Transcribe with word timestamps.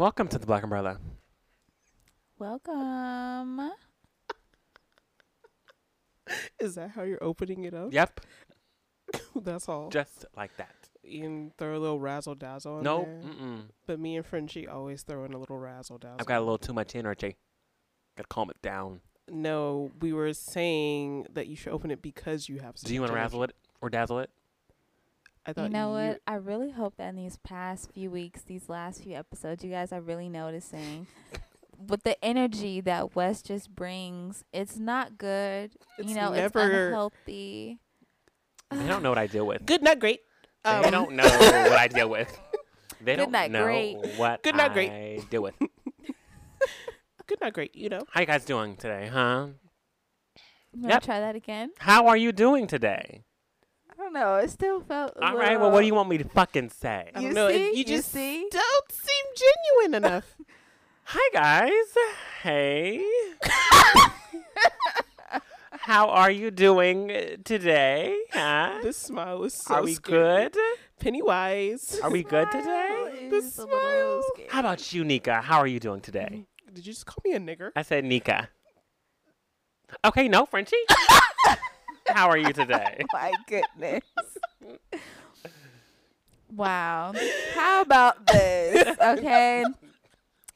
Welcome 0.00 0.28
to 0.28 0.38
the 0.38 0.46
Black 0.46 0.62
Umbrella. 0.62 0.96
Welcome. 2.38 3.70
Is 6.58 6.76
that 6.76 6.92
how 6.92 7.02
you're 7.02 7.22
opening 7.22 7.64
it 7.64 7.74
up? 7.74 7.92
Yep, 7.92 8.20
That's 9.42 9.68
all. 9.68 9.90
just 9.90 10.24
like 10.34 10.56
that. 10.56 10.74
You 11.02 11.20
can 11.20 11.52
throw 11.58 11.76
a 11.76 11.78
little 11.78 12.00
razzle 12.00 12.34
dazzle 12.34 12.78
in 12.78 12.84
No, 12.84 13.02
there. 13.02 13.30
mm-mm. 13.30 13.64
But 13.86 14.00
me 14.00 14.16
and 14.16 14.24
Frenchie 14.24 14.66
always 14.66 15.02
throw 15.02 15.26
in 15.26 15.34
a 15.34 15.38
little 15.38 15.58
razzle 15.58 15.98
dazzle. 15.98 16.16
I've 16.18 16.24
got 16.24 16.38
a 16.38 16.44
little 16.44 16.56
too 16.56 16.72
much 16.72 16.96
energy. 16.96 17.36
Gotta 18.16 18.28
calm 18.28 18.48
it 18.48 18.62
down. 18.62 19.02
No, 19.30 19.90
we 20.00 20.14
were 20.14 20.32
saying 20.32 21.26
that 21.34 21.46
you 21.46 21.56
should 21.56 21.74
open 21.74 21.90
it 21.90 22.00
because 22.00 22.48
you 22.48 22.60
have. 22.60 22.76
Do 22.76 22.94
you 22.94 23.02
want 23.02 23.12
to 23.12 23.16
razzle 23.16 23.42
it 23.42 23.54
or 23.82 23.90
dazzle 23.90 24.20
it? 24.20 24.30
I 25.46 25.52
thought 25.52 25.64
You 25.64 25.68
know 25.70 25.90
what? 25.90 26.20
I 26.26 26.34
really 26.34 26.70
hope 26.70 26.96
that 26.98 27.08
in 27.08 27.16
these 27.16 27.38
past 27.38 27.90
few 27.92 28.10
weeks, 28.10 28.42
these 28.42 28.68
last 28.68 29.02
few 29.02 29.16
episodes, 29.16 29.64
you 29.64 29.70
guys 29.70 29.92
are 29.92 30.00
really 30.00 30.28
noticing 30.28 31.06
with 31.88 32.02
the 32.02 32.22
energy 32.24 32.80
that 32.82 33.14
Wes 33.16 33.40
just 33.42 33.74
brings. 33.74 34.44
It's 34.52 34.76
not 34.78 35.16
good. 35.16 35.72
It's 35.98 36.08
you 36.08 36.14
know, 36.14 36.32
it's 36.32 36.54
never- 36.54 36.86
unhealthy. 36.88 37.78
They 38.70 38.86
don't 38.86 39.02
know 39.02 39.08
what 39.08 39.18
I 39.18 39.26
deal 39.26 39.46
with. 39.46 39.66
Good, 39.66 39.82
not 39.82 39.98
great. 39.98 40.20
They 40.62 40.70
Um, 40.70 40.90
don't 40.90 41.12
know 41.12 41.24
what 41.24 41.72
I 41.72 41.88
deal 41.88 42.08
with. 42.08 42.38
They 43.02 43.12
Good 43.16 43.22
don't 43.22 43.32
night, 43.32 43.50
know 43.50 43.64
great. 43.64 43.96
what 44.18 44.42
Good 44.42 44.56
night, 44.56 44.72
I 44.72 44.74
great. 44.74 45.30
deal 45.30 45.42
with. 45.42 45.54
Good, 47.26 47.40
not 47.40 47.54
great. 47.54 47.74
You 47.74 47.88
know. 47.88 48.02
How 48.10 48.20
you 48.20 48.26
guys 48.26 48.44
doing 48.44 48.76
today, 48.76 49.08
huh? 49.10 49.46
You 50.74 50.82
wanna 50.82 50.94
Yep. 50.96 51.02
try 51.04 51.18
that 51.20 51.34
again? 51.34 51.70
How 51.78 52.08
are 52.08 52.16
you 52.16 52.30
doing 52.30 52.66
today? 52.66 53.24
I 54.10 54.12
don't 54.12 54.22
know. 54.22 54.34
It 54.36 54.50
still 54.50 54.80
felt. 54.80 55.12
a 55.16 55.24
All 55.24 55.36
right. 55.36 55.60
Well, 55.60 55.70
what 55.70 55.80
do 55.82 55.86
you 55.86 55.94
want 55.94 56.08
me 56.08 56.18
to 56.18 56.24
fucking 56.24 56.70
say? 56.70 57.10
I 57.14 57.20
You 57.20 57.26
don't 57.28 57.34
know. 57.34 57.48
see? 57.48 57.70
you 57.70 57.72
You 57.76 57.84
just 57.84 58.10
see? 58.10 58.44
don't 58.50 58.90
seem 58.92 59.24
genuine 59.36 60.04
enough. 60.04 60.36
Hi 61.04 61.30
guys. 61.32 61.94
Hey. 62.42 63.04
How 65.72 66.08
are 66.08 66.30
you 66.30 66.50
doing 66.50 67.08
today? 67.44 68.16
Huh? 68.32 68.80
this 68.82 68.96
smile 68.96 69.44
is 69.44 69.54
so 69.54 69.74
are 69.76 69.82
we 69.84 69.94
scary. 69.94 70.48
good? 70.50 70.56
Pennywise. 70.98 72.00
Are 72.02 72.10
we 72.10 72.22
good 72.24 72.50
today? 72.50 73.28
The 73.30 73.42
smile 73.42 74.18
is 74.18 74.24
a 74.24 74.28
scary. 74.34 74.48
How 74.50 74.60
about 74.60 74.92
you, 74.92 75.04
Nika? 75.04 75.40
How 75.40 75.58
are 75.58 75.66
you 75.68 75.78
doing 75.80 76.00
today? 76.00 76.46
Did 76.72 76.84
you 76.86 76.92
just 76.92 77.06
call 77.06 77.22
me 77.24 77.32
a 77.34 77.40
nigger? 77.40 77.70
I 77.76 77.82
said 77.82 78.04
Nika. 78.04 78.48
Okay, 80.04 80.26
no, 80.28 80.46
Frenchie. 80.46 80.76
How 82.12 82.28
are 82.28 82.36
you 82.36 82.52
today? 82.52 83.02
My 83.12 83.32
goodness. 83.46 84.02
wow. 86.54 87.12
How 87.54 87.82
about 87.82 88.26
this? 88.26 88.96
Okay. 89.00 89.64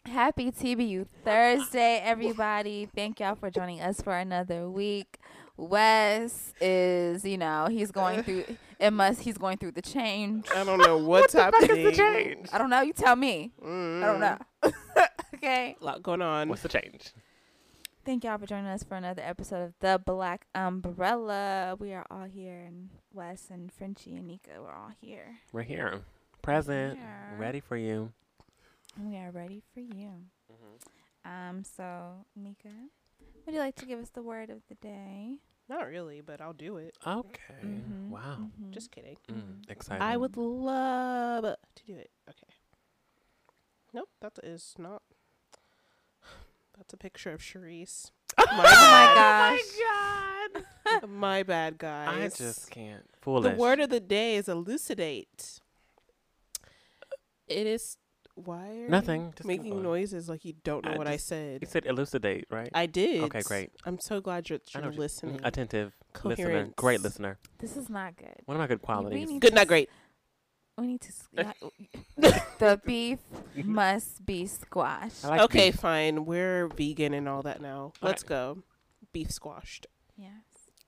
Happy 0.06 0.50
TBU 0.50 1.06
Thursday, 1.24 2.00
everybody. 2.04 2.86
Thank 2.94 3.20
y'all 3.20 3.34
for 3.34 3.50
joining 3.50 3.80
us 3.80 4.02
for 4.02 4.14
another 4.16 4.68
week. 4.68 5.18
Wes 5.56 6.52
is, 6.60 7.24
you 7.24 7.38
know, 7.38 7.68
he's 7.70 7.90
going 7.90 8.22
through 8.22 8.44
it 8.80 8.90
must 8.90 9.20
he's 9.20 9.38
going 9.38 9.56
through 9.56 9.72
the 9.72 9.82
change. 9.82 10.46
I 10.54 10.64
don't 10.64 10.78
know 10.78 10.98
what's 10.98 11.32
Fuck 11.32 11.54
happening. 11.54 11.86
is 11.86 11.96
the 11.96 12.02
change? 12.02 12.48
I 12.52 12.58
don't 12.58 12.70
know, 12.70 12.82
you 12.82 12.92
tell 12.92 13.16
me. 13.16 13.52
Mm, 13.64 14.02
I 14.02 14.06
don't 14.06 14.20
know. 14.20 14.38
okay. 15.34 15.76
A 15.80 15.84
lot 15.84 16.02
going 16.02 16.20
on. 16.22 16.48
What's 16.48 16.62
the 16.62 16.68
change? 16.68 17.12
Thank 18.04 18.24
y'all 18.24 18.36
for 18.38 18.46
joining 18.46 18.66
us 18.66 18.82
for 18.84 18.96
another 18.96 19.22
episode 19.24 19.62
of 19.62 19.72
The 19.80 20.00
Black 20.04 20.46
Umbrella. 20.54 21.74
We 21.78 21.94
are 21.94 22.04
all 22.10 22.24
here 22.24 22.60
and 22.66 22.90
Wes 23.14 23.48
and 23.50 23.72
Frenchie 23.72 24.14
and 24.14 24.26
Nika, 24.26 24.50
we're 24.60 24.72
all 24.74 24.90
here. 25.00 25.38
We're 25.52 25.62
here, 25.62 26.00
present, 26.42 26.98
Here. 26.98 27.36
ready 27.38 27.60
for 27.60 27.76
you. 27.78 28.12
We 29.02 29.16
are 29.16 29.30
ready 29.30 29.62
for 29.72 29.80
you. 29.80 30.10
Um, 31.24 31.64
so 31.64 32.26
Nika, 32.36 32.68
would 33.46 33.54
you 33.54 33.60
like 33.60 33.76
to 33.76 33.86
give 33.86 33.98
us 34.00 34.10
the 34.10 34.22
word 34.22 34.50
of 34.50 34.58
the 34.68 34.74
day? 34.74 35.38
Not 35.68 35.86
really, 35.88 36.20
but 36.20 36.42
I'll 36.42 36.52
do 36.52 36.76
it. 36.76 36.98
Okay. 37.06 37.54
Mhm, 37.62 38.10
Wow. 38.10 38.50
mhm. 38.60 38.70
Just 38.70 38.90
kidding. 38.90 39.16
Mm, 39.30 39.70
exciting. 39.70 40.02
I 40.02 40.18
would 40.18 40.36
love 40.36 41.44
to 41.74 41.84
do 41.86 41.94
it. 41.96 42.10
Okay. 42.28 42.52
Nope, 43.94 44.10
that 44.20 44.38
is 44.42 44.74
not. 44.78 45.02
That's 46.76 46.92
a 46.92 46.96
picture 46.96 47.30
of 47.32 47.40
Charisse. 47.40 48.10
oh 48.38 48.44
my 48.56 48.62
gosh. 49.14 49.60
God. 49.80 51.08
My 51.08 51.42
bad, 51.42 51.78
guys. 51.78 52.34
I 52.40 52.44
just 52.44 52.70
can't. 52.70 53.04
the 53.24 53.54
word 53.56 53.80
of 53.80 53.90
the 53.90 54.00
day 54.00 54.36
is 54.36 54.48
elucidate. 54.48 55.60
It 57.48 57.66
is. 57.66 57.96
Why 58.36 58.68
are 58.78 58.88
Nothing, 58.88 59.26
you 59.26 59.32
just 59.36 59.46
making 59.46 59.80
noises 59.80 60.28
like 60.28 60.44
you 60.44 60.54
don't 60.64 60.84
know 60.84 60.92
I 60.94 60.98
what 60.98 61.06
I 61.06 61.18
said? 61.18 61.60
You 61.62 61.68
said 61.68 61.86
elucidate, 61.86 62.46
right? 62.50 62.68
I 62.74 62.86
did. 62.86 63.22
Okay, 63.22 63.42
great. 63.42 63.70
I'm 63.84 64.00
so 64.00 64.20
glad 64.20 64.50
you're, 64.50 64.58
you're 64.74 64.82
what 64.82 64.94
you- 64.94 64.98
listening. 64.98 65.40
Attentive 65.44 65.92
listener. 66.24 66.68
Great 66.74 67.00
listener. 67.00 67.38
This 67.60 67.76
is 67.76 67.88
not 67.88 68.16
good. 68.16 68.34
One 68.46 68.56
of 68.56 68.60
my 68.60 68.66
good 68.66 68.80
We 68.80 68.86
qualities. 68.86 69.28
Good, 69.38 69.50
to 69.50 69.54
not 69.54 69.60
s- 69.62 69.68
great. 69.68 69.88
We 70.76 70.86
need 70.88 71.00
to. 71.02 71.08
s- 71.08 71.28
the 72.58 72.80
beef 72.84 73.18
must 73.62 74.26
be 74.26 74.46
squashed. 74.46 75.24
Like 75.24 75.40
okay, 75.42 75.70
beef. 75.70 75.80
fine. 75.80 76.24
We're 76.24 76.68
vegan 76.68 77.14
and 77.14 77.28
all 77.28 77.42
that 77.42 77.60
now. 77.60 77.92
Let's 78.02 78.22
Okay. 78.24 78.28
go. 78.30 78.62
Beef 79.12 79.30
squashed. 79.30 79.86
yes. 80.16 80.30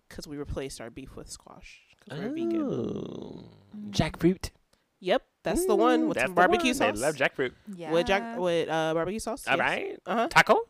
Because 0.08 0.26
we 0.26 0.36
replaced 0.36 0.80
our 0.80 0.90
beef 0.90 1.14
with 1.16 1.28
squash. 1.30 1.80
Because 2.04 2.20
we're 2.20 2.28
vegan. 2.30 2.60
Mm. 2.62 3.44
Jackfruit. 3.90 4.50
Yep, 5.00 5.22
that's 5.44 5.66
the 5.66 5.76
one 5.76 6.08
with 6.08 6.14
that's 6.16 6.24
some 6.26 6.34
the 6.34 6.40
barbecue 6.40 6.68
one. 6.70 6.74
sauce. 6.74 6.94
They 6.98 7.06
love 7.06 7.16
jackfruit. 7.16 7.52
Yeah. 7.76 7.92
With 7.92 8.06
jack 8.06 8.38
with 8.38 8.68
uh 8.68 8.94
barbecue 8.94 9.18
sauce. 9.20 9.46
All 9.46 9.58
right. 9.58 9.98
Uh 10.06 10.14
huh. 10.14 10.28
Taco. 10.28 10.60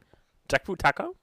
Jackfruit 0.49 0.78
taco. 0.78 1.15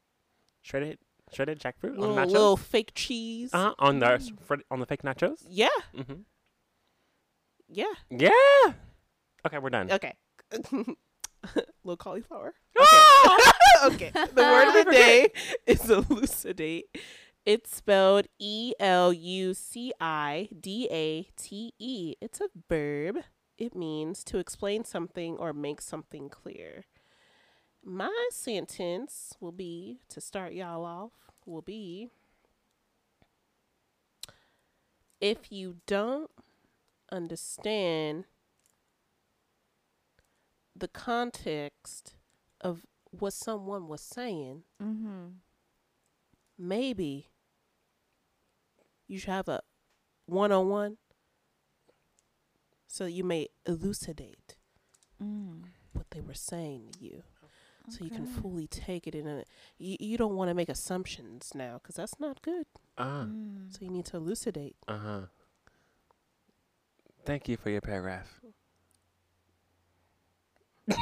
Shredded, 0.61 0.97
shredded 1.33 1.59
jackfruit 1.59 1.97
Little, 1.97 2.17
on 2.17 2.27
nachos. 2.27 2.31
little 2.31 2.57
fake 2.57 2.91
cheese. 2.95 3.49
uh 3.53 3.57
huh. 3.69 3.75
On 3.79 3.99
the 3.99 4.05
Mm. 4.05 4.39
fr- 4.41 4.55
on 4.71 4.79
the 4.79 4.85
fake 4.85 5.01
nachos. 5.03 5.43
Yeah, 5.49 5.67
Mm-hmm. 5.95 6.21
Yeah. 7.69 7.93
Yeah. 8.09 8.73
Okay, 9.45 9.57
we're 9.57 9.69
done. 9.69 9.91
Okay. 9.91 10.13
little 11.83 11.97
cauliflower. 11.97 12.53
Ah! 12.77 13.53
okay. 13.85 14.11
The 14.13 14.41
word 14.41 14.67
of 14.69 14.85
the 14.85 14.91
day 14.91 15.29
is 15.67 15.89
elucidate. 15.89 16.85
It's 17.45 17.75
spelled 17.75 18.27
E 18.39 18.73
L 18.79 19.11
U 19.11 19.53
C 19.53 19.91
I 19.99 20.47
D 20.57 20.87
A 20.89 21.27
T 21.35 21.73
E. 21.77 22.15
It's 22.21 22.39
a 22.39 22.47
verb. 22.69 23.17
It 23.57 23.75
means 23.75 24.23
to 24.25 24.37
explain 24.37 24.85
something 24.85 25.37
or 25.37 25.53
make 25.53 25.81
something 25.81 26.29
clear. 26.29 26.85
My 27.83 28.29
sentence 28.31 29.33
will 29.41 29.51
be 29.51 29.99
to 30.09 30.21
start 30.21 30.53
y'all 30.53 30.85
off 30.85 31.11
will 31.45 31.61
be 31.61 32.07
if 35.19 35.51
you 35.51 35.77
don't 35.85 36.31
understand 37.13 38.25
the 40.75 40.87
context 40.87 42.15
of 42.61 42.81
what 43.11 43.33
someone 43.33 43.87
was 43.87 44.01
saying, 44.01 44.63
Mm-hmm. 44.81 45.27
maybe 46.57 47.29
you 49.07 49.19
should 49.19 49.29
have 49.29 49.47
a 49.47 49.61
one 50.25 50.51
on 50.51 50.69
one 50.69 50.97
so 52.87 53.05
you 53.05 53.23
may 53.23 53.47
elucidate 53.65 54.55
Mm. 55.21 55.63
what 55.93 56.09
they 56.11 56.21
were 56.21 56.33
saying 56.33 56.89
to 56.93 57.03
you 57.05 57.23
so 57.89 58.03
you 58.03 58.09
can 58.09 58.25
fully 58.25 58.67
take 58.67 59.05
it 59.07 59.13
in 59.15 59.27
a 59.27 59.43
you, 59.77 59.95
you 59.99 60.17
don't 60.17 60.35
want 60.35 60.49
to 60.49 60.53
make 60.55 60.69
assumptions 60.69 61.51
now 61.53 61.73
because 61.81 61.95
that's 61.95 62.19
not 62.19 62.41
good 62.41 62.65
Uh 62.97 63.25
Mm. 63.25 63.71
so 63.71 63.79
you 63.81 63.89
need 63.91 64.05
to 64.05 64.17
elucidate 64.17 64.75
uh 64.87 64.97
huh. 64.97 65.21
Thank 67.25 67.47
you 67.47 67.57
for 67.57 67.69
your 67.69 67.81
paragraph. 67.81 68.27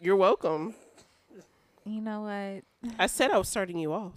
you're 0.00 0.16
welcome 0.16 0.74
You 1.84 2.00
know 2.00 2.22
what? 2.22 2.62
i 2.98 3.06
said 3.06 3.30
i 3.30 3.36
was 3.36 3.46
starting 3.48 3.76
you 3.78 3.92
off 3.92 4.12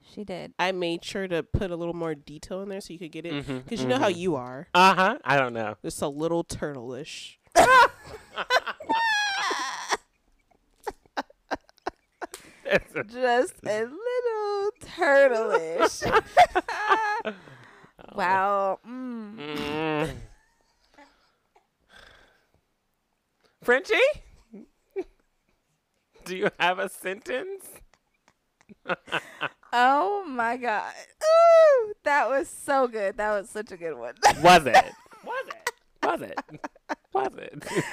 She 0.00 0.24
did. 0.24 0.54
i 0.58 0.72
made 0.72 1.04
sure 1.04 1.28
to 1.28 1.42
put 1.42 1.70
a 1.70 1.76
little 1.76 1.92
more 1.92 2.14
detail 2.14 2.62
in 2.62 2.70
there 2.70 2.80
so 2.80 2.94
you 2.94 2.98
could 2.98 3.12
get 3.12 3.26
it 3.26 3.34
Mm-hmm. 3.34 3.58
because 3.58 3.82
you 3.82 3.88
know 3.88 3.98
how 3.98 4.08
you 4.08 4.36
are 4.36 4.68
Uh 4.72 4.94
huh. 4.94 5.18
I 5.24 5.36
don't 5.36 5.52
know. 5.52 5.74
just 5.82 6.00
a 6.00 6.08
little 6.08 6.42
turtle-ish 6.44 7.38
Just 13.06 13.54
a 13.64 13.82
little 13.84 14.70
turtleish. 14.80 16.22
wow. 18.14 18.78
Mm. 18.88 19.36
Mm. 19.36 20.10
Frenchie, 23.62 23.94
do 26.24 26.36
you 26.36 26.48
have 26.58 26.78
a 26.78 26.88
sentence? 26.88 27.66
Oh 29.72 30.24
my 30.26 30.56
god. 30.56 30.92
Ooh, 31.22 31.92
that 32.02 32.28
was 32.28 32.48
so 32.48 32.88
good. 32.88 33.16
That 33.18 33.30
was 33.38 33.48
such 33.48 33.70
a 33.70 33.76
good 33.76 33.96
one. 33.96 34.14
Was 34.42 34.66
it? 34.66 34.74
Was 35.24 35.46
it? 35.46 35.70
Was 36.02 36.22
it? 36.22 36.40
Was 37.14 37.34
it? 37.36 37.84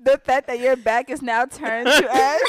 the 0.00 0.18
fact 0.18 0.46
that 0.46 0.60
your 0.60 0.76
back 0.76 1.10
is 1.10 1.22
now 1.22 1.44
turned 1.44 1.88
to 1.88 2.08
us. 2.08 2.40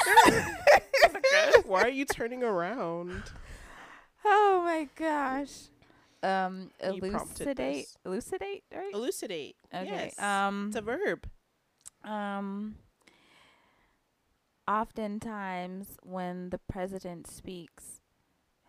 Why 1.65 1.81
are 1.81 1.89
you 1.89 2.05
turning 2.05 2.43
around? 2.43 3.23
oh 4.23 4.61
my 4.63 4.87
gosh. 4.95 5.69
Um, 6.21 6.69
elucidate, 6.79 7.87
elucidate, 8.05 8.63
right? 8.71 8.93
Elucidate. 8.93 9.55
Okay. 9.73 10.11
Yes. 10.15 10.19
Um, 10.19 10.67
it's 10.67 10.75
a 10.77 10.81
verb. 10.81 11.27
Um. 12.05 12.75
Oftentimes, 14.67 15.97
when 16.01 16.49
the 16.49 16.57
president 16.57 17.27
speaks, 17.27 18.01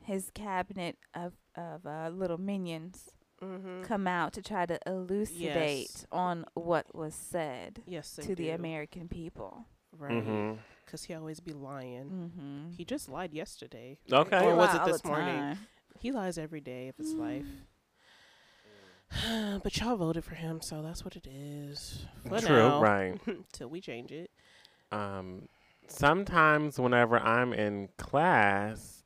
his 0.02 0.30
cabinet 0.34 0.98
of 1.14 1.32
of 1.56 1.86
uh, 1.86 2.10
little 2.12 2.38
minions 2.38 3.10
Mm-hmm. 3.42 3.82
come 3.82 4.06
out 4.06 4.32
to 4.32 4.40
try 4.40 4.64
to 4.64 4.78
elucidate 4.86 5.90
Yes. 5.90 6.06
on 6.10 6.46
what 6.54 6.94
was 6.94 7.14
said 7.14 7.82
Yes, 7.86 8.16
they 8.16 8.22
to 8.22 8.34
the. 8.34 8.48
American 8.48 9.08
people. 9.08 9.66
Right. 9.92 10.22
hmm 10.24 10.52
Because 10.86 11.04
he 11.04 11.12
always 11.12 11.40
be 11.40 11.52
lying. 11.52 12.04
Mm-hmm. 12.34 12.70
He 12.78 12.86
just 12.86 13.10
lied 13.10 13.34
yesterday. 13.34 13.98
Okay. 14.10 14.42
Or 14.42 14.54
was 14.56 14.74
it 14.74 14.82
this 14.86 15.04
morning? 15.04 15.36
Time. 15.36 15.58
He 16.00 16.12
lies 16.12 16.38
every 16.38 16.62
day 16.62 16.88
of 16.88 16.96
his 16.96 17.12
life. 17.12 17.44
But 19.62 19.76
y'all 19.78 19.96
voted 19.96 20.24
for 20.24 20.34
him, 20.34 20.60
so 20.60 20.82
that's 20.82 21.04
what 21.04 21.16
it 21.16 21.26
is. 21.26 22.04
For 22.28 22.40
True, 22.40 22.56
now, 22.56 22.80
right. 22.80 23.18
Till 23.52 23.68
we 23.68 23.80
change 23.80 24.12
it. 24.12 24.30
Um, 24.92 25.48
sometimes 25.88 26.78
whenever 26.78 27.18
I'm 27.18 27.52
in 27.52 27.88
class, 27.96 29.02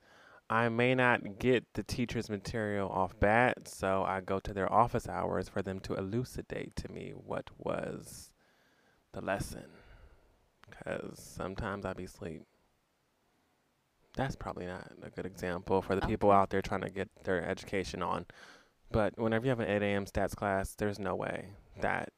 I 0.48 0.68
may 0.68 0.94
not 0.94 1.38
get 1.38 1.64
the 1.74 1.82
teacher's 1.82 2.28
material 2.28 2.88
off 2.88 3.18
bat, 3.20 3.68
so 3.68 4.02
I 4.02 4.20
go 4.20 4.40
to 4.40 4.52
their 4.52 4.70
office 4.72 5.08
hours 5.08 5.48
for 5.48 5.62
them 5.62 5.80
to 5.80 5.94
elucidate 5.94 6.74
to 6.76 6.90
me 6.90 7.12
what 7.14 7.50
was 7.58 8.32
the 9.12 9.20
lesson. 9.20 9.66
Because 10.68 11.20
sometimes 11.20 11.84
I 11.84 11.92
be 11.92 12.04
asleep. 12.04 12.42
That's 14.16 14.34
probably 14.34 14.66
not 14.66 14.90
a 15.02 15.10
good 15.10 15.24
example 15.24 15.82
for 15.82 15.94
the 15.94 16.04
people 16.04 16.32
out 16.32 16.50
there 16.50 16.62
trying 16.62 16.80
to 16.80 16.90
get 16.90 17.08
their 17.22 17.48
education 17.48 18.02
on. 18.02 18.26
But 18.90 19.18
whenever 19.18 19.46
you 19.46 19.50
have 19.50 19.60
an 19.60 19.68
8 19.68 19.82
a.m. 19.82 20.04
stats 20.04 20.34
class, 20.34 20.74
there's 20.74 20.98
no 20.98 21.14
way 21.14 21.50
that 21.80 22.12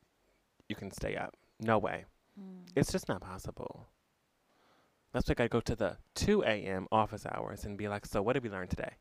you 0.68 0.76
can 0.76 0.90
stay 0.90 1.16
up. 1.16 1.34
No 1.60 1.78
way. 1.78 2.04
Mm. 2.40 2.68
It's 2.74 2.90
just 2.90 3.08
not 3.08 3.20
possible. 3.20 3.88
That's 5.12 5.28
why 5.28 5.34
I 5.38 5.48
go 5.48 5.60
to 5.60 5.76
the 5.76 5.98
2 6.14 6.42
a.m. 6.44 6.86
office 6.90 7.26
hours 7.26 7.64
and 7.64 7.76
be 7.76 7.88
like, 7.88 8.06
so 8.06 8.22
what 8.22 8.32
did 8.32 8.42
we 8.42 8.48
learn 8.48 8.68
today? 8.68 8.94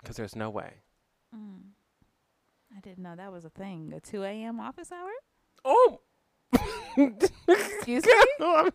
Because 0.00 0.16
there's 0.16 0.34
no 0.34 0.48
way. 0.48 0.82
Mm. 1.34 1.72
I 2.74 2.80
didn't 2.80 3.02
know 3.02 3.14
that 3.16 3.30
was 3.30 3.44
a 3.44 3.50
thing. 3.50 3.92
A 3.94 4.00
2 4.00 4.22
a.m. 4.22 4.60
office 4.60 4.90
hour? 4.90 5.10
Oh! 5.64 6.00
Excuse 6.96 8.04
me? 8.04 8.12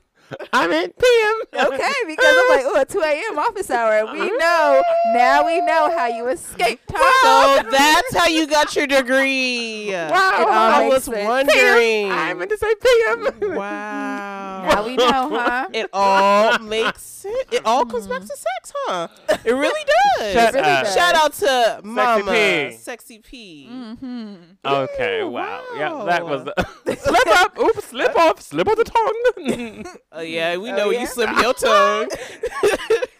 I'm, 0.53 0.71
at 0.71 0.97
PM. 0.97 1.35
okay, 1.53 1.93
because 2.07 2.35
I'm 2.37 2.49
like, 2.49 2.65
oh, 2.65 2.79
a 2.81 2.85
2 2.85 2.99
a.m. 3.01 3.39
office 3.39 3.69
hour. 3.69 4.11
We 4.11 4.21
uh-huh. 4.21 4.37
know. 4.37 4.81
Now 5.13 5.45
we 5.45 5.61
know 5.61 5.95
how 5.95 6.07
you 6.07 6.27
escaped 6.27 6.89
So 6.91 6.97
time. 7.57 7.71
that's 7.71 8.15
how 8.15 8.27
you 8.27 8.47
got 8.47 8.75
your 8.75 8.87
degree. 8.87 9.91
Wow. 9.91 10.45
I 10.49 10.87
was 10.87 11.05
sense. 11.05 11.27
wondering. 11.27 12.11
I 12.11 12.33
meant 12.33 12.51
to 12.51 12.57
say 12.57 12.73
PM. 12.75 13.55
Wow. 13.55 14.24
Now 14.67 14.85
we 14.85 14.95
know, 14.95 15.05
huh? 15.39 15.67
It 15.73 15.89
all 15.93 16.59
makes 16.59 17.01
sense. 17.01 17.35
It 17.51 17.65
all 17.65 17.85
comes 17.85 18.07
back 18.07 18.21
to 18.21 18.27
sex, 18.27 18.73
huh? 18.85 19.07
It 19.43 19.51
really 19.51 19.85
does. 20.19 20.33
Shut 20.33 20.53
really 20.53 20.67
up. 20.67 20.83
does. 20.85 20.93
Shout 20.95 21.15
out 21.15 21.33
to 21.33 21.81
Mama 21.83 22.31
P. 22.31 22.75
Sexy 22.77 23.19
P. 23.19 23.67
Mm-hmm. 23.71 24.35
Okay, 24.65 25.21
Ooh, 25.21 25.29
wow. 25.29 25.63
Yeah, 25.77 26.03
that 26.05 26.25
was 26.25 26.43
the 26.45 26.53
slip 26.95 27.27
up. 27.27 27.57
Oops, 27.59 27.83
slip 27.85 28.15
off, 28.15 28.41
slip 28.41 28.67
of 28.67 28.77
the 28.77 28.83
tongue. 28.83 29.85
Oh 30.11 30.21
yeah, 30.21 30.57
we 30.57 30.71
Oh, 30.71 30.75
know 30.75 30.89
yeah? 30.89 31.01
you 31.01 31.07
slip 31.07 31.29
your 31.41 31.53
tongue. 31.53 32.09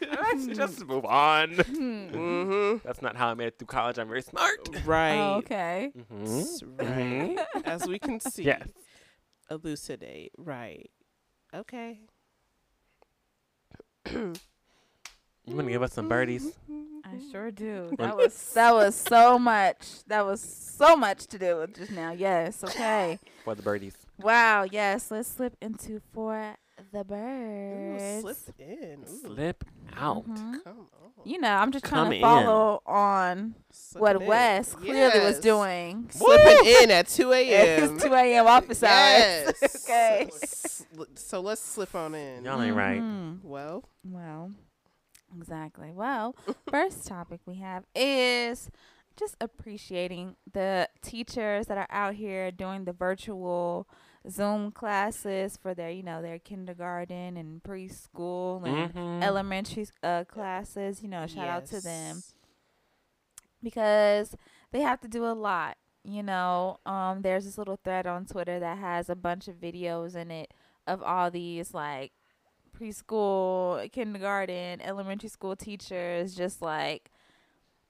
Let's 0.02 0.48
just 0.48 0.86
move 0.86 1.06
on. 1.06 1.52
mm-hmm. 1.56 2.78
That's 2.88 3.02
not 3.02 3.16
how 3.16 3.28
I 3.30 3.34
made 3.34 3.48
it 3.48 3.60
through 3.60 3.68
college. 3.68 3.98
I'm 3.98 4.08
very 4.08 4.22
smart. 4.22 4.70
Right. 4.86 5.18
Oh, 5.18 5.36
okay. 5.38 5.92
Mm-hmm. 6.14 6.76
Right. 6.78 7.38
As 7.66 7.88
we 7.88 8.00
can 8.00 8.20
see. 8.20 8.44
Yes. 8.44 8.68
Elucidate. 9.52 10.32
Right. 10.38 10.90
Okay. 11.56 12.00
You 14.12 15.56
want 15.56 15.68
to 15.68 15.72
give 15.72 15.84
us 15.84 15.94
some 15.94 16.10
birdies? 16.10 16.54
I 17.06 17.20
sure 17.32 17.52
do. 17.52 17.92
That 17.98 18.18
was 18.18 18.54
that 18.56 18.74
was 18.74 18.96
so 18.96 19.38
much. 19.38 20.04
That 20.08 20.26
was 20.26 20.42
so 20.42 20.96
much 20.96 21.28
to 21.28 21.38
do 21.38 21.58
with 21.58 21.76
just 21.76 21.92
now. 21.92 22.12
Yes. 22.12 22.64
Okay. 22.64 23.20
For 23.44 23.54
the 23.54 23.62
birdies. 23.62 23.96
Wow. 24.20 24.64
Yes. 24.64 25.12
Let's 25.12 25.30
slip 25.30 25.56
into 25.62 26.02
for 26.14 26.56
the 26.92 27.00
Ooh, 27.00 27.04
birds. 27.04 28.22
slip 28.22 28.60
in. 28.60 29.04
Ooh, 29.04 29.18
Slip 29.22 29.64
out. 29.96 30.28
Mhm. 30.28 30.64
Come 30.64 30.78
on. 30.80 30.88
You 31.24 31.40
know, 31.40 31.50
I'm 31.50 31.72
just 31.72 31.86
trying 31.86 32.04
Come 32.04 32.10
to 32.12 32.16
in. 32.18 32.22
follow 32.22 32.82
on 32.86 33.56
Slip 33.72 34.02
what 34.02 34.16
it 34.18 34.22
in. 34.22 34.28
Wes 34.28 34.76
clearly 34.76 35.20
was 35.22 35.40
doing. 35.40 36.08
Slipping 36.12 36.66
in 36.84 36.92
at 36.92 37.08
2 37.08 37.32
a.m. 37.34 37.96
It's 37.96 38.04
2 38.04 38.14
a.m. 38.14 38.46
office 38.48 38.84
hours. 38.84 39.54
Yes. 39.62 39.84
okay. 39.90 40.28
Sli- 40.32 41.18
so 41.18 41.40
let's 41.42 41.62
slip 41.62 41.96
on 41.96 42.14
in. 42.14 42.46
Y'all 42.46 42.62
ain't 42.62 42.76
right. 42.76 43.02
Mhm. 43.02 43.40
Well, 43.44 43.84
Well, 44.04 44.52
exactly. 45.36 45.92
Well, 45.92 46.36
first 46.70 47.08
topic 47.08 47.40
we 47.46 47.56
have 47.56 47.86
is 47.96 48.70
just 49.18 49.36
appreciating 49.42 50.36
the 50.52 50.90
teachers 51.02 51.68
that 51.68 51.78
are 51.78 51.88
out 51.90 52.14
here 52.16 52.52
doing 52.52 52.84
the 52.86 52.94
virtual 52.94 53.88
Zoom 54.30 54.72
classes 54.72 55.58
for 55.58 55.74
their, 55.74 55.90
you 55.92 56.04
know, 56.04 56.22
their 56.22 56.40
kindergarten 56.40 57.38
and 57.38 57.62
preschool 57.64 58.66
and 58.68 58.94
Mhm. 58.94 59.24
elementary 59.24 59.88
uh, 60.04 60.24
classes. 60.26 61.02
You 61.04 61.10
know, 61.10 61.28
shout 61.28 61.48
out 61.48 61.66
to 61.68 61.82
them 61.82 62.24
because 63.64 64.36
they 64.72 64.82
have 64.82 65.00
to 65.02 65.08
do 65.08 65.26
a 65.26 65.34
lot. 65.34 65.78
You 66.04 66.22
know, 66.24 66.78
um, 66.86 67.22
there's 67.24 67.46
this 67.46 67.58
little 67.58 67.80
thread 67.84 68.06
on 68.06 68.26
Twitter 68.26 68.60
that 68.60 68.78
has 68.78 69.10
a 69.10 69.16
bunch 69.16 69.48
of 69.48 69.56
videos 69.56 70.16
in 70.16 70.30
it 70.30 70.54
of 70.86 71.02
all 71.02 71.32
these 71.32 71.74
like 71.74 72.12
preschool, 72.78 73.92
kindergarten, 73.92 74.82
elementary 74.82 75.30
school 75.30 75.56
teachers 75.56 76.36
just 76.36 76.62
like 76.62 77.10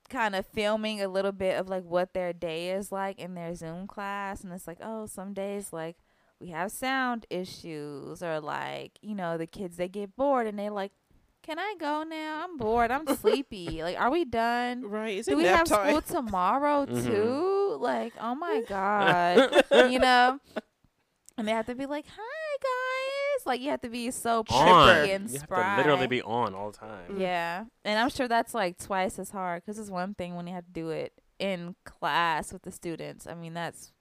kind 0.08 0.36
of 0.36 0.46
filming 0.46 1.02
a 1.02 1.08
little 1.08 1.32
bit 1.32 1.60
of 1.60 1.68
like 1.68 1.84
what 1.84 2.14
their 2.14 2.32
day 2.32 2.70
is 2.70 2.92
like 2.92 3.20
in 3.20 3.34
their 3.34 3.54
Zoom 3.56 3.88
class 3.88 4.44
and 4.44 4.54
it's 4.54 4.68
like, 4.68 4.78
oh, 4.82 5.08
some 5.08 5.34
days 5.34 5.74
like 5.74 5.98
we 6.40 6.50
have 6.50 6.72
sound 6.72 7.26
issues 7.30 8.22
or 8.22 8.40
like, 8.40 8.92
you 9.02 9.16
know, 9.16 9.38
the 9.38 9.48
kids 9.48 9.78
they 9.78 9.88
get 9.88 10.16
bored 10.16 10.48
and 10.48 10.58
they 10.60 10.70
like 10.70 10.92
can 11.44 11.60
I 11.60 11.76
go 11.80 12.02
now? 12.02 12.44
I'm 12.44 12.58
bored. 12.58 12.90
I'm 12.90 13.06
sleepy. 13.18 13.84
like, 13.84 14.00
are 14.00 14.10
we 14.10 14.26
done? 14.26 14.82
Right. 14.84 15.20
Is 15.20 15.28
Do 15.28 15.38
we 15.38 15.44
nap 15.44 15.60
have 15.60 15.68
time? 15.68 15.90
school 15.90 16.02
tomorrow 16.02 16.86
Mhm. 16.90 17.06
too? 17.06 17.78
Like, 17.80 18.14
oh 18.20 18.34
my 18.34 18.64
god, 18.68 19.64
you 19.92 20.00
know. 20.00 20.40
And 21.38 21.48
they 21.48 21.52
have 21.52 21.66
to 21.68 21.76
be 21.76 21.86
like, 21.86 22.06
"Hi 22.08 22.58
guys!" 22.64 23.46
Like, 23.46 23.62
you 23.62 23.70
have 23.70 23.82
to 23.82 23.90
be 23.90 24.10
so 24.10 24.40
on. 24.40 24.46
chipper 24.46 25.12
and 25.14 25.30
You 25.30 25.34
have 25.38 25.44
spry. 25.44 25.76
to 25.76 25.82
literally 25.84 26.08
be 26.08 26.22
on 26.24 26.56
all 26.56 26.72
the 26.72 26.78
time. 26.78 27.20
Yeah, 27.20 27.66
and 27.84 28.00
I'm 28.00 28.10
sure 28.10 28.28
that's 28.28 28.54
like 28.56 28.78
twice 28.80 29.20
as 29.20 29.30
hard 29.32 29.64
because 29.64 29.78
it's 29.78 29.90
one 29.92 30.16
thing 30.16 30.36
when 30.36 30.48
you 30.48 30.54
have 30.56 30.66
to 30.66 30.72
do 30.72 30.90
it 30.90 31.14
in 31.38 31.76
class 31.86 32.52
with 32.54 32.64
the 32.64 32.72
students. 32.72 33.28
I 33.28 33.36
mean, 33.36 33.54
that's 33.54 33.92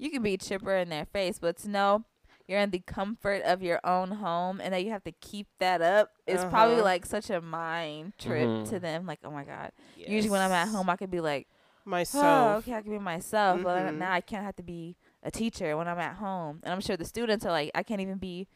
you 0.00 0.10
can 0.10 0.22
be 0.22 0.36
chipper 0.36 0.74
in 0.76 0.88
their 0.88 1.04
face, 1.06 1.38
but 1.38 1.56
to 1.58 1.68
know 1.68 2.04
you're 2.48 2.58
in 2.58 2.70
the 2.70 2.80
comfort 2.80 3.42
of 3.42 3.62
your 3.62 3.78
own 3.84 4.10
home 4.10 4.60
and 4.60 4.74
that 4.74 4.82
you 4.84 4.90
have 4.90 5.04
to 5.04 5.12
keep 5.12 5.46
that 5.60 5.80
up 5.82 6.10
is 6.26 6.44
probably 6.46 6.76
Uh-huh. 6.76 6.84
like 6.84 7.06
such 7.06 7.30
a 7.30 7.40
mind 7.40 8.14
trip 8.18 8.48
Mhm. 8.48 8.68
to 8.70 8.80
them. 8.80 9.06
Like, 9.06 9.20
oh 9.24 9.30
my 9.30 9.44
god. 9.44 9.70
Usually 9.96 10.30
when 10.30 10.40
I'm 10.40 10.50
at 10.50 10.68
home, 10.68 10.90
I 10.90 10.96
could 10.96 11.10
be 11.10 11.20
like, 11.20 11.46
oh, 11.86 11.90
myself. 11.90 12.58
okay, 12.64 12.74
I 12.74 12.82
can 12.82 12.90
be 12.90 12.98
myself, 12.98 13.62
but 13.62 13.92
Mhm. 13.92 13.98
now 13.98 14.12
I 14.12 14.20
can't 14.20 14.44
have 14.44 14.56
to 14.56 14.62
be 14.64 14.96
a 15.22 15.30
teacher 15.30 15.76
when 15.76 15.86
I'm 15.86 15.98
at 15.98 16.16
home. 16.16 16.60
And 16.64 16.72
I'm 16.72 16.80
sure 16.80 16.96
the 16.96 17.04
students 17.04 17.44
are 17.46 17.52
like, 17.52 17.70
I 17.74 17.82
can't 17.84 18.00
even 18.00 18.18
be 18.18 18.48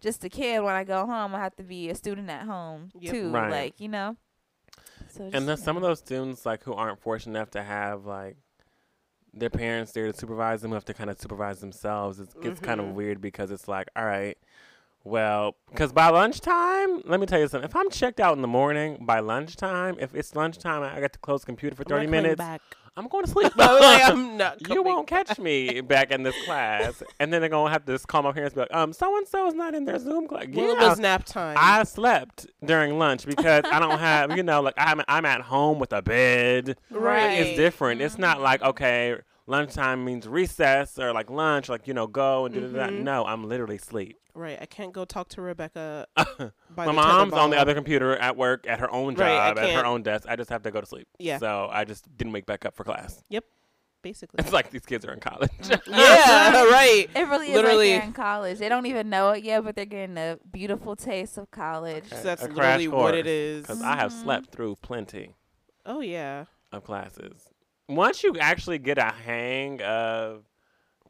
just 0.00 0.24
a 0.24 0.28
kid 0.30 0.60
when 0.62 0.74
I 0.74 0.84
go 0.84 1.04
home. 1.04 1.34
I 1.34 1.40
have 1.40 1.56
to 1.56 1.64
be 1.64 1.90
a 1.90 1.94
student 1.94 2.30
at 2.30 2.46
home 2.46 2.92
Yep. 2.98 3.12
too. 3.12 3.30
Right. 3.32 3.50
Like, 3.50 3.80
you 3.80 3.88
know. 3.88 4.16
So 5.08 5.24
just, 5.24 5.34
And 5.34 5.48
then 5.48 5.56
some 5.56 5.76
of 5.76 5.82
those 5.82 5.98
students 5.98 6.46
like 6.46 6.62
who 6.62 6.72
aren't 6.72 7.00
fortunate 7.00 7.36
enough 7.36 7.50
to 7.50 7.62
have 7.62 8.06
like 8.06 8.36
their 9.34 9.50
parents 9.50 9.92
there 9.92 10.10
to 10.10 10.18
supervise 10.18 10.62
them 10.62 10.72
have 10.72 10.84
to 10.86 10.94
kind 10.94 11.10
of 11.10 11.18
supervise 11.20 11.60
themselves. 11.60 12.20
It 12.20 12.28
gets 12.40 12.60
kind 12.60 12.80
of 12.80 12.86
Mhm. 12.86 12.94
weird 12.94 13.20
because 13.20 13.50
it's 13.50 13.68
like, 13.68 13.88
all 13.96 14.04
right, 14.04 14.36
well, 15.08 15.56
because 15.70 15.92
by 15.92 16.08
lunchtime, 16.10 17.02
let 17.06 17.20
me 17.20 17.26
tell 17.26 17.40
you 17.40 17.48
something. 17.48 17.68
If 17.68 17.74
I'm 17.76 17.90
checked 17.90 18.20
out 18.20 18.34
in 18.36 18.42
the 18.42 18.48
morning 18.48 18.98
by 19.00 19.20
lunchtime, 19.20 19.96
if 19.98 20.14
it's 20.14 20.34
lunchtime, 20.36 20.82
I 20.82 21.00
got 21.00 21.12
to 21.14 21.18
close 21.18 21.40
the 21.40 21.46
computer 21.46 21.74
for 21.76 21.82
I'm 21.82 21.88
30 21.88 22.06
minutes. 22.06 22.36
Back. 22.36 22.60
I'm 22.96 23.06
going 23.06 23.24
to 23.24 23.30
sleep. 23.36 23.52
I 23.56 23.78
like, 23.78 24.10
I'm 24.10 24.36
not. 24.38 24.68
you 24.68 24.82
won't 24.82 25.06
catch 25.06 25.38
me 25.38 25.80
back 25.80 26.10
in 26.10 26.24
this 26.24 26.34
class. 26.44 27.00
And 27.20 27.32
then 27.32 27.40
they're 27.40 27.48
going 27.48 27.68
to 27.68 27.72
have 27.72 27.84
to 27.86 27.92
just 27.92 28.08
call 28.08 28.22
my 28.22 28.32
parents 28.32 28.56
and 28.56 28.66
be 28.66 28.74
like, 28.74 28.80
um, 28.80 28.92
so 28.92 29.16
and 29.16 29.26
so 29.26 29.46
is 29.46 29.54
not 29.54 29.74
in 29.74 29.84
their 29.84 29.98
Zoom 30.00 30.26
class. 30.26 30.46
Yeah, 30.50 30.88
was 30.88 30.98
nap 30.98 31.24
time? 31.24 31.56
I 31.58 31.84
slept 31.84 32.48
during 32.64 32.98
lunch 32.98 33.24
because 33.24 33.64
I 33.70 33.78
don't 33.78 33.98
have, 34.00 34.36
you 34.36 34.42
know, 34.42 34.60
like 34.60 34.74
I'm 34.76 35.00
I'm 35.06 35.24
at 35.24 35.42
home 35.42 35.78
with 35.78 35.92
a 35.92 36.02
bed. 36.02 36.76
Right. 36.90 37.34
It's 37.34 37.56
different. 37.56 38.00
It's 38.02 38.18
not 38.18 38.40
like 38.40 38.60
okay, 38.60 39.16
lunchtime 39.48 40.04
means 40.04 40.28
recess 40.28 40.98
or 40.98 41.12
like 41.12 41.30
lunch, 41.30 41.68
like 41.68 41.88
you 41.88 41.94
know, 41.94 42.06
go 42.06 42.44
and 42.46 42.54
do 42.54 42.68
that. 42.68 42.90
Mhm. 42.90 43.02
No, 43.02 43.24
I'm 43.24 43.48
literally 43.48 43.76
asleep. 43.76 44.16
Right. 44.34 44.58
I 44.60 44.66
can't 44.66 44.92
go 44.92 45.04
talk 45.04 45.28
to 45.30 45.42
Rebecca 45.42 46.06
My 46.76 46.84
the 46.86 46.92
mom's 46.92 47.32
on 47.32 47.50
the 47.50 47.58
other 47.58 47.74
computer 47.74 48.16
at 48.16 48.36
work 48.36 48.66
at 48.68 48.78
her 48.78 48.88
own 48.92 49.14
Right, 49.16 49.54
job 49.54 49.58
at 49.58 49.70
her 49.74 49.84
own 49.84 50.02
desk. 50.02 50.26
I 50.28 50.36
just 50.36 50.50
have 50.50 50.62
to 50.62 50.70
go 50.70 50.80
to 50.80 50.86
sleep. 50.86 51.08
Yeah. 51.18 51.38
So 51.38 51.68
I 51.72 51.84
just 51.84 52.04
didn't 52.16 52.32
wake 52.32 52.46
back 52.46 52.64
up 52.64 52.76
for 52.76 52.84
class. 52.84 53.20
Yep. 53.30 53.44
Basically. 54.00 54.36
It's 54.38 54.52
like 54.52 54.70
these 54.70 54.86
kids 54.86 55.04
are 55.04 55.12
in 55.12 55.18
college. 55.18 55.50
yeah. 55.88 56.62
Right. 56.66 57.08
It 57.16 57.26
really 57.28 57.48
is 57.50 57.56
like 57.56 57.64
they're 57.78 58.02
in 58.04 58.12
college. 58.12 58.58
They 58.58 58.68
don't 58.68 58.86
even 58.86 59.10
know 59.10 59.30
it 59.30 59.42
yet, 59.42 59.64
but 59.64 59.74
they're 59.74 59.86
getting 59.86 60.16
a 60.16 60.38
beautiful 60.52 60.94
taste 60.94 61.36
of 61.36 61.50
college. 61.50 62.04
Okay. 62.12 62.22
That's 62.22 62.42
a 62.42 62.46
literally 62.48 62.86
crash 62.86 63.02
what 63.02 63.14
it 63.16 63.26
is. 63.26 63.62
Because 63.62 63.82
I 63.82 63.96
have 63.96 64.12
slept 64.12 64.52
through 64.52 64.76
plenty 64.82 65.34
Oh 65.84 66.00
yeah. 66.00 66.44
of 66.70 66.84
classes. 66.84 67.47
Once 67.88 68.22
you 68.22 68.36
actually 68.38 68.78
get 68.78 68.98
a 68.98 69.12
hang 69.24 69.80
of 69.82 70.44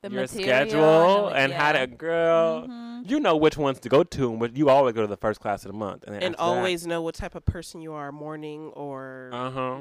The 0.02 0.10
your 0.10 0.22
material 0.22 0.44
schedule 0.46 1.26
the- 1.30 1.34
and 1.36 1.52
how 1.52 1.72
yeah. 1.72 1.80
to 1.80 1.86
girl, 1.88 2.66
Mhm. 2.68 3.10
you 3.10 3.18
know 3.18 3.36
which 3.36 3.56
ones 3.56 3.80
to 3.80 3.88
go 3.88 4.04
to, 4.04 4.36
but 4.36 4.56
you 4.56 4.68
always 4.68 4.94
go 4.94 5.00
to 5.02 5.06
the 5.08 5.16
first 5.16 5.40
class 5.40 5.64
of 5.64 5.72
the 5.72 5.78
month, 5.78 6.04
and 6.04 6.14
And 6.14 6.24
after 6.24 6.36
that- 6.36 6.38
always 6.42 6.86
know 6.86 7.02
what 7.02 7.14
type 7.16 7.34
of 7.34 7.44
person 7.44 7.80
you 7.80 7.92
are, 7.94 8.12
morning 8.12 8.70
or 8.74 9.30
uh-huh. 9.32 9.78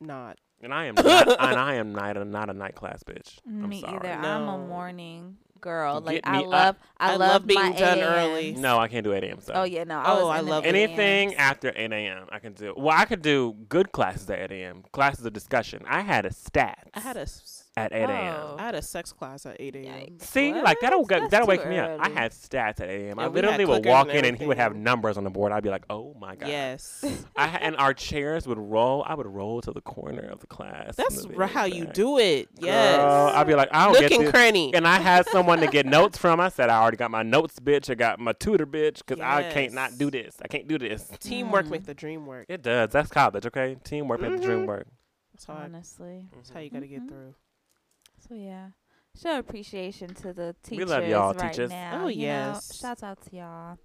not. 0.00 0.38
And 0.60 0.74
I 0.74 0.86
am 0.86 0.96
not, 0.96 1.28
and 1.28 1.58
I 1.58 1.74
am 1.76 1.92
not 1.92 2.16
a, 2.16 2.24
not 2.24 2.50
a 2.50 2.52
night 2.52 2.74
class 2.74 3.02
bitch. 3.04 3.38
I'm 3.46 3.68
Me 3.68 3.80
sorry. 3.80 3.96
either. 4.08 4.26
I'm 4.26 4.48
a 4.48 4.58
morning 4.58 5.38
girl. 5.60 6.00
Like 6.00 6.20
I 6.24 6.40
love, 6.40 6.76
I, 6.98 7.12
I 7.12 7.16
love, 7.16 7.18
love 7.18 7.46
being 7.46 7.60
my 7.60 7.72
done 7.72 7.98
8 7.98 8.02
early. 8.02 8.52
No, 8.52 8.78
I 8.78 8.88
can't 8.88 9.04
do 9.04 9.12
8 9.12 9.24
a.m. 9.24 9.40
stuff. 9.40 9.56
Oh 9.56 9.64
yeah, 9.64 9.84
no. 9.84 9.98
I 9.98 10.04
Oh, 10.20 10.28
I 10.28 10.40
love 10.40 10.64
Anything 10.64 11.30
a.m.s. 11.30 11.38
after 11.38 11.72
8 11.74 11.92
a.m. 11.92 12.26
I 12.30 12.38
can 12.38 12.52
do. 12.52 12.74
Well, 12.76 12.96
I 12.96 13.04
could 13.04 13.22
do 13.22 13.54
good 13.68 13.92
classes 13.92 14.28
at 14.30 14.50
8 14.50 14.62
a.m. 14.62 14.84
Classes 14.92 15.24
of 15.26 15.32
discussion. 15.32 15.82
I 15.86 16.00
had 16.02 16.24
a 16.26 16.30
stats 16.30 16.74
I 16.94 17.00
had 17.00 17.16
a 17.16 17.22
s- 17.22 17.57
at 17.78 17.92
8 17.92 18.02
a.m. 18.04 18.34
Oh. 18.40 18.56
I 18.58 18.62
had 18.62 18.74
a 18.74 18.82
sex 18.82 19.12
class 19.12 19.46
at 19.46 19.56
8 19.60 19.76
a.m. 19.76 19.84
Yikes. 19.84 20.22
See, 20.22 20.52
What? 20.52 20.64
like 20.64 20.80
that'll 20.80 21.04
That's 21.04 21.30
that'll 21.30 21.46
too 21.46 21.50
wake 21.50 21.66
me 21.68 21.78
up. 21.78 21.98
I 22.00 22.08
had 22.10 22.32
stats 22.32 22.80
at 22.80 22.88
8 22.90 23.06
a.m. 23.08 23.18
I 23.18 23.22
Yeah, 23.24 23.28
we 23.28 23.34
literally 23.36 23.64
would 23.64 23.86
walk 23.86 24.08
and 24.08 24.18
in 24.18 24.24
and 24.24 24.36
he 24.36 24.46
would 24.46 24.56
have 24.58 24.74
numbers 24.76 25.16
on 25.16 25.24
the 25.24 25.30
board. 25.30 25.52
I'd 25.52 25.62
be 25.62 25.70
like, 25.70 25.84
oh 25.90 26.14
my 26.20 26.34
god. 26.36 26.48
Yes. 26.48 27.04
I 27.36 27.46
and 27.48 27.76
our 27.76 27.94
chairs 27.94 28.46
would 28.46 28.58
roll. 28.58 29.04
I 29.06 29.14
would 29.14 29.26
roll 29.26 29.60
to 29.62 29.70
the 29.72 29.80
corner 29.80 30.22
of 30.28 30.40
the 30.40 30.46
class. 30.46 30.96
That's 30.96 31.24
the 31.24 31.34
r- 31.36 31.46
how 31.46 31.64
very 31.66 31.76
you 31.76 31.86
do 31.86 32.18
it. 32.18 32.54
Girl, 32.60 32.66
Yes. 32.66 33.00
I'd 33.34 33.46
be 33.46 33.54
like, 33.54 33.68
I 33.72 33.84
don't 33.84 33.92
Nook 33.94 34.00
get 34.02 34.12
and 34.12 34.24
this. 34.26 34.30
cranny. 34.30 34.74
And 34.74 34.86
I 34.86 34.98
had 34.98 35.26
someone 35.28 35.60
to 35.60 35.66
get 35.66 35.86
notes 35.86 36.18
from. 36.18 36.40
I 36.40 36.48
said, 36.48 36.68
I 36.70 36.80
already 36.80 36.96
got 36.96 37.10
my 37.10 37.22
notes, 37.22 37.58
bitch. 37.60 37.90
I 37.90 37.94
got 37.94 38.18
my 38.18 38.32
tutor, 38.32 38.66
bitch, 38.66 38.98
because 39.06 39.20
I 39.20 39.50
can't 39.50 39.72
not 39.72 39.96
do 39.98 40.10
this. 40.10 40.36
I 40.42 40.48
can't 40.48 40.66
do 40.68 40.78
this. 40.78 41.10
Teamwork 41.20 41.66
Mm. 41.66 41.70
make 41.70 41.84
the 41.86 41.94
dream 41.94 42.26
work. 42.26 42.46
It 42.48 42.62
does. 42.62 42.90
That's 42.90 43.10
college, 43.10 43.46
okay? 43.46 43.76
Teamwork 43.84 44.20
makes 44.20 44.40
the 44.40 44.46
dream 44.46 44.60
Mhm. 44.62 44.66
work. 44.66 44.86
That's 45.34 45.44
how, 45.44 45.54
I, 45.54 45.64
Honestly. 45.64 46.26
that's 46.34 46.50
how 46.50 46.60
you 46.60 46.70
got 46.70 46.80
to 46.80 46.86
get 46.88 47.02
Mhm. 47.02 47.08
through. 47.08 47.34
So 48.28 48.34
yeah. 48.34 48.68
Show 49.20 49.38
appreciation 49.38 50.14
to 50.16 50.32
the 50.32 50.54
teachers. 50.62 50.70
We 50.70 50.76
teachers 50.84 50.90
love 50.90 51.08
y'all, 51.08 51.34
right 51.34 51.52
teachers. 51.52 51.70
now. 51.70 52.02
Oh, 52.04 52.08
you 52.08 52.18
know. 52.18 52.22
yes. 52.22 52.78
Shouts 52.78 53.02
out 53.02 53.20
to 53.22 53.36
y'all. 53.36 53.78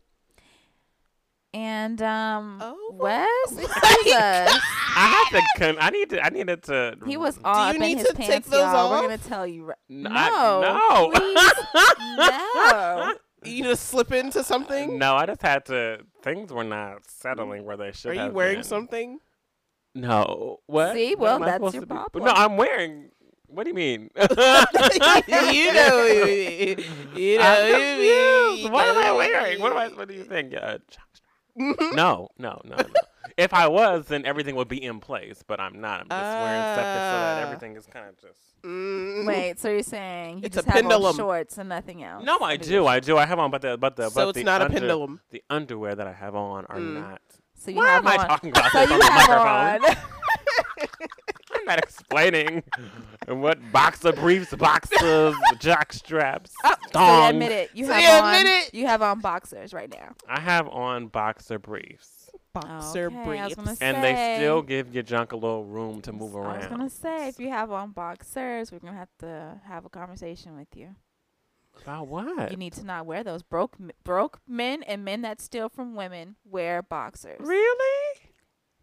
And 1.56 2.02
um 2.02 2.58
Oh, 2.62 2.92
Wes, 2.94 3.28
excuse 3.52 3.70
us. 4.16 4.60
I 4.96 5.28
have 5.32 5.42
to. 5.42 5.60
Con- 5.60 5.78
I 5.80 5.90
need 5.92 6.10
to. 6.12 6.24
I 6.24 6.30
needed 6.30 6.64
to. 6.64 6.98
He 7.06 7.16
was 7.18 7.40
all 7.44 7.56
up 7.56 7.76
you 7.76 7.82
in 7.82 7.88
need 7.90 7.98
his 8.00 8.08
to 8.08 8.14
take 8.14 8.28
pants, 8.28 8.50
those 8.50 8.60
y'all. 8.60 8.90
We're 8.92 9.02
gonna 9.04 9.18
tell 9.20 9.46
you. 9.48 9.66
Right- 9.66 9.78
no, 9.90 10.10
I- 10.12 11.12
no. 12.18 13.08
no. 13.08 13.14
You 13.46 13.64
just 13.66 13.90
slip 13.90 14.14
into 14.14 14.42
something? 14.42 14.98
No, 14.98 15.16
I 15.16 15.26
just 15.26 15.42
had 15.42 15.66
to. 15.66 16.00
Things 16.24 16.52
were 16.54 16.64
not 16.64 17.00
settling 17.10 17.66
where 17.66 17.76
they 17.76 17.92
should. 17.92 18.12
Are 18.18 18.28
you 18.28 18.32
wearing 18.32 18.56
been. 18.60 18.64
something? 18.64 19.20
No. 19.94 20.60
What? 20.66 20.94
See? 20.94 21.14
Well, 21.16 21.36
am 21.36 21.44
I 21.44 21.46
that's 21.58 21.62
your 21.74 21.82
to 21.82 21.82
be- 21.82 21.86
problem. 21.88 22.24
No, 22.24 22.32
I'm 22.32 22.56
wearing. 22.56 23.10
What 23.54 23.64
do 23.66 23.70
you 23.70 23.76
mean? 23.76 24.10
you 24.16 24.28
know, 25.74 26.06
you, 26.06 26.76
you 27.16 27.38
know, 27.40 27.44
I'm 27.46 27.68
you- 27.68 28.56
confused. 28.58 28.72
What 28.74 28.86
am 28.88 28.98
I 28.98 29.12
wearing? 29.12 29.62
What 29.62 29.72
am 29.72 29.78
I? 29.78 29.88
What 29.90 30.08
do 30.08 30.14
you 30.14 30.24
think? 30.24 30.54
Uh, 30.60 30.78
no, 31.56 31.94
no, 31.94 32.30
no, 32.38 32.62
no. 32.66 32.78
if 33.38 33.54
I 33.54 33.68
was, 33.68 34.08
then 34.08 34.26
everything 34.26 34.56
would 34.56 34.68
be 34.68 34.84
in 34.84 35.00
place. 35.00 35.44
But 35.46 35.60
I'm 35.60 35.80
not. 35.80 36.02
I'm 36.02 36.08
just 36.10 36.38
wearing 36.44 36.62
stuff 36.74 36.78
so 36.78 36.82
that 36.84 37.38
Ah. 37.38 37.46
everything 37.46 37.76
is 37.76 37.86
kind 37.86 38.08
of 38.10 38.18
just. 38.20 38.40
Mm. 38.64 39.28
Wait, 39.28 39.60
so 39.60 39.70
you're 39.70 39.84
saying 39.84 40.38
you 40.38 40.44
It's 40.46 40.58
a 40.58 40.62
just 40.64 40.70
have 40.76 40.86
on 40.86 41.16
shorts 41.16 41.58
and 41.58 41.68
nothing 41.70 42.02
else? 42.04 42.24
No, 42.26 42.40
I 42.40 42.56
do. 42.58 42.88
I 42.88 43.00
do. 43.02 43.18
I 43.18 43.26
have 43.26 43.38
on, 43.38 43.52
but 43.52 43.62
the 43.62 43.78
but 43.78 43.96
the 43.98 44.10
So 44.10 44.16
but 44.16 44.30
it's 44.30 44.38
the 44.38 44.44
not 44.46 44.62
a 44.62 44.66
under- 44.66 44.80
pendulum. 44.80 45.20
The 45.32 45.44
underwear 45.50 45.96
that 45.96 46.08
I 46.08 46.14
have 46.14 46.34
on 46.36 46.66
are 46.68 46.78
Mm. 46.78 46.94
not. 47.02 47.22
So 47.56 47.72
you 47.72 47.78
Why 47.78 47.90
have 47.90 48.06
am 48.06 48.08
I 48.08 48.18
on. 48.24 48.28
talking 48.28 48.50
about 48.52 48.72
so 48.72 48.80
this 48.80 48.90
you 48.90 48.96
on 48.96 49.00
the 49.00 49.06
have 49.06 49.82
microphone? 49.82 49.92
on. 49.92 51.18
I'm 51.64 51.68
not 51.68 51.80
explaining 51.80 52.64
what 53.28 53.72
boxer 53.72 54.12
briefs, 54.12 54.54
boxers, 54.54 55.34
jock 55.60 55.94
straps, 55.94 56.52
Oh, 56.66 56.76
so 56.94 57.26
admit 57.30 57.52
it. 57.54 57.72
You 57.74 57.86
So 57.86 57.94
have 57.94 58.04
you 58.04 58.10
on. 58.10 58.36
admit 58.36 58.68
it. 58.68 58.74
You 58.74 58.86
have 58.88 59.02
on 59.02 59.22
boxers 59.22 59.74
right 59.74 59.90
now. 59.90 60.14
I 60.28 60.42
have 60.42 60.68
on 60.68 61.08
boxer 61.08 61.58
briefs, 61.60 62.30
Boxer 62.54 63.06
Okay, 63.08 63.24
briefs. 63.24 63.56
gonna 63.56 63.78
and 63.80 64.04
they 64.04 64.36
still 64.36 64.62
give 64.62 64.94
your 64.94 65.04
junk 65.04 65.32
a 65.32 65.38
little 65.38 65.64
room 65.64 66.02
to 66.02 66.12
move 66.12 66.36
around. 66.36 66.56
I 66.56 66.58
was 66.58 66.68
gonna 66.68 66.90
say 66.90 67.30
if 67.30 67.40
you 67.40 67.50
have 67.50 67.72
on 67.72 67.92
boxers, 67.92 68.70
we're 68.72 68.80
gonna 68.80 68.98
have 68.98 69.16
to 69.20 69.62
have 69.66 69.86
a 69.86 69.90
conversation 69.90 70.58
with 70.58 70.76
you. 70.76 70.96
About 71.82 72.08
what? 72.08 72.52
You 72.52 72.58
need 72.58 72.74
to 72.74 72.84
not 72.84 73.06
wear 73.06 73.24
those. 73.24 73.42
Broke 73.42 73.78
broke 74.04 74.42
men 74.48 74.84
and 74.84 75.06
men 75.06 75.22
that 75.22 75.40
steal 75.40 75.70
from 75.70 75.96
women 75.96 76.36
wear 76.44 76.82
boxers. 76.84 77.40
Really? 77.40 78.20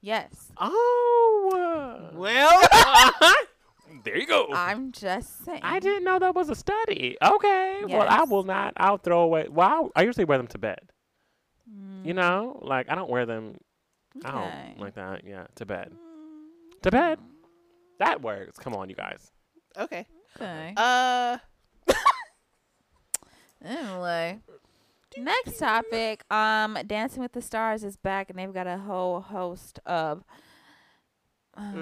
Yes. 0.02 0.50
Oh. 0.56 2.10
Well, 2.14 2.62
there 4.04 4.16
you 4.16 4.26
go. 4.26 4.48
I'm 4.52 4.92
just 4.92 5.44
saying. 5.44 5.60
I 5.62 5.78
didn't 5.78 6.04
know 6.04 6.18
that 6.18 6.34
was 6.34 6.48
a 6.48 6.54
study. 6.54 7.16
Okay. 7.22 7.80
Well, 7.86 8.06
I 8.08 8.24
will 8.24 8.44
not. 8.44 8.72
I'll 8.76 8.98
throw 8.98 9.20
away. 9.20 9.46
Well, 9.50 9.90
I, 9.94 10.00
I 10.00 10.04
usually 10.04 10.24
wear 10.24 10.38
them 10.38 10.46
to 10.48 10.58
bed. 10.58 10.80
You 12.02 12.14
Mm, 12.14 12.16
know, 12.16 12.58
like 12.62 12.90
I 12.90 12.94
don't 12.94 13.10
wear 13.10 13.26
them 13.26 13.56
okay. 14.24 14.28
out 14.28 14.78
like 14.78 14.94
that. 14.94 15.22
Yeah, 15.24 15.46
to 15.56 15.66
bed. 15.66 15.92
To 16.82 16.90
bed. 16.90 17.18
That 17.98 18.22
works. 18.22 18.58
Come 18.58 18.74
on, 18.74 18.88
you 18.88 18.96
guys. 18.96 19.30
okay. 19.78 20.06
Okay. 20.36 20.72
Uh, 20.76 21.36
Anyway. 23.62 24.38
Next 25.16 25.58
topic, 25.58 26.24
um, 26.32 26.78
Dancing 26.86 27.22
with 27.22 27.32
the 27.32 27.42
Stars 27.42 27.82
is 27.84 27.96
back, 27.96 28.30
and 28.30 28.38
they've 28.38 28.52
got 28.52 28.66
a 28.66 28.78
whole 28.78 29.20
host 29.20 29.80
of 29.86 30.22
um, 31.54 31.74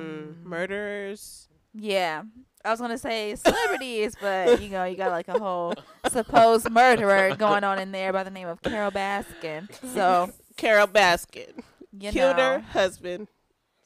mm, 0.43 0.45
murderers. 0.47 1.49
Yeah, 1.75 2.23
I 2.65 2.71
was 2.71 2.81
gonna 2.81 2.99
say 2.99 3.35
celebrities, 3.37 4.17
but 4.21 4.61
you 4.63 4.71
know, 4.71 4.85
you 4.85 4.97
got 4.97 5.11
like 5.11 5.29
a 5.29 5.39
whole 5.39 5.75
supposed 6.11 6.71
murderer 6.71 7.37
going 7.37 7.65
on 7.65 7.79
in 7.79 7.93
there 7.93 8.13
by 8.13 8.25
the 8.25 8.31
name 8.31 8.49
of 8.49 8.63
Carole 8.63 8.91
Baskin. 8.91 9.69
So 9.95 10.31
Carole 10.57 10.87
Baskin 10.87 11.63
you 11.93 12.11
killed 12.11 12.37
know, 12.37 12.55
her 12.55 12.61
husband 12.61 13.29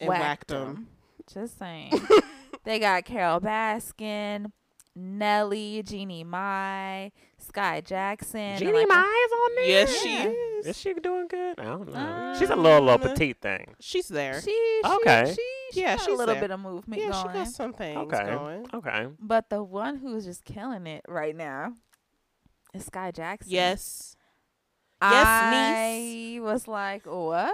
and 0.01 0.09
whacked, 0.09 0.51
him. 0.51 0.59
'em. 0.63 0.89
Just 1.33 1.59
saying. 1.59 1.93
they 2.65 2.79
got 2.79 3.05
Carole 3.05 3.41
Baskin, 3.41 4.53
Nelly, 4.95 5.83
Jeannie 5.83 6.25
Mai, 6.25 7.13
Skai 7.53 7.85
Jackson. 7.85 8.41
and, 8.41 8.59
Jeannie 8.59 8.73
like, 8.73 8.85
a- 8.87 8.89
Mai 8.89 9.27
is 9.27 9.33
on 9.33 9.55
there. 9.57 9.65
Yes, 9.67 9.97
she 10.03 10.13
Yeah. 10.15 10.27
is. 10.29 10.67
Is 10.67 10.79
she 10.79 10.95
doing 10.95 11.27
good? 11.29 11.59
I 11.61 11.65
don't 11.65 11.93
know. 11.93 12.35
she's 12.39 12.51
a 12.51 12.57
little 12.57 12.81
little 12.83 12.91
Um, 13.07 13.15
petite 13.15 13.41
thing. 13.41 13.75
She's 13.81 14.09
there. 14.09 14.41
She, 14.41 14.51
she, 14.51 14.81
Okay. 14.85 15.35
she, 15.37 15.43
she 15.75 15.81
Yeah, 15.81 15.97
got 15.97 16.05
she's 16.05 16.15
a 16.15 16.17
little 16.17 16.35
there. 16.35 16.43
bit 16.43 16.51
of 16.53 16.61
movement 16.61 17.03
yeah, 17.03 17.13
she 17.13 17.23
going. 17.25 17.35
got 17.35 17.49
some 17.49 17.73
things 17.73 17.99
Okay. 18.13 18.25
going. 18.35 18.67
Okay. 18.73 19.07
But 19.19 19.51
the 19.51 19.63
one 19.63 19.97
who's 19.97 20.25
just 20.25 20.45
killing 20.45 20.87
it 20.87 21.05
right 21.09 21.35
now 21.37 21.75
is 22.75 22.89
Skai 22.89 23.13
Jackson. 23.15 23.51
Yes. 23.53 24.17
Yes, 25.03 25.27
I 25.27 26.39
was 26.41 26.69
like, 26.69 27.07
what? 27.07 27.53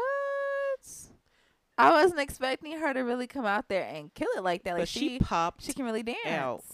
I 1.78 1.90
wasn't 1.92 2.20
expecting 2.20 2.78
her 2.78 2.92
to 2.92 3.00
really 3.00 3.26
come 3.28 3.46
out 3.46 3.68
there 3.68 3.84
and 3.84 4.12
kill 4.12 4.28
it 4.36 4.42
like 4.42 4.64
that. 4.64 4.72
Like 4.72 4.82
but 4.82 4.88
she, 4.88 4.98
she, 5.00 5.18
popped 5.20 5.62
she 5.62 5.72
can 5.72 5.84
really 5.84 6.02
dance. 6.02 6.18
out. 6.26 6.64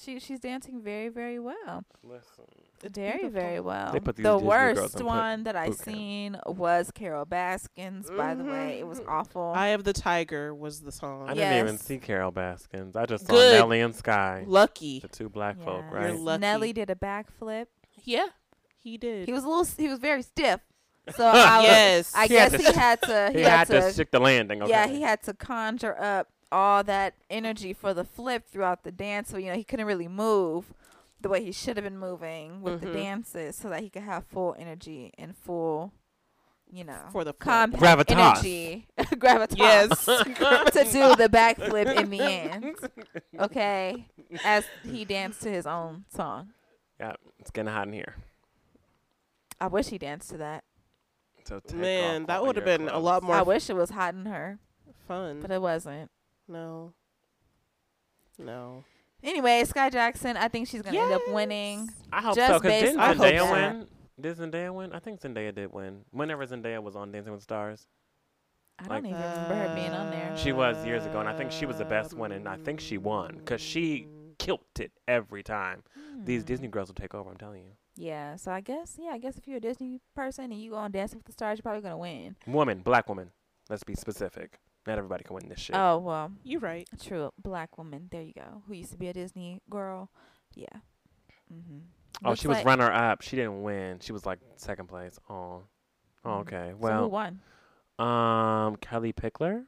She 0.00 0.18
she's 0.18 0.40
dancing 0.40 0.82
very 0.82 1.08
very 1.08 1.38
well, 1.38 1.84
Listen. 2.02 2.46
It's 2.84 2.96
very 2.98 3.12
beautiful. 3.18 3.40
very 3.40 3.60
well. 3.60 3.92
They 3.92 4.00
put 4.00 4.16
the 4.16 4.22
Disney 4.22 4.46
worst 4.46 5.00
in 5.00 5.06
one 5.06 5.44
that 5.44 5.56
I 5.56 5.70
seen 5.70 6.38
was 6.46 6.90
Carole 6.94 7.24
Baskins. 7.24 8.10
By 8.10 8.34
the 8.34 8.44
way, 8.44 8.78
it 8.78 8.86
was 8.86 9.00
Mhm. 9.00 9.08
awful. 9.08 9.52
Eye 9.56 9.68
of 9.68 9.84
the 9.84 9.92
Tiger 9.92 10.54
was 10.54 10.80
the 10.82 10.92
song. 10.92 11.28
I 11.28 11.34
didn't 11.34 11.58
even 11.58 11.78
see 11.78 11.98
Carole 11.98 12.30
Baskins. 12.30 12.94
I 12.96 13.06
just 13.06 13.26
saw 13.26 13.32
Good. 13.32 13.54
Nelly 13.54 13.80
and 13.80 13.94
Skai, 13.94 14.44
Lucky. 14.46 15.00
the 15.00 15.08
two 15.08 15.28
black 15.28 15.58
folk, 15.60 15.84
right? 15.90 16.14
lucky. 16.14 16.40
Nelly 16.40 16.72
did 16.72 16.90
a 16.90 16.94
backflip. 16.94 17.66
Yeah, 18.02 18.26
he 18.76 18.98
did. 18.98 19.26
He 19.26 19.32
was 19.32 19.44
a 19.44 19.48
little. 19.48 19.64
He 19.64 19.88
was 19.88 19.98
very 19.98 20.22
stiff. 20.22 20.60
So 21.16 21.26
I 21.26 21.58
was, 21.58 21.66
yes. 21.66 22.12
I 22.14 22.22
He 22.22 22.28
guess 22.28 22.52
to 22.52 22.58
he 22.58 22.64
had 22.72 23.02
to. 23.02 23.30
He, 23.32 23.38
He, 23.40 23.44
had, 23.44 23.66
to. 23.66 23.80
to 23.80 23.92
stick 23.92 24.10
the 24.10 24.18
landing. 24.20 24.62
Okay. 24.62 24.70
Yeah, 24.70 24.86
he 24.86 25.02
had 25.02 25.22
to 25.24 25.34
conjure 25.34 26.00
up 26.00 26.28
all 26.50 26.82
that 26.84 27.12
energy 27.28 27.74
for 27.74 27.92
the 27.92 28.04
flip 28.04 28.46
throughout 28.50 28.84
the 28.84 28.90
dance. 28.92 29.28
So 29.28 29.36
you 29.36 29.50
know 29.50 29.54
he 29.56 29.64
couldn't 29.64 29.84
really 29.86 30.08
move 30.08 30.72
the 31.24 31.28
way 31.30 31.42
he 31.42 31.50
should 31.52 31.76
have 31.76 31.84
been 31.84 31.98
moving 31.98 32.60
with 32.62 32.74
Mhm. 32.74 32.80
the 32.80 32.92
dances, 32.92 33.56
so 33.56 33.68
that 33.70 33.80
he 33.82 33.88
could 33.90 34.02
have 34.02 34.24
full 34.26 34.54
energy 34.58 35.12
and 35.18 35.36
full 35.36 35.92
you 36.70 36.82
know, 36.82 36.98
For 37.12 37.22
the 37.24 37.32
flip. 37.32 37.38
compact 37.40 37.82
Gravitas. 38.08 38.38
energy, 38.38 38.88
gravitas, 38.98 39.56
Yes. 39.58 40.04
to 40.06 40.84
do 40.84 41.14
the 41.14 41.28
backflip 41.28 41.94
in 42.00 42.10
the 42.10 42.20
end. 42.20 42.76
Okay, 43.38 44.08
as 44.44 44.64
he 44.82 45.04
danced 45.04 45.42
to 45.42 45.50
his 45.50 45.66
own 45.66 46.04
song. 46.08 46.52
Yeah, 46.98 47.12
it's 47.38 47.50
getting 47.52 47.72
hot 47.72 47.86
in 47.86 47.92
here. 47.92 48.14
I 49.60 49.68
wish 49.68 49.88
he 49.88 49.98
danced 49.98 50.30
to 50.30 50.38
that. 50.38 50.64
So 51.44 51.60
Man, 51.74 52.26
that 52.26 52.42
would 52.44 52.56
have 52.56 52.66
your 52.66 52.78
been 52.78 52.88
a 52.88 52.98
lot 52.98 53.22
more 53.22 53.36
I 53.36 53.42
wish 53.42 53.70
it 53.70 53.74
was 53.76 53.90
hot 53.90 54.14
in 54.14 54.26
her, 54.26 54.58
fun. 55.06 55.42
but 55.42 55.50
it 55.52 55.60
wasn't. 55.62 56.10
no. 56.48 56.92
No. 58.38 58.84
Anyway, 59.24 59.64
Skai 59.66 59.90
Jackson, 59.90 60.36
I 60.36 60.48
think 60.48 60.68
she's 60.68 60.82
gonna 60.82 60.98
end 60.98 61.12
up 61.12 61.22
winning. 61.28 61.88
I 62.12 62.20
hope 62.22 62.36
Just 62.36 62.52
so. 62.52 62.60
Because 62.60 62.70
based 62.82 62.84
didn't 62.86 63.00
on 63.00 63.16
Zendaya 63.16 63.38
that. 63.50 63.74
win? 63.76 63.86
Did 64.20 64.36
Zendaya 64.36 64.72
win? 64.74 64.92
I 64.92 64.98
think 65.00 65.20
Zendaya 65.20 65.54
did 65.54 65.72
win. 65.72 66.04
Whenever 66.12 66.46
Zendaya 66.46 66.82
was 66.82 66.94
on 66.94 67.10
Dancing 67.10 67.32
with 67.32 67.42
Stars, 67.42 67.86
I 68.78 68.82
Like- 68.86 69.02
don't 69.02 69.06
even 69.10 69.20
remember 69.22 69.54
her 69.54 69.74
being 69.74 69.90
on 69.92 70.10
there. 70.10 70.36
she 70.36 70.52
was 70.52 70.84
years 70.84 71.06
ago, 71.06 71.20
and 71.20 71.28
I 71.28 71.36
think 71.36 71.50
she 71.52 71.64
was 71.66 71.78
the 71.78 71.84
best 71.84 72.12
one, 72.14 72.32
and 72.32 72.48
I 72.48 72.56
think 72.56 72.80
she 72.80 72.98
won 72.98 73.36
because 73.38 73.60
she 73.60 74.06
killed 74.38 74.60
it 74.78 74.92
every 75.08 75.42
time. 75.42 75.82
These 76.24 76.42
Hmm. 76.42 76.46
Disney 76.46 76.68
girls 76.68 76.88
will 76.88 76.94
take 76.94 77.14
over. 77.14 77.30
I'm 77.30 77.36
telling 77.36 77.62
you. 77.64 77.72
Yeah, 77.96 78.34
so 78.36 78.50
I 78.52 78.60
guess 78.60 78.98
yeah, 79.00 79.10
I 79.10 79.18
guess 79.18 79.38
if 79.38 79.46
you're 79.46 79.58
a 79.58 79.60
Disney 79.60 80.00
person 80.14 80.50
and 80.52 80.60
you 80.60 80.70
go 80.72 80.76
on 80.76 80.90
Dancing 80.90 81.18
with 81.18 81.26
the 81.26 81.32
Stars, 81.32 81.58
you're 81.58 81.62
probably 81.62 81.82
gonna 81.82 81.96
win. 81.96 82.36
Woman, 82.46 82.80
black 82.80 83.08
woman. 83.08 83.30
Let's 83.70 83.84
be 83.84 83.94
specific. 83.94 84.60
Not 84.86 84.98
everybody 84.98 85.24
can 85.24 85.34
win 85.34 85.48
this 85.48 85.58
shit. 85.60 85.74
Oh 85.76 85.98
well, 85.98 86.30
you're 86.42 86.60
right. 86.60 86.88
true. 87.02 87.30
Black 87.42 87.78
woman. 87.78 88.08
There 88.10 88.22
you 88.22 88.32
go. 88.34 88.62
Who 88.66 88.74
used 88.74 88.90
to 88.92 88.98
be 88.98 89.08
a 89.08 89.12
Disney 89.12 89.60
girl. 89.70 90.10
Yeah. 90.54 90.66
Mm-hmm. 91.52 91.78
oh, 92.24 92.34
she 92.34 92.48
was 92.48 92.64
runner 92.64 92.90
up. 92.92 93.22
She 93.22 93.36
didn't 93.36 93.62
win. 93.62 93.98
She 94.00 94.12
was 94.12 94.24
like 94.26 94.38
second 94.56 94.88
place. 94.88 95.18
Oh. 95.28 95.62
Oh, 96.24 96.28
Mhm. 96.30 96.40
okay. 96.40 96.68
so 96.70 96.76
who 96.76 96.82
Well, 96.82 97.10
won? 97.10 97.40
um, 97.98 98.76
Kellie 98.76 99.12
Pickler. 99.12 99.66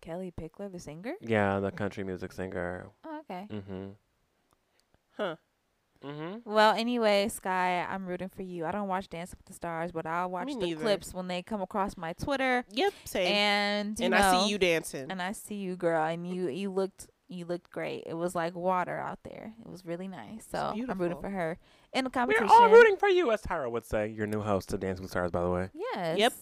Kellie 0.00 0.30
Pickler, 0.32 0.70
the 0.70 0.78
singer. 0.78 1.14
Yeah, 1.20 1.60
the 1.60 1.70
country 1.70 2.04
music 2.04 2.32
singer. 2.32 2.86
Oh, 3.04 3.20
okay. 3.20 3.46
Mm-hmm. 3.50 3.86
Huh. 5.16 5.36
Mm-hmm. 6.04 6.50
Well, 6.50 6.74
anyway, 6.74 7.28
Skai, 7.30 7.88
I'm 7.88 8.06
rooting 8.06 8.28
for 8.28 8.42
you. 8.42 8.66
I 8.66 8.72
don't 8.72 8.88
watch 8.88 9.08
Dance 9.08 9.30
with 9.30 9.44
the 9.46 9.52
Stars, 9.54 9.90
but 9.92 10.06
I'll 10.06 10.30
watch 10.30 10.46
Me 10.46 10.54
the 10.54 10.60
neither. 10.60 10.80
clips 10.82 11.14
when 11.14 11.28
they 11.28 11.42
come 11.42 11.62
across 11.62 11.96
my 11.96 12.12
Twitter. 12.12 12.64
Yep. 12.70 12.92
Same. 13.04 13.26
And 13.32 13.98
you 13.98 14.06
and 14.06 14.14
know, 14.14 14.20
I 14.20 14.42
see 14.42 14.50
you 14.50 14.58
dancing. 14.58 15.10
and 15.10 15.22
I 15.22 15.32
see 15.32 15.56
you, 15.56 15.76
girl, 15.76 16.04
and 16.04 16.26
you 16.26 16.48
you 16.48 16.70
looked 16.70 17.08
you 17.28 17.46
looked 17.46 17.70
great. 17.70 18.04
It 18.06 18.14
was 18.14 18.34
like 18.34 18.54
water 18.54 18.98
out 18.98 19.20
there. 19.24 19.54
It 19.64 19.70
was 19.70 19.84
really 19.84 20.08
nice. 20.08 20.46
So 20.50 20.74
I'm 20.88 20.98
rooting 20.98 21.20
for 21.20 21.30
her 21.30 21.58
in 21.92 22.04
the 22.04 22.10
competition. 22.10 22.48
We're 22.48 22.54
all 22.54 22.70
rooting 22.70 22.96
for 22.96 23.08
you, 23.08 23.32
as 23.32 23.40
Tyra 23.42 23.70
would 23.70 23.86
say. 23.86 24.08
Your 24.08 24.26
new 24.26 24.42
host 24.42 24.68
to 24.70 24.78
Dancing 24.78 25.02
with 25.04 25.10
Stars, 25.10 25.30
by 25.30 25.42
the 25.42 25.50
way. 25.50 25.70
Yes. 25.72 26.18
Yep. 26.18 26.32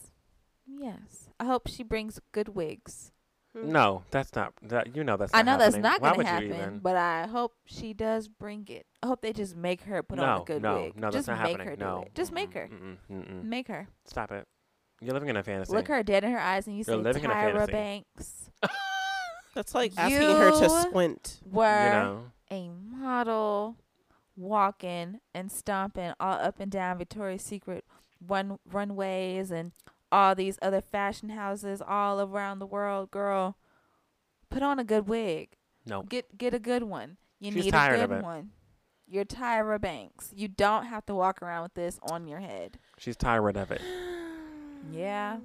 Yes. 0.66 1.28
I 1.38 1.44
hope 1.44 1.68
she 1.68 1.82
brings 1.82 2.20
good 2.32 2.50
wigs. 2.50 3.12
Hmm. 3.54 3.70
No, 3.70 4.02
that's 4.10 4.34
not. 4.34 4.54
That 4.62 4.96
you 4.96 5.04
know 5.04 5.16
that's. 5.16 5.32
I 5.34 5.42
not 5.42 5.58
know 5.58 5.64
that's 5.64 5.76
not 5.76 6.00
gonna 6.00 6.16
would 6.16 6.26
happen, 6.26 6.48
You 6.48 6.54
even? 6.54 6.78
but 6.78 6.96
I 6.96 7.26
hope 7.26 7.52
she 7.66 7.92
does 7.92 8.28
bring 8.28 8.66
it. 8.68 8.86
I 9.02 9.06
hope 9.08 9.20
they 9.20 9.32
just 9.32 9.56
make 9.56 9.82
her 9.82 10.02
put 10.02 10.18
on 10.18 10.26
no, 10.26 10.42
a 10.42 10.44
good 10.46 10.62
no, 10.62 10.74
wig. 10.76 10.96
no, 10.96 11.02
that's 11.10 11.16
just 11.16 11.28
not 11.28 11.42
make 11.42 11.48
happening. 11.58 11.66
her 11.68 11.76
do 11.76 11.84
no, 11.84 12.02
it. 12.06 12.14
Just 12.14 12.32
make 12.32 12.54
her. 12.54 12.68
Mm-mm, 12.72 12.96
mm-mm. 13.10 13.44
Make 13.44 13.68
her. 13.68 13.88
Stop 14.06 14.32
it. 14.32 14.46
You're 15.02 15.12
living 15.14 15.28
in 15.28 15.36
a 15.36 15.42
fantasy. 15.42 15.72
Look 15.74 15.88
her 15.88 16.02
dead 16.02 16.24
in 16.24 16.32
her 16.32 16.38
eyes 16.40 16.66
and 16.66 16.76
you 16.76 16.84
You're 16.86 16.96
say 16.96 17.02
living 17.02 17.24
in 17.24 17.30
Tyra. 17.30 17.70
Banks 17.70 18.50
That's 19.54 19.74
like 19.74 19.92
asking 19.98 20.18
her 20.20 20.50
to 20.60 20.70
squint. 20.82 21.40
were 21.50 21.86
You 21.86 21.92
know. 21.92 22.24
a 22.50 22.70
model 22.70 23.76
walking 24.36 25.20
and 25.34 25.52
stomping 25.52 26.12
all 26.18 26.34
up 26.34 26.58
and 26.58 26.70
down 26.70 26.98
Victoria's 26.98 27.42
Secret 27.42 27.84
run 28.26 28.58
runways 28.70 29.50
and 29.50 29.72
all 30.12 30.36
these 30.36 30.58
other 30.62 30.80
fashion 30.80 31.30
houses 31.30 31.82
all 31.84 32.20
around 32.20 32.60
the 32.60 32.66
world, 32.66 33.10
girl. 33.10 33.56
Put 34.50 34.62
on 34.62 34.78
a 34.78 34.84
good 34.84 35.08
wig. 35.08 35.56
No. 35.86 36.02
Get 36.02 36.36
get 36.38 36.54
a 36.54 36.58
good 36.60 36.84
one. 36.84 37.16
You 37.40 37.50
She's 37.50 37.64
need 37.64 37.70
tired 37.72 37.98
a 37.98 38.04
of 38.04 38.10
good 38.10 38.18
it. 38.18 38.24
one. 38.24 38.50
You're 39.08 39.24
Tyra 39.24 39.80
Banks. 39.80 40.30
You 40.34 40.46
don't 40.48 40.86
have 40.86 41.04
to 41.06 41.14
walk 41.14 41.42
around 41.42 41.64
with 41.64 41.74
this 41.74 41.98
on 42.08 42.28
your 42.28 42.38
head. 42.40 42.78
She's 42.98 43.16
tired 43.16 43.56
of 43.56 43.70
it. 43.72 43.80
Yeah. 44.90 45.36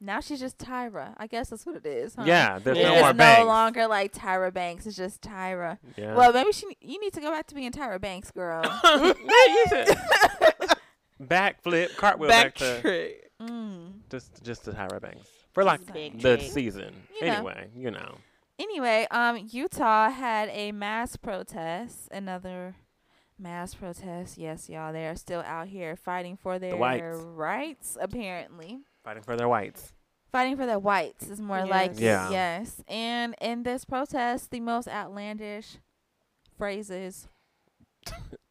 Now 0.00 0.20
she's 0.20 0.38
just 0.38 0.56
Tyra. 0.58 1.14
I 1.16 1.26
guess 1.26 1.48
that's 1.48 1.66
what 1.66 1.74
it 1.74 1.84
is. 1.86 2.14
Huh? 2.14 2.22
Yeah, 2.26 2.60
there's 2.60 2.78
Yeah. 2.78 3.00
no 3.00 3.08
It's 3.08 3.18
more 3.18 3.38
no 3.38 3.44
longer 3.46 3.88
like 3.88 4.12
Tyra 4.12 4.54
Banks. 4.54 4.86
It's 4.86 4.96
just 4.96 5.20
Tyra. 5.20 5.78
Yeah. 5.96 6.14
Well, 6.14 6.32
maybe 6.32 6.52
she. 6.52 6.66
You 6.80 7.00
need 7.00 7.12
to 7.14 7.20
go 7.20 7.32
back 7.32 7.48
to 7.48 7.56
being 7.56 7.72
Tyra 7.72 8.00
Banks, 8.00 8.30
girl. 8.30 8.62
Backflip, 11.22 11.96
cartwheel 11.96 12.28
back, 12.28 12.54
to 12.56 12.64
Backtrack. 12.64 13.12
Mm. 13.40 13.92
just 14.10 14.42
just 14.42 14.64
to 14.64 14.72
Tyra 14.72 15.00
Banks 15.00 15.28
for 15.52 15.64
like 15.64 15.84
the 15.92 16.10
trick. 16.18 16.40
season. 16.42 16.94
You 17.20 17.26
know. 17.26 17.32
Anyway, 17.34 17.68
you 17.76 17.90
know. 17.90 18.14
Anyway, 18.58 19.06
um, 19.10 19.46
Utah 19.50 20.10
had 20.10 20.48
a 20.50 20.72
mass 20.72 21.16
protest. 21.16 22.08
Another 22.10 22.74
mass 23.38 23.74
protest. 23.74 24.38
Yes, 24.38 24.68
y'all. 24.70 24.92
They 24.92 25.06
are 25.06 25.16
still 25.16 25.40
out 25.42 25.68
here 25.68 25.94
fighting 25.96 26.36
for 26.36 26.58
their 26.58 26.76
whites. 26.76 27.18
rights. 27.18 27.98
Apparently, 28.00 28.78
Fighting 29.04 29.22
for 29.22 29.36
their 29.36 29.48
whites. 29.48 29.92
fighting 30.32 30.56
for 30.56 30.64
their 30.66 30.78
whites 30.78 31.28
is 31.28 31.40
more 31.40 31.66
like 31.66 31.92
Yeah. 31.96 32.30
yes. 32.30 32.82
And 32.88 33.34
in 33.40 33.62
this 33.62 33.84
protest, 33.84 34.50
the 34.50 34.60
most 34.60 34.88
outlandish 34.88 35.76
phrases 36.56 37.28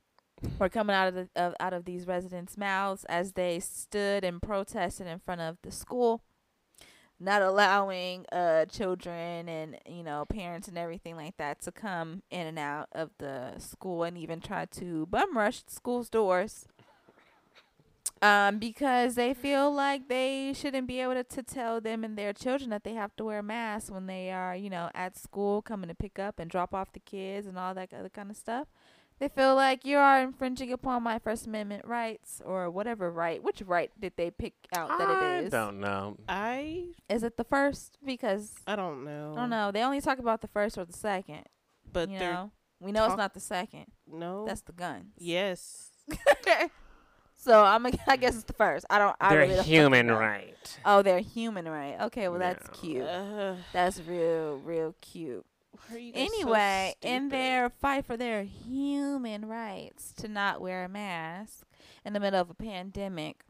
were 0.59 0.69
coming 0.69 0.95
out 0.95 1.07
of 1.07 1.15
the 1.15 1.29
of, 1.35 1.53
out 1.59 1.73
of 1.73 1.85
these 1.85 2.07
residents' 2.07 2.57
mouths 2.57 3.05
as 3.05 3.33
they 3.33 3.59
stood 3.59 4.23
and 4.23 4.41
protested 4.41 5.07
in 5.07 5.19
front 5.19 5.41
of 5.41 5.57
the 5.61 5.71
school, 5.71 6.21
not 7.19 7.41
allowing 7.41 8.25
uh 8.31 8.65
children 8.65 9.47
and 9.49 9.77
you 9.87 10.03
know 10.03 10.25
parents 10.25 10.67
and 10.67 10.77
everything 10.77 11.15
like 11.15 11.37
that 11.37 11.61
to 11.61 11.71
come 11.71 12.23
in 12.29 12.47
and 12.47 12.59
out 12.59 12.87
of 12.91 13.11
the 13.17 13.53
school 13.57 14.03
and 14.03 14.17
even 14.17 14.39
try 14.39 14.65
to 14.65 15.05
bum 15.07 15.37
rush 15.37 15.61
the 15.63 15.71
school's 15.71 16.09
doors. 16.09 16.67
Um, 18.21 18.59
because 18.59 19.15
they 19.15 19.33
feel 19.33 19.71
like 19.71 20.07
they 20.07 20.53
shouldn't 20.53 20.87
be 20.87 21.01
able 21.01 21.15
to, 21.15 21.23
to 21.25 21.43
tell 21.43 21.81
them 21.81 22.03
and 22.03 22.17
their 22.17 22.31
children 22.31 22.69
that 22.69 22.83
they 22.83 22.93
have 22.93 23.15
to 23.17 23.25
wear 23.25 23.43
masks 23.43 23.91
when 23.91 24.07
they 24.07 24.31
are, 24.31 24.55
you 24.55 24.69
know, 24.69 24.89
at 24.95 25.17
school 25.17 25.61
coming 25.61 25.89
to 25.89 25.95
pick 25.95 26.17
up 26.17 26.39
and 26.39 26.49
drop 26.49 26.73
off 26.73 26.93
the 26.93 26.99
kids 27.01 27.45
and 27.45 27.59
all 27.59 27.73
that 27.73 27.93
other 27.93 28.09
kind 28.09 28.31
of 28.31 28.37
stuff. 28.37 28.67
They 29.17 29.29
feel 29.29 29.55
like 29.55 29.85
you 29.85 29.97
are 29.97 30.21
infringing 30.21 30.73
upon 30.73 31.03
my 31.03 31.19
First 31.19 31.47
Amendment 31.47 31.85
rights 31.85 32.41
or 32.45 32.69
whatever 32.69 33.09
right. 33.09 33.41
Which 33.41 33.61
right 33.61 33.89
did 33.99 34.13
they 34.17 34.29
pick 34.29 34.53
out 34.75 34.89
that 34.89 35.09
it 35.09 35.45
is? 35.45 35.53
I 35.53 35.57
don't 35.57 35.79
know. 35.79 36.17
I 36.27 36.87
Is 37.09 37.23
it 37.23 37.37
the 37.37 37.45
first? 37.45 37.97
Because 38.03 38.53
I 38.67 38.75
don't 38.75 39.05
know. 39.05 39.33
I 39.37 39.39
don't 39.41 39.49
know. 39.49 39.71
They 39.71 39.83
only 39.83 40.01
talk 40.01 40.19
about 40.19 40.41
the 40.41 40.49
first 40.49 40.77
or 40.77 40.83
the 40.83 40.93
second. 40.93 41.43
But 41.91 42.09
you 42.09 42.19
know, 42.19 42.51
we 42.81 42.91
know 42.91 43.05
it's 43.05 43.15
not 43.15 43.33
the 43.33 43.39
second. 43.39 43.85
no. 44.05 44.45
That's 44.45 44.61
the 44.61 44.73
gun. 44.73 45.11
yes. 45.17 45.91
so 47.35 47.63
I'm. 47.63 47.85
a- 47.85 47.91
I 48.07 48.17
guess 48.17 48.35
it's 48.35 48.43
the 48.43 48.53
first. 48.53 48.85
I 48.89 48.99
don't. 48.99 49.15
I 49.21 49.29
They're 49.29 49.39
really 49.39 49.55
don't 49.55 49.65
human 49.65 50.11
right. 50.11 50.79
Oh, 50.83 51.01
they're 51.01 51.19
human, 51.19 51.67
right? 51.67 51.95
Okay, 52.01 52.27
well 52.27 52.39
that's 52.39 52.67
cute. 52.79 53.03
Uh, 53.03 53.55
That's 53.71 53.99
real, 54.01 54.57
real 54.57 54.93
cute. 55.01 55.45
Why 55.87 55.95
are 55.95 55.99
you 55.99 56.11
guys 56.13 56.27
so 56.27 56.33
Anyway, 56.35 56.95
in 57.01 57.29
their 57.29 57.69
fight 57.69 58.05
for 58.05 58.17
their 58.17 58.43
human 58.43 59.45
rights 59.47 60.13
to 60.17 60.27
not 60.27 60.61
wear 60.61 60.83
a 60.85 60.89
mask 60.89 61.65
in 62.05 62.13
the 62.13 62.19
middle 62.19 62.39
of 62.41 62.49
a 62.49 62.53
pandemic, 62.53 63.43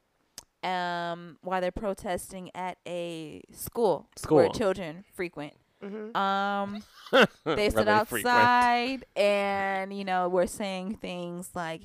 um, 0.64 1.38
while 1.42 1.62
they're 1.62 1.72
protesting 1.72 2.50
at 2.56 2.78
a 2.88 3.42
school, 3.52 4.10
where 4.30 4.46
School. 4.46 4.54
children 4.54 5.04
frequent. 5.14 5.54
Mhm. 5.84 6.16
Um, 6.16 6.84
they 7.46 7.70
stood 7.70 7.86
Really 7.88 8.06
frequent. 8.06 8.26
outside 8.36 9.06
and 9.16 9.96
you 9.96 10.04
know 10.06 10.28
were 10.30 10.48
saying 10.48 10.96
things 10.96 11.52
like, 11.54 11.82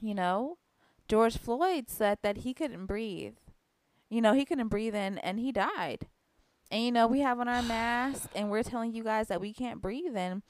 you 0.00 0.14
know, 0.14 0.58
George 1.08 1.36
Floyd 1.36 1.88
said 1.88 2.18
that 2.22 2.38
he 2.38 2.54
couldn't 2.54 2.86
breathe. 2.86 3.34
You 4.08 4.22
know, 4.22 4.32
he 4.32 4.44
couldn't 4.44 4.68
breathe 4.68 4.94
in 4.94 5.18
and 5.18 5.38
he 5.40 5.50
died. 5.52 6.06
And 6.70 6.82
you 6.82 6.92
know, 6.92 7.06
we 7.06 7.20
have 7.20 7.38
on 7.38 7.48
our 7.48 7.62
mask 7.62 8.28
and 8.34 8.50
we're 8.50 8.62
telling 8.62 8.92
you 8.92 9.04
guys 9.04 9.28
that 9.28 9.40
we 9.40 9.52
can't 9.52 9.80
breathe 9.80 10.16
and 10.16 10.42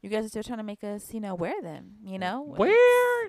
you 0.00 0.10
guys 0.10 0.24
are 0.24 0.28
still 0.28 0.42
trying 0.42 0.58
to 0.58 0.64
make 0.64 0.82
us, 0.82 1.14
you 1.14 1.20
know, 1.20 1.34
wear 1.34 1.60
them, 1.62 1.92
you 2.04 2.18
know? 2.18 2.42
Where? 2.42 3.28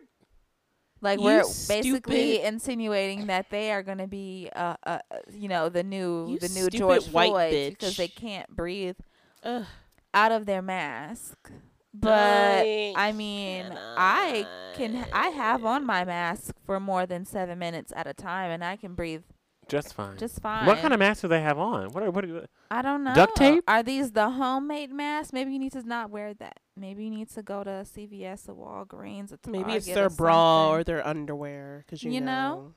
Like 1.01 1.19
You 1.19 1.25
we're 1.25 1.43
basically 1.67 2.35
stupid- 2.35 2.47
insinuating 2.47 3.27
that 3.27 3.49
they 3.49 3.71
are 3.71 3.83
going 3.83 3.97
to 3.97 4.07
be 4.07 4.49
uh, 4.55 4.75
uh 4.85 4.99
uh, 5.11 5.17
you 5.31 5.49
know, 5.49 5.69
the 5.69 5.83
new 5.83 6.29
You 6.29 6.39
the 6.39 6.49
new 6.49 6.69
George 6.69 7.07
white 7.09 7.29
Floyd 7.29 7.73
because 7.77 7.97
they 7.97 8.07
can't 8.07 8.49
breathe 8.49 8.95
Ugh. 9.43 9.65
out 10.13 10.31
of 10.31 10.45
their 10.45 10.61
mask. 10.61 11.51
But 11.93 12.63
I 12.65 12.93
I 12.95 13.11
mean, 13.11 13.65
I 13.75 14.47
can 14.75 15.05
I 15.11 15.27
have 15.27 15.65
on 15.65 15.85
my 15.85 16.05
mask 16.05 16.55
for 16.65 16.79
more 16.79 17.05
than 17.05 17.25
7 17.25 17.59
minutes 17.59 17.91
at 17.95 18.07
a 18.07 18.13
time 18.13 18.49
and 18.49 18.63
I 18.63 18.77
can 18.77 18.95
breathe 18.95 19.23
Just 19.69 19.93
fine. 19.93 20.17
just 20.17 20.41
fine. 20.41 20.65
What 20.65 20.79
kind 20.79 20.93
of 20.93 20.99
mask 20.99 21.21
do 21.21 21.27
they 21.27 21.41
have 21.41 21.57
on? 21.57 21.91
What 21.93 22.03
are 22.03 22.11
what? 22.11 22.25
Are, 22.25 22.47
I 22.69 22.81
don't 22.81 23.03
know. 23.03 23.13
duct 23.15 23.35
tape? 23.37 23.63
Are 23.67 23.81
these 23.83 24.11
the 24.11 24.29
homemade 24.29 24.91
masks? 24.91 25.33
Maybe 25.33 25.51
you 25.53 25.59
need 25.59 25.71
to 25.73 25.83
not 25.83 26.09
wear 26.09 26.33
that. 26.35 26.59
Maybe 26.75 27.05
you 27.05 27.09
need 27.09 27.29
to 27.31 27.41
go 27.43 27.63
to 27.63 27.69
CVS 27.85 28.49
or 28.49 28.55
Walgreens 28.85 29.31
or 29.31 29.37
Maybe 29.49 29.73
it's 29.73 29.85
their 29.85 30.05
or 30.07 30.09
bra 30.09 30.33
something. 30.65 30.79
or 30.79 30.83
their 30.83 31.07
underwear 31.07 31.83
because 31.85 32.03
you, 32.03 32.11
You 32.11 32.21
know? 32.21 32.25
know. 32.55 32.73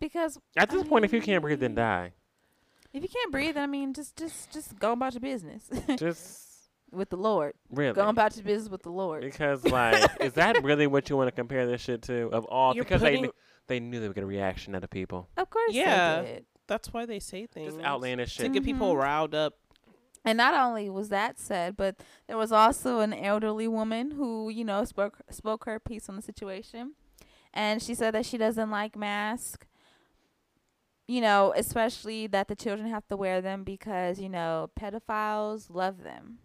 Because 0.00 0.38
At 0.56 0.70
this 0.70 0.82
I 0.82 0.86
point, 0.86 1.04
if 1.04 1.12
you 1.12 1.20
can't 1.22 1.42
breathe, 1.42 1.60
then 1.60 1.74
die. 1.74 2.12
If 2.92 3.02
you 3.02 3.08
can't 3.08 3.32
breathe, 3.32 3.54
then 3.54 3.64
I 3.64 3.66
mean, 3.66 3.94
just 3.94 4.16
just 4.16 4.50
just 4.52 4.78
go 4.78 4.92
about 4.92 5.12
your 5.14 5.20
business 5.20 5.68
Just 5.98 6.42
with 6.90 7.10
the 7.10 7.16
Lord. 7.16 7.54
really. 7.70 7.94
Go 7.94 8.08
about 8.08 8.36
your 8.36 8.44
business 8.44 8.70
with 8.70 8.82
the 8.82 8.90
Lord. 8.90 9.22
Because 9.22 9.64
like, 9.64 10.08
is 10.20 10.34
that 10.34 10.62
really 10.62 10.86
what 10.86 11.08
you 11.10 11.16
want 11.16 11.28
to 11.28 11.32
compare 11.32 11.66
this 11.66 11.80
shit 11.80 12.02
to? 12.02 12.28
Of 12.32 12.44
all, 12.46 12.74
You're 12.74 12.84
because 12.84 13.00
they 13.02 13.16
putting- 13.16 13.22
kn- 13.24 13.32
they 13.66 13.80
knew 13.80 14.00
they 14.00 14.08
would 14.08 14.14
get 14.14 14.24
a 14.24 14.26
reaction 14.26 14.74
out 14.74 14.84
of 14.84 14.90
people. 14.90 15.28
Of 15.36 15.50
course, 15.50 15.72
Yeah. 15.72 16.22
they 16.22 16.28
did. 16.28 16.46
That's 16.66 16.92
why 16.92 17.06
they 17.06 17.18
say 17.20 17.46
things. 17.46 17.74
Just 17.74 17.84
outlandish 17.84 18.36
to 18.36 18.42
shit. 18.44 18.52
get 18.52 18.64
people 18.64 18.94
Mhm. 18.94 18.98
riled 19.02 19.34
up. 19.34 19.54
And 20.24 20.36
not 20.36 20.54
only 20.54 20.90
was 20.90 21.08
that 21.10 21.38
said, 21.38 21.76
but 21.76 21.96
there 22.26 22.36
was 22.36 22.50
also 22.50 22.98
an 22.98 23.12
elderly 23.12 23.68
woman 23.68 24.12
who, 24.12 24.48
you 24.48 24.64
know, 24.64 24.84
spoke 24.84 25.20
spoke 25.30 25.64
her 25.66 25.78
piece 25.78 26.08
on 26.08 26.16
the 26.16 26.22
situation, 26.22 26.94
and 27.54 27.80
she 27.80 27.94
said 27.94 28.12
that 28.14 28.26
she 28.26 28.36
doesn't 28.36 28.70
like 28.70 28.96
masks. 28.96 29.66
You 31.08 31.20
know, 31.20 31.52
especially 31.56 32.26
that 32.26 32.48
the 32.48 32.56
children 32.56 32.88
have 32.88 33.06
to 33.06 33.16
wear 33.16 33.40
them 33.40 33.62
because 33.62 34.18
you 34.18 34.28
know 34.28 34.70
pedophiles 34.78 35.70
love 35.70 36.02
them. 36.02 36.38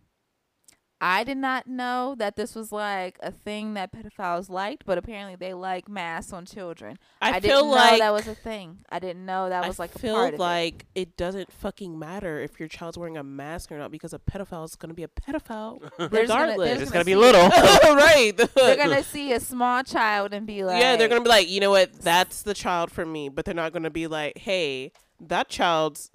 I 1.04 1.24
did 1.24 1.38
not 1.38 1.66
know 1.66 2.14
that 2.20 2.36
this 2.36 2.54
was 2.54 2.72
like 2.72 3.18
a 3.24 3.32
thing 3.32 3.74
that 3.74 3.92
pedophiles 3.92 4.50
liked, 4.50 4.86
but 4.86 5.00
apparently 5.00 5.36
they 5.36 5.54
like 5.56 5.90
masks 5.90 6.32
on 6.32 6.46
children. 6.46 7.00
I, 7.20 7.40
didn't 7.40 7.44
feel 7.52 7.66
know 7.66 7.98
that 7.98 8.14
was 8.14 8.28
a 8.28 8.36
thing. 8.36 8.80
I 8.90 9.00
didn't 9.00 9.26
know 9.26 9.50
that 9.50 9.68
was 9.68 9.80
I 9.80 9.84
like 9.84 9.96
a 9.96 10.00
feel 10.00 10.14
part 10.16 10.28
of 10.30 10.34
it. 10.36 10.40
like 10.40 10.86
it. 10.94 11.18
doesn't 11.18 11.52
fucking 11.52 11.98
matter 11.98 12.40
if 12.40 12.60
your 12.60 12.70
child's 12.70 12.98
wearing 13.00 13.18
a 13.18 13.24
mask 13.24 13.72
or 13.72 13.80
not 13.80 13.92
because 13.92 14.14
a 14.14 14.20
pedophile 14.20 14.64
is 14.66 14.76
gonna 14.76 14.94
be 14.94 15.04
a 15.04 15.08
pedophile 15.08 15.80
There's 15.98 16.10
gonna- 16.30 16.44
regardless. 16.44 16.68
there's 16.70 16.82
It's 16.84 16.92
gonna 16.92 17.04
gonna 17.04 17.06
be 17.06 17.16
little. 17.16 17.50
right. 17.50 18.32
They're 18.56 18.76
gonna 18.78 19.04
see 19.04 19.34
a 19.34 19.40
small 19.40 19.84
child 19.84 20.34
and 20.34 20.46
be 20.46 20.64
like, 20.64 20.80
yeah, 20.82 20.96
they're 20.98 21.08
gonna 21.08 21.22
be 21.24 21.30
like, 21.30 21.50
you 21.50 21.60
know 21.62 21.72
what? 21.72 21.94
That's 21.94 22.44
the 22.44 22.54
child 22.54 22.92
for 22.92 23.06
me. 23.08 23.28
But 23.30 23.46
they're 23.46 23.54
not 23.56 23.74
gonna 23.74 23.90
be 23.90 24.06
like, 24.06 24.38
hey, 24.38 24.92
that 25.20 25.50
child's 25.50 26.12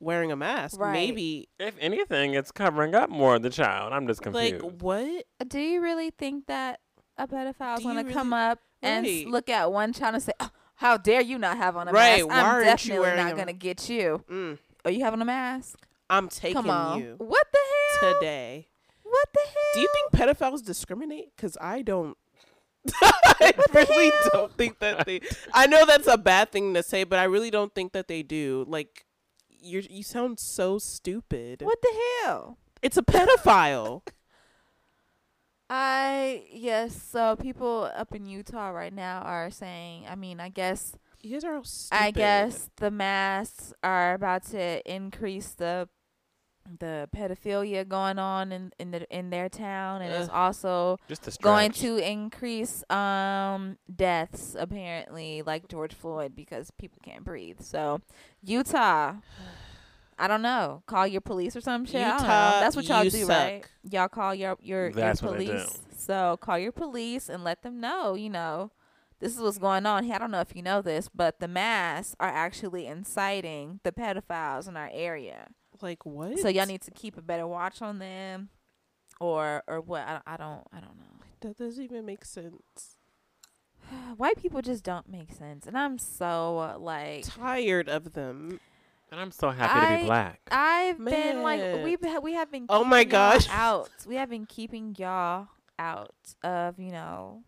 wearing 0.00 0.30
a 0.32 0.36
mask. 0.36 0.78
Right. 0.80 0.92
Maybe 0.92 1.48
If 1.58 1.74
anything, 1.80 2.34
it's 2.34 2.50
covering 2.52 2.94
up 2.94 3.08
more 3.10 3.36
of 3.36 3.42
the 3.42 3.50
child. 3.50 3.92
I'm 3.92 4.06
just 4.06 4.22
confused. 4.22 4.62
like 4.62 4.72
what? 4.82 5.24
Do 5.48 5.58
you 5.58 5.80
really 5.82 6.10
think 6.10 6.46
that 6.46 6.80
a 7.18 7.26
pedophile 7.26 7.78
is 7.78 7.84
going 7.84 8.04
to 8.06 8.12
come 8.12 8.32
really- 8.32 8.42
up 8.44 8.58
and 8.82 9.06
Right. 9.06 9.26
look 9.26 9.48
at 9.48 9.72
one 9.72 9.92
child 9.92 10.14
and 10.14 10.22
say, 10.22 10.32
oh, 10.38 10.50
"How 10.76 10.96
dare 10.98 11.22
you 11.22 11.38
not 11.38 11.56
have 11.56 11.76
on 11.76 11.88
a 11.88 11.92
Right, 11.92 12.18
mask? 12.18 12.28
why 12.28 12.34
I'm 12.40 12.44
aren't 12.44 12.64
you 12.66 12.70
definitely 12.72 12.98
wearing 13.00 13.24
not 13.26 13.34
going 13.36 13.46
to 13.46 13.52
get 13.54 13.88
you. 13.88 14.24
Mm, 14.30 14.58
Are 14.84 14.90
you 14.90 15.02
having 15.02 15.20
a 15.22 15.24
mask? 15.24 15.78
I'm 16.10 16.28
taking 16.28 16.56
Come 16.56 16.70
on. 16.70 17.00
you 17.00 17.14
What 17.18 17.46
the 17.52 17.58
hell? 18.02 18.14
today. 18.14 18.68
What 19.02 19.28
the 19.32 19.40
hell? 19.40 19.72
Do 19.74 19.80
you 19.80 19.88
think 19.94 20.12
pedophiles 20.12 20.62
discriminate? 20.64 21.34
Because 21.34 21.56
I 21.60 21.80
don't. 21.82 22.16
I 23.02 23.52
really 23.72 24.10
hell? 24.10 24.30
don't 24.32 24.56
think 24.56 24.78
that 24.80 25.06
they. 25.06 25.20
I 25.54 25.66
know 25.66 25.86
that's 25.86 26.06
a 26.06 26.18
bad 26.18 26.52
thing 26.52 26.74
to 26.74 26.82
say, 26.82 27.04
but 27.04 27.18
I 27.18 27.24
really 27.24 27.50
don't 27.50 27.74
think 27.74 27.92
that 27.94 28.06
they 28.08 28.22
do. 28.22 28.64
Like, 28.68 29.05
you 29.66 29.82
you 29.88 30.02
sound 30.02 30.38
so 30.38 30.78
stupid. 30.78 31.62
What 31.62 31.80
the 31.82 31.94
hell? 32.22 32.58
It's 32.82 32.96
a 32.96 33.02
pedophile. 33.02 34.02
I 35.70 36.44
yes. 36.50 37.02
So 37.02 37.36
people 37.36 37.90
up 37.94 38.14
in 38.14 38.26
Utah 38.26 38.68
right 38.68 38.92
now 38.92 39.22
are 39.22 39.50
saying. 39.50 40.04
I 40.08 40.14
mean, 40.14 40.40
I 40.40 40.48
guess 40.48 40.94
you 41.20 41.32
guys 41.32 41.44
are 41.44 41.56
all 41.56 41.64
stupid. 41.64 42.02
I 42.02 42.10
guess 42.12 42.70
the 42.76 42.90
masks 42.90 43.72
are 43.82 44.14
about 44.14 44.44
to 44.50 44.80
increase 44.90 45.48
the 45.48 45.88
the 46.78 47.08
pedophilia 47.14 47.86
going 47.86 48.18
on 48.18 48.52
in 48.52 48.72
in 48.78 48.90
the 48.90 49.16
in 49.16 49.30
their 49.30 49.48
town, 49.48 50.02
and 50.02 50.12
it's 50.12 50.28
also 50.28 50.98
just 51.08 51.40
going 51.40 51.72
to 51.72 51.98
increase 51.98 52.88
um 52.90 53.78
deaths 53.94 54.56
apparently, 54.58 55.42
like 55.42 55.68
George 55.68 55.94
Floyd, 55.94 56.34
because 56.34 56.70
people 56.72 56.98
can't 57.02 57.24
breathe. 57.24 57.60
So 57.60 58.00
Utah. 58.42 59.14
I 60.18 60.28
don't 60.28 60.40
know. 60.40 60.82
Call 60.86 61.06
your 61.06 61.20
police 61.20 61.54
or 61.56 61.60
some 61.60 61.84
shit. 61.84 61.96
I 61.96 62.08
don't 62.08 62.22
know. 62.22 62.24
Utah, 62.24 62.60
That's 62.60 62.74
what 62.74 62.88
y'all 62.88 63.04
do, 63.04 63.26
right? 63.26 63.62
Y'all 63.90 64.08
call 64.08 64.34
your 64.34 64.56
your, 64.62 64.90
That's 64.90 65.20
your 65.20 65.32
what 65.32 65.38
they 65.38 65.44
do. 65.44 65.52
police. 65.52 65.78
So 65.94 66.38
call 66.40 66.58
your 66.58 66.72
police 66.72 67.28
and 67.28 67.44
let 67.44 67.62
them 67.62 67.80
know. 67.80 68.14
You 68.14 68.30
know, 68.30 68.70
this 69.20 69.34
is 69.34 69.40
what's 69.40 69.58
going 69.58 69.84
on. 69.86 70.10
I 70.10 70.18
don't 70.18 70.30
know 70.30 70.40
if 70.40 70.56
you 70.56 70.62
know 70.62 70.80
this, 70.82 71.08
but 71.14 71.40
the 71.40 71.48
masks 71.48 72.16
are 72.18 72.28
actually 72.28 72.86
inciting 72.86 73.80
the 73.82 73.92
pedophiles 73.92 74.68
in 74.68 74.76
our 74.76 74.90
area. 74.92 75.48
Like 75.82 76.04
what? 76.06 76.38
So 76.38 76.48
y'all 76.48 76.66
need 76.66 76.82
to 76.82 76.90
keep 76.90 77.16
a 77.16 77.22
better 77.22 77.46
watch 77.46 77.82
on 77.82 77.98
them, 77.98 78.48
or 79.20 79.62
or 79.66 79.80
what? 79.80 80.02
I, 80.06 80.20
I 80.26 80.36
don't 80.36 80.62
I 80.72 80.80
don't 80.80 80.96
know. 80.98 81.24
That 81.40 81.58
doesn't 81.58 81.82
even 81.82 82.06
make 82.06 82.24
sense. 82.24 82.96
White 84.16 84.40
people 84.40 84.62
just 84.62 84.84
don't 84.84 85.08
make 85.08 85.32
sense, 85.32 85.66
and 85.66 85.76
I'm 85.76 85.98
so 85.98 86.76
like 86.80 87.24
Tired 87.24 87.88
of 87.88 88.12
them. 88.14 88.60
and 89.10 89.20
I'm 89.20 89.30
so 89.30 89.50
happy 89.50 89.80
to 89.94 90.00
be 90.00 90.06
black. 90.06 90.40
I've 90.50 91.02
been 91.04 91.42
like 91.42 91.84
we've 91.84 91.98
we 92.22 92.32
have 92.34 92.50
been 92.50 92.66
Oh 92.68 92.84
my 92.84 93.04
keeping 93.04 93.18
y'all 93.18 93.32
gosh. 93.34 93.48
out. 93.50 93.90
We 94.06 94.16
have 94.16 94.30
been 94.30 94.46
keeping 94.46 94.94
y'all 94.98 95.48
out 95.78 96.14
of 96.42 96.78
you 96.78 96.90
know 96.90 97.42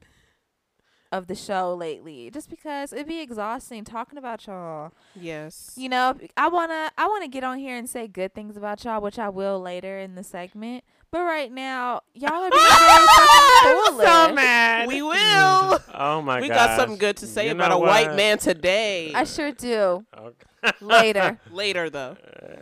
of 1.10 1.26
the 1.26 1.34
show 1.34 1.74
lately, 1.74 2.30
just 2.30 2.50
because 2.50 2.92
it'd 2.92 3.06
be 3.06 3.20
exhausting 3.20 3.84
talking 3.84 4.18
about 4.18 4.46
y'all. 4.46 4.92
Yes. 5.14 5.74
You 5.76 5.88
know, 5.88 6.14
I 6.36 6.48
wanna 6.48 6.90
I 6.98 7.08
wanna 7.08 7.28
get 7.28 7.44
on 7.44 7.58
here 7.58 7.76
and 7.76 7.88
say 7.88 8.06
good 8.06 8.34
things 8.34 8.56
about 8.56 8.84
y'all, 8.84 9.00
which 9.00 9.18
I 9.18 9.28
will 9.28 9.60
later 9.60 9.98
in 9.98 10.14
the 10.14 10.24
segment. 10.24 10.84
But 11.10 11.20
right 11.20 11.50
now, 11.50 12.02
y'all 12.12 12.32
are 12.32 12.50
being 12.50 12.62
very 12.62 13.06
foolish. 13.86 14.06
so 14.06 14.34
mad. 14.34 14.88
we 14.88 15.00
mm. 15.00 15.08
will. 15.08 15.80
Oh 16.00 16.22
my 16.22 16.36
god. 16.36 16.42
we 16.42 16.48
got 16.48 16.78
something 16.78 16.96
good 16.96 17.16
to 17.18 17.26
say 17.26 17.48
about 17.48 17.72
a 17.72 17.78
white 17.78 18.14
man 18.14 18.38
today. 18.38 19.12
I 19.14 19.24
sure 19.24 19.50
do. 19.50 20.04
Okay. 20.16 20.72
Later, 20.80 21.40
Later 21.50 21.90
though, 21.90 22.16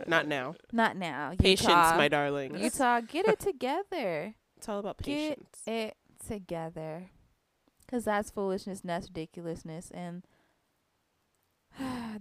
not 0.07 0.27
now. 0.27 0.55
not 0.71 0.97
now. 0.97 1.33
Patience, 1.37 1.69
Utah. 1.69 1.97
my 1.97 2.07
darling. 2.07 2.57
Utah, 2.57 3.01
get 3.01 3.27
it 3.27 3.39
together. 3.39 4.33
It's 4.57 4.69
all 4.69 4.79
about 4.79 4.97
patience. 4.97 5.61
Get 5.65 5.73
it 5.73 5.97
together. 6.27 7.09
Cause 7.89 8.03
that's 8.05 8.29
foolishness 8.31 8.81
and 8.81 8.89
that's 8.89 9.07
ridiculousness. 9.07 9.91
And 9.91 10.23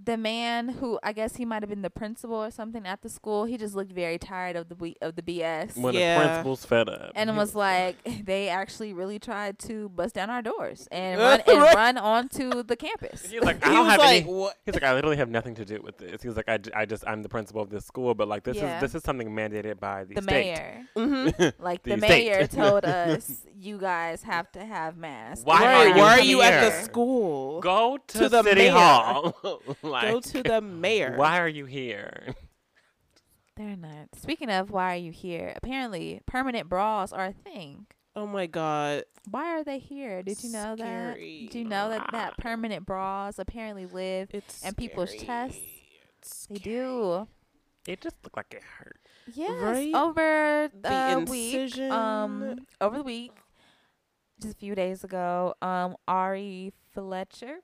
the 0.06 0.16
man 0.16 0.68
who 0.68 0.98
I 1.02 1.12
guess 1.12 1.36
he 1.36 1.44
might 1.44 1.62
have 1.62 1.68
been 1.68 1.82
the 1.82 1.90
principal 1.90 2.36
or 2.36 2.50
something 2.50 2.86
at 2.86 3.02
the 3.02 3.08
school, 3.10 3.44
he 3.44 3.58
just 3.58 3.74
looked 3.74 3.92
very 3.92 4.18
tired 4.18 4.56
of 4.56 4.68
the 4.68 4.74
we- 4.76 4.96
of 5.02 5.16
the 5.16 5.22
BS. 5.22 5.76
when 5.76 5.94
Yeah. 5.94 6.18
the 6.18 6.24
principal's 6.24 6.64
fed 6.64 6.88
up. 6.88 7.12
and 7.14 7.28
it 7.28 7.34
was 7.36 7.54
like 7.54 7.96
they 8.24 8.48
actually 8.48 8.92
really 8.94 9.18
tried 9.18 9.58
to 9.60 9.88
bust 9.90 10.14
down 10.14 10.30
our 10.30 10.40
doors 10.42 10.88
and 10.90 11.20
run 11.26 11.40
and 11.46 11.60
right. 11.60 11.74
run 11.74 11.98
onto 11.98 12.62
the 12.62 12.76
campus. 12.76 13.30
He's 13.30 13.42
like, 13.42 13.64
I 13.66 13.68
he 13.70 13.74
don't 13.74 13.86
have 13.86 13.98
like, 13.98 14.22
any. 14.24 14.32
"What?" 14.32 14.56
He's 14.64 14.74
like, 14.74 14.82
I 14.84 14.94
literally 14.94 15.16
have 15.18 15.28
nothing 15.28 15.54
to 15.56 15.64
do 15.64 15.80
with 15.82 15.98
this. 15.98 16.22
He's 16.22 16.36
like, 16.36 16.48
I, 16.48 16.58
I 16.74 16.86
just, 16.86 17.04
I'm 17.06 17.22
the 17.22 17.28
principal 17.28 17.60
of 17.60 17.68
this 17.70 17.84
school, 17.84 18.14
but 18.14 18.28
like, 18.28 18.44
this 18.44 18.56
Yeah. 18.56 18.76
is 18.76 18.80
this 18.80 18.94
is 18.94 19.02
something 19.04 19.28
mandated 19.30 19.80
by 19.80 20.04
the, 20.04 20.14
The 20.14 20.22
state. 20.22 20.30
mayor, 20.54 20.86
Mm-hmm. 20.96 21.48
like 21.62 21.82
the, 21.82 21.90
The 21.90 21.96
mayor, 21.98 22.46
told 22.46 22.84
us, 22.84 23.42
you 23.58 23.78
guys 23.78 24.22
have 24.22 24.50
to 24.52 24.64
have 24.64 24.96
masks. 24.96 25.44
Why 25.44 25.60
right? 25.62 25.74
are 25.74 25.88
you 25.88 25.96
Why 25.96 26.18
are 26.18 26.20
you 26.20 26.42
at 26.42 26.60
the 26.60 26.70
school? 26.84 27.60
Go 27.60 27.98
to, 28.08 28.18
To 28.18 28.28
the 28.28 28.42
city 28.42 28.60
mayor. 28.62 28.72
hall. 28.72 29.34
Like, 30.02 30.12
Go 30.12 30.20
to 30.20 30.42
the 30.42 30.60
mayor. 30.62 31.14
Why 31.16 31.38
are 31.40 31.48
you 31.48 31.64
here? 31.66 32.34
They're 33.56 33.76
not. 33.76 34.08
Speaking 34.14 34.50
of, 34.50 34.70
why 34.70 34.92
are 34.94 34.98
you 34.98 35.12
here? 35.12 35.52
Apparently, 35.56 36.20
permanent 36.26 36.68
bras 36.68 37.12
are 37.12 37.26
a 37.26 37.32
thing. 37.32 37.86
Oh 38.14 38.26
my 38.26 38.46
god. 38.46 39.04
Why 39.30 39.58
are 39.58 39.64
they 39.64 39.78
here? 39.78 40.22
Did 40.22 40.42
you 40.44 40.50
know 40.52 40.76
that? 40.76 41.14
Scary. 41.14 41.48
Did 41.50 41.58
you 41.58 41.64
know 41.64 41.88
that 41.90 42.08
that 42.12 42.36
permanent 42.38 42.84
bras 42.86 43.38
apparently 43.38 43.86
live? 43.86 44.28
It's 44.32 44.62
And 44.62 44.76
people's 44.76 45.10
scary. 45.10 45.26
chests? 45.26 45.60
It's 46.18 46.46
They 46.46 46.56
scary. 46.56 46.74
do. 46.76 47.28
It 47.88 48.00
just 48.00 48.16
looked 48.24 48.36
like 48.36 48.52
it 48.52 48.62
hurt. 48.62 48.98
Yes. 49.32 49.50
Right? 49.60 49.94
Over 49.94 50.70
the, 50.72 51.24
The 51.24 51.30
week, 51.30 51.78
um, 51.90 52.58
over 52.80 52.96
the 52.98 53.02
week, 53.02 53.32
just 54.40 54.54
a 54.54 54.58
few 54.58 54.74
days 54.74 55.02
ago, 55.04 55.54
um, 55.62 55.96
Ari 56.06 56.72
Fletcher 56.92 57.58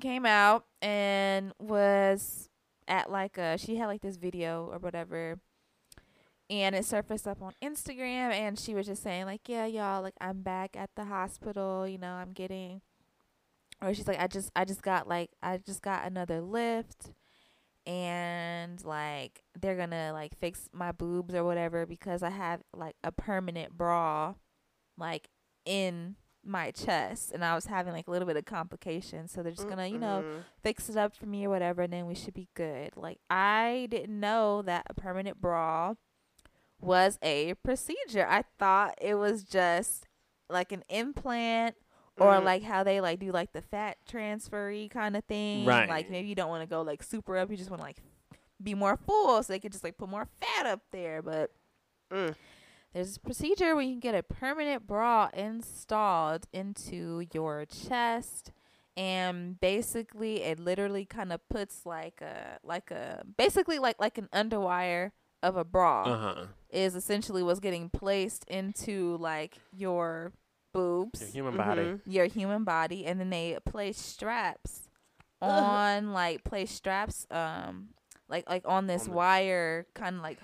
came 0.00 0.26
out 0.26 0.64
and 0.80 1.52
was 1.58 2.48
at 2.88 3.10
like 3.10 3.38
a 3.38 3.56
she 3.58 3.76
had 3.76 3.86
like 3.86 4.00
this 4.00 4.16
video 4.16 4.68
or 4.72 4.78
whatever 4.78 5.38
and 6.50 6.74
it 6.74 6.84
surfaced 6.84 7.26
up 7.26 7.40
on 7.40 7.52
Instagram 7.62 8.32
and 8.32 8.58
she 8.58 8.74
was 8.74 8.86
just 8.86 9.02
saying 9.02 9.26
like 9.26 9.48
yeah 9.48 9.66
y'all 9.66 10.02
like 10.02 10.14
I'm 10.20 10.42
back 10.42 10.76
at 10.76 10.90
the 10.96 11.04
hospital 11.04 11.86
you 11.86 11.98
know 11.98 12.12
I'm 12.12 12.32
getting 12.32 12.80
or 13.80 13.94
she's 13.94 14.08
like 14.08 14.20
I 14.20 14.26
just 14.26 14.50
I 14.56 14.64
just 14.64 14.82
got 14.82 15.08
like 15.08 15.30
I 15.42 15.58
just 15.58 15.82
got 15.82 16.06
another 16.06 16.40
lift 16.40 17.12
and 17.86 18.82
like 18.84 19.42
they're 19.60 19.76
gonna 19.76 20.10
like 20.12 20.38
fix 20.38 20.68
my 20.72 20.92
boobs 20.92 21.34
or 21.34 21.44
whatever 21.44 21.86
because 21.86 22.22
I 22.22 22.30
have 22.30 22.62
like 22.76 22.96
a 23.02 23.10
permanent 23.10 23.76
bra 23.76 24.34
like 24.96 25.28
in 25.64 26.16
my 26.44 26.70
chest 26.72 27.30
and 27.32 27.44
I 27.44 27.54
was 27.54 27.66
having 27.66 27.92
like 27.92 28.08
a 28.08 28.10
little 28.10 28.26
bit 28.26 28.36
of 28.36 28.44
complications 28.44 29.30
so 29.32 29.42
they're 29.42 29.52
just 29.52 29.68
gonna 29.68 29.86
you 29.86 29.98
know 29.98 30.24
Mm-mm. 30.26 30.42
fix 30.62 30.88
it 30.88 30.96
up 30.96 31.14
for 31.14 31.26
me 31.26 31.46
or 31.46 31.50
whatever 31.50 31.82
and 31.82 31.92
then 31.92 32.06
we 32.06 32.14
should 32.16 32.34
be 32.34 32.48
good 32.54 32.90
like 32.96 33.18
I 33.30 33.86
didn't 33.90 34.18
know 34.18 34.62
that 34.62 34.86
a 34.90 34.94
permanent 34.94 35.40
bra 35.40 35.94
was 36.80 37.18
a 37.22 37.54
procedure 37.62 38.26
I 38.28 38.42
thought 38.58 38.94
it 39.00 39.14
was 39.14 39.44
just 39.44 40.08
like 40.50 40.72
an 40.72 40.82
implant 40.88 41.76
or 42.18 42.32
Mhm. 42.34 42.44
like 42.44 42.62
how 42.64 42.82
they 42.82 43.00
like 43.00 43.20
do 43.20 43.30
like 43.30 43.52
the 43.52 43.62
fat 43.62 43.96
transfery 44.10 44.90
kind 44.90 45.16
of 45.16 45.24
thing. 45.24 45.64
Right. 45.64 45.88
Like 45.88 46.10
maybe 46.10 46.28
you 46.28 46.34
don't 46.34 46.50
want 46.50 46.62
to 46.62 46.66
go 46.66 46.82
like 46.82 47.02
super 47.02 47.36
up, 47.38 47.50
you 47.50 47.56
just 47.56 47.70
want 47.70 47.80
to 47.80 47.86
like 47.86 48.02
be 48.62 48.74
more 48.74 48.96
full, 48.96 49.42
so 49.42 49.52
they 49.52 49.58
could 49.58 49.72
just 49.72 49.82
like 49.82 49.96
put 49.96 50.08
more 50.08 50.26
fat 50.40 50.66
up 50.66 50.80
there. 50.90 51.22
But 51.22 51.50
Mm. 52.12 52.34
There's 52.92 53.16
a 53.16 53.20
procedure 53.20 53.74
where 53.74 53.84
you 53.84 53.92
can 53.92 54.00
get 54.00 54.14
a 54.14 54.22
permanent 54.22 54.86
bra 54.86 55.28
installed 55.34 56.46
into 56.52 57.26
your 57.32 57.64
chest. 57.64 58.52
And 58.96 59.58
basically, 59.58 60.42
it 60.42 60.58
literally 60.60 61.06
kind 61.06 61.32
of 61.32 61.40
puts 61.48 61.86
like 61.86 62.20
a 62.20 62.58
like 62.62 62.90
a 62.90 63.24
basically 63.38 63.78
like 63.78 63.98
like 63.98 64.18
an 64.18 64.28
underwire 64.34 65.12
of 65.42 65.56
a 65.56 65.64
bra 65.64 66.02
Uh 66.04 66.18
huh. 66.34 66.46
is 66.68 66.94
essentially 66.94 67.42
what's 67.42 67.58
getting 67.60 67.88
placed 67.88 68.44
into 68.44 69.16
like 69.16 69.56
your 69.74 70.32
boobs, 70.74 71.20
Your 71.22 71.30
human 71.30 71.56
body. 71.56 71.82
Mhm. 71.82 72.00
your 72.06 72.26
human 72.26 72.64
body, 72.64 73.06
and 73.06 73.18
then 73.18 73.30
they 73.30 73.56
place 73.64 73.98
straps 73.98 74.88
Ugh. 75.40 75.50
on 75.50 76.12
like 76.12 76.44
place 76.44 76.70
straps 76.70 77.26
um 77.30 77.88
like 78.28 78.48
like 78.48 78.62
on 78.68 78.86
this 78.86 79.08
On 79.08 79.14
wire 79.14 79.86
kind 79.94 80.16
of 80.16 80.22
like 80.22 80.38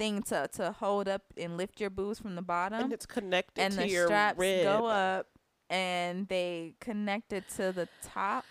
thing 0.00 0.22
to 0.22 0.48
to 0.54 0.72
hold 0.72 1.06
up 1.08 1.22
and 1.36 1.56
lift 1.58 1.78
your 1.80 1.90
boobs 1.90 2.18
from 2.18 2.34
the 2.34 2.42
bottom 2.42 2.80
and 2.84 2.92
it's 2.92 3.04
connected 3.06 3.60
and 3.60 3.74
to 3.74 3.80
the 3.80 3.88
your 3.88 4.06
straps 4.06 4.38
rib. 4.38 4.64
go 4.64 4.86
up 4.86 5.26
and 5.68 6.26
they 6.28 6.74
connect 6.80 7.32
it 7.34 7.44
to 7.56 7.70
the 7.70 7.86
top 8.02 8.44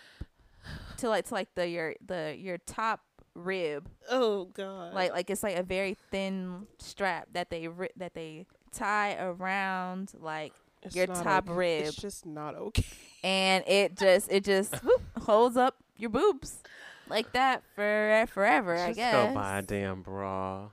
to 0.96 1.08
like 1.08 1.26
to 1.26 1.34
like 1.34 1.48
the 1.56 1.66
your 1.68 1.94
the 2.06 2.36
your 2.38 2.56
top 2.58 3.00
rib 3.34 3.88
Oh 4.08 4.44
god. 4.54 4.94
like 4.94 5.12
like 5.12 5.28
it's 5.28 5.42
like 5.42 5.56
a 5.56 5.62
very 5.62 5.96
thin 6.10 6.66
strap 6.78 7.28
that 7.32 7.50
they 7.50 7.66
ri- 7.68 7.90
that 7.96 8.14
they 8.14 8.46
tie 8.72 9.16
around 9.20 10.12
like 10.20 10.52
It's 10.82 10.94
your 10.94 11.06
top 11.08 11.48
okay. 11.48 11.56
rib. 11.56 11.86
It's 11.86 11.96
just 11.96 12.24
not 12.26 12.54
okay. 12.54 12.84
and 13.24 13.64
it 13.66 13.96
just 13.96 14.30
it 14.30 14.44
just 14.44 14.74
whoop, 14.84 15.02
holds 15.22 15.56
up 15.56 15.76
your 15.96 16.10
boobs 16.10 16.62
like 17.08 17.32
that 17.32 17.62
for 17.74 18.24
forever 18.32 18.74
I 18.76 18.88
Just 18.88 18.96
guess 18.98 19.28
go 19.30 19.34
buy 19.34 19.58
a 19.58 19.62
damn 19.62 20.02
bra. 20.02 20.68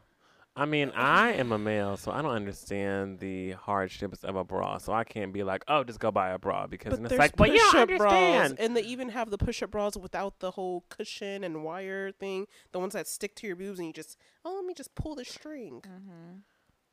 I 0.58 0.65
mean, 0.65 0.91
I 0.96 1.34
am 1.34 1.52
a 1.52 1.58
male, 1.60 1.98
so 1.98 2.12
I 2.12 2.22
don't 2.24 2.32
understand 2.32 3.20
the 3.20 3.52
hardships 3.52 4.24
of 4.24 4.36
a 4.36 4.43
bra. 4.43 4.80
So 4.80 4.91
I 4.91 5.04
can't 5.04 5.32
be 5.32 5.43
like, 5.43 5.63
oh, 5.67 5.84
just 5.84 6.00
go 6.00 6.12
buy 6.12 6.32
a 6.32 6.39
bra 6.39 6.65
because 6.65 6.89
But 6.91 6.96
then 6.98 7.06
it's 7.06 7.10
there's 7.12 7.20
like, 7.20 7.36
but 7.36 7.50
yeah, 7.54 7.60
I 7.74 7.86
push-up 7.86 7.98
bras, 8.00 8.54
and 8.58 8.76
they 8.76 8.82
even 8.82 9.10
have 9.10 9.30
the 9.30 9.38
push-up 9.38 9.70
bras 9.72 9.96
without 9.96 10.39
the 10.39 10.52
whole 10.52 10.84
cushion 10.89 11.43
and 11.43 11.63
wire 11.63 12.12
thing. 12.12 12.48
The 12.72 12.80
ones 12.80 12.93
that 12.93 13.08
stick 13.08 13.36
to 13.36 13.48
your 13.48 13.56
boobs, 13.56 13.78
and 13.78 13.88
you 13.88 13.93
just, 13.93 14.17
oh, 14.43 14.56
let 14.56 14.65
me 14.65 14.74
just 14.74 14.96
pull 14.96 15.13
the 15.15 15.26
string. 15.26 15.82
Mhm. 15.88 16.41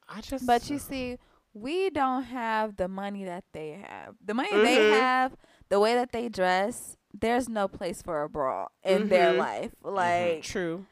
I 0.08 0.20
just. 0.20 0.46
but 0.46 0.68
you 0.68 0.78
see 0.78 1.16
we 1.54 1.88
don't 1.88 2.24
have 2.24 2.76
the 2.76 2.88
money 2.88 3.24
that 3.24 3.44
they 3.52 3.82
have 3.88 4.16
the 4.22 4.34
money 4.34 4.50
they 4.50 4.76
Mhm. 4.76 4.90
have 4.90 5.36
the 5.70 5.78
way 5.80 5.94
that 5.94 6.10
they 6.12 6.28
dress 6.28 6.96
there's 7.18 7.48
no 7.48 7.68
place 7.68 8.02
for 8.02 8.22
a 8.24 8.28
bra 8.28 8.66
in 8.82 9.08
their 9.08 9.32
Mhm. 9.32 9.38
life 9.38 9.74
like 9.82 10.42
True. 10.42 10.84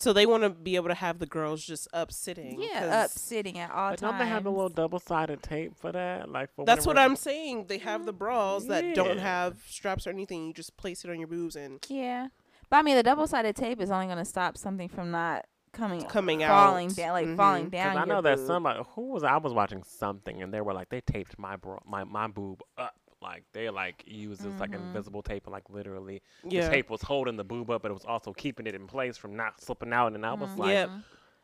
So 0.00 0.12
they 0.12 0.26
want 0.26 0.44
to 0.44 0.50
be 0.50 0.76
able 0.76 0.88
to 0.88 0.94
have 0.94 1.18
the 1.18 1.26
girls 1.26 1.64
just 1.64 1.88
up 1.92 2.12
sitting. 2.12 2.60
yeah 2.60 2.80
'cause 2.80 2.90
up 2.90 3.10
sitting 3.10 3.58
at 3.58 3.70
all 3.70 3.90
But 3.90 3.98
times 3.98 4.12
don't 4.12 4.18
they 4.18 4.26
have 4.26 4.46
a 4.46 4.50
little 4.50 4.68
double-sided 4.68 5.42
tape 5.42 5.76
for 5.76 5.90
that? 5.92 6.28
Like 6.30 6.54
for 6.54 6.64
That's 6.64 6.86
what 6.86 6.96
I'm 6.98 7.16
saying. 7.16 7.66
They 7.66 7.78
have 7.78 8.06
the 8.06 8.12
bras 8.12 8.64
that 8.66 8.94
don't 8.94 9.18
have 9.18 9.58
straps 9.66 10.06
or 10.06 10.10
anything. 10.10 10.46
You 10.46 10.52
just 10.52 10.76
place 10.76 11.04
it 11.04 11.10
on 11.10 11.18
your 11.18 11.28
boobs 11.28 11.56
and 11.56 11.84
Yeah. 11.88 12.28
But 12.70 12.76
I 12.78 12.82
mean, 12.82 12.96
the 12.96 13.02
double 13.02 13.26
sided 13.26 13.56
tape 13.56 13.80
is 13.80 13.90
only 13.90 14.06
going 14.06 14.18
to 14.18 14.24
stop 14.24 14.56
something 14.58 14.88
from 14.88 15.10
not 15.10 15.46
coming, 15.72 16.02
coming 16.04 16.40
falling 16.40 16.88
out. 16.90 16.96
down, 16.96 17.12
like 17.12 17.26
Mhm. 17.26 17.36
falling 17.36 17.64
'Cause 17.64 17.70
down. 17.72 17.96
I 17.96 18.00
your 18.00 18.06
know 18.06 18.20
that 18.22 18.36
boob. 18.38 18.46
somebody 18.46 18.82
who 18.94 19.02
was 19.12 19.22
I 19.24 19.36
was 19.38 19.52
watching 19.52 19.82
something 19.82 20.42
and 20.42 20.52
they 20.52 20.60
were 20.60 20.72
like 20.74 20.88
they 20.90 21.00
taped 21.00 21.38
my 21.38 21.56
bra 21.56 21.78
my 21.86 22.04
my 22.04 22.26
boob 22.28 22.62
up 22.76 22.94
like 23.22 23.44
they 23.52 23.68
like 23.70 24.04
used 24.06 24.42
this 24.42 24.58
like 24.60 24.70
Mhm. 24.70 24.86
invisible 24.86 25.22
tape 25.22 25.44
and 25.46 25.52
like 25.52 25.68
literally 25.70 26.22
Yeah. 26.44 26.64
the 26.68 26.70
tape 26.76 26.90
was 26.90 27.02
holding 27.02 27.36
the 27.36 27.44
boob 27.44 27.70
up 27.70 27.82
but 27.82 27.90
it 27.90 27.94
was 27.94 28.04
also 28.04 28.32
keeping 28.32 28.66
it 28.66 28.74
in 28.74 28.86
place 28.86 29.16
from 29.16 29.36
not 29.36 29.60
slipping 29.60 29.92
out 29.92 30.14
and 30.14 30.24
I 30.24 30.34
was 30.34 30.50
Mhm. 30.50 30.58
like 30.58 30.70
Yep. 30.74 30.90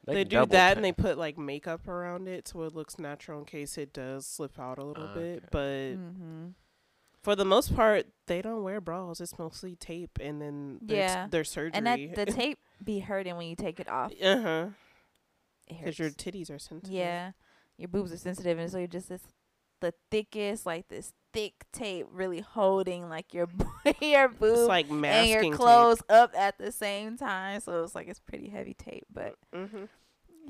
they, 0.06 0.14
They, 0.14 0.24
do 0.24 0.30
double 0.30 0.52
that 0.52 0.76
and 0.76 0.84
they 0.84 0.92
put 0.92 1.18
like 1.18 1.38
makeup 1.38 1.88
around 1.88 2.28
it 2.28 2.46
so 2.48 2.62
it 2.62 2.74
looks 2.74 2.98
natural 2.98 3.40
in 3.40 3.44
case 3.46 3.76
it 3.78 3.92
does 3.92 4.26
slip 4.26 4.58
out 4.58 4.78
a 4.78 4.84
little 4.84 5.08
Okay. 5.08 5.34
bit. 5.40 5.50
But 5.50 5.94
hmm 5.96 6.48
for 7.22 7.34
the 7.34 7.44
most 7.46 7.74
part, 7.74 8.06
they 8.26 8.42
don't 8.42 8.62
wear 8.62 8.82
bras. 8.82 9.18
It's 9.18 9.38
mostly 9.38 9.76
tape 9.76 10.18
and 10.20 10.42
then 10.42 10.78
their, 10.82 10.98
Yeah. 10.98 11.26
their 11.30 11.44
surgery. 11.44 11.78
And 11.78 11.86
that 12.16 12.26
the 12.26 12.32
tape 12.32 12.58
be 12.84 12.98
hurting 12.98 13.36
when 13.36 13.46
you 13.48 13.56
take 13.56 13.80
it 13.80 13.88
off. 13.88 14.12
uh 14.22 14.42
huh. 14.42 14.66
Because 15.66 15.98
your 15.98 16.10
titties 16.10 16.50
are 16.50 16.58
sensitive. 16.58 16.92
yeah, 16.94 17.32
your 17.78 17.88
boobs 17.88 18.12
are 18.12 18.18
sensitive, 18.18 18.58
and 18.58 18.70
so 18.70 18.76
you're 18.76 18.86
just 18.86 19.08
this 19.08 19.22
the 19.80 19.94
thickest, 20.10 20.66
like 20.66 20.88
this 20.88 21.12
thick 21.34 21.66
tape, 21.72 22.06
really 22.10 22.40
holding 22.40 23.10
like 23.10 23.34
your 23.34 23.48
your 24.00 24.28
It's 24.30 24.38
boob 24.38 24.68
like 24.68 24.88
and 24.88 25.28
your 25.28 25.50
clothes 25.54 26.02
up 26.08 26.32
at 26.34 26.56
the 26.56 26.72
same 26.72 27.18
time. 27.18 27.60
So 27.60 27.84
it's 27.84 27.94
like 27.94 28.08
it's 28.08 28.20
pretty 28.20 28.48
heavy 28.48 28.72
tape, 28.72 29.04
but 29.12 29.34
hmm 29.52 29.84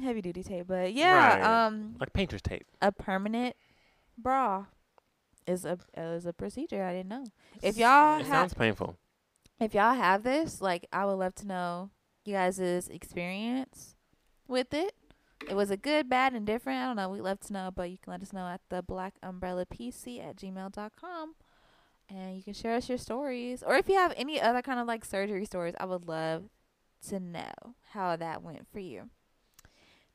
heavy 0.03 0.23
duty 0.23 0.43
tape. 0.45 0.67
But 0.69 0.93
yeah, 0.93 1.39
Right. 1.41 1.67
um, 1.67 1.97
like 1.99 2.13
painter's 2.13 2.43
tape. 2.43 2.67
a 2.81 2.93
permanent 2.93 3.57
bra 4.17 4.67
is 5.47 5.65
a 5.65 5.79
is 5.97 6.25
a 6.27 6.33
procedure 6.33 6.85
I 6.85 6.93
didn't 6.93 7.09
know. 7.09 7.25
If 7.63 7.77
y'all 7.77 8.19
It 8.21 8.27
have 8.27 8.31
sounds 8.51 8.55
painful. 8.55 8.97
if 9.61 9.75
y'all 9.75 9.95
have 9.95 10.23
this, 10.23 10.61
like 10.61 10.87
I 10.93 11.05
would 11.07 11.15
love 11.15 11.35
to 11.37 11.47
know 11.47 11.91
you 12.25 12.33
guys' 12.35 12.89
experience 12.89 13.97
with 14.49 14.73
it. 14.75 14.95
It 15.49 15.55
was 15.55 15.71
a 15.71 15.77
good, 15.77 16.09
bad, 16.09 16.33
and 16.33 16.47
different. 16.47 16.81
I 16.81 16.87
don't 16.87 16.97
know. 16.97 17.09
We'd 17.11 17.21
love 17.21 17.41
to 17.41 17.53
know, 17.53 17.71
but 17.75 17.91
you 17.91 17.99
can 17.99 18.13
let 18.13 18.23
us 18.23 18.33
know 18.33 18.47
at 18.47 18.61
the 18.71 18.83
black 18.83 19.15
umbrella 19.23 19.67
pc 19.67 20.27
at 20.27 20.37
gmail.com. 20.37 21.35
And 22.09 22.37
you 22.37 22.43
can 22.43 22.55
share 22.55 22.75
us 22.75 22.89
your 22.89 22.99
stories. 22.99 23.63
Or 23.63 23.77
if 23.77 23.89
you 23.89 23.95
have 23.95 24.15
any 24.17 24.41
other 24.41 24.63
kind 24.63 24.79
of 24.79 24.87
like 24.87 25.05
surgery 25.05 25.45
stories, 25.45 25.75
I 25.79 25.87
would 25.87 26.07
love 26.07 26.45
to 27.09 27.21
know 27.21 27.53
how 27.91 28.17
that 28.17 28.43
went 28.43 28.67
for 28.73 28.79
you. 28.79 29.11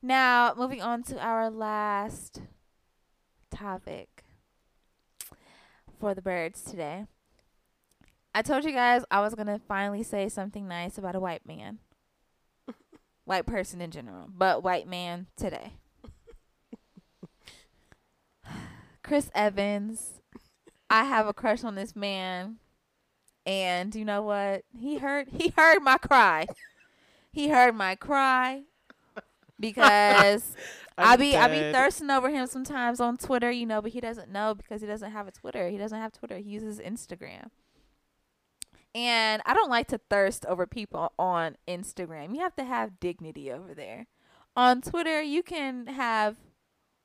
Now, 0.02 0.54
moving 0.56 0.80
on 0.80 1.02
to 1.04 1.20
our 1.20 1.50
last 1.50 2.42
topic 3.50 4.24
for 5.98 6.14
the 6.14 6.22
birds 6.22 6.62
today. 6.62 7.04
I 8.34 8.42
told 8.42 8.64
you 8.64 8.72
guys 8.72 9.04
I 9.10 9.20
was 9.20 9.34
gonna 9.34 9.60
finally 9.68 10.02
say 10.02 10.28
something 10.28 10.66
nice 10.66 10.96
about 10.96 11.16
a 11.16 11.20
white 11.20 11.46
man, 11.46 11.78
white 13.24 13.46
person 13.46 13.80
in 13.80 13.90
general, 13.90 14.28
but 14.28 14.62
white 14.62 14.88
man 14.88 15.26
today. 15.36 15.74
Chris 19.02 19.30
Evans, 19.34 20.20
I 20.88 21.04
have 21.04 21.26
a 21.26 21.32
crush 21.32 21.64
on 21.64 21.74
this 21.74 21.94
man, 21.94 22.56
and 23.46 23.94
you 23.94 24.04
know 24.04 24.22
what? 24.22 24.64
He 24.78 24.98
heard 24.98 25.28
he 25.28 25.52
heard 25.56 25.80
my 25.80 25.98
cry. 25.98 26.46
He 27.32 27.48
heard 27.48 27.74
my 27.74 27.94
cry 27.94 28.62
because 29.58 30.56
I 30.98 31.16
be 31.16 31.36
I 31.36 31.48
be 31.48 31.72
thirsting 31.72 32.10
over 32.10 32.30
him 32.30 32.46
sometimes 32.46 33.00
on 33.00 33.16
Twitter, 33.16 33.50
you 33.50 33.66
know, 33.66 33.80
but 33.80 33.92
he 33.92 34.00
doesn't 34.00 34.30
know 34.30 34.54
because 34.54 34.80
he 34.80 34.86
doesn't 34.86 35.12
have 35.12 35.28
a 35.28 35.32
Twitter. 35.32 35.68
He 35.68 35.78
doesn't 35.78 35.98
have 35.98 36.12
Twitter. 36.12 36.38
He 36.38 36.50
uses 36.50 36.78
Instagram. 36.78 37.50
And 38.94 39.40
I 39.46 39.54
don't 39.54 39.70
like 39.70 39.86
to 39.88 39.98
thirst 39.98 40.44
over 40.46 40.66
people 40.66 41.12
on 41.18 41.56
Instagram. 41.68 42.34
You 42.34 42.40
have 42.40 42.56
to 42.56 42.64
have 42.64 42.98
dignity 42.98 43.50
over 43.50 43.72
there. 43.74 44.06
On 44.56 44.80
Twitter, 44.80 45.22
you 45.22 45.42
can 45.42 45.86
have 45.86 46.36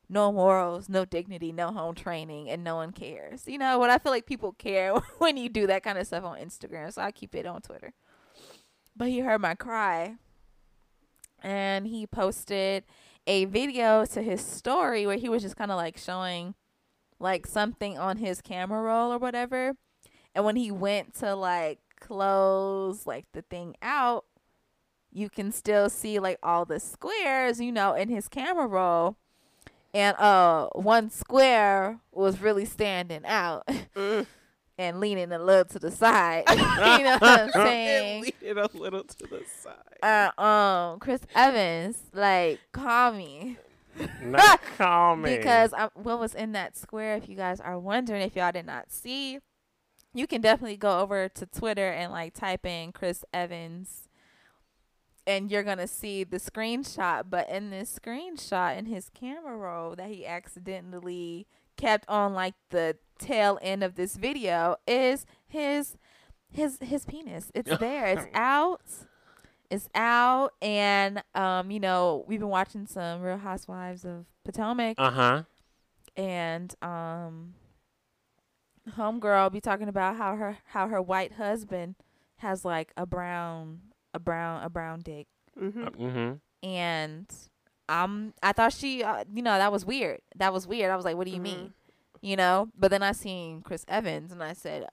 no 0.08 0.32
morals, 0.32 0.88
no 0.88 1.04
dignity, 1.04 1.52
no 1.52 1.72
home 1.72 1.94
training, 1.94 2.50
and 2.50 2.62
no 2.62 2.76
one 2.76 2.92
cares. 2.92 3.44
You 3.46 3.58
know 3.58 3.78
what? 3.78 3.90
I 3.90 3.98
feel 3.98 4.12
like 4.12 4.26
people 4.26 4.52
care 4.52 4.94
when 5.18 5.36
you 5.36 5.48
do 5.48 5.66
that 5.66 5.82
kind 5.82 5.98
of 5.98 6.06
stuff 6.06 6.24
on 6.24 6.38
Instagram, 6.38 6.92
so 6.92 7.02
I 7.02 7.10
keep 7.10 7.34
it 7.34 7.46
on 7.46 7.62
Twitter. 7.62 7.92
But 8.96 9.08
he 9.08 9.20
heard 9.20 9.40
my 9.40 9.54
cry, 9.54 10.16
and 11.42 11.86
he 11.86 12.06
posted 12.06 12.84
a 13.26 13.44
video 13.44 14.04
to 14.06 14.22
his 14.22 14.40
story 14.40 15.06
where 15.06 15.18
he 15.18 15.28
was 15.28 15.42
just 15.42 15.56
kind 15.56 15.70
of 15.70 15.76
like 15.76 15.98
showing 15.98 16.54
like 17.18 17.46
something 17.46 17.98
on 17.98 18.18
his 18.18 18.40
camera 18.40 18.80
roll 18.80 19.12
or 19.12 19.18
whatever. 19.18 19.74
And 20.36 20.44
when 20.44 20.54
he 20.56 20.70
went 20.70 21.14
to 21.20 21.34
like 21.34 21.78
close 21.98 23.06
like 23.06 23.24
the 23.32 23.40
thing 23.40 23.74
out, 23.80 24.26
you 25.10 25.30
can 25.30 25.50
still 25.50 25.88
see 25.88 26.18
like 26.18 26.38
all 26.42 26.66
the 26.66 26.78
squares, 26.78 27.58
you 27.58 27.72
know, 27.72 27.94
in 27.94 28.10
his 28.10 28.28
camera 28.28 28.66
roll. 28.66 29.16
And 29.94 30.14
uh 30.18 30.68
one 30.74 31.08
square 31.08 32.00
was 32.12 32.40
really 32.42 32.66
standing 32.66 33.24
out 33.24 33.66
Mm. 33.96 34.26
and 34.76 35.00
leaning 35.00 35.32
a 35.32 35.38
little 35.38 35.64
to 35.64 35.78
the 35.78 35.90
side. 35.90 36.44
you 36.50 37.04
know 37.04 37.16
what 37.18 37.40
I'm 37.40 37.50
saying? 37.52 38.22
Lean 38.24 38.32
it 38.42 38.58
a 38.58 38.68
little 38.74 39.04
to 39.04 39.26
the 39.26 39.42
side. 39.62 39.74
Uh, 40.02 40.38
um, 40.42 40.98
Chris 40.98 41.22
Evans, 41.34 41.96
like, 42.12 42.60
call 42.72 43.12
me. 43.12 43.56
Not 44.22 44.60
call 44.76 45.16
me. 45.16 45.34
Because 45.38 45.72
I, 45.72 45.88
what 45.94 46.20
was 46.20 46.34
in 46.34 46.52
that 46.52 46.76
square, 46.76 47.16
if 47.16 47.26
you 47.26 47.36
guys 47.36 47.58
are 47.60 47.78
wondering, 47.78 48.20
if 48.20 48.36
y'all 48.36 48.52
did 48.52 48.66
not 48.66 48.92
see, 48.92 49.38
you 50.18 50.26
can 50.26 50.40
definitely 50.40 50.76
go 50.76 51.00
over 51.00 51.28
to 51.28 51.46
Twitter 51.46 51.90
and 51.90 52.10
like 52.12 52.34
type 52.34 52.64
in 52.66 52.92
Chris 52.92 53.24
Evans 53.32 54.08
and 55.26 55.50
you're 55.50 55.64
going 55.64 55.78
to 55.78 55.88
see 55.88 56.22
the 56.24 56.36
screenshot. 56.38 57.24
But 57.28 57.48
in 57.50 57.70
this 57.70 57.98
screenshot, 57.98 58.78
in 58.78 58.86
his 58.86 59.10
camera 59.10 59.56
roll 59.56 59.96
that 59.96 60.08
he 60.08 60.24
accidentally 60.26 61.46
kept 61.76 62.08
on 62.08 62.32
like 62.32 62.54
the 62.70 62.96
tail 63.18 63.58
end 63.60 63.82
of 63.82 63.96
this 63.96 64.16
video 64.16 64.76
is 64.86 65.26
his 65.46 65.96
his 66.50 66.78
his 66.80 67.04
penis. 67.04 67.50
It's 67.54 67.76
there. 67.80 68.06
It's 68.06 68.26
out. 68.34 68.82
It's 69.68 69.88
out, 69.96 70.52
and 70.62 71.24
um, 71.34 71.72
you 71.72 71.80
know, 71.80 72.24
we've 72.28 72.38
been 72.38 72.48
watching 72.48 72.86
some 72.86 73.20
Real 73.20 73.36
Housewives 73.38 74.04
of 74.04 74.26
Potomac, 74.44 74.94
Uh 74.96 75.10
huh. 75.10 75.42
and 76.16 76.72
um, 76.82 77.54
homegirl 78.92 79.52
be 79.52 79.60
talking 79.60 79.88
about 79.88 80.16
how 80.16 80.36
her 80.36 80.58
how 80.66 80.88
her 80.88 81.00
white 81.02 81.32
husband 81.34 81.96
has 82.38 82.64
like 82.64 82.92
a 82.96 83.06
brown 83.06 83.80
a 84.14 84.18
brown 84.18 84.62
a 84.62 84.70
brown 84.70 85.00
dick, 85.00 85.26
Mm-hmm. 85.60 85.84
Mm-hmm. 85.88 86.66
and 86.68 87.26
um, 87.88 88.34
I 88.42 88.52
thought 88.52 88.72
she, 88.72 89.02
uh, 89.04 89.24
you 89.32 89.42
know, 89.42 89.56
that 89.58 89.70
was 89.70 89.84
weird. 89.86 90.20
That 90.36 90.52
was 90.52 90.66
weird. 90.66 90.90
I 90.90 90.96
was 90.96 91.04
like, 91.04 91.16
what 91.16 91.24
do 91.26 91.30
you 91.32 91.38
Mhm. 91.38 91.42
mean? 91.42 91.72
You 92.20 92.34
know, 92.36 92.68
but 92.76 92.90
then 92.90 93.02
I 93.02 93.12
seen 93.12 93.62
Chris 93.62 93.84
Evans, 93.86 94.32
and 94.32 94.42
I 94.42 94.54
said, 94.54 94.86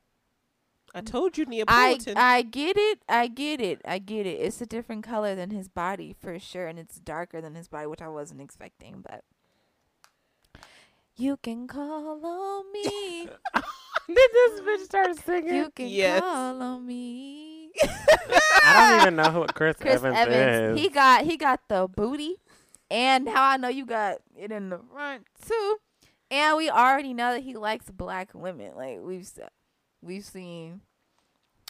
I 0.93 1.01
told 1.01 1.37
you, 1.39 1.45
I 1.45 1.49
Neapolitan. 1.49 2.13
I 2.17 2.43
get 2.43 2.77
it. 2.77 2.99
I 3.09 3.25
get 3.27 3.59
it. 3.59 3.81
I 3.83 3.97
get 3.97 4.27
it. 4.27 4.39
It's 4.39 4.61
a 4.61 4.67
different 4.67 5.03
color 5.03 5.33
than 5.33 5.49
his 5.49 5.67
body 5.67 6.13
for 6.21 6.37
sure, 6.37 6.67
and 6.67 6.77
it's 6.77 6.99
darker 6.99 7.41
than 7.41 7.55
his 7.55 7.67
body, 7.67 7.87
which 7.87 8.01
I 8.01 8.09
wasn't 8.09 8.41
expecting. 8.41 9.01
But 9.01 9.23
you 11.17 11.37
can 11.37 11.67
call 11.67 12.25
on 12.25 12.71
me. 12.71 13.27
Did 14.07 14.17
this 14.33 14.61
bitch 14.61 14.83
start 14.85 15.15
singing? 15.25 15.55
you 15.55 15.71
can 15.75 15.87
Yes. 15.87 16.21
call 16.21 16.61
on 16.61 16.85
me. 16.85 17.71
I 18.63 18.89
don't 18.91 19.01
even 19.01 19.15
know 19.15 19.31
who 19.31 19.45
Chris, 19.47 19.77
Chris 19.79 19.95
Evans, 19.95 20.15
Evans. 20.17 20.77
is. 20.77 20.83
He 20.83 20.89
got 20.89 21.23
he 21.25 21.37
got 21.37 21.61
the 21.69 21.87
booty, 21.87 22.35
and 22.91 23.27
how 23.27 23.43
I 23.43 23.57
know 23.57 23.67
you 23.69 23.85
got 23.85 24.17
it 24.37 24.51
in 24.51 24.69
the 24.69 24.79
front 24.91 25.25
too. 25.45 25.77
And 26.31 26.57
we 26.57 26.69
already 26.69 27.13
know 27.13 27.33
that 27.33 27.43
he 27.43 27.55
likes 27.55 27.89
black 27.91 28.29
women. 28.33 28.73
Like 28.75 28.99
we've 29.01 29.29
we've 30.01 30.25
seen 30.25 30.81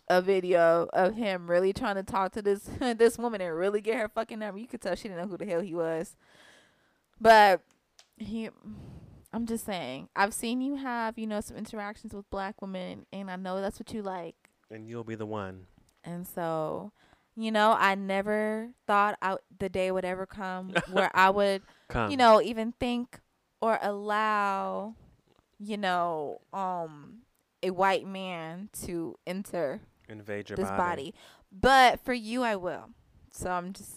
a 0.10 0.21
video 0.21 0.88
of 0.93 1.15
him 1.15 1.49
really 1.49 1.71
trying 1.73 1.95
to 1.95 2.03
talk 2.03 2.32
to 2.34 2.41
this 2.41 2.62
this 2.79 3.17
woman 3.17 3.41
and 3.41 3.56
really 3.56 3.82
get 3.82 3.97
her 3.97 4.10
fucking 4.10 4.39
number. 4.39 4.60
You 4.60 4.67
could 4.67 4.82
tell 4.82 4.95
she 4.95 5.08
didn't 5.08 5.21
know 5.23 5.27
who 5.27 5.38
the 5.38 5.45
hell 5.45 5.62
he 5.62 5.73
was. 5.75 6.15
But 7.21 7.62
he 8.17 8.49
I'm 9.33 9.45
just 9.47 9.65
saying, 9.65 10.09
I've 10.15 10.33
seen 10.33 10.61
you 10.61 10.75
have, 10.75 11.17
you 11.17 11.25
know, 11.27 11.41
some 11.41 11.57
interactions 11.57 12.13
with 12.13 12.29
black 12.29 12.61
women 12.61 13.05
and 13.11 13.31
I 13.31 13.35
know 13.35 13.61
that's 13.61 13.79
what 13.79 13.93
you 13.93 14.01
like. 14.03 14.35
and 14.69 14.87
you'll 14.87 15.03
be 15.03 15.15
the 15.15 15.25
one. 15.25 15.65
And 16.03 16.27
so, 16.27 16.91
you 17.35 17.51
know, 17.51 17.75
I 17.77 17.95
never 17.95 18.69
thought 18.85 19.17
I, 19.21 19.37
the 19.59 19.69
day 19.69 19.89
would 19.91 20.05
ever 20.05 20.25
come 20.25 20.73
where 20.91 21.09
I 21.13 21.29
would, 21.29 21.61
Come. 21.87 22.11
you 22.11 22.17
know, 22.17 22.41
even 22.41 22.73
think 22.79 23.19
or 23.61 23.79
allow, 23.81 24.95
you 25.59 25.77
know, 25.77 26.41
um, 26.51 27.19
a 27.63 27.71
white 27.71 28.05
man 28.05 28.69
to 28.83 29.15
enter 29.25 29.81
invade 30.09 30.49
your 30.49 30.57
this 30.57 30.67
body. 30.69 30.77
body. 30.77 31.13
But 31.51 31.99
for 32.03 32.13
you, 32.13 32.43
I 32.43 32.55
will. 32.57 32.89
So 33.31 33.49
I'm 33.49 33.71
just 33.73 33.91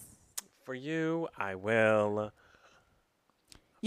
For 0.63 0.73
you, 0.73 1.27
I 1.37 1.55
will. 1.55 2.31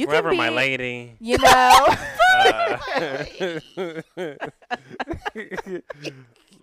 You 0.00 0.06
Forever, 0.06 0.30
can 0.30 0.38
be, 0.38 0.38
my 0.38 0.48
lady. 0.48 1.14
You 1.20 1.36
know, 1.36 1.86
Uh, 2.40 2.78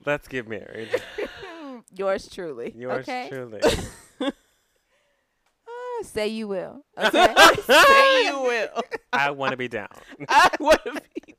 let's 0.05 0.27
get 0.27 0.47
married. 0.47 0.89
yours 1.95 2.27
truly. 2.29 2.73
Yours 2.75 3.07
okay. 3.07 3.27
truly. 3.29 3.61
Ah, 4.21 4.31
say 6.03 6.29
you 6.29 6.47
will. 6.47 6.83
Okay. 6.97 7.35
Say 7.63 8.25
you 8.25 8.41
will. 8.41 8.81
I 9.13 9.31
want 9.31 9.51
to 9.51 9.57
be 9.57 9.67
down. 9.67 9.87
I 10.27 10.49
want 10.59 10.83
to 10.85 10.93
be. 10.93 11.35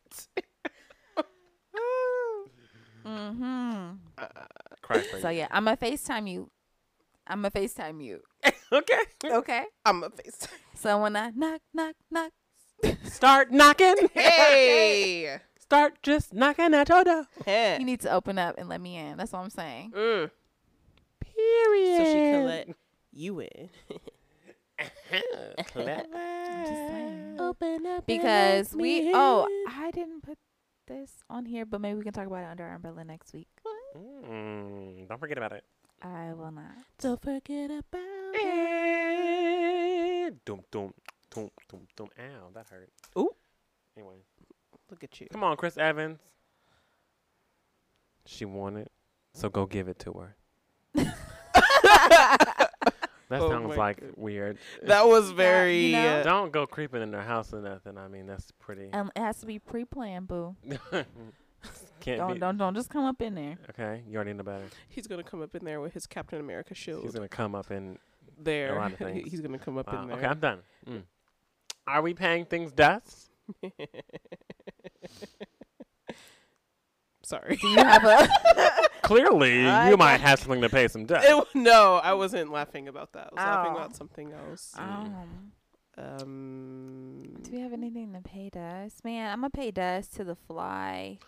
mm-hmm. 3.06 3.90
Cry 4.82 5.00
for 5.00 5.20
So 5.20 5.30
yeah, 5.30 5.48
I'm 5.50 5.64
gonna 5.64 5.76
Facetime 5.76 6.30
you. 6.30 6.50
I'm 7.26 7.42
gonna 7.42 7.50
Facetime 7.50 8.04
you. 8.04 8.20
Okay. 8.72 9.02
Okay. 9.24 9.64
I'm 9.84 10.04
a 10.04 10.11
face. 10.11 10.46
So 10.74 11.00
when 11.00 11.16
I 11.16 11.30
knock, 11.30 11.61
knock, 11.72 11.94
knock. 12.11 12.32
Start 13.04 13.50
knocking. 13.50 14.08
Hey. 14.14 15.40
Start 15.58 15.98
just 16.02 16.32
knocking 16.32 16.72
at 16.74 16.88
your 16.88 17.04
door. 17.04 17.26
Heh. 17.44 17.78
You 17.78 17.84
need 17.84 18.00
to 18.00 18.12
open 18.12 18.38
up 18.38 18.56
and 18.56 18.68
let 18.68 18.80
me 18.80 18.96
in. 18.96 19.18
That's 19.18 19.34
all 19.34 19.42
I'm 19.42 19.50
saying. 19.50 19.92
Mm. 19.92 20.30
Period. 21.20 21.96
So 21.98 22.04
she 22.04 22.20
could 22.32 22.46
let 22.46 22.68
you 23.12 23.40
in. 23.40 23.68
Clever. 25.66 26.04
Open 27.38 27.87
up. 27.87 28.06
Because 28.06 28.74
we 28.74 29.11
oh, 29.14 29.46
I 29.68 29.90
didn't 29.90 30.22
put 30.22 30.38
this 30.87 31.11
on 31.28 31.44
here, 31.44 31.66
but 31.66 31.80
maybe 31.80 31.98
we 31.98 32.04
can 32.04 32.12
talk 32.12 32.26
about 32.26 32.44
it 32.44 32.50
under 32.50 32.64
our 32.64 32.76
umbrella 32.76 33.04
next 33.04 33.32
week. 33.32 33.48
Mm, 33.96 35.08
don't 35.08 35.20
forget 35.20 35.38
about 35.38 35.52
it. 35.52 35.64
I 36.02 36.32
will 36.32 36.50
not. 36.52 36.72
Don't 37.00 37.20
forget 37.20 37.70
about 37.70 38.00
it. 38.34 38.44
Eh, 38.44 40.30
Doom, 40.44 40.62
doom, 40.70 40.92
doom, 41.30 41.50
doom, 41.68 41.87
doom. 41.96 42.08
Ow, 42.18 42.50
that 42.54 42.66
hurt. 42.70 42.90
Ooh. 43.18 43.30
Anyway, 43.96 44.16
Look 44.90 45.02
at 45.04 45.20
you. 45.20 45.26
come 45.32 45.42
on, 45.44 45.56
Chris 45.56 45.76
Evans. 45.76 46.18
She 48.26 48.44
wanted, 48.44 48.88
so 49.34 49.48
go 49.48 49.64
give 49.66 49.88
it 49.88 49.98
to 50.00 50.12
her. 50.12 50.37
That 53.30 53.42
Oh 53.42 53.50
sounds 53.50 53.76
like 53.76 54.00
God. 54.00 54.12
weird. 54.16 54.56
That 54.84 55.06
was 55.06 55.30
very. 55.32 55.87
you 55.88 55.92
know- 55.92 56.20
uh, 56.20 56.22
Don't 56.22 56.50
go 56.50 56.66
creeping 56.66 57.02
in 57.02 57.11
their 57.11 57.20
house 57.20 57.52
or 57.52 57.61
nothing. 57.61 57.98
I 57.98 58.08
mean, 58.08 58.24
that's 58.26 58.50
pretty. 58.52 58.90
Um, 58.94 59.11
it 59.14 59.20
has 59.20 59.40
to 59.40 59.46
be 59.46 59.58
pre-planned, 59.58 60.28
boo. 60.28 60.56
Can't 62.09 62.18
Don't 62.21 62.35
be. 62.35 62.38
don't 62.40 62.57
don't 62.59 62.75
just 62.75 62.90
come 62.90 63.05
up 63.05 63.21
in 63.23 63.35
there. 63.35 63.57
Okay, 63.71 64.03
you 64.09 64.16
already 64.16 64.33
know 64.33 64.42
better. 64.44 64.64
he's 64.88 65.07
gonna 65.07 65.23
come 65.23 65.42
up 65.42 65.55
in 65.55 65.64
there 65.64 65.81
with 65.81 65.94
his 65.94 66.07
Captain 66.07 66.40
America 66.40 66.75
shield. 66.75 67.03
He's 67.05 67.14
gonna 67.14 67.29
come 67.29 67.55
up 67.55 67.71
in 67.71 67.99
there. 68.38 68.77
a 68.77 68.79
lot 68.79 68.92
of 68.92 68.99
things. 69.07 69.31
he's 69.31 69.40
gonna 69.40 69.59
come 69.59 69.79
up 69.79 69.92
Wow, 69.92 70.03
in 70.03 70.09
there. 70.09 70.16
okay, 70.18 70.27
I'm 70.27 70.38
done. 70.40 70.59
Mm. 70.88 71.03
Are 71.87 72.03
we 72.03 72.14
paying 72.14 72.44
things 72.44 72.71
dust? 72.73 73.31
Sorry. 77.23 77.57
Do 77.57 77.68
you 77.68 77.77
have 77.79 78.05
a? 78.05 78.29
Clearly, 79.03 79.66
I 79.66 79.90
you 79.90 79.97
might 79.97 80.21
have 80.21 80.38
something 80.40 80.61
to 80.62 80.68
pay 80.68 80.88
some 80.88 81.05
dust. 81.07 81.27
It- 81.29 81.47
no, 81.55 81.94
I 82.03 82.12
wasn't 82.14 82.51
laughing 82.51 82.88
about 82.88 83.12
that. 83.12 83.29
I 83.33 83.35
was 83.35 83.37
laughing 83.44 83.73
Oh. 83.73 83.77
about 83.77 83.97
something 83.97 84.33
else. 84.33 84.73
um, 84.79 85.53
Um. 85.97 87.23
do 87.42 87.53
we 87.53 87.61
have 87.61 87.73
anything 87.73 88.12
to 88.14 88.21
pay 88.21 88.51
dust, 88.51 89.05
man? 89.05 89.31
I'm 89.31 89.38
gonna 89.40 89.51
pay 89.51 89.71
dust 89.71 90.14
to 90.16 90.25
the 90.25 90.35
fly 90.37 91.18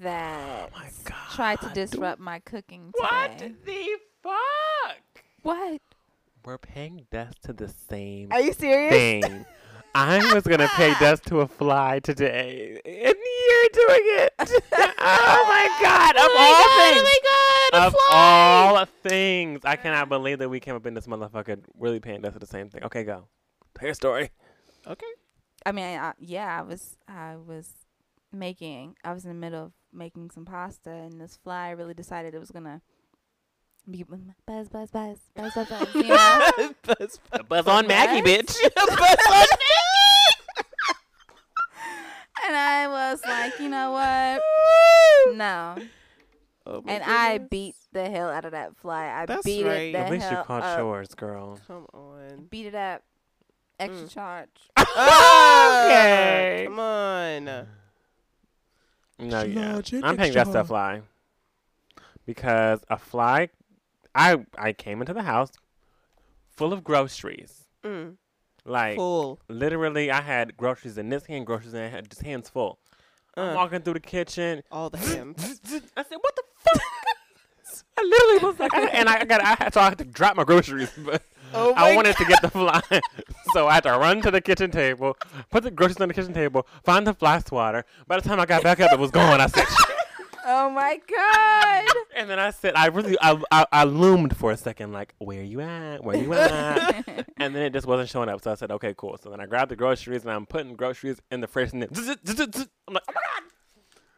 that 0.00 0.70
Oh 0.74 1.34
tried 1.34 1.60
to 1.60 1.68
disrupt 1.70 2.20
my 2.20 2.38
cooking 2.40 2.92
What 2.96 3.38
today. 3.38 3.54
the 3.64 3.86
fuck? 4.22 5.24
What? 5.42 5.80
We're 6.44 6.58
paying 6.58 7.06
dust 7.10 7.42
to 7.44 7.52
the 7.52 7.68
same 7.68 8.28
Are 8.32 8.40
you 8.40 8.52
serious? 8.52 8.92
thing. 8.92 9.44
I 9.94 10.18
was 10.34 10.44
gonna 10.44 10.68
pay 10.76 10.92
dust 11.00 11.24
to 11.26 11.40
a 11.40 11.48
fly 11.48 12.00
today, 12.00 12.78
and 12.84 12.94
you're 12.94 13.68
doing 13.72 14.04
it. 14.18 14.34
oh 14.38 15.44
my 15.48 15.78
god! 15.80 16.14
Oh 16.18 16.26
of 16.26 16.30
all 16.36 16.62
Oh 16.64 16.92
things, 16.92 17.02
my 17.02 17.18
god! 17.72 17.82
A 17.82 17.86
of 17.86 17.92
fly! 17.94 18.00
all 18.12 18.84
things, 19.02 19.60
I 19.64 19.76
cannot 19.76 20.02
uh. 20.02 20.06
believe 20.06 20.38
that 20.40 20.50
we 20.50 20.60
came 20.60 20.76
up 20.76 20.84
in 20.84 20.92
this 20.92 21.06
motherfucker 21.06 21.60
really 21.78 21.98
paying 21.98 22.20
dust 22.20 22.34
to 22.34 22.38
the 22.40 22.46
same 22.46 22.68
thing. 22.68 22.84
Okay, 22.84 23.04
go. 23.04 23.26
Tell 23.78 23.86
your 23.86 23.94
story. 23.94 24.30
Okay. 24.86 25.06
I 25.64 25.72
mean, 25.72 25.98
I, 25.98 26.12
yeah, 26.18 26.58
I 26.58 26.62
was, 26.62 26.98
I 27.08 27.36
was 27.36 27.70
making, 28.32 28.96
I 29.04 29.12
was 29.12 29.24
in 29.24 29.28
the 29.30 29.34
middle 29.34 29.64
of 29.66 29.72
making 29.92 30.30
some 30.30 30.44
pasta, 30.44 30.90
and 30.90 31.20
this 31.20 31.38
fly 31.42 31.70
really 31.70 31.94
decided 31.94 32.34
it 32.34 32.38
was 32.40 32.50
gonna 32.50 32.82
be 33.90 34.02
buzz, 34.02 34.20
buzz, 34.46 34.68
buzz, 34.68 34.90
buzz, 34.90 35.20
buzz, 35.54 35.68
buzz. 35.68 35.94
You 35.94 36.02
know? 36.08 36.40
Buzz, 36.82 37.18
buzz. 37.30 37.42
Buzz 37.48 37.66
on 37.66 37.86
Maggie, 37.86 38.20
What? 38.22 38.46
bitch. 38.46 38.56
Buzz 38.74 38.88
on 38.88 38.98
Maggie. 39.30 39.62
and 42.46 42.56
I 42.56 42.86
was 42.88 43.20
like, 43.24 43.58
you 43.60 43.68
know 43.68 43.90
what? 43.92 45.36
No. 45.36 45.76
Oh 46.66 46.82
my 46.82 46.92
And 46.92 47.04
I 47.04 47.38
beat 47.38 47.76
the 47.92 48.10
hell 48.10 48.28
out 48.28 48.44
of 48.44 48.50
that 48.52 48.76
fly. 48.76 49.06
I 49.06 49.24
That's 49.26 49.44
beat 49.44 49.64
right. 49.64 49.76
it 49.88 49.92
the 49.92 49.98
At 49.98 50.10
least 50.10 50.30
you 50.30 50.36
caught 50.38 50.62
up. 50.64 50.78
yours, 50.78 51.14
girl. 51.14 51.58
Come 51.66 51.86
on. 51.94 52.46
Beat 52.50 52.66
it 52.66 52.74
up. 52.74 53.02
Extra 53.78 54.06
Mm. 54.06 54.10
charge. 54.10 54.48
Okay. 54.78 56.64
Come 56.66 56.78
on. 56.80 57.66
No, 59.18 59.42
yeah. 59.42 59.72
Large 59.74 59.92
and 59.94 60.04
I'm 60.04 60.16
paying 60.16 60.32
that 60.34 60.40
extra. 60.40 60.52
stuff 60.52 60.66
fly 60.68 61.02
because 62.26 62.80
a 62.88 62.98
fly. 62.98 63.48
I 64.14 64.44
I 64.58 64.72
came 64.72 65.00
into 65.00 65.12
the 65.14 65.22
house 65.22 65.50
full 66.48 66.72
of 66.72 66.82
groceries. 66.84 67.64
Mm. 67.84 68.16
Like 68.64 68.96
Full. 68.96 69.38
literally, 69.48 70.10
I 70.10 70.20
had 70.22 70.56
groceries 70.56 70.98
in 70.98 71.08
this 71.08 71.26
hand, 71.26 71.46
groceries 71.46 71.72
in 71.74 71.80
that 71.80 71.90
hand, 71.92 72.10
just 72.10 72.22
hands 72.22 72.48
full. 72.48 72.78
I'm 73.36 73.50
Uh, 73.50 73.54
walking 73.54 73.80
through 73.82 73.94
the 73.94 74.00
kitchen. 74.00 74.62
all 74.72 74.90
the 74.90 74.98
hands. 75.14 75.60
I 75.96 76.02
said, 76.02 76.18
"What 76.20 76.34
the 76.36 76.42
fuck?" 76.58 76.82
I 77.98 78.02
literally 78.02 78.50
was 78.50 78.58
like, 78.58 78.74
I, 78.74 78.86
and 78.88 79.08
I 79.08 79.24
got 79.24 79.40
I 79.40 79.54
had, 79.62 79.74
so 79.74 79.80
I 79.80 79.84
had 79.90 79.98
to 79.98 80.04
drop 80.04 80.36
my 80.36 80.44
groceries, 80.44 80.90
but 80.98 81.22
Oh 81.58 81.72
I 81.76 81.94
wanted 81.96 82.16
to 82.16 82.24
get 82.24 82.42
the 82.42 82.50
fly, 82.50 82.80
so 83.52 83.66
I 83.66 83.74
had 83.74 83.82
to 83.84 83.90
run 83.92 84.20
to 84.22 84.30
the 84.30 84.40
kitchen 84.40 84.70
table, 84.70 85.16
put 85.50 85.62
the 85.62 85.70
groceries 85.70 86.00
on 86.00 86.08
the 86.08 86.14
kitchen 86.14 86.34
table, 86.34 86.66
find 86.84 87.06
the 87.06 87.14
fly 87.14 87.38
swatter. 87.40 87.84
By 88.06 88.16
the 88.20 88.28
time 88.28 88.38
I 88.40 88.46
got 88.46 88.62
back 88.62 88.80
up, 88.80 88.92
it 88.92 88.98
was 88.98 89.10
gone. 89.10 89.40
I 89.40 89.46
said, 89.46 89.64
Oh 90.48 90.70
my 90.70 91.00
god. 91.10 91.84
and 92.16 92.30
then 92.30 92.38
I 92.38 92.50
said, 92.50 92.74
I 92.76 92.86
really, 92.86 93.16
I, 93.20 93.40
I, 93.50 93.66
I 93.72 93.84
loomed 93.84 94.36
for 94.36 94.52
a 94.52 94.56
second, 94.56 94.92
like, 94.92 95.12
where 95.18 95.42
you 95.42 95.60
at? 95.60 96.04
Where 96.04 96.16
you 96.16 96.32
at? 96.34 97.04
and 97.36 97.52
then 97.54 97.62
it 97.64 97.72
just 97.72 97.86
wasn't 97.86 98.08
showing 98.10 98.28
up. 98.28 98.40
So 98.42 98.52
I 98.52 98.54
said, 98.54 98.70
okay, 98.70 98.94
cool. 98.96 99.18
So 99.20 99.28
then 99.30 99.40
I 99.40 99.46
grabbed 99.46 99.72
the 99.72 99.76
groceries 99.76 100.22
and 100.22 100.30
I'm 100.30 100.46
putting 100.46 100.76
groceries 100.76 101.20
in 101.32 101.40
the 101.40 101.48
fridge, 101.48 101.72
and 101.72 101.82
then. 101.82 101.88
I'm 101.92 102.94
like, 102.94 103.02
oh 103.08 103.12
my 103.12 103.12
god! 103.12 103.50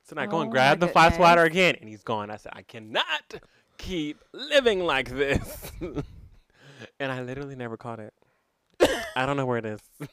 So 0.05 0.15
then 0.15 0.25
I 0.25 0.27
go 0.27 0.39
Oh 0.39 0.41
and 0.43 0.51
grab 0.51 0.81
the 0.81 0.89
fly 0.89 1.11
swatter 1.13 1.45
again, 1.45 1.77
and 1.81 1.89
he's 1.89 2.03
gone. 2.03 2.31
I 2.31 2.37
said, 2.37 2.53
I 2.55 2.61
cannot 2.63 3.41
keep 3.79 4.23
living 4.35 4.81
like 4.81 5.09
this. 5.09 5.73
And 7.01 7.11
I 7.13 7.23
literally 7.23 7.57
never 7.57 7.77
caught 7.77 8.01
it. 8.01 8.13
I 9.17 9.27
don't 9.27 9.37
know 9.37 9.47
where 9.47 9.59
it 9.59 9.67
is. 9.67 9.81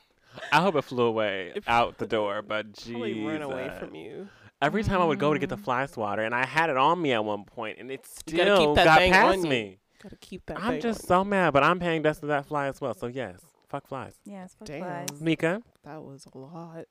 I 0.52 0.62
hope 0.62 0.76
it 0.76 0.84
flew 0.84 1.04
away 1.06 1.52
It 1.56 1.64
out 1.68 1.98
the 1.98 2.06
door, 2.08 2.42
but 2.42 2.74
Probably 2.84 3.14
Jesus. 3.14 3.26
run 3.26 3.42
away 3.42 3.72
from 3.80 3.96
you. 3.96 4.28
Every 4.62 4.84
time 4.84 5.02
I 5.02 5.06
would 5.06 5.20
go 5.20 5.34
to 5.34 5.40
get 5.40 5.50
the 5.50 5.58
Mm. 5.58 5.64
fly 5.64 5.86
swatter, 5.86 6.24
and 6.24 6.34
I 6.34 6.46
had 6.46 6.70
it 6.70 6.78
on 6.78 7.02
me 7.02 7.12
at 7.14 7.24
one 7.24 7.44
point, 7.46 7.78
and 7.80 7.92
it 7.92 8.06
You 8.28 8.38
gotta 8.38 8.50
keep 8.52 8.56
still 8.58 8.76
got 8.76 9.00
past 9.00 9.42
me. 9.44 9.80
Gotta 10.02 10.16
keep 10.18 10.46
that. 10.48 10.60
I'm 10.62 10.80
just 10.82 11.02
on. 11.04 11.08
so 11.08 11.24
mad, 11.24 11.52
but 11.54 11.64
I'm 11.64 11.80
paying 11.80 12.02
dust 12.02 12.22
to 12.22 12.28
that 12.28 12.46
fly 12.46 12.68
as 12.68 12.80
well. 12.82 12.94
So 12.94 13.08
yes, 13.08 13.40
fuck 13.70 13.88
flies. 13.88 14.14
yes, 14.26 14.56
fuck 14.58 14.68
Damn. 14.68 15.08
flies. 15.08 15.22
Mika, 15.22 15.62
That 15.84 16.04
was 16.04 16.26
a 16.34 16.38
lot. 16.38 16.86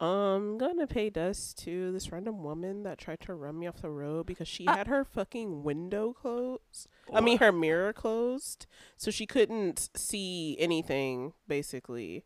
I'm 0.00 0.58
gonna 0.58 0.86
pay 0.86 1.10
dust 1.10 1.58
to 1.64 1.90
this 1.92 2.12
random 2.12 2.44
woman 2.44 2.84
that 2.84 2.98
tried 2.98 3.20
to 3.22 3.34
run 3.34 3.58
me 3.58 3.66
off 3.66 3.82
the 3.82 3.90
road 3.90 4.26
because 4.26 4.46
she 4.46 4.66
Uh. 4.66 4.76
had 4.76 4.86
her 4.86 5.04
fucking 5.04 5.64
window 5.64 6.12
closed. 6.12 6.86
I 7.12 7.20
mean, 7.20 7.38
her 7.38 7.50
mirror 7.50 7.92
closed, 7.92 8.66
so 8.96 9.10
she 9.10 9.26
couldn't 9.26 9.90
see 9.96 10.56
anything 10.60 11.32
basically. 11.48 12.24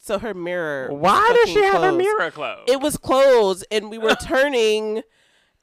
So 0.00 0.18
her 0.18 0.34
mirror. 0.34 0.92
why 0.92 1.32
does 1.36 1.48
she 1.48 1.54
fucking 1.54 1.64
have 1.72 1.82
her 1.82 1.88
closed. 1.90 1.98
mirror 1.98 2.30
closed? 2.30 2.70
It 2.70 2.80
was 2.80 2.96
closed, 2.96 3.64
and 3.70 3.90
we 3.90 3.98
were 3.98 4.14
turning, 4.22 5.02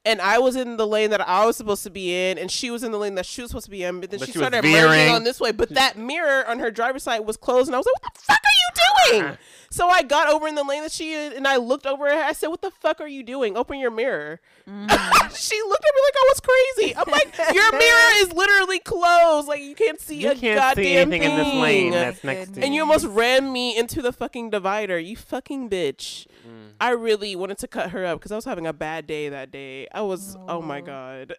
and 0.06 0.22
I 0.22 0.40
was 0.40 0.56
in 0.58 0.78
the 0.78 0.88
lane 0.88 1.10
that 1.12 1.26
I 1.28 1.46
was 1.46 1.56
supposed 1.58 1.84
to 1.84 1.90
be 1.90 2.14
in, 2.32 2.38
and 2.38 2.50
she 2.52 2.70
was 2.70 2.84
in 2.84 2.92
the 2.94 2.98
lane 2.98 3.16
that 3.16 3.26
she 3.26 3.42
was 3.42 3.52
supposed 3.52 3.66
to 3.66 3.72
be 3.72 3.84
in. 3.84 4.00
But 4.02 4.12
then 4.12 4.20
But 4.20 4.28
she 4.28 4.32
she 4.34 4.40
started 4.40 4.62
veering. 4.62 4.90
merging 4.92 5.14
on 5.16 5.24
this 5.26 5.40
way. 5.42 5.52
But 5.52 5.70
that 5.70 5.98
mirror 5.98 6.46
on 6.48 6.60
her 6.60 6.72
driver's 6.72 7.04
side 7.04 7.20
was 7.20 7.36
closed, 7.38 7.68
and 7.68 7.76
I 7.76 7.80
was 7.80 7.86
like, 7.86 8.04
"What 8.04 8.14
the 8.14 8.22
fuck 8.22 8.40
are 8.40 8.50
you 8.50 8.70
doing?" 9.12 9.38
So 9.72 9.88
I 9.88 10.02
got 10.02 10.30
over 10.34 10.48
in 10.48 10.56
the 10.56 10.64
lane 10.64 10.82
that 10.82 10.92
she 10.92 11.14
and 11.14 11.48
I 11.48 11.58
looked 11.58 11.86
over 11.86 12.08
at 12.08 12.16
her. 12.16 12.24
I 12.24 12.34
said, 12.34 12.48
"What 12.48 12.64
the 12.64 12.72
fuck 12.72 13.00
are 13.02 13.08
you 13.08 13.22
doing? 13.22 13.56
Open 13.56 13.78
your 13.78 13.92
mirror." 13.92 14.42
Mm. 14.68 14.90
she 15.38 15.62
looked 15.68 15.86
at 15.86 15.94
me 15.96 16.02
like 16.06 16.16
I 16.16 16.26
was 16.28 16.40
crazy. 16.40 16.96
I'm 16.96 17.12
like, 17.12 17.54
"Your 17.54 17.72
mirror 17.78 18.12
is 18.16 18.34
literally 18.34 18.80
closed. 18.80 19.48
Like 19.48 19.62
you 19.62 19.76
can't 19.76 20.02
see 20.02 20.22
you 20.22 20.32
a 20.32 20.36
can't 20.36 20.58
goddamn 20.58 20.84
see 20.84 20.96
anything 20.96 21.22
thing." 21.22 21.32
in 21.32 21.38
this 21.38 21.54
lane 21.54 21.92
that's 21.92 22.24
next 22.24 22.40
to 22.40 22.46
goodness. 22.48 22.66
and 22.66 22.74
you 22.74 22.82
almost 22.82 23.06
ran 23.06 23.54
me 23.54 23.78
into 23.78 24.02
the 24.02 24.12
fucking 24.12 24.50
divider. 24.50 24.98
You 24.98 25.16
fucking 25.16 25.70
bitch. 25.70 26.26
Mm. 26.48 26.72
I 26.82 26.90
really 26.92 27.36
wanted 27.36 27.60
to 27.60 27.68
cut 27.68 27.92
her 27.92 28.06
up 28.06 28.20
because 28.20 28.32
I 28.32 28.36
was 28.36 28.46
having 28.46 28.66
a 28.66 28.74
bad 28.74 29.06
day 29.06 29.30
that 29.30 29.52
day. 29.52 29.88
I 29.94 30.02
was, 30.02 30.38
oh, 30.48 30.62
my 30.62 30.80
god, 30.82 31.36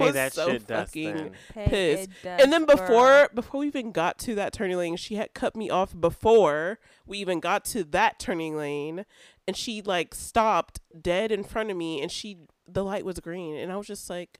I 0.00 0.04
Pay 0.04 0.06
was 0.06 0.14
that 0.14 0.32
so 0.32 0.50
shit 0.50 0.62
fucking. 0.62 1.14
then. 1.14 1.32
Pissed. 1.66 2.08
And 2.24 2.52
then 2.52 2.64
girl. 2.64 2.76
before 2.76 3.30
before 3.34 3.60
we 3.60 3.66
even 3.66 3.92
got 3.92 4.18
to 4.20 4.34
that 4.36 4.52
turning 4.52 4.76
lane, 4.76 4.96
she 4.96 5.16
had 5.16 5.34
cut 5.34 5.56
me 5.56 5.70
off 5.70 5.98
before 5.98 6.78
we 7.06 7.18
even 7.18 7.40
got 7.40 7.64
to 7.66 7.84
that 7.84 8.18
turning 8.18 8.56
lane, 8.56 9.04
and 9.46 9.56
she 9.56 9.82
like 9.82 10.14
stopped 10.14 10.80
dead 11.00 11.30
in 11.32 11.44
front 11.44 11.70
of 11.70 11.76
me, 11.76 12.00
and 12.00 12.10
she 12.10 12.38
the 12.66 12.84
light 12.84 13.04
was 13.04 13.20
green, 13.20 13.56
and 13.56 13.72
I 13.72 13.76
was 13.76 13.86
just 13.86 14.08
like, 14.08 14.38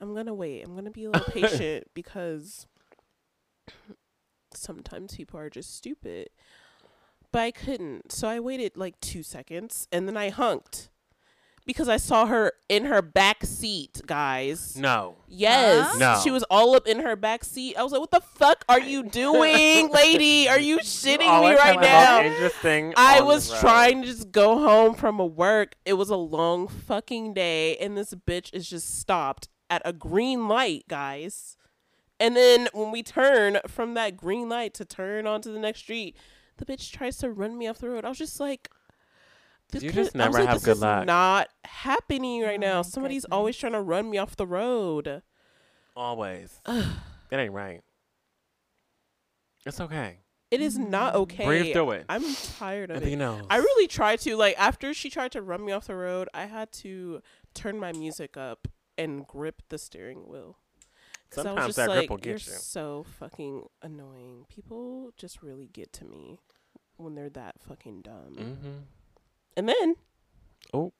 I'm 0.00 0.14
gonna 0.14 0.34
wait. 0.34 0.62
I'm 0.62 0.74
gonna 0.74 0.90
be 0.90 1.04
a 1.04 1.10
little 1.10 1.26
patient 1.32 1.88
because 1.94 2.66
sometimes 4.54 5.16
people 5.16 5.38
are 5.38 5.50
just 5.50 5.76
stupid. 5.76 6.30
But 7.32 7.40
I 7.40 7.50
couldn't. 7.50 8.12
So 8.12 8.28
I 8.28 8.40
waited 8.40 8.76
like 8.76 9.00
two 9.00 9.22
seconds 9.22 9.88
and 9.90 10.06
then 10.06 10.16
I 10.16 10.30
hunked. 10.30 10.88
Because 11.64 11.88
I 11.88 11.96
saw 11.96 12.26
her 12.26 12.52
in 12.68 12.86
her 12.86 13.00
back 13.02 13.44
seat, 13.44 14.00
guys. 14.04 14.76
No. 14.76 15.14
Yes. 15.28 15.92
Huh? 15.92 15.98
No. 15.98 16.20
She 16.24 16.32
was 16.32 16.42
all 16.50 16.74
up 16.74 16.88
in 16.88 16.98
her 17.00 17.14
back 17.14 17.44
seat. 17.44 17.76
I 17.76 17.84
was 17.84 17.92
like, 17.92 18.00
what 18.00 18.10
the 18.10 18.20
fuck 18.20 18.64
are 18.68 18.80
you 18.80 19.02
doing, 19.08 19.88
lady? 19.90 20.48
Are 20.48 20.58
you 20.58 20.78
shitting 20.80 21.18
me 21.18 21.54
right 21.54 21.58
have 21.60 21.74
the 21.76 21.80
most 21.80 21.84
now? 21.84 22.22
Interesting. 22.22 22.94
I 22.96 23.20
was 23.20 23.58
trying 23.60 24.02
to 24.02 24.08
just 24.08 24.32
go 24.32 24.58
home 24.58 24.94
from 24.94 25.20
a 25.20 25.26
work. 25.26 25.76
It 25.84 25.92
was 25.94 26.10
a 26.10 26.16
long 26.16 26.66
fucking 26.66 27.34
day, 27.34 27.76
and 27.76 27.96
this 27.96 28.12
bitch 28.12 28.52
is 28.52 28.68
just 28.68 28.98
stopped 28.98 29.48
at 29.70 29.82
a 29.84 29.92
green 29.92 30.48
light, 30.48 30.84
guys. 30.88 31.56
And 32.18 32.36
then 32.36 32.68
when 32.72 32.90
we 32.90 33.02
turn 33.02 33.58
from 33.66 33.94
that 33.94 34.16
green 34.16 34.48
light 34.48 34.74
to 34.74 34.84
turn 34.84 35.26
onto 35.26 35.52
the 35.52 35.58
next 35.58 35.80
street, 35.80 36.16
the 36.56 36.64
bitch 36.64 36.90
tries 36.92 37.16
to 37.18 37.30
run 37.30 37.56
me 37.56 37.66
off 37.68 37.78
the 37.78 37.88
road. 37.88 38.04
I 38.04 38.08
was 38.08 38.18
just 38.18 38.38
like, 38.38 38.68
this 39.72 39.82
You 39.82 39.90
could- 39.90 40.04
just 40.04 40.14
never 40.14 40.38
like, 40.38 40.46
have 40.48 40.56
this 40.56 40.64
good 40.64 40.76
is 40.76 40.80
luck. 40.82 41.06
Not 41.06 41.48
happening 41.64 42.42
right 42.42 42.58
Oh 42.58 42.66
now. 42.66 42.82
Somebody's 42.82 43.24
goodness. 43.24 43.36
always 43.36 43.56
trying 43.56 43.72
to 43.72 43.80
run 43.82 44.08
me 44.10 44.18
off 44.18 44.36
the 44.36 44.46
road. 44.46 45.22
Always. 45.96 46.60
That 47.30 47.40
ain't 47.40 47.52
right. 47.54 47.80
It's 49.64 49.80
okay. 49.80 50.18
It 50.50 50.60
is 50.60 50.76
not 50.76 51.14
Mm. 51.14 51.16
okay. 51.20 51.44
Breathe 51.46 51.72
through 51.72 51.92
it. 51.92 52.04
I'm 52.10 52.34
tired 52.34 52.90
of 52.90 53.02
I 53.02 53.06
it. 53.06 53.08
you 53.10 53.16
know. 53.16 53.40
I 53.48 53.56
really 53.56 53.88
tried 53.88 54.20
to 54.20 54.36
like 54.36 54.54
after 54.58 54.92
she 54.92 55.08
tried 55.08 55.32
to 55.32 55.40
run 55.42 55.64
me 55.64 55.72
off 55.72 55.86
the 55.86 55.96
road, 55.96 56.28
I 56.34 56.44
had 56.46 56.70
to 56.72 57.22
turn 57.54 57.78
my 57.80 57.92
music 57.92 58.36
up 58.36 58.68
and 58.98 59.26
grip 59.26 59.62
the 59.70 59.78
steering 59.78 60.28
wheel. 60.28 60.58
'Cause 61.30 61.46
I 61.46 61.52
was 61.52 61.56
Sometimes 61.56 61.66
just 61.68 61.76
that 61.78 61.88
like, 61.88 61.98
grip 62.00 62.10
will 62.10 62.26
You're 62.28 62.36
get 62.36 62.46
you. 62.46 62.52
so 62.52 63.06
fucking 63.18 63.66
annoying. 63.80 64.44
People 64.50 65.12
just 65.16 65.42
really 65.42 65.68
get 65.68 65.90
to 65.94 66.04
me 66.04 66.38
when 66.98 67.14
they're 67.14 67.30
that 67.30 67.54
fucking 67.62 68.02
dumb. 68.02 68.34
Mm-hmm. 68.36 68.78
And 69.56 69.68
then 69.68 69.96
Oh. 70.72 70.92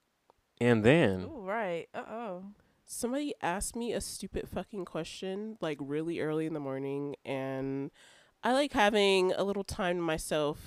And 0.60 0.84
then 0.84 1.26
Oh, 1.28 1.40
right. 1.42 1.88
Uh 1.94 2.04
oh. 2.08 2.44
somebody 2.84 3.34
asked 3.40 3.74
me 3.76 3.92
a 3.92 4.00
stupid 4.00 4.48
fucking 4.48 4.84
question 4.84 5.56
like 5.60 5.78
really 5.80 6.20
early 6.20 6.46
in 6.46 6.52
the 6.54 6.60
morning 6.60 7.16
and 7.24 7.90
I 8.44 8.52
like 8.52 8.72
having 8.72 9.32
a 9.32 9.44
little 9.44 9.64
time 9.64 9.96
to 9.96 10.02
myself 10.02 10.58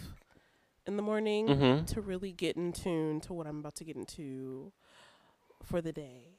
in 0.87 0.95
the 0.97 1.03
morning 1.03 1.47
mm-hmm. 1.47 1.85
to 1.85 2.01
really 2.01 2.31
get 2.31 2.55
in 2.55 2.71
tune 2.71 3.19
to 3.21 3.33
what 3.33 3.47
I'm 3.47 3.59
about 3.59 3.75
to 3.75 3.83
get 3.83 3.95
into 3.95 4.71
for 5.63 5.81
the 5.81 5.91
day. 5.91 6.37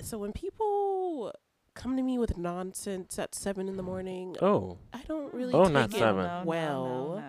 So 0.00 0.16
when 0.16 0.32
people 0.32 1.34
come 1.74 1.96
to 1.96 2.02
me 2.02 2.18
with 2.18 2.38
nonsense 2.38 3.18
at 3.18 3.34
seven 3.34 3.68
in 3.68 3.76
the 3.76 3.82
morning, 3.82 4.36
Oh. 4.40 4.78
I 4.92 5.02
don't 5.06 5.32
really 5.34 5.52
Oh, 5.52 5.64
take 5.64 5.72
not 5.74 5.90
it 5.94 5.98
seven. 5.98 6.46
well. 6.46 7.22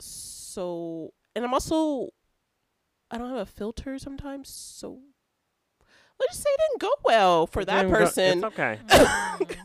So 0.00 1.12
and 1.34 1.44
I'm 1.44 1.52
also 1.54 2.10
I 3.10 3.18
don't 3.18 3.28
have 3.30 3.38
a 3.38 3.46
filter 3.46 3.98
sometimes, 3.98 4.48
so 4.48 5.00
let's 6.20 6.32
just 6.34 6.42
say 6.42 6.50
it 6.50 6.60
didn't 6.70 6.80
go 6.80 6.94
well 7.04 7.46
for 7.46 7.64
that 7.64 7.82
Didn't 7.82 7.92
go- 7.92 7.98
person. 7.98 8.38
It's 8.38 8.44
okay. 8.44 8.78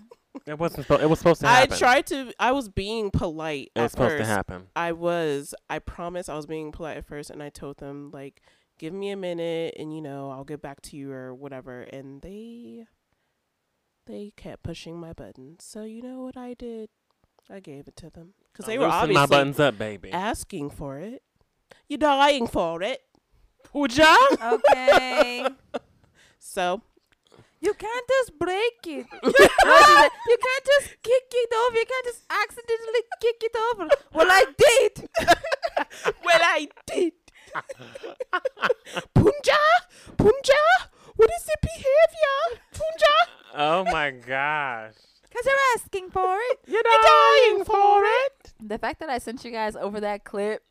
It 0.45 0.57
wasn't. 0.57 0.89
It 0.89 1.09
was 1.09 1.17
supposed 1.19 1.41
to 1.41 1.47
happen. 1.47 1.73
I 1.73 1.77
tried 1.77 2.07
to 2.07 2.31
I 2.39 2.51
was 2.53 2.69
being 2.69 3.11
polite 3.11 3.69
It 3.75 3.79
at 3.79 3.83
was 3.83 3.91
supposed 3.91 4.11
first. 4.11 4.21
to 4.23 4.25
happen. 4.27 4.67
I 4.77 4.93
was. 4.93 5.53
I 5.69 5.79
promise 5.79 6.29
I 6.29 6.35
was 6.35 6.45
being 6.45 6.71
polite 6.71 6.95
at 6.95 7.05
first, 7.05 7.31
and 7.31 7.43
I 7.43 7.49
told 7.49 7.79
them 7.79 8.11
like, 8.13 8.41
give 8.79 8.93
me 8.93 9.09
a 9.09 9.17
minute, 9.17 9.75
and 9.77 9.93
you 9.93 10.01
know 10.01 10.29
I'll 10.31 10.45
get 10.45 10.61
back 10.61 10.81
to 10.83 10.95
you 10.95 11.11
or 11.11 11.33
whatever. 11.35 11.81
And 11.81 12.21
they, 12.21 12.85
they 14.05 14.31
kept 14.37 14.63
pushing 14.63 14.97
my 14.97 15.11
buttons. 15.11 15.65
So 15.65 15.83
you 15.83 16.01
know 16.01 16.21
what 16.21 16.37
I 16.37 16.53
did? 16.53 16.89
I 17.49 17.59
gave 17.59 17.87
it 17.89 17.97
to 17.97 18.09
them 18.09 18.33
because 18.53 18.67
they 18.67 18.77
were 18.77 18.85
obviously 18.85 19.15
my 19.15 19.25
buttons 19.25 19.59
up, 19.59 19.77
baby. 19.77 20.11
asking 20.13 20.69
for 20.69 20.99
it. 20.99 21.23
You're 21.87 21.97
dying 21.99 22.47
for 22.47 22.81
it. 22.81 23.01
Pooja. 23.63 24.15
Okay. 24.41 25.45
So 26.39 26.81
You 27.59 27.73
can't 27.73 28.07
just 28.07 28.39
break 28.39 28.79
it. 28.85 29.05
What 29.21 29.35
is 29.35 30.05
it? 30.05 30.11
you 30.27 30.37
can't 30.41 30.65
just 30.65 30.89
kick 31.03 31.27
it 31.31 31.51
over. 31.53 31.77
You 31.77 31.85
can't 31.85 32.05
just 32.05 32.23
accidentally 32.29 33.03
kick 33.21 33.35
it 33.41 33.55
over. 33.71 33.87
Well, 34.13 34.27
I 34.29 34.45
did. 34.57 35.09
well, 36.23 36.39
I 36.41 36.67
did. 36.87 37.13
Punja, 39.15 39.61
Punja, 40.17 40.63
what 41.15 41.29
is 41.37 41.45
the 41.45 41.57
behavior, 41.61 42.61
Punja? 42.73 43.15
oh 43.55 43.83
my 43.85 44.11
gosh. 44.11 44.93
Because 45.23 45.45
you're 45.45 45.65
asking 45.75 46.09
for 46.11 46.37
it. 46.39 46.59
You're 46.67 46.81
You're 46.83 47.01
dying 47.03 47.65
for 47.65 48.03
it. 48.03 48.53
The 48.61 48.77
fact 48.77 48.99
that 49.01 49.09
I 49.09 49.17
sent 49.19 49.43
you 49.45 49.51
guys 49.51 49.75
over 49.75 49.99
that 49.99 50.23
clip, 50.23 50.63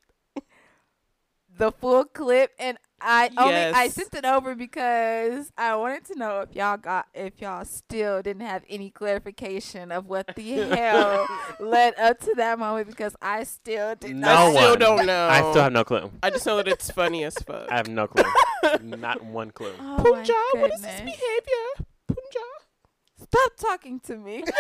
the 1.57 1.72
full 1.72 2.04
clip, 2.04 2.52
and 2.59 2.78
I 3.00 3.30
only 3.36 3.54
I 3.54 3.88
sent 3.88 4.14
it 4.14 4.24
over 4.24 4.54
because 4.54 5.52
I 5.59 5.76
wanted 5.76 6.07
to 6.07 6.18
know 6.18 6.40
if 6.40 6.54
y'all 6.54 6.76
got 6.78 7.07
if 7.14 7.40
y'all 7.40 7.64
still 7.64 8.22
didn't 8.22 8.46
have 8.46 8.62
any 8.70 8.90
clarification 8.90 9.92
of 9.92 10.07
what 10.07 10.34
the 10.34 10.52
hell 10.70 11.26
led 11.61 11.94
up 11.98 12.20
to 12.20 12.32
that 12.36 12.59
moment 12.59 12.88
because 12.88 13.14
I 13.20 13.44
still 13.44 13.94
did 13.96 14.16
No 14.16 14.28
I 14.28 14.34
not. 14.34 14.54
still 14.57 14.76
don't 14.76 15.07
know. 15.07 15.28
I 15.28 15.40
still 15.50 15.62
have 15.62 15.72
no 15.72 15.84
clue. 15.84 16.11
I 16.22 16.30
just 16.30 16.46
know 16.46 16.57
that 16.57 16.68
it's 16.68 16.90
funny 16.90 17.24
as 17.24 17.34
fuck. 17.34 17.70
I 17.70 17.76
have 17.76 17.88
no 17.88 18.07
clue. 18.07 18.24
Not 18.82 19.22
one 19.24 19.50
clue. 19.50 19.72
Oh 19.78 19.96
Punja, 19.98 20.61
what 20.61 20.72
is 20.72 20.80
this 20.80 21.00
behavior? 21.00 21.86
Punja. 22.11 23.22
Stop 23.22 23.57
talking 23.59 24.00
to 24.00 24.16
me. 24.16 24.44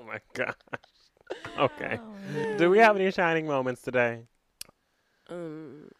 Oh 0.00 0.04
my 0.04 0.20
gosh. 0.32 0.54
Okay. 1.58 1.98
Oh, 2.00 2.56
Do 2.56 2.70
we 2.70 2.78
have 2.78 2.96
any 2.96 3.10
shining 3.10 3.46
moments 3.46 3.82
today? 3.82 4.22
Um, 5.28 5.90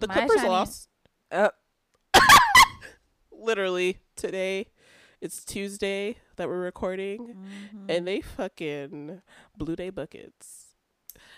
the 0.00 0.08
My 0.08 0.14
Clippers 0.14 0.36
shiny- 0.36 0.48
lost. 0.48 0.88
Uh, 1.30 1.50
literally 3.32 3.98
today. 4.16 4.66
It's 5.20 5.44
Tuesday 5.44 6.16
that 6.36 6.48
we're 6.48 6.60
recording, 6.60 7.34
Mhm. 7.74 7.84
and 7.88 8.06
they 8.06 8.20
fucking 8.20 9.20
blew 9.56 9.74
day 9.74 9.90
buckets. 9.90 10.66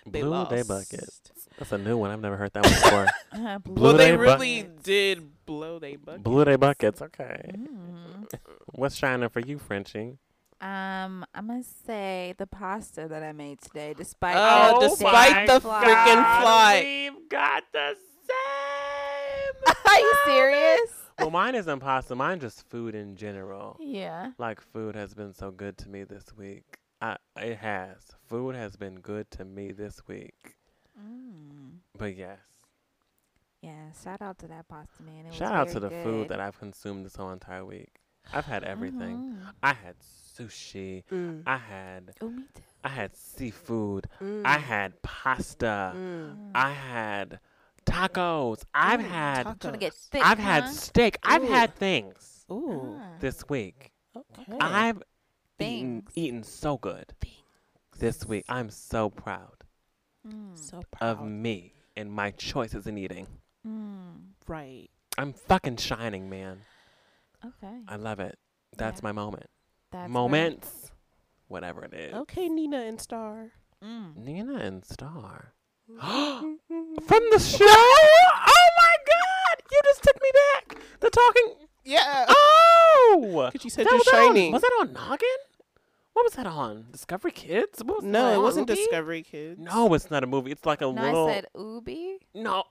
They 0.07 0.21
Blue 0.23 0.31
lost. 0.31 0.51
Day 0.51 0.63
Buckets. 0.63 1.21
That's 1.59 1.73
a 1.73 1.79
new 1.79 1.97
one. 1.99 2.11
I've 2.11 2.21
never 2.21 2.37
heard 2.37 2.53
that 2.55 2.65
one 2.65 2.73
before. 2.73 3.07
Uh, 3.33 3.59
Blue 3.65 3.83
Well, 3.83 3.97
they 3.97 4.11
Day 4.13 4.17
really 4.17 4.63
Buckets. 4.63 4.83
did 4.83 5.45
blow 5.47 5.79
they 5.79 5.97
buckets. 5.97 6.23
Blue 6.25 6.45
Day 6.45 6.57
Buckets. 6.57 7.03
Okay. 7.03 7.51
Mm. 7.55 8.27
What's 8.73 8.97
shining 8.97 9.29
for 9.29 9.41
you, 9.41 9.59
Frenchie? 9.59 10.17
Um, 10.61 11.25
I'm 11.35 11.47
gonna 11.47 11.63
say 11.87 12.35
the 12.37 12.47
pasta 12.47 13.09
that 13.09 13.23
I 13.23 13.33
made 13.33 13.61
today, 13.63 13.95
despite 13.97 14.37
Oh, 14.39 14.81
the 14.81 14.89
despite 14.89 15.47
the 15.47 15.61
fly. 15.61 15.85
freaking 15.85 16.43
fly. 16.43 16.83
We've 17.15 17.29
got 17.31 17.63
the 17.73 17.97
same. 18.29 19.75
Are 19.87 19.99
you 19.99 20.13
serious? 20.27 20.91
well, 21.19 21.31
mine 21.31 21.55
isn't 21.55 21.81
pasta. 21.81 22.15
Mine 22.15 22.41
just 22.41 22.69
food 22.69 22.95
in 22.95 23.17
general. 23.17 23.77
Yeah. 23.81 24.33
Like 24.39 24.61
food 24.61 24.95
has 24.97 25.15
been 25.15 25.33
so 25.33 25.51
good 25.51 25.79
to 25.79 25.89
me 25.89 26.05
this 26.05 26.25
week. 26.37 26.79
I, 27.01 27.17
it 27.37 27.57
has. 27.59 27.97
Food 28.29 28.55
has 28.55 28.77
been 28.77 28.97
good 29.01 29.31
to 29.33 29.45
me 29.47 29.73
this 29.73 30.07
week. 30.07 30.57
Mm. 30.99 31.79
But 31.97 32.17
yes, 32.17 32.39
Yeah. 33.63 33.93
Shout 34.05 34.21
out 34.21 34.39
to 34.41 34.49
that 34.49 34.69
pasta 34.69 35.03
man. 35.03 35.25
It 35.25 35.29
was 35.29 35.37
shout 35.37 35.55
out 35.55 35.69
to 35.71 35.81
the 35.81 35.89
good. 35.89 36.05
food 36.05 36.29
that 36.29 36.41
I've 36.41 36.59
consumed 36.59 37.07
this 37.07 37.17
whole 37.17 37.31
entire 37.31 37.65
week. 37.65 37.97
I've 38.35 38.45
had 38.45 38.65
everything. 38.65 39.17
Mhm. 39.41 39.53
I 39.63 39.73
had 39.73 39.95
sushi. 40.45 41.05
Mm. 41.13 41.43
I 41.47 41.57
had 41.57 42.13
Oh, 42.21 42.29
me 42.31 42.45
too. 42.55 42.63
I 42.85 42.89
had 42.89 43.15
seafood. 43.17 44.07
Mm. 44.21 44.43
I 44.45 44.59
had 44.59 45.01
pasta. 45.03 45.93
Mm. 45.95 46.51
I 46.55 46.71
had 46.73 47.41
tacos. 47.87 48.63
I've 48.75 49.01
had 49.03 49.47
I'm 49.47 49.59
trying 49.59 49.73
to 49.75 49.79
get 49.79 49.93
tacos. 49.93 50.09
thick. 50.09 50.23
I've 50.25 50.39
had 50.39 50.63
huh? 50.65 50.71
steak. 50.71 51.19
I've 51.23 51.43
had 51.49 51.75
things 51.75 52.45
Ooh. 52.51 52.97
Ah. 53.01 53.11
this 53.21 53.49
week. 53.49 53.93
Okay. 54.17 54.57
I've 54.61 54.97
eaten, 54.97 56.03
Things. 56.03 56.13
eaten 56.17 56.43
so 56.43 56.79
good 56.79 57.13
this 57.99 58.25
week. 58.27 58.45
I'm 58.49 58.71
so 58.71 59.11
proud 59.11 59.55
Mm. 60.27 60.57
so 60.59 60.83
proud. 60.91 61.19
of 61.21 61.25
me 61.27 61.73
and 61.97 62.13
my 62.13 62.31
choices 62.33 62.87
in 62.87 62.99
eating. 62.99 63.27
Mm. 63.67 64.33
right. 64.47 64.89
I'm 65.17 65.33
fucking 65.33 65.77
shining, 65.79 66.29
man. 66.29 66.61
Okay. 67.45 67.81
I 67.89 67.97
love 67.97 68.21
it. 68.21 68.39
That's 68.77 69.01
Yeah. 69.01 69.05
my 69.09 69.13
moment. 69.13 69.47
That's 69.93 70.07
great. 70.07 70.11
Moments, 70.13 70.91
whatever 71.49 71.85
it 71.85 71.95
is. 71.95 72.15
Okay, 72.15 72.49
Nina 72.49 72.79
and 72.83 73.01
Star. 73.01 73.53
Mm. 73.85 74.17
Nina 74.17 74.55
and 74.57 74.85
Star 74.85 75.55
From 75.87 76.59
from 76.69 77.23
the 77.33 77.39
show. 77.39 77.65
oh 77.67 78.69
my 78.79 78.97
God! 79.07 79.63
You 79.73 79.81
just 79.85 80.03
took 80.03 80.17
me 80.23 80.31
back. 80.55 80.79
The 81.01 81.11
talking. 81.11 81.55
yeah. 81.85 82.27
Oh, 82.29 83.49
Because 83.53 83.65
you 83.65 83.71
said 83.71 83.87
That 83.87 83.91
you're 83.91 83.99
was 83.99 84.07
that 84.07 84.41
on- 84.47 84.53
was 84.53 84.63
that 84.63 84.73
on 84.81 84.93
Noggin? 84.93 85.39
What 86.13 86.25
was 86.25 86.33
that 86.35 86.47
on? 86.47 86.87
Discovery 86.93 87.31
Kids? 87.33 87.83
What 87.85 87.99
was 87.99 88.05
no, 88.05 88.31
that? 88.31 88.35
it 88.35 88.41
wasn't 88.43 88.69
Oobi? 88.69 88.75
Discovery 88.75 89.23
Kids. 89.23 89.59
No, 89.61 89.95
it's 89.95 90.11
not 90.11 90.23
a 90.25 90.27
movie. 90.27 90.51
It's 90.51 90.67
like 90.67 90.81
a 90.83 90.85
No, 90.87 90.91
little. 91.03 91.29
I 91.29 91.33
said 91.35 91.47
Oobi. 91.57 92.17
no, 92.35 92.65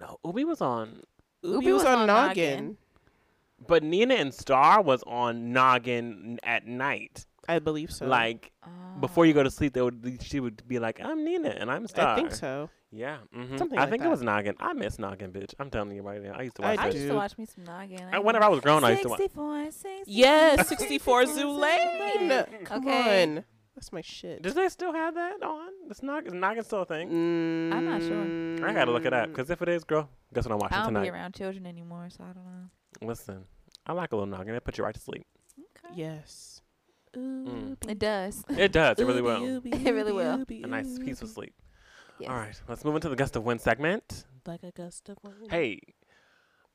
no. 0.00 0.18
Oobi 0.24 0.44
was 0.46 0.60
on, 0.62 1.02
Oobi, 1.44 1.62
Oobi 1.62 1.72
was, 1.72 1.82
was 1.82 1.84
on 1.84 1.98
on 1.98 2.06
Noggin. 2.06 2.36
Noggin. 2.36 2.76
But 3.66 3.82
Nina 3.82 4.14
and 4.14 4.32
Star 4.32 4.80
was 4.82 5.02
on 5.06 5.52
Noggin 5.52 6.38
at 6.42 6.66
night. 6.66 7.26
I 7.48 7.58
believe 7.58 7.90
so. 7.90 8.06
Like 8.06 8.52
before 9.00 9.26
you 9.26 9.32
go 9.32 9.42
to 9.42 9.50
sleep, 9.50 9.72
they 9.74 9.80
would 9.82 10.18
she 10.22 10.40
would 10.40 10.66
be 10.68 10.78
like, 10.78 11.00
"I'm 11.02 11.24
Nina 11.24 11.48
and 11.50 11.70
I'm 11.70 11.86
Star." 11.86 12.12
I 12.12 12.14
think 12.14 12.32
so. 12.32 12.70
Yeah, 12.90 13.18
hmm 13.34 13.58
Something 13.58 13.78
I 13.78 13.82
like 13.82 13.90
think 13.90 14.02
it 14.04 14.08
was 14.08 14.22
Noggin. 14.22 14.54
I 14.60 14.72
miss 14.72 14.98
Noggin, 14.98 15.30
bitch. 15.30 15.52
I'm 15.58 15.68
telling 15.70 15.94
you 15.94 16.00
right 16.02 16.22
now. 16.22 16.32
I 16.34 16.42
used 16.42 16.56
to 16.56 16.62
watch 16.62 16.78
I 16.78 16.84
that. 16.84 16.92
do. 16.92 16.98
used 16.98 17.10
to 17.10 17.14
watch 17.16 17.36
me 17.36 17.44
some 17.44 17.64
Noggin. 17.64 18.02
I, 18.12 18.18
whenever 18.18 18.44
I 18.44 18.48
was 18.48 18.60
grown, 18.60 18.82
I 18.82 18.90
used 18.92 19.02
to 19.02 19.08
watch. 19.10 19.18
64, 19.18 19.64
64, 19.70 20.04
Yes, 20.06 20.68
64 20.68 21.26
64 21.26 21.26
Zoo 21.26 21.50
Lane. 21.50 22.44
Come 22.64 22.86
Okay. 22.88 23.24
on. 23.24 23.44
That's 23.78 23.92
my 23.92 24.00
shit. 24.00 24.42
Does 24.42 24.54
they 24.54 24.68
still 24.70 24.92
have 24.92 25.14
that 25.14 25.40
on? 25.40 25.68
It's 25.88 26.02
not. 26.02 26.26
Is 26.26 26.32
Noggin 26.32 26.64
still 26.64 26.82
a 26.82 26.84
thing? 26.84 27.10
Mm, 27.10 27.72
I'm 27.72 27.84
not 27.84 28.02
sure. 28.02 28.68
I 28.68 28.72
gotta 28.72 28.90
look 28.90 29.04
it 29.04 29.12
up 29.12 29.28
because 29.28 29.50
if 29.50 29.62
it 29.62 29.68
is, 29.68 29.84
girl, 29.84 30.10
guess 30.34 30.46
what 30.46 30.52
I'm 30.54 30.58
watching 30.58 30.78
tonight? 30.78 30.90
I 30.90 30.92
don't 30.94 31.02
be 31.04 31.10
around 31.10 31.34
children 31.34 31.64
anymore, 31.64 32.08
so 32.10 32.24
I 32.24 32.32
don't 32.32 32.44
know. 32.44 33.06
Listen, 33.06 33.44
I 33.86 33.92
like 33.92 34.10
a 34.10 34.16
little 34.16 34.26
Noggin. 34.26 34.56
It 34.56 34.64
puts 34.64 34.78
you 34.78 34.84
right 34.84 34.92
to 34.92 35.00
sleep. 35.00 35.24
Okay. 35.56 35.94
Yes. 35.94 36.60
Mm. 37.16 37.76
It 37.88 38.00
does. 38.00 38.42
It 38.48 38.72
does. 38.72 38.98
It 38.98 39.04
really 39.04 39.22
will. 39.22 39.62
It 39.64 39.94
really 39.94 40.12
will. 40.12 40.44
A 40.48 40.66
nice 40.66 40.98
peaceful 40.98 41.28
sleep. 41.28 41.54
Yes. 42.18 42.30
All 42.30 42.36
right, 42.36 42.60
let's 42.66 42.84
move 42.84 42.96
into 42.96 43.08
the 43.08 43.14
gust 43.14 43.36
of 43.36 43.44
wind 43.44 43.60
segment. 43.60 44.24
Like 44.44 44.64
a 44.64 44.72
gust 44.72 45.08
of 45.08 45.18
wind. 45.22 45.52
Hey, 45.52 45.80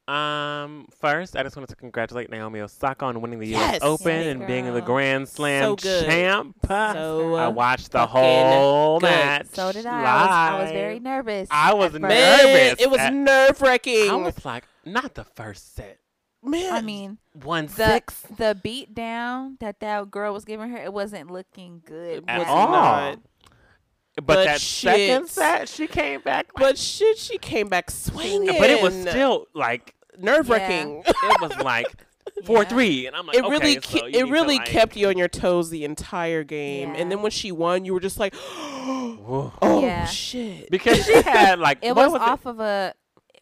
um, 0.08 0.88
first 1.00 1.36
I 1.38 1.44
just 1.44 1.56
wanted 1.56 1.70
to 1.70 1.76
congratulate 1.76 2.30
Naomi 2.30 2.60
Osaka 2.60 3.06
on 3.06 3.22
winning 3.22 3.40
the 3.40 3.48
Yes. 3.48 3.72
U.S. 3.74 3.80
Open 3.84 4.08
Yes, 4.08 4.26
and 4.36 4.48
being 4.48 4.74
the. 4.74 4.82
Grand 4.82 5.30
Slam 5.30 5.64
So 5.64 5.76
good. 5.78 6.06
champ. 6.06 6.56
So 6.68 7.36
I 7.36 7.48
watched 7.48 7.92
the 7.92 8.06
whole 8.06 9.00
good. 9.00 9.06
match. 9.08 9.48
So 9.54 9.72
did 9.72 9.86
I. 9.86 9.92
I 10.02 10.04
was, 10.04 10.30
I 10.60 10.62
was 10.64 10.72
very 10.72 11.00
nervous. 11.00 11.48
I 11.52 11.74
was 11.74 11.94
nervous. 11.94 12.10
man, 12.10 12.76
it 12.80 12.90
was 12.90 13.12
nerve 13.12 13.62
wracking. 13.62 14.10
I 14.10 14.16
was 14.16 14.44
like, 14.44 14.66
not 14.86 15.14
the 15.16 15.24
first 15.24 15.76
set. 15.76 16.00
man, 16.44 16.74
I 16.74 16.82
mean, 16.82 17.18
One 17.42 17.68
the 17.68 17.72
six 17.94 18.22
the 18.38 18.60
beat 18.62 18.94
down 18.94 19.56
that 19.62 19.80
that 19.80 20.12
girl 20.12 20.34
was 20.34 20.44
giving 20.44 20.70
her, 20.72 20.78
it 20.78 20.92
wasn't 20.92 21.32
looking 21.32 21.82
good. 21.86 22.26
At 22.28 22.40
was 22.40 22.48
all. 22.50 22.70
not. 22.72 23.20
But, 24.16 24.26
But 24.28 24.44
that 24.46 24.62
second 24.62 25.28
set, 25.28 25.68
she 25.70 25.88
came 25.88 26.22
back. 26.22 26.48
like- 26.56 26.62
but 26.64 26.78
shit, 26.78 27.18
she 27.18 27.38
came 27.40 27.68
back 27.68 27.90
swinging. 27.90 28.60
but 28.60 28.70
it 28.70 28.82
was 28.82 28.94
still 28.94 29.48
like 29.54 29.96
nerve 30.18 30.50
wracking. 30.50 31.02
it 31.08 31.42
was 31.42 31.56
like 31.58 31.88
four 32.46 32.62
Yeah. 32.64 32.70
three, 32.70 33.08
and 33.08 33.16
I'm 33.16 33.26
like, 33.26 33.36
It 33.38 33.42
really, 33.42 33.78
okay, 33.80 34.00
so 34.00 34.00
ke- 34.08 34.14
you 34.14 34.20
it 34.28 34.30
really 34.30 34.56
to, 34.58 34.62
like, 34.62 34.68
kept 34.70 34.96
you 34.96 35.08
on 35.08 35.18
your 35.18 35.28
toes 35.28 35.70
the 35.72 35.84
entire 35.84 36.44
game, 36.44 36.94
and 36.96 37.12
then 37.12 37.22
when 37.24 37.32
she 37.32 37.52
won, 37.52 37.86
you 37.86 37.94
were 37.94 38.00
just 38.00 38.20
like, 38.20 38.36
"Oh 38.88 39.80
Yeah. 39.82 40.06
shit!" 40.06 40.70
because 40.70 41.04
she 41.06 41.22
had 41.22 41.60
like 41.60 41.80
It 41.82 41.96
was, 41.96 42.12
was 42.12 42.22
off 42.22 42.46
of 42.46 42.60
a. 42.60 42.94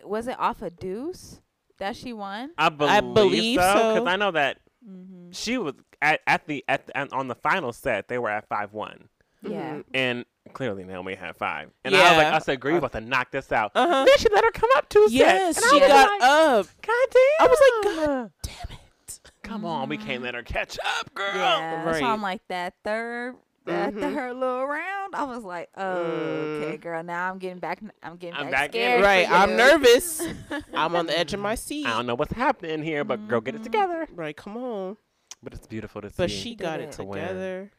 Was 0.03 0.28
it 0.28 0.39
off 0.39 0.61
a 0.61 0.69
deuce 0.69 1.41
that 1.78 1.95
she 1.95 2.11
won? 2.13 2.51
I 2.57 2.69
believe, 2.69 3.13
believe 3.13 3.59
so 3.59 3.74
so. 3.74 3.93
because 3.95 4.07
I 4.07 4.15
know 4.15 4.32
that 4.32 4.57
Mm-hmm. 4.88 5.30
she 5.32 5.59
was 5.59 5.76
at, 6.01 6.22
at 6.26 6.47
the 6.47 6.65
at 6.67 6.88
the, 6.88 6.97
and 6.97 7.11
on 7.13 7.28
the 7.28 7.36
final 7.36 7.72
set 7.72 8.07
they 8.07 8.17
were 8.17 8.32
at 8.32 8.47
five 8.49 8.74
one, 8.74 9.09
Yeah. 9.43 9.75
Mhm. 9.75 9.83
and 9.93 10.25
clearly 10.53 10.83
Naomi 10.83 11.15
had 11.15 11.35
five, 11.35 11.71
and 11.83 11.95
I 11.95 11.99
was 11.99 12.17
like, 12.17 12.27
Yeah. 12.27 12.35
I 12.35 12.39
said, 12.39 12.59
"Girl, 12.59 12.71
you 12.71 12.77
about 12.77 12.91
to 12.93 13.01
knock 13.01 13.31
this 13.31 13.51
out." 13.51 13.71
Uh-huh. 13.75 14.05
Then 14.05 14.17
she 14.17 14.29
let 14.29 14.43
her 14.43 14.51
come 14.51 14.69
up 14.75 14.87
two 14.89 15.07
Yes, 15.09 15.55
sets. 15.55 15.57
and 15.57 15.65
I 15.65 15.69
she 15.69 15.79
was 15.81 15.87
got 15.89 16.09
like, 16.09 16.21
up. 16.29 16.65
God 16.81 17.07
damn! 17.11 17.47
I 17.47 17.47
was 17.49 17.59
like, 17.61 17.95
God 17.95 18.31
damn 18.43 18.77
it. 18.77 19.19
Come 19.43 19.65
on, 19.65 19.89
we 19.89 19.97
can't 19.97 20.23
let 20.23 20.33
her 20.35 20.43
catch 20.43 20.77
up, 20.99 21.13
girl. 21.13 21.35
Yeah. 21.35 21.91
So. 21.99 22.05
I'm 22.05 22.21
like 22.21 22.41
that 22.47 22.75
third. 22.83 23.35
That 23.65 23.93
Mhm. 23.93 23.99
third 24.15 24.35
little 24.37 24.65
round, 24.65 25.13
I 25.13 25.23
was 25.23 25.43
like, 25.43 25.69
oh, 25.77 26.01
okay, 26.01 26.77
Mm. 26.77 26.81
girl. 26.81 27.03
Now 27.03 27.29
I'm 27.29 27.37
getting 27.37 27.59
back. 27.59 27.79
I'm 28.01 28.15
getting 28.17 28.35
I'm 28.35 28.45
back 28.45 28.51
back 28.71 28.75
in. 28.75 28.81
scared. 28.81 29.03
Right, 29.03 29.27
for 29.27 29.33
I'm 29.35 29.55
nervous. 29.55 30.19
I'm 30.73 30.95
on 30.95 31.05
the 31.05 31.17
edge 31.17 31.33
of 31.35 31.39
my 31.41 31.53
seat. 31.55 31.85
I 31.85 31.91
don't 31.91 32.07
know 32.07 32.15
what's 32.15 32.33
happening 32.33 32.81
here, 32.81 33.03
but 33.03 33.27
girl, 33.27 33.39
get 33.41 33.53
it 33.53 33.61
Mhm. 33.61 33.65
together. 33.65 34.07
Right, 34.15 34.35
come 34.35 34.57
on. 34.57 34.97
But 35.43 35.53
it's 35.53 35.67
beautiful 35.67 36.01
to 36.01 36.09
see. 36.09 36.15
But 36.17 36.31
she 36.31 36.55
got 36.55 36.77
did 36.77 36.85
it 36.85 36.89
it. 36.89 36.91
To 36.93 37.03
win. 37.03 37.21
together. 37.21 37.71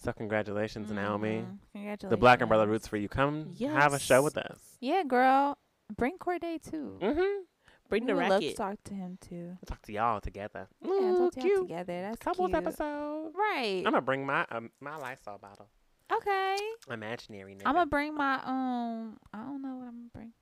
So 0.00 0.12
congratulations, 0.12 0.90
Naomi. 0.92 1.42
Mhm. 1.42 1.58
Congratulations. 1.72 2.10
The 2.10 2.16
Black 2.16 2.40
Umbrella 2.40 2.66
Roots 2.66 2.86
for 2.86 2.96
you. 2.96 3.08
Come 3.08 3.54
have 3.60 3.92
a 3.92 3.98
show 3.98 4.22
with 4.22 4.38
us. 4.38 4.76
Yeah, 4.80 5.02
girl. 5.04 5.58
Bring 5.96 6.18
Cordae 6.18 6.60
too. 6.62 6.98
Mm-hmm. 7.00 7.42
Bring 7.88 8.06
the 8.06 8.14
we 8.14 8.22
to 8.24 8.28
racket. 8.30 8.56
talk 8.56 8.76
to 8.84 8.94
him 8.94 9.18
too. 9.20 9.56
We'll 9.60 9.66
talk 9.66 9.82
to 9.82 9.92
y'all 9.92 10.20
together. 10.20 10.68
Yeah, 10.82 10.90
Ooh, 10.90 11.30
talk 11.30 11.42
cute. 11.42 11.62
together. 11.62 12.02
That's 12.02 12.18
Couples 12.18 12.50
cute. 12.50 12.62
episode. 12.62 13.32
Right. 13.34 13.78
I'm 13.78 13.84
gonna 13.92 14.02
bring 14.02 14.24
my 14.26 14.46
um, 14.50 14.70
my 14.80 14.96
Lysol 14.96 15.38
bottle. 15.38 15.68
okay. 16.12 16.56
Imaginary 16.90 17.54
nigga. 17.54 17.62
I'm 17.66 17.74
gonna 17.74 17.86
bring 17.86 18.14
my 18.14 18.40
um. 18.44 19.18
I 19.32 19.38
don't 19.38 19.62
know 19.62 19.76
what 19.76 19.88
I'm 19.88 20.10
gonna 20.12 20.14
bring. 20.14 20.32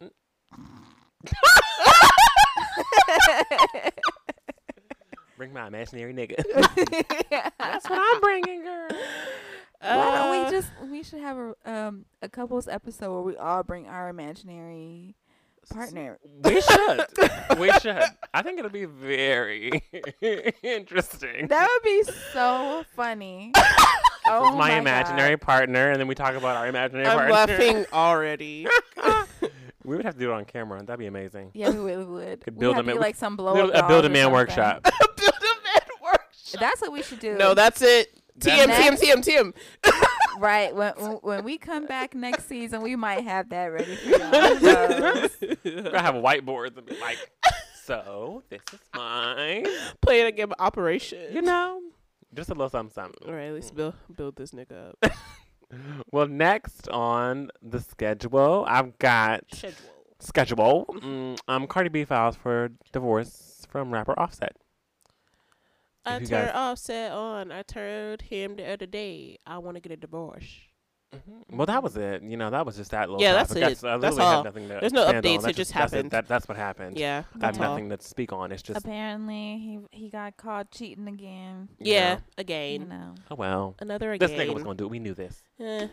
bring 5.40 5.52
my 5.54 5.66
imaginary 5.66 6.12
nigga. 6.12 6.36
That's 7.58 7.88
what 7.88 7.98
I'm 7.98 8.20
bringing, 8.20 8.62
girl. 8.62 8.88
Why 9.80 9.94
don't 9.96 10.14
Uh, 10.14 10.44
we 10.44 10.50
just? 10.50 10.70
We 10.90 11.02
should 11.02 11.20
have 11.20 11.38
a 11.38 11.54
um 11.64 12.04
a 12.20 12.28
couples 12.28 12.68
episode 12.68 13.10
where 13.10 13.22
we 13.22 13.36
all 13.38 13.62
bring 13.62 13.86
our 13.88 14.10
imaginary 14.10 15.16
partner. 15.72 16.18
We 16.44 16.60
should. 16.60 17.06
we 17.58 17.72
should. 17.80 18.02
I 18.34 18.42
think 18.42 18.58
it'll 18.58 18.70
be 18.70 18.84
very 18.84 19.82
interesting. 20.62 21.48
That 21.48 21.68
would 21.70 21.82
be 21.88 22.02
so 22.34 22.84
funny. 22.94 23.52
oh 24.26 24.42
This 24.42 24.50
is 24.50 24.56
my, 24.58 24.68
God. 24.68 24.78
imaginary 24.78 25.36
partner, 25.38 25.90
and 25.90 25.98
then 25.98 26.06
we 26.06 26.14
talk 26.14 26.34
about 26.34 26.58
our 26.58 26.66
imaginary 26.68 27.06
I'm 27.06 27.16
partner. 27.16 27.32
laughing 27.34 27.86
already. 27.94 28.66
We 29.82 29.96
would 29.96 30.04
have 30.04 30.12
to 30.14 30.20
do 30.20 30.30
it 30.30 30.34
on 30.34 30.44
camera. 30.44 30.78
And 30.78 30.86
that'd 30.86 30.98
be 31.00 31.06
amazing. 31.06 31.52
Yeah, 31.54 31.70
we 31.70 31.78
really 31.78 32.04
would. 32.04 32.42
Could 32.42 32.54
we 32.56 32.60
build 32.60 32.76
have 32.76 32.84
a 32.84 32.88
to 32.90 32.94
ma- 32.94 33.00
be 33.00 33.06
like 33.06 33.16
some 33.16 33.34
blow 33.36 33.54
Build- 33.54 33.70
up 33.72 33.86
a 33.86 33.88
build 33.88 34.04
a 34.04 34.10
man 34.10 34.30
workshop. 34.30 34.82
Build 34.82 34.94
a 35.32 35.64
man 35.64 35.80
workshop. 36.02 36.20
That's 36.58 36.80
what 36.80 36.92
we 36.92 37.02
should 37.02 37.20
do. 37.20 37.36
No, 37.36 37.54
that's 37.54 37.82
it. 37.82 38.14
TM, 38.38 38.66
That's- 38.66 39.00
TM, 39.00 39.22
TM, 39.22 39.52
TM. 39.84 40.02
right. 40.40 40.74
When 40.74 40.92
when 41.22 41.44
we 41.44 41.58
come 41.58 41.86
back 41.86 42.14
next 42.14 42.46
season, 42.48 42.80
we 42.80 42.96
might 42.96 43.24
have 43.24 43.50
that 43.50 43.66
ready 43.66 43.96
for 43.96 44.08
y'all. 44.08 44.30
We're 45.64 45.82
gonna 45.82 46.00
have 46.00 46.14
whiteboards 46.14 46.76
and 46.78 46.86
be 46.86 46.98
like, 47.00 47.18
so 47.84 48.42
this 48.48 48.60
is 48.72 48.78
mine. 48.94 49.66
Playing 50.00 50.26
a 50.26 50.32
game 50.32 50.52
of 50.52 50.56
Operation. 50.58 51.32
You 51.34 51.42
know, 51.42 51.82
just 52.34 52.48
a 52.48 52.54
little 52.54 52.70
something, 52.70 52.92
something. 52.94 53.28
All 53.28 53.34
right, 53.34 53.50
let's 53.50 53.70
build 53.70 53.94
build 54.16 54.36
this 54.36 54.52
nigga 54.52 54.94
up. 55.02 55.12
Well, 56.10 56.26
next 56.26 56.88
on 56.88 57.50
the 57.62 57.78
schedule, 57.80 58.64
I've 58.66 58.98
got 58.98 59.44
Schedule. 59.54 59.76
schedule. 60.18 60.86
Mm, 61.00 61.38
um, 61.46 61.66
Cardi 61.68 61.88
B 61.90 62.04
files 62.04 62.34
for 62.34 62.70
divorce 62.92 63.64
from 63.70 63.92
rapper 63.94 64.18
Offset. 64.18 64.56
I 66.04 66.16
If 66.16 66.22
you 66.22 66.28
turned 66.28 66.50
Offset 66.50 67.12
on. 67.12 67.52
I 67.52 67.62
told 67.62 68.22
him 68.22 68.56
the 68.56 68.66
other 68.72 68.86
day 68.86 69.38
I 69.46 69.58
want 69.58 69.76
to 69.76 69.80
get 69.80 69.92
a 69.92 69.96
divorce. 69.96 70.60
Mhm. 71.14 71.56
Well, 71.56 71.66
that 71.66 71.82
was 71.82 71.96
it. 71.96 72.22
You 72.22 72.36
know, 72.36 72.50
that 72.50 72.64
was 72.64 72.76
just 72.76 72.92
that 72.92 73.10
little. 73.10 73.20
Yeah, 73.20 73.32
that's 73.32 73.50
it. 73.56 73.84
I 73.84 73.96
That's 73.98 74.16
all. 74.16 74.36
have 74.36 74.44
nothing 74.44 74.68
to 74.68 74.78
There's 74.80 74.92
no 74.92 75.02
expand 75.02 75.26
on. 75.26 75.32
updates, 75.32 75.38
it 75.38 75.42
That's 75.42 75.56
just 75.56 75.74
that's 75.74 75.92
happened. 75.92 76.10
That, 76.12 76.28
that's 76.28 76.46
what 76.48 76.56
happened. 76.56 76.96
Yeah, 76.96 77.10
I 77.10 77.14
have 77.32 77.40
that's 77.40 77.58
all. 77.58 77.70
nothing 77.70 77.88
to 77.90 78.00
speak 78.00 78.32
on. 78.32 78.52
It's 78.52 78.62
just, 78.62 78.78
Apparently, 78.78 79.58
he 79.90 79.98
he 80.04 80.08
got 80.08 80.36
caught 80.36 80.70
cheating 80.70 81.08
again. 81.08 81.68
you 81.80 81.92
Yeah, 81.94 82.14
know, 82.14 82.20
You 82.20 82.22
again. 82.38 82.88
know, 82.88 83.14
oh 83.30 83.34
well. 83.34 83.74
Another 83.80 84.12
again. 84.12 84.28
This 84.30 84.38
nigga 84.38 84.54
was 84.54 84.62
gonna 84.62 84.76
do 84.76 84.84
it. 84.84 84.90
We 84.90 85.00
knew 85.00 85.14
this, 85.14 85.42
Eh, 85.58 85.88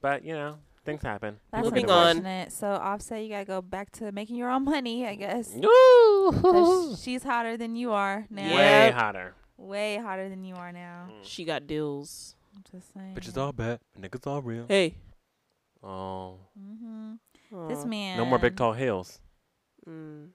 but 0.00 0.24
you 0.24 0.32
know, 0.32 0.56
things 0.84 1.02
happen. 1.02 1.38
that's 1.52 1.62
People 1.62 1.70
get 1.86 1.88
Moving 1.88 2.26
on. 2.26 2.50
So 2.50 2.66
Offset, 2.72 3.22
you 3.22 3.28
gotta 3.28 3.44
go 3.44 3.62
back 3.62 3.92
to 3.92 4.10
making 4.10 4.34
your 4.34 4.50
own 4.50 4.64
money, 4.64 5.06
I 5.06 5.14
guess. 5.14 5.50
divorced. 5.52 6.42
'Cause 6.42 7.00
she's 7.02 7.22
hotter 7.22 7.56
than 7.56 7.76
you 7.76 7.92
are 7.92 8.26
now. 8.28 8.42
Yeah. 8.42 8.56
Way 8.56 8.90
hotter. 8.90 9.34
Way 9.58 9.96
hotter 9.96 10.28
than 10.28 10.44
you 10.44 10.54
are 10.54 10.72
now. 10.72 11.08
she 11.22 11.44
got 11.44 11.66
deals. 11.66 12.36
I'm 12.56 12.62
just 12.70 12.94
saying. 12.94 13.14
Bitches 13.14 13.36
all 13.36 13.52
bad, 13.52 13.80
niggas 14.00 14.26
all 14.26 14.40
real. 14.40 14.66
Hey. 14.68 14.94
Oh, 15.82 16.38
hmm 16.58 17.14
This 17.68 17.84
man. 17.84 18.16
no 18.18 18.24
more 18.24 18.38
big 18.38 18.56
tall 18.56 18.72
hills. 18.72 19.20
Mm. 19.88 20.28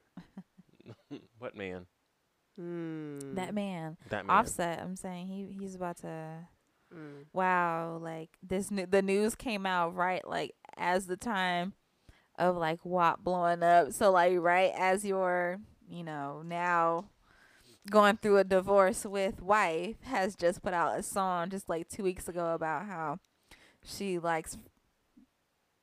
what 1.38 1.56
man? 1.56 1.86
Mm. 2.60 3.34
That 3.34 3.54
man. 3.54 3.96
That 4.10 4.26
man. 4.26 4.36
Offset. 4.36 4.80
I'm 4.80 4.96
saying 4.96 5.26
he 5.26 5.56
he's 5.58 5.74
about 5.74 5.96
to. 5.98 6.46
Mm. 6.94 7.24
Wow, 7.32 7.98
like 8.00 8.30
this. 8.42 8.70
New, 8.70 8.86
the 8.86 9.02
news 9.02 9.34
came 9.34 9.66
out 9.66 9.94
right 9.94 10.26
like 10.26 10.54
as 10.76 11.06
the 11.06 11.16
time 11.16 11.72
of 12.38 12.56
like 12.56 12.80
WAP 12.84 13.24
blowing 13.24 13.62
up. 13.62 13.92
So 13.92 14.10
like 14.10 14.34
right 14.38 14.72
as 14.76 15.04
you're 15.04 15.58
you 15.88 16.04
know 16.04 16.42
now 16.44 17.06
going 17.90 18.16
through 18.16 18.38
a 18.38 18.44
divorce 18.44 19.04
with 19.04 19.42
wife 19.42 19.96
has 20.04 20.34
just 20.34 20.62
put 20.62 20.72
out 20.74 20.98
a 20.98 21.02
song 21.02 21.50
just 21.50 21.68
like 21.68 21.88
two 21.88 22.02
weeks 22.02 22.28
ago 22.28 22.54
about 22.54 22.86
how 22.86 23.18
she 23.84 24.18
likes 24.18 24.56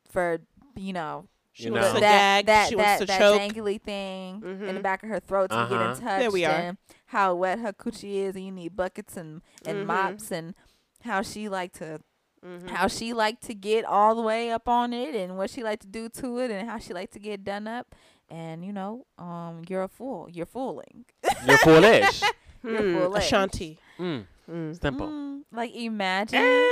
for 0.10 0.40
you 0.76 0.94
know 0.94 1.28
She 1.54 1.66
You 1.66 1.74
wants 1.74 1.94
know. 1.96 2.00
that 2.00 2.46
gag. 2.46 2.46
that 2.46 2.70
she 2.70 2.76
that, 2.76 2.86
wants 2.86 3.00
to 3.02 3.06
that 3.08 3.20
choke. 3.20 3.42
dangly 3.42 3.82
thing 3.82 4.42
in 4.42 4.68
the 4.68 4.80
Mhm. 4.80 4.82
back 4.82 5.04
of 5.04 5.10
her 5.10 5.20
throat 5.20 5.50
to 5.50 5.56
get 5.70 5.78
Uh-huh. 5.80 5.92
in 5.92 6.00
touch. 6.00 6.20
There 6.22 6.32
we 6.32 6.46
are. 6.46 6.50
And 6.52 6.78
how 7.08 7.36
wet 7.36 7.60
her 7.60 7.74
coochie 7.74 8.16
is, 8.24 8.36
and 8.38 8.46
you 8.46 8.52
need 8.54 8.76
buckets 8.78 9.18
and 9.18 9.42
and 9.66 9.80
Mhm. 9.80 9.86
mops, 9.88 10.32
and 10.32 10.56
how 11.04 11.22
she 11.22 11.50
like 11.50 11.74
to 11.74 12.00
Mhm. 12.44 12.70
how 12.70 12.88
she 12.88 13.12
like 13.12 13.42
to 13.42 13.54
get 13.54 13.84
all 13.84 14.16
the 14.16 14.22
way 14.22 14.50
up 14.50 14.70
on 14.70 14.94
it, 14.94 15.14
and 15.14 15.38
what 15.38 15.50
she 15.50 15.62
like 15.62 15.82
to 15.82 15.88
do 15.88 16.08
to 16.08 16.40
it, 16.40 16.52
and 16.52 16.70
how 16.70 16.78
she 16.80 16.94
like 16.94 17.12
to 17.12 17.20
get 17.20 17.44
done 17.44 17.68
up. 17.68 17.94
And 18.32 18.64
you 18.64 18.72
know, 18.72 19.06
um, 19.18 19.64
you're 19.68 19.84
a 19.84 19.88
fool. 19.90 20.30
You're 20.32 20.46
fooling. 20.46 21.04
You're 21.46 21.58
foolish. 21.58 22.22
You're 22.64 22.78
Hmm, 22.84 22.94
foolish. 22.94 23.24
Ashanti. 23.26 23.80
mm, 24.00 24.26
Mm. 24.50 24.80
simple. 24.82 25.08
Mm, 25.08 25.42
like 25.52 25.76
imagine. 25.76 26.40
Eh. 26.40 26.68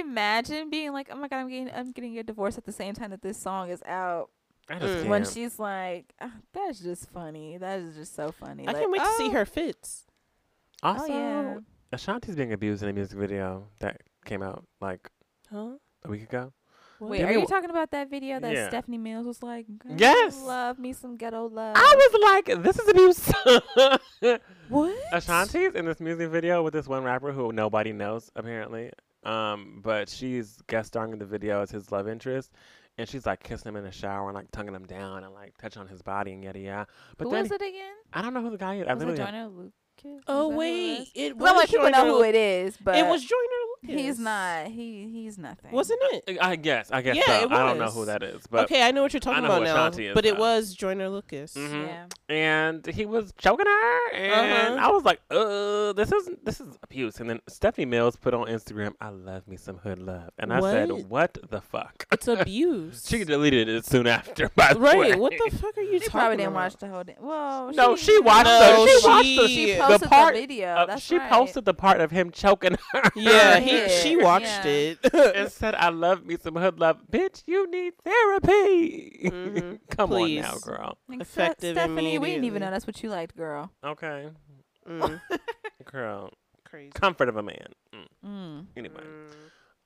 Imagine 0.00 0.68
being 0.70 0.92
like, 0.92 1.08
oh 1.10 1.16
my 1.16 1.28
god, 1.28 1.38
I'm 1.38 1.48
getting, 1.48 1.70
I'm 1.72 1.92
getting 1.92 2.18
a 2.18 2.22
divorce 2.22 2.58
at 2.58 2.64
the 2.66 2.72
same 2.72 2.94
time 2.94 3.10
that 3.10 3.22
this 3.22 3.38
song 3.38 3.70
is 3.70 3.82
out. 3.86 4.28
Just 4.68 4.82
Mm. 4.82 4.96
can't. 4.98 5.08
when 5.08 5.24
she's 5.24 5.58
like, 5.58 6.12
"Ah, 6.20 6.32
"That's 6.52 6.78
just 6.80 7.08
funny. 7.10 7.56
That 7.58 7.80
is 7.80 7.94
just 7.96 8.14
so 8.14 8.30
funny." 8.30 8.64
I 8.68 8.72
Like, 8.72 8.80
can't 8.82 8.92
wait 8.92 8.98
to 9.02 9.14
see 9.16 9.28
oh, 9.28 9.32
her 9.32 9.44
fits. 9.46 10.04
also, 10.82 11.04
Oh 11.04 11.06
yeah, 11.06 11.58
Ashanti's 11.92 12.36
being 12.36 12.52
abused 12.52 12.82
in 12.82 12.88
a 12.88 12.92
music 12.92 13.18
video 13.18 13.68
that 13.80 14.02
came 14.24 14.42
out 14.42 14.64
like 14.80 15.10
Huh? 15.50 15.78
a 16.04 16.08
week 16.10 16.22
ago. 16.24 16.52
What? 17.00 17.10
wait, 17.10 17.22
are 17.22 17.32
you 17.32 17.46
talking 17.46 17.70
about 17.70 17.90
that 17.92 18.10
video 18.10 18.38
that 18.40 18.52
Yeah. 18.52 18.68
Stephanie 18.68 18.98
Mills 18.98 19.26
was 19.26 19.42
like, 19.42 19.66
"Girl, 19.78 19.94
Yes. 19.96 20.36
love 20.44 20.78
me 20.78 20.92
some 20.92 21.16
ghetto 21.16 21.48
love." 21.48 21.74
I 21.76 22.10
was 22.12 22.44
like, 22.46 22.62
this 22.62 22.78
is 22.78 22.88
abuse. 22.88 23.32
What? 24.68 24.96
Ashanti's 25.12 25.74
in 25.74 25.84
this 25.86 25.98
music 25.98 26.30
video 26.30 26.62
with 26.62 26.72
this 26.74 26.86
one 26.86 27.02
rapper 27.02 27.32
who 27.32 27.52
nobody 27.52 27.92
knows 27.92 28.30
apparently. 28.36 28.92
Um, 29.24 29.80
but 29.82 30.08
she's 30.08 30.60
guest 30.68 30.88
starring 30.88 31.12
in 31.12 31.18
the 31.18 31.26
video 31.26 31.60
as 31.62 31.70
his 31.70 31.90
love 31.90 32.06
interest, 32.06 32.52
and 32.96 33.08
she's 33.08 33.26
like 33.26 33.42
kissing 33.42 33.68
him 33.70 33.76
in 33.76 33.84
the 33.84 33.90
shower 33.90 34.28
and 34.28 34.34
like 34.34 34.50
tonguing 34.52 34.74
him 34.74 34.86
down 34.86 35.24
and 35.24 35.34
like 35.34 35.56
touching 35.58 35.80
on 35.82 35.88
his 35.88 36.02
body 36.02 36.32
and 36.32 36.44
yada 36.44 36.58
yada. 36.58 36.86
But 37.18 37.24
who 37.24 37.30
then 37.32 37.42
was 37.42 37.52
it 37.52 37.62
again? 37.62 37.94
I 38.12 38.22
don't 38.22 38.32
know 38.34 38.42
who 38.42 38.50
the 38.50 38.58
guy 38.58 38.76
is. 38.76 38.86
I 38.86 38.94
Was 38.94 39.02
it 39.02 39.06
literally 39.08 39.32
Joyner 39.32 39.48
Lucas? 39.48 39.72
Was 40.04 40.22
Oh 40.28 40.48
that 40.48 40.54
who 40.54 40.54
it 40.54 40.56
wait, 40.56 40.98
was? 40.98 41.10
it 41.14 41.38
'Cause 41.38 41.48
I'm 41.48 41.56
like, 41.56 41.68
people 41.68 41.90
know 41.90 42.06
who 42.18 42.22
it 42.24 42.34
is, 42.34 42.76
but 42.76 42.96
It 42.96 43.06
was 43.06 43.22
Joyner 43.24 43.38
Lucas. 43.82 44.00
He's 44.02 44.18
not. 44.18 44.66
He 44.68 45.08
he's 45.12 45.38
nothing. 45.38 45.72
Wasn't 45.72 45.98
it? 46.12 46.38
I 46.40 46.56
guess. 46.56 46.90
I 46.90 47.00
guess 47.02 47.16
Yeah, 47.16 47.24
so. 47.40 47.44
it 47.46 47.52
I 47.52 47.66
don't 47.66 47.78
know 47.78 47.90
who 47.90 48.04
that 48.06 48.22
is, 48.22 48.46
but 48.46 48.64
okay, 48.64 48.82
I 48.82 48.90
know 48.90 49.02
what 49.02 49.12
you're 49.12 49.20
talking 49.20 49.42
know 49.42 49.48
about 49.48 49.58
who 49.60 49.64
now. 49.64 49.74
Ashanti 49.74 50.06
is, 50.08 50.14
but 50.14 50.24
it 50.26 50.36
was 50.36 50.74
Joyner 50.74 51.08
Lucas. 51.08 51.54
Mhm. 51.54 51.86
Yeah. 51.86 52.06
and 52.28 52.86
he 52.86 53.06
was 53.06 53.32
choking 53.38 53.66
her, 53.66 54.12
and 54.14 54.74
Uh-huh. 54.78 54.86
I 54.86 54.90
was 54.92 55.04
like, 55.04 55.20
"Uh, 55.30 55.92
this 55.94 56.12
isn't 56.12 56.44
this 56.44 56.60
is 56.60 56.78
abuse." 56.82 57.18
And 57.20 57.28
then 57.28 57.40
Stephanie 57.48 57.86
Mills 57.86 58.16
put 58.16 58.34
on 58.34 58.46
Instagram, 58.46 58.94
"I 59.00 59.08
love 59.08 59.48
me 59.48 59.56
some 59.56 59.78
hood 59.78 59.98
love," 59.98 60.30
and 60.38 60.52
I 60.52 60.60
said, 60.60 60.90
What? 60.92 61.06
"What 61.08 61.38
the 61.50 61.60
fuck?" 61.60 62.06
It's 62.12 62.28
abuse. 62.46 63.06
She 63.08 63.24
deleted 63.24 63.68
it 63.68 63.84
soon 63.86 64.06
after. 64.06 64.48
By 64.50 64.74
the 64.74 64.80
right? 64.80 64.98
way. 64.98 65.14
What 65.16 65.32
the 65.32 65.56
fuck 65.56 65.76
are 65.76 65.80
you 65.82 65.94
She 65.98 66.06
talking 66.06 66.10
probably 66.10 66.36
didn't 66.36 66.48
about? 66.52 66.62
watch 66.64 66.76
the 66.76 66.88
whole. 66.88 67.04
Day. 67.04 67.16
Well, 67.18 67.72
No, 67.72 67.96
she, 67.96 68.04
she 68.12 68.18
watched 68.20 68.46
watch 68.46 68.76
the- 68.76 68.86
she 68.86 69.00
She 69.00 69.06
watched 69.08 69.24
the- 69.24 69.48
She 69.48 69.74
the 69.74 69.89
posted 69.92 70.08
part 70.10 70.34
the 70.34 70.40
video. 70.40 70.68
Uh, 70.68 70.86
That's 70.86 71.02
she 71.02 71.16
right. 71.18 71.30
posted 71.30 71.64
the 71.64 71.74
part 71.74 72.00
of 72.00 72.10
him 72.10 72.30
choking 72.30 72.76
her. 72.92 73.02
Yeah, 73.16 73.54
Her 73.54 73.60
he 73.60 73.88
she 73.88 74.16
watched 74.16 74.46
yeah. 74.64 74.64
it. 74.64 74.98
and 75.36 75.50
said, 75.50 75.74
"I 75.74 75.88
love 75.90 76.24
me 76.24 76.36
some 76.40 76.56
hood 76.56 76.78
love, 76.80 77.02
bitch. 77.10 77.42
You 77.46 77.70
need 77.70 77.94
therapy. 78.04 79.20
Mhm. 79.24 79.80
Come 79.90 80.12
on 80.12 80.34
now, 80.36 80.56
girl. 80.58 80.98
Like, 81.08 81.18
Ste- 81.18 81.22
Effective 81.22 81.76
Stephanie, 81.76 82.18
we 82.18 82.28
didn't 82.30 82.44
even 82.44 82.60
know 82.62 82.70
that's 82.70 82.86
what 82.86 83.02
you 83.02 83.10
liked, 83.10 83.36
girl. 83.36 83.70
Okay, 83.84 84.28
Mm, 84.88 85.20
girl. 85.84 86.30
crazy. 86.64 86.90
Comfort 86.92 87.28
of 87.28 87.36
a 87.36 87.42
man. 87.42 87.66
Mm. 87.94 88.06
Mm. 88.26 88.66
Anyway, 88.76 89.02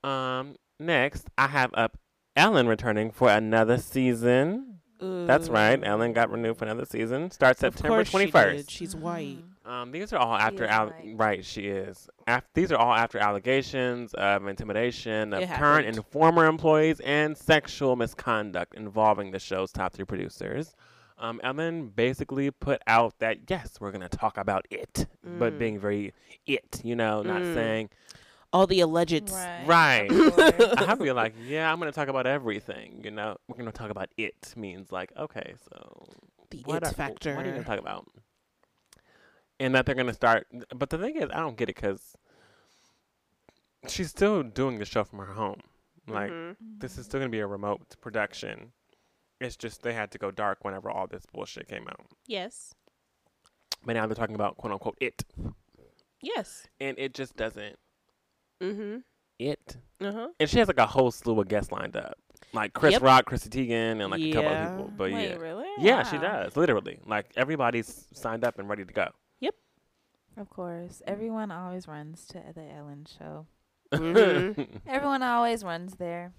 Mm. 0.03 0.07
um, 0.09 0.55
next 0.79 1.27
I 1.37 1.47
have 1.47 1.71
up 1.73 1.97
Ellen 2.35 2.67
returning 2.67 3.11
for 3.11 3.29
another 3.29 3.77
season. 3.77 4.79
That's 4.99 5.49
right. 5.49 5.79
Ellen 5.83 6.13
got 6.13 6.31
renewed 6.31 6.57
for 6.57 6.65
another 6.65 6.85
season. 6.85 7.29
Starts 7.29 7.59
September 7.59 7.89
course 7.97 8.07
she 8.07 8.11
twenty 8.11 8.25
did. 8.27 8.31
first. 8.33 8.71
She's 8.71 8.95
white. 8.95 9.37
Um, 9.65 9.91
these 9.91 10.13
are 10.13 10.17
all 10.19 10.35
after 10.35 10.65
al- 10.65 10.87
white. 10.89 11.13
right. 11.17 11.43
She 11.45 11.67
is. 11.67 12.07
Af- 12.27 12.43
these 12.53 12.71
are 12.71 12.77
all 12.77 12.93
after 12.93 13.17
allegations 13.17 14.13
of 14.13 14.45
intimidation 14.47 15.33
of 15.33 15.41
It 15.41 15.47
current 15.49 15.85
happened. 15.85 15.97
and 15.97 16.05
former 16.07 16.45
employees 16.45 16.99
and 16.99 17.35
sexual 17.35 17.95
misconduct 17.95 18.75
involving 18.75 19.31
the 19.31 19.39
show's 19.39 19.71
top 19.71 19.93
three 19.93 20.05
producers. 20.05 20.75
Um, 21.17 21.39
Ellen 21.43 21.87
basically 21.87 22.51
put 22.51 22.81
out 22.87 23.17
that 23.19 23.49
yes, 23.49 23.77
we're 23.79 23.91
gonna 23.91 24.09
talk 24.09 24.37
about 24.37 24.67
it, 24.69 25.07
but 25.23 25.53
Mm. 25.53 25.59
being 25.59 25.79
very 25.79 26.13
it, 26.45 26.81
you 26.83 26.95
know, 26.95 27.23
not 27.23 27.41
Mm. 27.41 27.53
saying 27.55 27.89
All 28.53 28.67
the 28.67 28.79
alleged. 28.81 29.31
Right. 29.31 29.63
right. 29.65 30.11
of 30.11 30.35
course. 30.35 30.53
I 30.77 30.95
feel 30.95 31.15
like 31.15 31.33
yeah, 31.45 31.71
I'm 31.71 31.79
gonna 31.79 31.91
talk 31.91 32.07
about 32.09 32.27
everything. 32.27 33.01
You 33.03 33.11
know, 33.11 33.37
we're 33.47 33.57
gonna 33.57 33.71
talk 33.71 33.89
about 33.89 34.09
it 34.17 34.53
means 34.55 34.91
like 34.91 35.11
okay, 35.17 35.55
so 35.69 36.05
The 36.51 36.59
what 36.65 36.83
it 36.83 36.89
are- 36.89 36.93
factor. 36.93 37.35
What 37.35 37.45
are 37.45 37.47
you 37.47 37.53
gonna 37.53 37.65
talk 37.65 37.79
about? 37.79 38.05
And 39.59 39.73
that 39.75 39.85
they're 39.85 39.95
gonna 39.95 40.13
start, 40.13 40.47
but 40.75 40.89
the 40.89 40.97
thing 40.97 41.15
is, 41.15 41.29
I 41.31 41.39
don't 41.39 41.55
get 41.57 41.69
it 41.69 41.75
because 41.75 42.15
she's 43.87 44.09
still 44.09 44.43
doing 44.43 44.79
the 44.79 44.85
show 44.85 45.03
from 45.03 45.19
her 45.19 45.33
home. 45.33 45.61
Like 46.07 46.31
Mhm. 46.31 46.55
this 46.79 46.97
is 46.97 47.05
still 47.05 47.19
gonna 47.19 47.29
be 47.29 47.39
a 47.39 47.47
remote 47.47 47.95
production. 48.01 48.73
It's 49.39 49.55
just 49.55 49.81
they 49.81 49.93
had 49.93 50.11
to 50.11 50.17
go 50.17 50.31
dark 50.31 50.63
whenever 50.63 50.89
all 50.89 51.07
this 51.07 51.25
bullshit 51.25 51.67
came 51.67 51.87
out. 51.87 52.05
Yes. 52.27 52.73
But 53.85 53.93
now 53.93 54.05
they're 54.07 54.15
talking 54.15 54.35
about 54.35 54.57
quote 54.57 54.73
unquote 54.73 54.97
it, 55.01 55.23
Yes. 56.21 56.67
and 56.79 56.97
it 56.99 57.13
just 57.13 57.35
doesn't 57.35 57.77
Mm-hmm. 58.61 58.99
it. 59.39 59.77
Uh 60.01 60.11
huh. 60.11 60.29
And 60.39 60.49
she 60.49 60.59
has 60.59 60.67
like 60.67 60.77
a 60.79 60.87
whole 60.87 61.11
slew 61.11 61.39
of 61.39 61.47
guests 61.47 61.71
lined 61.71 61.95
up, 61.97 62.17
like 62.53 62.73
Chris 62.73 62.93
Yep. 62.93 63.01
Rock, 63.01 63.25
Chrissy 63.25 63.49
Teigen, 63.49 64.01
and 64.01 64.09
like 64.09 64.21
a 64.21 64.31
couple 64.33 64.51
Yeah. 64.51 64.65
of 64.71 64.77
people. 64.77 64.91
But 64.97 65.11
Wait, 65.11 65.29
yeah, 65.29 65.35
really? 65.35 65.67
yeah, 65.79 66.03
she 66.03 66.17
does 66.17 66.55
literally. 66.57 66.99
Like 67.05 67.31
everybody's 67.35 68.07
signed 68.13 68.43
up 68.43 68.57
and 68.59 68.67
ready 68.69 68.85
to 68.85 68.93
go. 68.93 69.09
Of 70.37 70.49
course, 70.49 71.01
everyone 71.07 71.51
always 71.51 71.87
runs 71.87 72.25
to 72.27 72.41
the 72.53 72.69
Ellen 72.69 73.05
show. 73.17 73.47
Mhm. 73.93 74.67
Everyone 74.87 75.23
always 75.23 75.63
runs 75.63 75.95
there. 75.95 76.33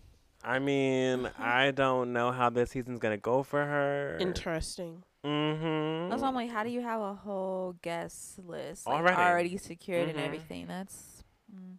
I 0.44 0.58
mean, 0.58 1.20
Mm-hmm. 1.20 1.42
I 1.42 1.70
don't 1.70 2.12
know 2.12 2.30
how 2.32 2.50
this 2.50 2.70
season's 2.70 2.98
gonna 2.98 3.16
go 3.16 3.42
for 3.42 3.64
her. 3.64 4.18
Interesting. 4.20 5.02
mm-hmm. 5.24 6.10
That's 6.10 6.20
why 6.22 6.28
I'm 6.28 6.34
like, 6.34 6.50
how 6.50 6.62
do 6.62 6.70
you 6.70 6.82
have 6.82 7.00
a 7.00 7.14
whole 7.14 7.74
guest 7.82 8.38
list 8.38 8.86
like, 8.86 8.96
Already. 8.96 9.16
already 9.22 9.56
secured 9.56 10.08
Mhm. 10.08 10.10
and 10.10 10.20
everything? 10.20 10.66
That's 10.66 11.24
mm. 11.52 11.76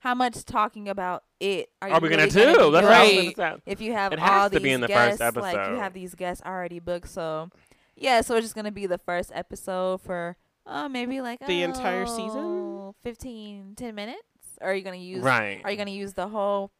how 0.00 0.14
much 0.14 0.44
talking 0.44 0.88
about 0.88 1.22
it 1.40 1.70
are, 1.80 1.88
Are 1.88 1.94
you 1.96 2.00
we 2.00 2.08
really 2.08 2.28
gonna 2.30 2.30
do? 2.30 2.54
be 2.66 2.70
That's 2.72 2.72
Right. 2.72 2.72
what 2.84 2.92
I 2.92 3.02
was 3.02 3.12
doing 3.12 3.32
gonna 3.34 3.56
say. 3.56 3.62
if 3.66 3.80
you 3.80 3.92
have 3.92 4.12
It 4.12 4.18
all 4.18 4.26
has 4.26 4.50
to 4.50 4.58
these 4.58 4.62
be 4.64 4.72
in 4.72 4.80
the 4.80 4.86
guests, 4.88 5.22
first 5.22 5.36
like 5.36 5.68
you 5.70 5.76
have 5.76 5.92
these 5.94 6.14
guests 6.14 6.42
already 6.44 6.78
booked. 6.80 7.08
So 7.08 7.50
yeah, 7.94 8.20
so 8.22 8.34
it's 8.36 8.44
just 8.44 8.54
gonna 8.54 8.72
be 8.72 8.86
the 8.86 8.98
first 8.98 9.30
episode 9.34 10.00
for 10.00 10.36
uh 10.66 10.88
maybe 10.88 11.20
like 11.20 11.40
The 11.46 11.62
entire 11.62 12.04
oh, 12.06 12.16
season? 12.16 12.94
15, 13.02 13.74
10 13.76 13.94
minutes. 13.94 14.20
Or 14.60 14.70
are 14.70 14.74
you 14.74 14.82
gonna 14.82 14.96
use? 14.96 15.22
Right. 15.22 15.60
Are 15.64 15.70
you 15.70 15.76
gonna 15.76 15.90
use 15.90 16.14
the 16.14 16.28
whole? 16.28 16.70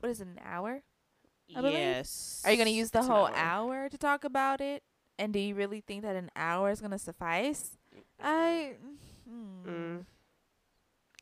What 0.00 0.10
is 0.10 0.20
it? 0.20 0.28
An 0.28 0.40
hour? 0.44 0.82
I 1.54 1.60
believe. 1.60 1.74
Yes. 1.74 2.42
Are 2.44 2.50
you 2.50 2.56
gonna 2.56 2.70
use 2.70 2.90
the 2.90 3.00
It's 3.00 3.08
an 3.08 3.12
whole 3.12 3.26
hour. 3.26 3.34
hour 3.36 3.88
to 3.88 3.98
talk 3.98 4.24
about 4.24 4.60
it? 4.60 4.82
And 5.18 5.32
do 5.32 5.38
you 5.38 5.54
really 5.54 5.80
think 5.80 6.02
that 6.02 6.16
an 6.16 6.30
hour 6.34 6.70
is 6.70 6.80
gonna 6.80 6.98
suffice? 6.98 7.76
I. 8.22 8.74
hmm. 9.28 9.68
Mm. 9.68 10.04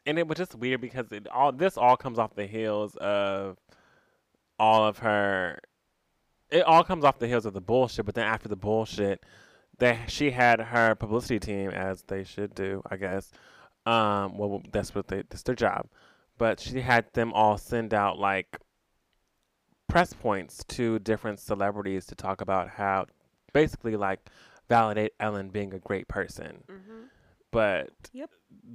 and 0.07 0.19
it 0.19 0.27
was 0.27 0.39
just 0.39 0.55
weird 0.55 0.81
because 0.81 1.11
it 1.13 1.29
all 1.29 1.53
this 1.53 1.77
all 1.77 1.97
comes 1.97 2.19
off 2.19 2.35
the 2.35 2.47
heels 2.47 2.97
of 2.97 3.59
all 4.59 4.85
of 4.87 4.99
her 4.99 5.59
it 6.51 6.63
all 6.63 6.83
comes 6.85 7.05
off 7.05 7.19
the 7.19 7.27
heels 7.27 7.45
of 7.45 7.53
the 7.53 7.61
bullshit 7.61 8.07
but 8.07 8.15
then 8.15 8.25
after 8.27 8.49
the 8.49 8.57
bullshit 8.57 9.23
they 9.79 9.99
she 10.09 10.31
had 10.31 10.61
her 10.61 10.95
publicity 10.95 11.39
team 11.39 11.71
as 11.71 12.03
they 12.03 12.25
should 12.25 12.55
do 12.55 12.83
i 12.91 12.97
guess 12.97 13.31
um 13.87 14.37
well 14.37 14.63
that's 14.73 14.95
what 14.95 15.09
they 15.09 15.23
that's 15.29 15.43
their 15.43 15.55
job 15.55 15.87
but 16.37 16.61
she 16.61 16.81
had 16.81 17.05
them 17.15 17.33
all 17.33 17.57
send 17.59 17.93
out 17.95 18.19
like 18.19 18.59
press 19.89 20.13
points 20.13 20.63
to 20.69 20.99
different 20.99 21.41
celebrities 21.41 22.07
to 22.07 22.15
talk 22.15 22.41
about 22.41 22.69
how 22.69 23.07
basically 23.53 23.97
like 23.97 24.21
validate 24.69 25.13
ellen 25.19 25.49
being 25.49 25.73
a 25.73 25.79
great 25.79 26.09
person 26.09 26.63
Mm-hmm. 26.69 27.05
but 27.51 27.91
Yep. 28.13 28.31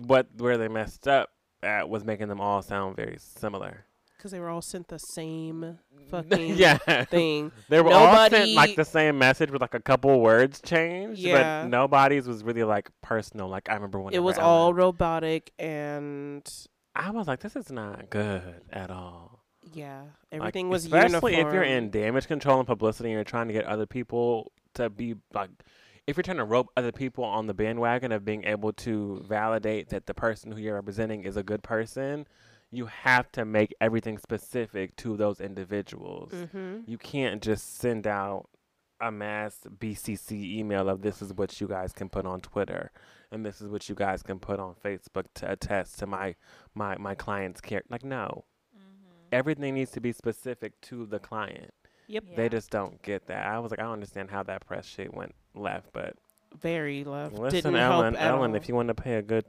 what 0.08 0.28
where 0.38 0.58
they 0.58 0.68
messed 0.68 1.08
up 1.08 1.30
at 1.62 1.88
was 1.88 2.04
making 2.04 2.28
them 2.28 2.42
all 2.42 2.62
sound 2.62 2.96
very 2.98 3.16
similar. 3.20 3.86
Because 4.24 4.32
they 4.32 4.40
were 4.40 4.48
all 4.48 4.62
sent 4.62 4.88
the 4.88 5.00
same 5.00 5.80
fucking 6.10 6.56
yeah, 6.56 6.78
thing. 7.04 7.52
they 7.68 7.82
were 7.82 7.92
all 7.92 8.30
sent 8.30 8.52
like 8.52 8.78
the 8.78 8.86
same 8.86 9.18
message 9.18 9.52
with 9.52 9.60
like 9.60 9.74
a 9.74 9.82
couple 9.82 10.22
words 10.22 10.62
changed. 10.62 11.20
Yeah. 11.20 11.64
but 11.64 11.70
nobody's 11.70 12.26
was 12.26 12.42
really 12.42 12.64
like 12.64 12.90
personal. 13.02 13.50
Like 13.50 13.68
I 13.70 13.74
remember 13.74 14.00
when 14.00 14.14
It 14.14 14.24
was 14.24 14.38
all 14.38 14.74
robotic 14.74 15.52
and 15.60 16.48
I 16.96 17.12
was 17.12 17.28
like, 17.28 17.42
this 17.42 17.58
is 17.58 17.70
not 17.70 18.10
good 18.10 18.62
at 18.72 18.90
all. 18.90 19.44
yeah, 19.74 20.04
Like, 20.32 20.40
everything 20.40 20.70
was 20.70 20.86
especially 20.86 21.36
uniform. 21.36 21.48
if 21.50 21.54
you're 21.54 21.78
in 21.78 21.90
damage 21.90 22.28
control 22.28 22.60
and 22.60 22.66
publicity 22.66 23.10
and 23.10 23.16
you're 23.16 23.26
trying 23.26 23.48
to 23.48 23.54
get 23.54 23.66
other 23.66 23.86
people 23.86 24.54
to 24.76 24.90
be 24.90 25.16
like 25.34 25.50
if 26.08 26.16
you're 26.16 26.24
trying 26.24 26.38
to 26.38 26.46
rope 26.46 26.70
other 26.78 26.94
people 26.94 27.26
on 27.26 27.48
the 27.48 27.54
bandwagon 27.54 28.14
of 28.14 28.24
being 28.24 28.46
able 28.46 28.72
to 28.72 29.22
validate 29.28 29.90
that 29.90 30.06
the 30.06 30.14
person 30.14 30.54
who 30.54 30.60
you're 30.60 30.76
representing 30.76 31.24
is 31.26 31.36
a 31.36 31.44
good 31.44 31.62
person 31.62 32.26
you 32.76 32.86
have 32.88 33.32
to 33.32 33.46
make 33.46 33.74
everything 33.80 34.18
specific 34.18 34.96
to 34.98 35.16
those 35.18 35.40
individuals 35.40 36.32
Mm-hmm. 36.34 36.80
you 36.88 36.98
can't 36.98 37.42
just 37.42 37.78
send 37.78 38.08
out 38.08 38.50
a 39.02 39.12
mass 39.12 39.60
bcc 39.80 40.32
email 40.32 40.90
of 40.90 41.02
this 41.02 41.22
is 41.22 41.34
what 41.34 41.60
you 41.62 41.68
guys 41.68 41.92
can 41.94 42.10
put 42.10 42.26
on 42.26 42.40
twitter 42.42 42.92
and 43.32 43.46
this 43.46 43.60
is 43.62 43.68
what 43.68 43.88
you 43.90 43.96
guys 43.96 44.24
can 44.24 44.40
put 44.40 44.60
on 44.60 44.74
facebook 44.76 45.26
to 45.36 45.52
attest 45.52 46.00
to 46.00 46.06
my 46.08 46.36
my 46.74 46.96
my 46.98 47.14
client's 47.16 47.62
care 47.62 47.82
like 47.90 48.04
no 48.04 48.46
Mm-hmm. 48.76 49.20
everything 49.32 49.74
needs 49.76 49.92
to 49.92 50.02
be 50.02 50.12
specific 50.12 50.80
to 50.82 51.06
the 51.06 51.20
client. 51.20 51.72
Yep. 52.08 52.24
They 52.36 52.50
just 52.50 52.70
don't 52.70 53.02
get 53.02 53.28
that. 53.28 53.46
I 53.46 53.60
was 53.60 53.72
like, 53.72 53.80
I 53.80 53.84
don't 53.84 53.94
understand 53.94 54.30
how 54.30 54.44
that 54.44 54.66
press 54.66 54.86
shit 54.86 55.14
went 55.14 55.34
left, 55.56 55.88
but 55.94 56.16
Very 56.60 57.04
left. 57.06 57.34
listen, 57.36 57.58
Didn't 57.72 57.76
Ellen, 57.78 58.16
Ellen, 58.18 58.56
if 58.56 58.68
you 58.68 58.76
want 58.76 58.90
to 58.90 58.94
pay 58.96 59.16
a 59.16 59.22
good, 59.22 59.46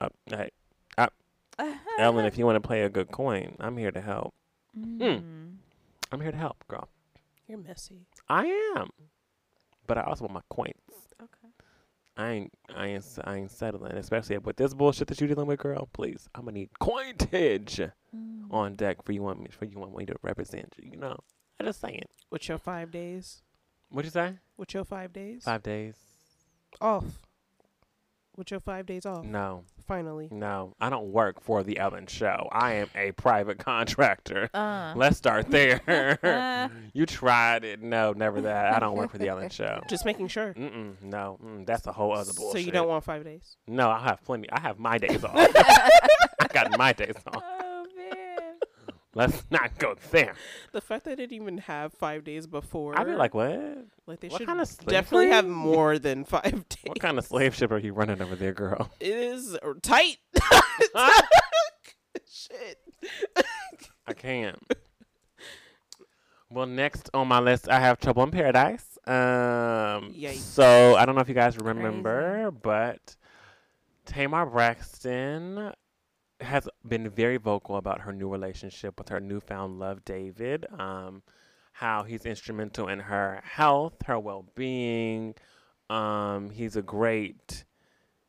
uh, 0.00 0.08
hey, 0.26 0.48
Ellen, 1.98 2.24
if 2.26 2.38
you 2.38 2.44
want 2.46 2.56
to 2.62 2.66
play 2.66 2.82
a 2.82 2.88
good 2.88 3.10
coin, 3.10 3.56
I'm 3.60 3.76
here 3.76 3.90
to 3.90 4.00
help. 4.00 4.34
Mm. 4.78 5.54
I'm 6.12 6.20
here 6.20 6.30
to 6.32 6.36
help, 6.38 6.62
girl. 6.68 6.88
you're 7.46 7.58
messy. 7.58 8.06
I 8.28 8.46
am, 8.76 8.90
but 9.86 9.98
I 9.98 10.02
also 10.02 10.24
want 10.24 10.34
my 10.34 10.40
coins. 10.50 10.74
Okay. 11.20 11.48
I 12.16 12.30
ain't, 12.30 12.52
I 12.74 12.86
ain't, 12.88 13.04
s- 13.04 13.18
I 13.24 13.36
ain't 13.36 13.50
settling, 13.50 13.92
especially 13.92 14.38
with 14.38 14.56
this 14.56 14.74
bullshit 14.74 15.08
that 15.08 15.20
you're 15.20 15.28
dealing 15.28 15.46
with, 15.46 15.58
girl. 15.60 15.88
Please, 15.92 16.28
I'm 16.34 16.42
gonna 16.44 16.52
need 16.52 16.70
coinage 16.80 17.80
Mm. 18.16 18.50
on 18.50 18.74
deck 18.74 19.02
for 19.02 19.12
you 19.12 19.22
want 19.22 19.38
me, 19.40 19.48
for 19.50 19.66
you 19.66 19.78
want 19.78 19.94
me 19.94 20.06
to 20.06 20.14
represent 20.22 20.74
you. 20.78 20.90
You 20.92 20.96
know, 20.96 21.16
I'm 21.60 21.66
just 21.66 21.80
saying. 21.80 22.04
What's 22.30 22.48
your 22.48 22.56
five 22.58 22.90
days. 22.90 23.42
What'd 23.90 24.06
you 24.06 24.10
say? 24.12 24.34
What's 24.56 24.72
your 24.74 24.84
five 24.84 25.12
days 25.12 25.44
Five 25.44 25.62
days? 25.62 25.94
off. 26.80 27.04
With 28.38 28.52
your 28.52 28.60
five 28.60 28.86
days 28.86 29.04
off. 29.04 29.24
No. 29.24 29.64
Finally. 29.88 30.28
No, 30.30 30.74
I 30.80 30.90
don't 30.90 31.10
work 31.12 31.40
for 31.42 31.64
the 31.64 31.78
Ellen 31.78 32.06
Show. 32.06 32.48
I 32.52 32.74
am 32.74 32.88
a 32.94 33.10
private 33.12 33.58
contractor. 33.64 34.48
Uh. 34.54 34.92
Let's 34.94 35.16
start 35.16 35.50
there. 35.50 35.80
Uh. 36.22 36.68
you 36.92 37.04
tried 37.04 37.64
it. 37.64 37.82
No, 37.82 38.12
never 38.12 38.42
that. 38.42 38.74
I 38.74 38.78
don't 38.78 38.96
work 38.96 39.10
for 39.10 39.18
the 39.18 39.26
Ellen 39.28 39.48
Show. 39.50 39.80
Just 39.88 40.04
making 40.04 40.28
sure. 40.28 40.54
Mm-mm, 40.54 41.02
no, 41.02 41.38
mm, 41.44 41.66
that's 41.66 41.86
a 41.88 41.92
whole 41.92 42.12
other 42.12 42.32
bullshit. 42.32 42.52
So 42.52 42.58
you 42.58 42.70
don't 42.70 42.86
want 42.86 43.02
five 43.02 43.24
days. 43.24 43.56
No, 43.66 43.88
I 43.90 43.98
have 44.00 44.22
plenty. 44.22 44.48
I 44.52 44.60
have 44.60 44.78
my 44.78 44.98
days 44.98 45.24
off. 45.24 45.34
I 45.34 46.46
got 46.52 46.76
my 46.78 46.92
days 46.92 47.14
off. 47.34 47.42
Let's 49.14 49.42
not 49.50 49.78
go 49.78 49.94
there. 50.10 50.34
The 50.72 50.80
fact 50.80 51.04
that 51.04 51.16
didn't 51.16 51.32
even 51.32 51.58
have 51.58 51.92
five 51.94 52.24
days 52.24 52.46
before. 52.46 52.98
I'd 52.98 53.06
be 53.06 53.14
like, 53.14 53.34
what? 53.34 53.86
like 54.06 54.20
they 54.20 54.28
what 54.28 54.38
should 54.38 54.46
kind 54.46 54.60
of 54.60 54.68
slavery? 54.68 54.92
definitely 54.92 55.28
have 55.28 55.46
more 55.46 55.98
than 55.98 56.24
five 56.24 56.52
days. 56.68 56.84
What 56.86 57.00
kind 57.00 57.18
of 57.18 57.24
slave 57.24 57.54
ship 57.54 57.70
are 57.72 57.78
you 57.78 57.92
running 57.92 58.20
over 58.20 58.36
there, 58.36 58.52
girl? 58.52 58.90
It 59.00 59.16
is 59.16 59.56
tight. 59.82 60.18
Shit. 62.30 62.78
I 64.06 64.12
can't. 64.12 64.58
Well, 66.50 66.66
next 66.66 67.10
on 67.12 67.28
my 67.28 67.40
list, 67.40 67.68
I 67.68 67.78
have 67.80 67.98
Trouble 68.00 68.22
in 68.22 68.30
Paradise. 68.30 68.98
Um, 69.06 70.12
Yikes. 70.14 70.36
so 70.38 70.96
I 70.96 71.04
don't 71.04 71.14
know 71.14 71.20
if 71.20 71.28
you 71.28 71.34
guys 71.34 71.58
remember, 71.58 72.50
but 72.50 73.16
Tamar 74.06 74.46
Braxton 74.46 75.72
has 76.40 76.68
been 76.86 77.08
very 77.08 77.36
vocal 77.36 77.76
about 77.76 78.02
her 78.02 78.12
new 78.12 78.28
relationship 78.28 78.98
with 78.98 79.08
her 79.08 79.20
newfound 79.20 79.78
love, 79.78 80.04
David. 80.04 80.66
Um, 80.78 81.22
how 81.72 82.02
he's 82.02 82.26
instrumental 82.26 82.88
in 82.88 82.98
her 82.98 83.40
health, 83.44 83.94
her 84.06 84.18
well-being. 84.18 85.34
Um, 85.88 86.50
he's 86.50 86.76
a 86.76 86.82
great 86.82 87.64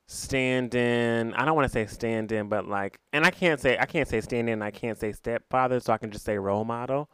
stand-in. 0.06 1.34
I 1.34 1.46
don't 1.46 1.56
want 1.56 1.66
to 1.66 1.72
say 1.72 1.86
stand-in, 1.86 2.48
but 2.50 2.68
like, 2.68 3.00
and 3.14 3.26
I 3.26 3.32
can't 3.32 3.60
say 3.60 3.78
I 3.78 3.86
can't 3.86 4.08
say 4.08 4.22
stand-in. 4.22 4.62
I 4.62 4.72
can't 4.72 4.98
say 4.98 5.12
stepfather, 5.12 5.80
so 5.80 5.94
I 5.94 5.98
can 5.98 6.12
just 6.12 6.26
say 6.26 6.38
role 6.38 6.66
model. 6.66 7.10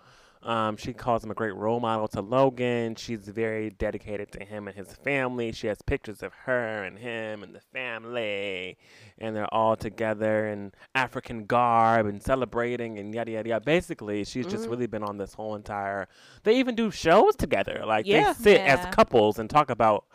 Um, 0.45 0.77
she 0.77 0.93
calls 0.93 1.23
him 1.23 1.31
a 1.31 1.33
great 1.33 1.55
role 1.55 1.79
model 1.79 2.07
to 2.09 2.21
Logan. 2.21 2.93
She's 2.95 3.27
very 3.27 3.71
dedicated 3.71 4.31
to 4.33 4.45
him 4.45 4.67
and 4.67 4.77
his 4.77 4.93
family. 4.93 5.51
She 5.51 5.65
has 5.67 5.81
pictures 5.81 6.21
of 6.21 6.33
her 6.45 6.83
and 6.83 6.99
him 6.99 7.41
and 7.41 7.55
the 7.55 7.61
family, 7.61 8.77
and 9.17 9.35
they're 9.35 9.51
all 9.51 9.75
together 9.75 10.47
in 10.47 10.71
African 10.93 11.45
garb 11.45 12.05
and 12.05 12.21
celebrating 12.21 12.99
and 12.99 13.13
yada 13.13 13.31
yada 13.31 13.49
yada. 13.49 13.65
Basically, 13.65 14.23
she's 14.23 14.45
just 14.45 14.67
Mhm. 14.67 14.69
really 14.69 14.85
been 14.87 15.01
on 15.03 15.17
this 15.17 15.33
whole 15.33 15.55
entire. 15.55 16.07
They 16.43 16.55
even 16.57 16.75
do 16.75 16.91
shows 16.91 17.35
together. 17.35 17.83
Like 17.83 18.05
Yeah. 18.05 18.33
they 18.33 18.43
sit 18.43 18.61
Yeah. 18.61 18.77
as 18.77 18.93
couples 18.93 19.39
and 19.39 19.49
talk 19.49 19.71
about. 19.71 20.05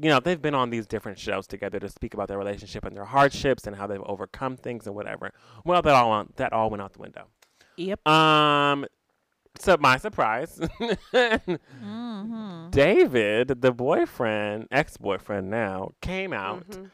You 0.00 0.08
know, 0.08 0.20
they've 0.20 0.40
been 0.42 0.54
on 0.54 0.70
these 0.70 0.86
different 0.86 1.18
shows 1.18 1.46
together 1.46 1.78
to 1.78 1.88
speak 1.88 2.12
about 2.12 2.26
their 2.28 2.38
relationship 2.38 2.84
and 2.84 2.96
their 2.96 3.04
hardships 3.04 3.66
and 3.66 3.76
how 3.76 3.86
they've 3.86 4.02
overcome 4.04 4.56
things 4.56 4.86
and 4.86 4.94
whatever. 4.96 5.32
Well, 5.64 5.80
that 5.80 5.94
all 5.94 6.10
went- 6.10 6.36
that 6.36 6.52
all 6.52 6.70
went 6.70 6.82
out 6.82 6.92
the 6.94 6.98
window. 6.98 7.28
Yep. 7.76 8.06
Um, 8.06 8.84
so 9.58 9.76
my 9.78 9.96
surprise, 9.96 10.58
Mm-hmm. 11.12 12.70
David, 12.70 13.60
the 13.60 13.72
boyfriend, 13.72 14.68
ex-boyfriend 14.70 15.50
now, 15.50 15.90
came 16.00 16.32
out 16.32 16.68
Mhm. 16.68 16.90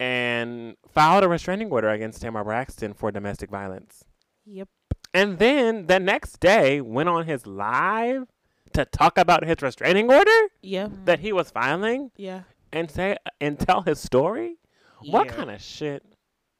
and 0.00 0.76
filed 0.88 1.24
a 1.24 1.28
restraining 1.28 1.70
order 1.70 1.88
against 1.88 2.20
Tamar 2.22 2.44
Braxton 2.44 2.94
for 2.94 3.10
domestic 3.10 3.50
violence. 3.50 4.04
Yep. 4.46 4.68
And 5.14 5.38
then 5.38 5.86
the 5.86 5.98
next 5.98 6.38
day 6.40 6.80
went 6.80 7.08
on 7.08 7.26
his 7.26 7.46
live 7.46 8.26
to 8.74 8.84
talk 8.84 9.16
about 9.18 9.44
his 9.44 9.56
restraining 9.62 10.10
order 10.12 10.48
Yep. 10.62 10.90
that 11.06 11.20
he 11.20 11.32
was 11.32 11.50
filing 11.50 12.10
Yeah. 12.16 12.42
and 12.72 12.90
say 12.90 13.16
and 13.40 13.58
tell 13.58 13.82
his 13.82 13.98
story. 14.00 14.58
What 15.06 15.28
kind 15.28 15.50
of 15.50 15.60
shit? 15.62 16.04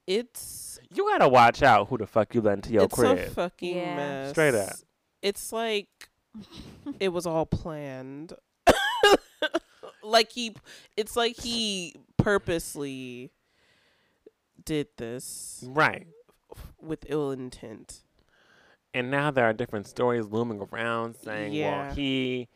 It's 0.06 0.78
You 0.90 1.04
gotta 1.10 1.28
watch 1.28 1.62
out 1.62 1.88
who 1.88 1.98
the 1.98 2.06
fuck 2.06 2.34
you 2.34 2.40
let 2.40 2.54
into 2.54 2.72
your 2.72 2.84
it's 2.84 2.94
crib. 2.94 3.18
a 3.18 3.26
fucking 3.30 3.76
Yeah. 3.76 3.96
mess. 3.96 4.30
Straight 4.30 4.54
up. 4.54 4.72
It's 5.22 5.52
like 5.52 5.88
it 7.00 7.10
was 7.10 7.26
all 7.26 7.46
planned. 7.46 8.32
like 10.02 10.32
he 10.32 10.54
it's 10.96 11.16
like 11.16 11.36
he 11.36 11.94
purposely 12.16 13.30
did 14.64 14.88
this 14.96 15.64
right. 15.66 16.06
with 16.80 17.06
ill 17.08 17.30
intent. 17.30 18.02
And 18.94 19.10
now 19.10 19.30
there 19.30 19.44
are 19.44 19.52
different 19.52 19.86
stories 19.86 20.26
looming 20.26 20.66
around 20.72 21.14
saying, 21.16 21.52
Yeah. 21.52 21.86
well, 21.86 21.94
he 21.94 22.48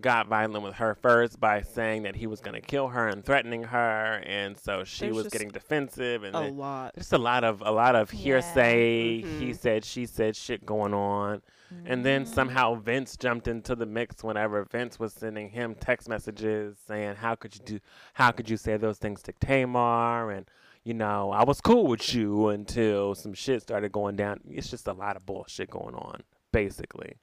got 0.00 0.26
violent 0.26 0.64
with 0.64 0.74
her 0.74 0.94
first 0.94 1.38
by 1.38 1.60
saying 1.60 2.04
that 2.04 2.16
he 2.16 2.26
was 2.26 2.40
going 2.40 2.54
to 2.54 2.66
kill 2.66 2.88
her 2.88 3.08
and 3.08 3.24
threatening 3.24 3.62
her, 3.64 4.22
and 4.24 4.58
so 4.58 4.84
she 4.84 5.06
There's 5.06 5.16
was 5.16 5.28
getting 5.28 5.50
defensive, 5.50 6.24
and 6.24 6.34
A 6.34 6.40
lot. 6.48 6.94
there's 6.94 7.12
a 7.12 7.18
lot 7.18 7.44
of 7.44 7.62
a 7.64 7.70
lot 7.70 7.94
of 7.94 8.12
Yeah. 8.12 8.20
hearsay, 8.20 9.20
he 9.20 9.22
mm-hmm. 9.22 9.52
said, 9.52 9.84
she 9.84 10.06
said, 10.06 10.34
shit 10.34 10.64
going 10.64 10.94
on, 10.94 11.42
and 11.86 12.04
then 12.04 12.26
somehow 12.26 12.74
Vince 12.74 13.16
jumped 13.16 13.48
into 13.48 13.74
the 13.74 13.86
mix 13.86 14.22
whenever 14.22 14.64
Vince 14.64 14.98
was 14.98 15.12
sending 15.12 15.50
him 15.50 15.74
text 15.74 16.08
messages 16.08 16.76
saying, 16.86 17.16
"How 17.16 17.34
could 17.34 17.54
you 17.54 17.62
do? 17.64 17.80
How 18.14 18.30
could 18.30 18.48
you 18.48 18.56
say 18.56 18.76
those 18.76 18.98
things 18.98 19.22
to 19.22 19.32
Tamar?" 19.32 20.30
and 20.30 20.46
you 20.84 20.94
know, 20.94 21.30
I 21.30 21.44
was 21.44 21.60
cool 21.60 21.86
with 21.86 22.12
you 22.12 22.48
until 22.48 23.14
some 23.14 23.34
shit 23.34 23.62
started 23.62 23.92
going 23.92 24.16
down. 24.16 24.40
It's 24.50 24.68
just 24.70 24.88
a 24.88 24.92
lot 24.92 25.16
of 25.16 25.24
bullshit 25.24 25.70
going 25.70 25.94
on, 25.94 26.22
basically. 26.50 27.18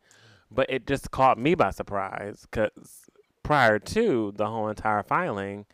But 0.50 0.70
it 0.70 0.88
just 0.88 1.12
caught 1.12 1.38
me 1.38 1.56
by 1.56 1.72
surprise 1.72 2.48
because 2.50 3.10
prior 3.44 3.80
to 3.80 4.34
the 4.36 4.48
whole 4.48 4.70
entire 4.70 5.04
filing, 5.04 5.66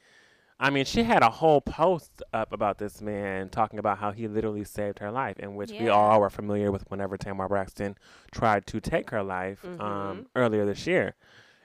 I 0.60 0.70
mean, 0.70 0.86
she 0.86 1.04
had 1.04 1.22
a 1.22 1.30
whole 1.30 1.60
post 1.60 2.24
up 2.34 2.54
about 2.54 2.78
this 2.78 3.02
man 3.02 3.50
talking 3.50 3.78
about 3.78 3.98
how 3.98 4.12
he 4.12 4.28
literally 4.28 4.64
saved 4.64 5.00
her 5.00 5.12
life, 5.12 5.38
in 5.38 5.56
which 5.56 5.72
we 5.72 5.90
all 5.90 6.22
were 6.22 6.30
familiar 6.30 6.72
with 6.72 6.90
whenever 6.90 7.18
Tamar 7.18 7.50
Braxton 7.50 7.98
tried 8.32 8.66
to 8.68 8.80
take 8.80 9.10
her 9.10 9.22
life 9.22 9.66
um, 9.66 9.80
Mhm. 9.80 10.26
earlier 10.36 10.66
this 10.66 10.88
year, 10.88 11.16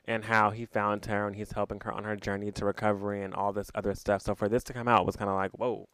and 0.07 0.24
how 0.24 0.51
he 0.51 0.66
found 0.66 1.07
her 1.07 1.26
and 1.28 1.36
he's 1.36 1.53
helping 1.53 1.78
her 1.82 1.93
on 1.93 2.03
her 2.03 2.16
journey 2.16 2.51
to 2.51 2.64
recovery 2.64 3.22
and 3.22 3.32
all 3.32 3.53
this 3.53 3.70
other 3.76 3.95
stuff. 3.95 4.22
So 4.22 4.34
for 4.34 4.49
this 4.49 4.64
to 4.64 4.72
come 4.72 4.88
out 4.88 5.07
was 5.07 5.14
kind 5.16 5.30
of 5.30 5.36
like, 5.36 5.53
whoa. 5.53 5.88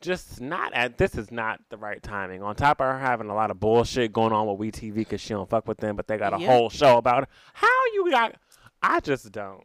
Just 0.00 0.40
not 0.40 0.72
at 0.74 0.98
this 0.98 1.14
is 1.16 1.30
not 1.30 1.60
the 1.70 1.76
right 1.76 2.02
timing. 2.02 2.42
On 2.42 2.56
top 2.56 2.80
of 2.80 2.86
her 2.88 2.98
having 2.98 3.30
a 3.30 3.34
lot 3.34 3.52
of 3.52 3.60
bullshit 3.60 4.12
going 4.12 4.32
on 4.32 4.48
with 4.48 4.58
WeTV 4.58 4.94
because 4.94 5.20
she 5.20 5.28
don't 5.32 5.48
fuck 5.48 5.66
with 5.68 5.78
them, 5.78 5.94
but 5.94 6.08
they 6.08 6.18
got 6.18 6.34
a 6.34 6.38
Yep. 6.38 6.48
whole 6.48 6.70
show 6.70 6.98
about 6.98 7.20
her. 7.24 7.28
How 7.54 7.84
you 7.94 8.10
got? 8.10 8.34
I 8.82 8.98
just 8.98 9.30
don't. 9.30 9.64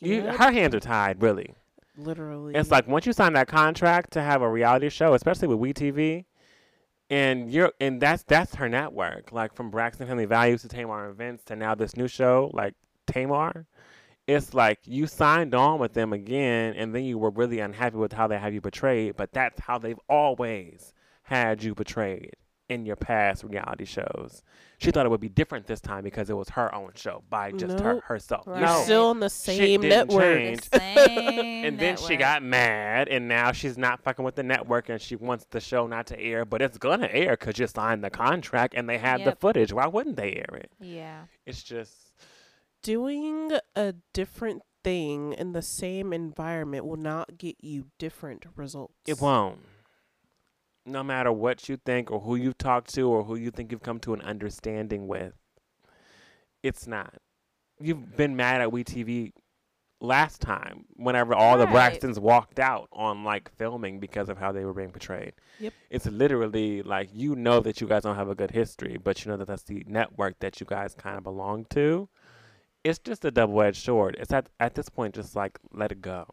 You, 0.00 0.22
her 0.22 0.52
hands 0.52 0.74
are 0.74 0.80
tied, 0.80 1.22
really. 1.22 1.54
Literally. 1.96 2.54
It's 2.54 2.70
like 2.70 2.86
once 2.86 3.06
you 3.06 3.12
sign 3.12 3.32
that 3.32 3.48
contract 3.48 4.12
to 4.12 4.22
have 4.22 4.42
a 4.42 4.48
reality 4.48 4.88
show, 4.88 5.14
especially 5.14 5.48
with 5.48 5.58
WeTV, 5.58 6.24
and 7.10 7.50
you're 7.50 7.72
and 7.80 8.00
that's 8.00 8.22
that's 8.22 8.54
her 8.54 8.68
network. 8.68 9.32
Like 9.32 9.54
from 9.54 9.70
Braxton 9.70 10.06
Family 10.06 10.26
Values 10.26 10.62
to 10.62 10.68
Tamar 10.68 11.12
Vince 11.12 11.42
to 11.44 11.56
now 11.56 11.74
this 11.74 11.96
new 11.96 12.06
show, 12.06 12.50
like 12.54 12.74
Tamar. 13.06 13.66
It's 14.28 14.52
like 14.52 14.78
you 14.84 15.06
signed 15.06 15.54
on 15.54 15.80
with 15.80 15.94
them 15.94 16.12
again, 16.12 16.74
and 16.74 16.94
then 16.94 17.04
you 17.04 17.18
were 17.18 17.30
really 17.30 17.60
unhappy 17.60 17.96
with 17.96 18.12
how 18.12 18.26
they 18.26 18.38
have 18.38 18.54
you 18.54 18.60
portrayed. 18.60 19.16
But 19.16 19.32
that's 19.32 19.58
how 19.58 19.78
they've 19.78 19.98
always 20.08 20.92
had 21.22 21.62
you 21.62 21.74
portrayed 21.74 22.36
in 22.68 22.84
your 22.84 22.96
past 22.96 23.44
reality 23.44 23.84
shows. 23.84 24.42
She 24.78 24.90
thought 24.90 25.06
it 25.06 25.08
would 25.08 25.20
be 25.20 25.28
different 25.28 25.66
this 25.66 25.80
time 25.80 26.04
because 26.04 26.28
it 26.30 26.36
was 26.36 26.50
her 26.50 26.72
own 26.74 26.90
show 26.94 27.22
by 27.30 27.50
just 27.52 27.80
her 27.80 28.00
herself. 28.00 28.46
Right. 28.46 28.60
You're 28.60 28.68
No, 28.68 28.82
still 28.82 29.06
on 29.06 29.20
the 29.20 29.28
Shit 29.28 29.32
same 29.56 29.80
didn't 29.80 29.88
network. 30.08 30.22
change. 30.36 30.70
The 30.70 30.78
same 31.06 31.64
and 31.64 31.78
then 31.78 31.96
she 31.96 32.16
got 32.16 32.42
mad, 32.42 33.08
and 33.08 33.26
now 33.26 33.52
she's 33.52 33.76
not 33.78 34.02
fucking 34.02 34.24
with 34.24 34.34
the 34.36 34.42
network, 34.42 34.88
and 34.88 35.00
she 35.00 35.16
wants 35.16 35.46
the 35.50 35.60
show 35.60 35.86
not 35.86 36.06
to 36.08 36.20
air, 36.20 36.44
but 36.44 36.60
it's 36.62 36.78
gonna 36.78 37.08
air 37.10 37.30
because 37.38 37.58
you 37.58 37.66
signed 37.66 38.04
the 38.04 38.10
contract 38.10 38.74
and 38.76 38.88
they 38.88 38.98
have 38.98 39.24
the 39.24 39.32
footage. 39.34 39.72
Why 39.72 39.86
wouldn't 39.86 40.16
they 40.16 40.34
air 40.34 40.56
it? 40.58 40.70
Yeah. 40.80 41.22
It's 41.46 41.62
just 41.62 41.94
Doing 42.82 43.50
a 43.74 43.94
different 44.12 44.62
thing 44.84 45.32
in 45.32 45.52
the 45.52 45.62
same 45.62 46.12
environment 46.12 46.86
will 46.86 46.96
not 46.96 47.36
get 47.36 47.56
you 47.60 47.86
different 47.98 48.46
results. 48.54 48.94
it 49.06 49.20
won't. 49.20 49.58
No 50.88 51.02
matter 51.02 51.30
what 51.30 51.68
you 51.68 51.76
think 51.76 52.10
or 52.10 52.20
who 52.20 52.34
you've 52.36 52.58
talked 52.58 52.92
to 52.94 53.08
or 53.08 53.24
who 53.24 53.36
you 53.36 53.50
think 53.50 53.70
you've 53.72 53.82
come 53.82 53.98
to 54.00 54.14
an 54.14 54.22
understanding 54.22 55.06
with, 55.06 55.34
it's 56.62 56.86
not. 56.86 57.14
You've 57.80 58.16
been 58.16 58.34
mad 58.36 58.60
at 58.60 58.70
WeTV 58.70 59.32
last 60.00 60.40
time 60.40 60.84
whenever 60.96 61.34
all 61.34 61.58
the 61.58 61.66
Braxtons 61.66 62.18
walked 62.18 62.58
out 62.60 62.88
on 62.92 63.24
like 63.24 63.50
filming 63.56 63.98
because 63.98 64.28
of 64.28 64.38
how 64.38 64.52
they 64.52 64.64
were 64.64 64.72
being 64.72 64.90
portrayed. 64.90 65.32
Yep. 65.60 65.72
It's 65.90 66.06
literally 66.06 66.82
like 66.82 67.10
you 67.12 67.34
know 67.36 67.60
that 67.60 67.80
you 67.80 67.86
guys 67.86 68.02
don't 68.02 68.16
have 68.16 68.28
a 68.28 68.34
good 68.34 68.50
history, 68.50 68.96
but 69.02 69.24
you 69.24 69.30
know 69.30 69.36
that 69.36 69.46
that's 69.46 69.64
the 69.64 69.84
network 69.86 70.38
that 70.40 70.60
you 70.60 70.66
guys 70.66 70.94
kind 70.94 71.16
of 71.16 71.24
belong 71.24 71.66
to. 71.70 72.08
It's 72.84 72.98
just 72.98 73.24
a 73.24 73.30
double 73.30 73.60
edged 73.60 73.84
sword. 73.84 74.16
It's 74.18 74.32
at 74.32 74.48
at 74.60 74.74
this 74.74 74.88
point 74.88 75.14
just 75.14 75.34
like 75.36 75.58
let 75.72 75.92
it 75.92 76.00
go 76.00 76.26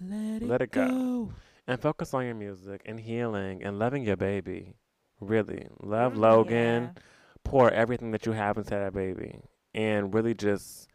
Let 0.00 0.42
it, 0.42 0.48
Let 0.48 0.62
it 0.62 0.70
go. 0.70 0.88
go. 0.88 1.32
And 1.66 1.80
focus 1.80 2.14
on 2.14 2.24
your 2.24 2.34
music 2.34 2.82
and 2.86 3.00
healing 3.00 3.62
and 3.62 3.78
loving 3.78 4.02
your 4.04 4.16
baby. 4.16 4.76
Really 5.20 5.68
love 5.80 6.14
Mhm. 6.14 6.18
Logan. 6.18 6.82
Yeah. 6.94 7.02
Pour 7.44 7.70
everything 7.70 8.10
that 8.10 8.26
you 8.26 8.32
have 8.32 8.58
into 8.58 8.70
that 8.70 8.92
baby, 8.92 9.40
and 9.72 10.12
really 10.12 10.34
just 10.34 10.88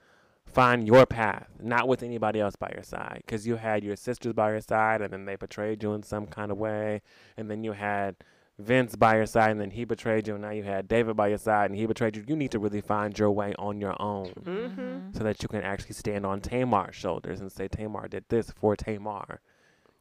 find 0.46 0.86
your 0.86 1.06
path, 1.06 1.48
not 1.62 1.88
with 1.88 2.04
anybody 2.04 2.42
else 2.42 2.58
by 2.58 2.70
your 2.74 2.84
side. 2.84 3.24
Because 3.26 3.48
you 3.48 3.56
had 3.56 3.84
your 3.84 3.96
sisters 3.96 4.34
by 4.34 4.52
your 4.52 4.60
side, 4.60 5.02
and 5.02 5.14
then 5.14 5.24
they 5.26 5.38
betrayed 5.38 5.82
you 5.82 5.94
in 5.94 6.04
some 6.04 6.28
kind 6.28 6.52
of 6.52 6.58
way, 6.58 7.02
and 7.38 7.50
then 7.50 7.64
you 7.64 7.72
had 7.72 8.18
Vince 8.60 8.96
by 8.96 9.16
your 9.16 9.26
side, 9.26 9.50
and 9.52 9.62
then 9.62 9.72
he 9.72 9.86
betrayed 9.86 10.28
you, 10.28 10.34
and 10.36 10.44
now 10.44 10.52
you 10.52 10.64
had 10.64 10.88
David 10.88 11.16
by 11.16 11.30
your 11.30 11.38
side, 11.38 11.72
and 11.72 11.80
he 11.80 11.86
betrayed 11.86 12.16
you. 12.16 12.24
You 12.28 12.36
need 12.36 12.52
to 12.52 12.60
really 12.60 12.82
find 12.82 13.18
your 13.18 13.32
way 13.32 13.56
on 13.58 13.80
your 13.80 14.00
own. 14.00 14.28
Mhm. 14.44 15.16
So 15.16 15.24
that 15.24 15.42
you 15.42 15.48
can 15.48 15.62
actually 15.64 15.94
stand 15.94 16.26
on 16.26 16.42
Tamar's 16.42 16.96
shoulders 16.96 17.40
and 17.40 17.52
say, 17.52 17.68
Tamar 17.70 18.08
did 18.08 18.26
this 18.28 18.52
for 18.52 18.76
Tamar. 18.76 19.40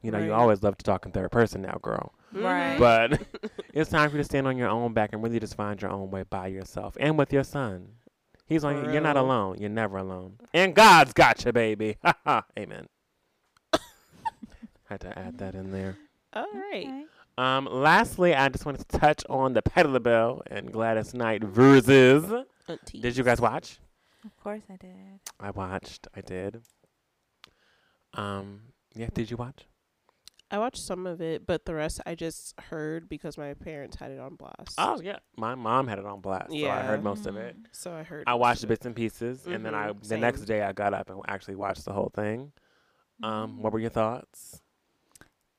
You 0.01 0.11
know, 0.11 0.17
you 0.17 0.33
always 0.33 0.63
love 0.63 0.77
to 0.77 0.83
talk 0.83 1.05
in 1.05 1.11
third 1.11 1.31
person 1.31 1.61
now, 1.61 1.77
girl. 1.81 2.13
Right. 2.33 2.79
But 2.79 3.21
it's 3.73 3.89
time 3.89 4.09
for 4.09 4.15
you 4.15 4.21
to 4.21 4.25
stand 4.25 4.47
on 4.47 4.57
your 4.57 4.69
own 4.69 4.93
back 4.93 5.13
and 5.13 5.21
really 5.21 5.39
just 5.39 5.55
find 5.55 5.79
your 5.81 5.91
own 5.91 6.09
way 6.09 6.23
by 6.23 6.47
yourself 6.47 6.97
and 6.99 7.17
with 7.17 7.31
your 7.31 7.43
son. 7.43 7.87
He's 8.47 8.63
on. 8.63 8.79
For 8.81 8.87
you. 8.87 8.93
You're 8.93 9.01
not 9.01 9.15
alone. 9.17 9.57
You're 9.59 9.69
never 9.69 9.97
alone. 9.97 10.37
And 10.53 10.73
God's 10.75 11.13
got 11.13 11.45
you, 11.45 11.51
baby. 11.51 11.97
Ha 12.03 12.13
ha. 12.25 12.43
Amen. 12.57 12.87
Had 14.85 15.01
to 15.01 15.17
add 15.17 15.37
that 15.37 15.55
in 15.55 15.71
there. 15.71 15.97
All 16.33 16.45
right. 16.53 16.85
Okay. 16.85 17.03
Um. 17.37 17.67
Lastly, 17.71 18.35
I 18.35 18.49
just 18.49 18.65
wanted 18.65 18.89
to 18.89 18.97
touch 18.99 19.23
on 19.29 19.53
the 19.53 19.61
Patti 19.61 19.87
LaBelle 19.87 20.41
and 20.47 20.71
Gladys 20.71 21.13
Knight 21.13 21.41
Verzuz. 21.43 22.43
Aunties. 22.67 23.01
Did 23.01 23.15
you 23.15 23.23
guys 23.23 23.39
watch? 23.39 23.79
Of 24.25 24.35
course 24.43 24.63
I 24.69 24.75
did. 24.75 25.19
I 25.39 25.51
watched. 25.51 26.07
I 26.13 26.21
did. 26.21 26.61
Um. 28.15 28.61
Yeah. 28.93 29.07
Did 29.13 29.31
you 29.31 29.37
watch? 29.37 29.65
I 30.51 30.57
watched 30.59 30.83
some 30.83 31.07
of 31.07 31.21
it, 31.21 31.47
but 31.47 31.65
the 31.65 31.73
rest 31.73 32.01
I 32.05 32.13
just 32.13 32.59
heard 32.59 33.07
because 33.07 33.37
my 33.37 33.53
parents 33.53 33.95
had 33.95 34.11
it 34.11 34.19
on 34.19 34.35
blast. 34.35 34.75
Oh 34.77 34.99
yeah. 35.01 35.19
My 35.37 35.55
mom 35.55 35.87
had 35.87 35.97
it 35.97 36.05
on 36.05 36.19
blast, 36.19 36.51
so 36.51 36.69
I 36.69 36.81
heard 36.81 37.03
most 37.03 37.25
of 37.25 37.37
it. 37.37 37.55
So 37.71 37.93
I 37.93 38.03
heard. 38.03 38.25
I 38.27 38.33
watched 38.33 38.61
of 38.63 38.69
bits 38.69 38.85
and 38.85 38.93
pieces, 38.93 39.47
and 39.47 39.65
then 39.65 39.73
I 39.73 39.93
the 40.03 40.17
next 40.17 40.41
day 40.41 40.61
I 40.61 40.73
got 40.73 40.93
up 40.93 41.09
and 41.09 41.21
actually 41.27 41.55
watched 41.55 41.85
the 41.85 41.93
whole 41.93 42.11
thing. 42.13 42.51
Um, 43.23 43.61
what 43.61 43.71
were 43.71 43.79
your 43.79 43.91
thoughts? 43.91 44.61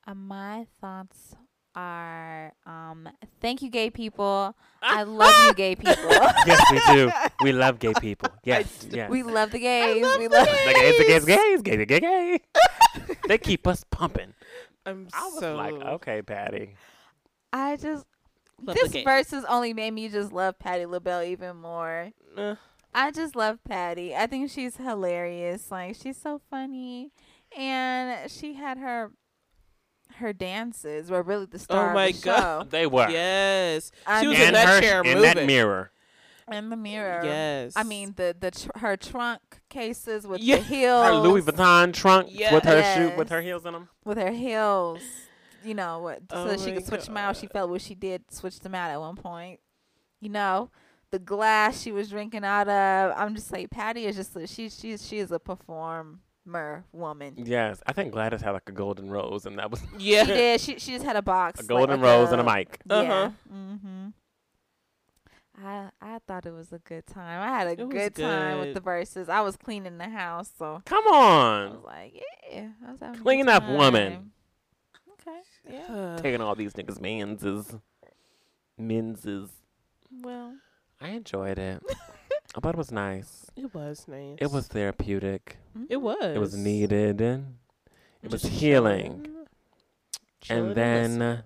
Uh, 0.05 0.13
my 0.13 0.67
thoughts 0.79 1.35
are 1.75 2.53
um 2.67 3.09
thank 3.41 3.63
you 3.63 3.71
gay 3.71 3.89
people. 3.89 4.55
I 4.83 5.03
love 5.03 5.33
you 5.47 5.53
gay 5.55 5.75
people. 5.75 5.95
yes, 6.45 6.71
we 6.71 6.93
do. 6.93 7.11
We 7.41 7.51
love 7.63 7.79
gay 7.79 7.93
people. 7.99 8.29
Yes, 8.43 8.85
yes. 8.91 9.09
we 9.09 9.23
love 9.23 9.49
the 9.49 9.59
gays. 9.59 10.03
love 10.03 10.19
we 10.19 10.27
the 10.27 10.35
love 10.35 10.47
the 10.47 10.73
gays, 10.73 10.97
the 10.97 11.05
gays, 11.05 11.25
gays, 11.25 11.61
gay, 11.63 11.85
gay, 11.85 11.99
gay. 11.99 12.39
they 13.27 13.39
keep 13.39 13.65
us 13.65 13.83
pumping. 13.89 14.33
I'm 14.85 15.07
I 15.13 15.25
was 15.25 15.39
so 15.39 15.55
like, 15.55 15.73
okay, 15.73 16.21
Patti. 16.21 16.75
I 17.51 17.75
just 17.77 18.05
love 18.61 18.75
this 18.75 18.91
the 18.91 19.03
gays. 19.03 19.05
Verzuz 19.05 19.43
only 19.47 19.73
made 19.73 19.91
me 19.91 20.09
just 20.09 20.31
love 20.31 20.59
Patti 20.59 20.85
LaBelle 20.85 21.23
even 21.23 21.57
more. 21.57 22.09
Uh, 22.37 22.55
I 22.93 23.11
just 23.11 23.35
love 23.35 23.59
Patti. 23.63 24.15
I 24.15 24.27
think 24.27 24.49
she's 24.51 24.77
hilarious. 24.77 25.71
Like 25.71 25.95
she's 25.95 26.17
so 26.17 26.41
funny, 26.49 27.11
and 27.57 28.29
she 28.29 28.53
had 28.53 28.77
her 28.77 29.11
her 30.17 30.33
dances 30.33 31.09
were 31.09 31.23
really 31.23 31.45
the 31.45 31.57
star 31.57 31.91
Oh 31.91 31.93
my 31.93 32.07
of 32.07 32.21
the 32.21 32.25
God. 32.25 32.39
show. 32.63 32.67
They 32.69 32.85
were. 32.85 33.09
yes. 33.09 33.91
I 34.05 34.21
She 34.21 34.27
was 34.27 34.39
in 34.39 34.53
that 34.53 34.67
her, 34.67 34.81
chair 34.81 35.01
in 35.03 35.21
that 35.21 35.45
mirror. 35.45 35.91
In 36.51 36.69
the 36.69 36.75
mirror. 36.75 37.21
Yes. 37.23 37.73
I 37.75 37.83
mean 37.83 38.13
the 38.15 38.35
the 38.39 38.51
tr- 38.51 38.77
her 38.79 38.97
trunk 38.97 39.41
cases 39.69 40.25
with 40.27 40.41
Yeah. 40.41 40.57
the 40.57 40.63
heels, 40.63 41.05
Her 41.05 41.13
Louis 41.13 41.41
Vuitton 41.41 41.93
trunk 41.93 42.27
with 42.27 42.63
her 42.65 42.83
shoe 42.95 43.17
with 43.17 43.29
her 43.29 43.41
heels 43.41 43.65
in 43.65 43.73
them. 43.73 43.89
with 44.03 44.17
her 44.17 44.31
heels. 44.31 44.99
You 45.63 45.73
know 45.75 45.99
what? 45.99 46.19
so 46.29 46.37
Oh 46.43 46.47
that 46.47 46.59
she 46.59 46.73
could 46.73 46.85
switch 46.85 47.05
them 47.05 47.15
out. 47.17 47.37
She 47.37 47.47
felt 47.47 47.69
what 47.69 47.81
she 47.81 47.95
did 47.95 48.23
switch 48.31 48.59
them 48.59 48.75
out 48.75 48.91
at 48.91 48.99
one 48.99 49.15
point. 49.15 49.61
You 50.19 50.29
know, 50.29 50.69
the 51.11 51.19
glass 51.19 51.81
she 51.81 51.91
was 51.93 52.09
drinking 52.09 52.43
out 52.43 52.67
of. 52.67 53.13
I'm 53.17 53.33
just 53.35 53.51
like 53.51 53.69
Patti 53.69 54.05
is 54.05 54.15
just 54.17 54.35
a- 54.35 54.45
she 54.47 54.69
she 54.69 54.97
she 54.97 55.19
is 55.19 55.31
a 55.31 55.39
performer 55.39 56.83
woman. 56.91 57.35
Yes, 57.37 57.81
I 57.87 57.93
think 57.93 58.11
Gladys 58.11 58.41
had 58.41 58.51
like 58.51 58.67
a 58.67 58.71
golden 58.73 59.09
rose, 59.09 59.45
and 59.45 59.57
that 59.59 59.71
was 59.71 59.81
yeah. 59.97 60.25
She 60.25 60.31
did. 60.31 60.61
She 60.61 60.79
she 60.79 60.91
just 60.93 61.05
had 61.05 61.15
a 61.15 61.21
box. 61.21 61.61
a 61.61 61.63
golden 61.63 62.01
like 62.01 62.09
rose 62.09 62.31
and 62.31 62.41
a 62.41 62.43
mic. 62.43 62.79
Uh-huh. 62.89 63.29
Mm-hmm. 63.53 64.07
I 65.61 65.89
I 66.01 66.19
thought 66.27 66.45
it 66.45 66.51
was 66.53 66.71
a 66.73 66.79
good 66.79 67.05
time. 67.05 67.41
I 67.41 67.47
had 67.57 67.67
a 67.67 67.71
It 67.71 67.79
was 67.85 67.89
good, 67.93 68.15
time 68.15 68.59
with 68.59 68.73
the 68.73 68.81
Verzuz. 68.81 69.29
I 69.29 69.41
was 69.41 69.55
cleaning 69.55 69.97
the 69.97 70.09
house, 70.09 70.49
so 70.57 70.81
Come 70.85 71.05
on. 71.07 71.67
I 71.67 71.71
was 71.75 71.83
like, 71.85 72.21
yeah, 72.51 72.69
I 72.87 72.91
was 72.91 72.99
having 72.99 73.15
a 73.15 73.17
good 73.17 73.23
Clean 73.23 73.49
up, 73.49 73.67
woman. 73.69 74.31
Okay. 75.13 75.39
Yeah. 75.69 76.17
Taking 76.21 76.41
all 76.41 76.55
these 76.55 76.73
niggas' 76.73 76.99
manses, 76.99 77.75
menses. 78.77 79.49
Well, 80.21 80.55
I 80.99 81.09
enjoyed 81.09 81.59
it. 81.59 81.81
I 82.55 82.59
thought 82.59 82.75
it 82.75 82.77
was 82.77 82.91
nice. 82.91 83.45
It 83.55 83.73
was 83.73 84.05
nice. 84.07 84.37
It 84.39 84.51
was 84.51 84.67
therapeutic. 84.67 85.57
It 85.89 85.97
was. 85.97 86.35
It 86.35 86.39
was 86.39 86.55
needed. 86.55 87.19
and 87.21 87.55
It 88.21 88.31
was 88.31 88.41
Just 88.43 88.53
healing. 88.53 89.23
chilling- 89.23 89.37
chilling 90.41 90.67
And 90.67 90.75
then 90.75 91.43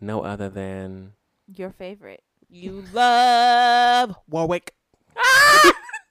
no 0.00 0.20
other 0.22 0.48
than 0.48 1.12
your 1.52 1.70
favorite. 1.70 2.22
You 2.58 2.84
love 2.94 4.16
Warwick. 4.30 4.72
Ah! 5.14 5.72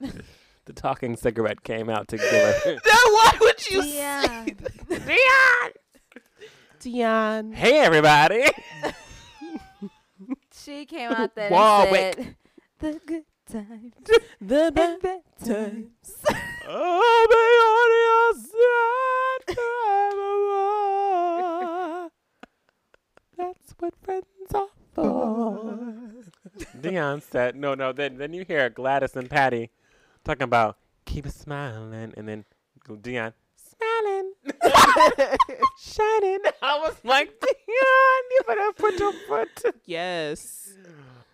the 0.64 0.72
talking 0.72 1.16
cigarette 1.16 1.64
came 1.64 1.90
out 1.90 2.06
to 2.08 2.16
give 2.16 2.30
her. 2.30 2.54
Then 2.64 2.78
why 2.84 3.32
would 3.40 3.68
you 3.68 3.82
Yeah. 3.82 4.44
say 4.44 4.54
that? 4.88 5.72
Dionne? 6.80 7.52
hey 7.52 7.78
everybody! 7.80 8.44
She 10.64 10.86
came 10.86 11.10
out 11.10 11.34
there 11.34 11.50
Warwick. 11.50 12.16
and 12.16 12.26
said, 12.26 12.36
"The 12.78 13.00
good 13.06 13.24
times 13.50 13.92
The 14.40 14.66
and 14.66 14.74
best 14.74 15.02
bad 15.02 15.22
time. 15.40 15.48
times." 15.48 16.24
I'll 16.68 17.26
be 17.28 17.46
on 17.74 17.90
your 18.06 18.32
side 18.34 19.56
forevermore. 21.16 22.10
That's 23.36 23.74
what 23.78 23.94
friends 24.02 24.26
are 24.54 24.68
for. 24.96 25.78
Dionne 26.80 27.22
said, 27.22 27.54
"No, 27.56 27.74
no." 27.74 27.92
Then, 27.92 28.16
then 28.18 28.32
you 28.32 28.44
hear 28.44 28.68
Gladys 28.70 29.14
and 29.16 29.28
Patti 29.30 29.70
talking 30.24 30.42
about 30.44 30.76
keep 31.04 31.26
smiling, 31.28 32.12
and 32.16 32.28
then 32.28 32.44
Dionne 32.88 33.32
smiling, 33.56 34.32
shining. 35.78 36.38
I 36.62 36.78
was 36.78 36.96
like, 37.04 37.28
Dionne, 37.40 38.30
you 38.30 38.40
better 38.46 38.72
put 38.72 38.98
your 38.98 39.12
foot. 39.28 39.74
yes. 39.84 40.72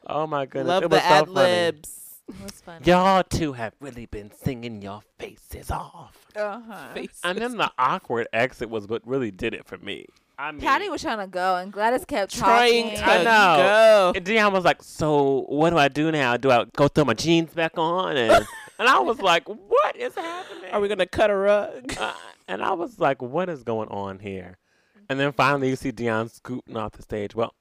Oh 0.06 0.26
my 0.26 0.46
goodness! 0.46 0.68
Love 0.68 0.82
it 0.84 0.90
the 0.90 0.96
was 0.96 1.02
so 1.04 1.08
ad 1.08 1.26
funny. 1.26 1.34
libs. 1.34 1.98
It 2.28 2.42
was 2.42 2.52
funny. 2.60 2.84
Y'all 2.84 3.22
two 3.22 3.52
have 3.52 3.74
really 3.80 4.06
been 4.06 4.30
singing 4.32 4.80
your 4.82 5.02
faces 5.18 5.70
off. 5.70 6.16
Uh-huh. 6.34 6.94
And 7.24 7.38
then 7.38 7.56
the 7.58 7.70
awkward 7.78 8.26
exit 8.32 8.70
was 8.70 8.86
what 8.88 9.06
really 9.06 9.30
did 9.30 9.54
it 9.54 9.66
for 9.66 9.76
me. 9.78 10.06
I 10.38 10.50
mean, 10.52 10.60
Patti 10.60 10.88
was 10.88 11.02
trying 11.02 11.18
to 11.18 11.26
go, 11.26 11.56
and 11.56 11.72
Gladys 11.72 12.04
kept 12.04 12.34
Trying 12.34 12.84
talking. 12.96 12.98
to 12.98 13.06
I 13.06 13.18
know. 13.22 13.62
go. 13.62 14.12
And 14.16 14.26
Dionne 14.26 14.52
was 14.52 14.64
like, 14.64 14.82
"So 14.82 15.44
what 15.48 15.70
do 15.70 15.78
I 15.78 15.88
do 15.88 16.10
now? 16.10 16.36
Do 16.36 16.50
I 16.50 16.64
go 16.76 16.88
throw 16.88 17.04
my 17.04 17.14
jeans 17.14 17.52
back 17.54 17.76
on?" 17.76 18.16
And 18.16 18.46
and 18.78 18.88
I 18.88 18.98
was 19.00 19.20
like, 19.20 19.46
"What 19.48 19.96
is 19.96 20.14
happening?" 20.14 20.70
Are 20.72 20.80
we 20.80 20.88
gonna 20.88 21.06
cut 21.06 21.30
a 21.30 21.36
rug? 21.36 21.92
Uh, 21.98 22.12
and 22.48 22.62
I 22.62 22.72
was 22.72 22.98
like, 22.98 23.20
"What 23.22 23.48
is 23.48 23.62
going 23.62 23.88
on 23.88 24.18
here?" 24.18 24.58
And 25.08 25.20
then 25.20 25.32
finally, 25.32 25.68
you 25.68 25.76
see 25.76 25.92
Dionne 25.92 26.30
scooting 26.30 26.76
off 26.76 26.92
the 26.92 27.02
stage. 27.02 27.34
Well, 27.34 27.54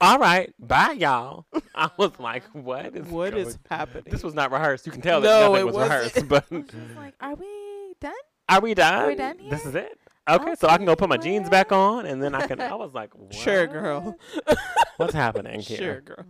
all 0.00 0.18
right, 0.18 0.52
bye, 0.58 0.96
y'all. 0.98 1.44
I 1.74 1.90
was 1.98 2.12
like, 2.18 2.44
"What 2.52 2.96
is 2.96 3.06
What 3.06 3.32
going- 3.32 3.46
is 3.46 3.58
happening? 3.70 4.04
This 4.06 4.22
was 4.24 4.34
not 4.34 4.50
rehearsed. 4.50 4.86
You 4.86 4.92
can 4.92 5.02
tell 5.02 5.20
that 5.20 5.28
No, 5.28 5.48
nothing 5.52 5.60
it 5.60 5.66
was 5.66 5.74
wasn't. 5.74 5.92
rehearsed. 5.92 6.28
But 6.28 6.46
She 6.50 6.56
was 6.56 6.96
like, 6.96 7.14
"Are 7.20 7.34
we 7.34 7.94
done?" 8.00 8.12
are 8.48 8.60
we 8.60 8.74
done? 8.74 8.94
Are 8.94 9.06
we 9.08 9.14
done 9.14 9.38
here? 9.38 9.50
This 9.50 9.64
is 9.66 9.74
it. 9.74 9.98
Okay, 10.28 10.54
so 10.58 10.68
I 10.68 10.76
can 10.78 10.86
go 10.86 10.96
put 10.96 11.08
my 11.10 11.18
jeans 11.18 11.50
back 11.50 11.70
on, 11.70 12.06
and 12.06 12.22
then 12.22 12.34
I 12.34 12.46
can. 12.46 12.60
I 12.60 12.74
was 12.76 12.94
like, 12.94 13.14
what? 13.14 13.34
Sure, 13.34 13.66
girl. 13.66 14.16
What's 14.96 15.12
happening 15.12 15.60
here? 15.60 15.76
Sure, 15.76 16.00
girl. 16.00 16.24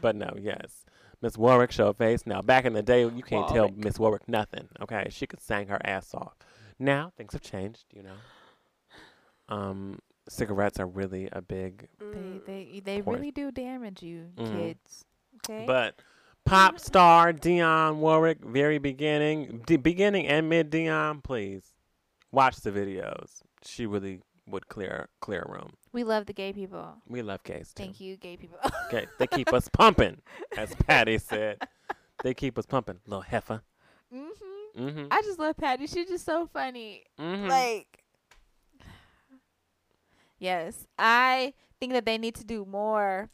But 0.00 0.16
no, 0.16 0.34
yes. 0.38 0.84
Miss 1.22 1.38
Warwick 1.38 1.70
showed 1.70 1.96
face. 1.96 2.26
Now, 2.26 2.42
back 2.42 2.64
in 2.64 2.72
the 2.72 2.82
day, 2.82 3.02
you 3.02 3.22
can't 3.22 3.48
tell 3.48 3.66
Warwick. 3.68 3.84
Miss 3.84 3.98
Warwick 3.98 4.28
nothing. 4.28 4.68
Okay, 4.80 5.06
she 5.10 5.26
could 5.26 5.40
sing 5.40 5.68
her 5.68 5.80
ass 5.84 6.12
off. 6.14 6.34
Now 6.78 7.12
things 7.16 7.32
have 7.32 7.40
changed. 7.42 7.84
You 7.94 8.02
know, 8.02 8.14
um, 9.48 9.98
cigarettes 10.28 10.78
are 10.80 10.86
really 10.86 11.28
a 11.32 11.40
big. 11.40 11.88
They 12.00 12.40
they 12.46 12.80
they 12.84 13.02
Point. 13.02 13.18
really 13.18 13.30
do 13.30 13.50
damage 13.50 14.02
you, 14.02 14.26
Mhm. 14.36 14.56
kids. 14.56 15.04
Okay. 15.48 15.64
But 15.66 16.00
pop 16.44 16.78
star 16.80 17.32
Dionne 17.32 17.96
Warwick, 17.96 18.44
very 18.44 18.78
beginning, 18.78 19.62
d- 19.66 19.76
beginning 19.76 20.26
and 20.26 20.48
mid 20.48 20.70
Dionne, 20.70 21.22
please 21.22 21.72
watch 22.32 22.56
the 22.60 22.70
videos. 22.70 23.42
She 23.64 23.86
really 23.86 24.20
would 24.48 24.68
clear 24.68 25.08
clear 25.20 25.42
a 25.42 25.50
room. 25.50 25.72
we 25.92 26.04
love 26.04 26.26
the 26.26 26.32
gay 26.32 26.52
people. 26.52 26.94
We 27.08 27.22
love 27.22 27.42
gays 27.42 27.72
too. 27.74 27.82
Thank 27.82 28.00
you, 28.00 28.16
gay 28.16 28.36
people. 28.36 28.58
Okay, 28.86 29.06
they 29.18 29.26
keep 29.26 29.52
us 29.52 29.68
pumping, 29.68 30.22
as 30.56 30.72
Patti 30.86 31.18
said. 31.18 31.58
They 32.22 32.34
keep 32.34 32.56
us 32.56 32.64
pumping, 32.64 33.00
little 33.04 33.22
heifer. 33.22 33.62
Mm-hmm. 34.14 34.84
Mm-hmm. 34.84 35.06
I 35.10 35.22
just 35.22 35.40
love 35.40 35.56
Patti. 35.56 35.88
She's 35.88 36.06
just 36.08 36.24
so 36.24 36.48
funny. 36.52 37.02
mm-hmm. 37.18 37.48
Like, 37.48 38.04
yes, 40.38 40.86
I 40.96 41.54
think 41.80 41.94
that 41.94 42.06
they 42.06 42.16
need 42.16 42.36
to 42.36 42.44
do 42.44 42.64
more 42.64 43.28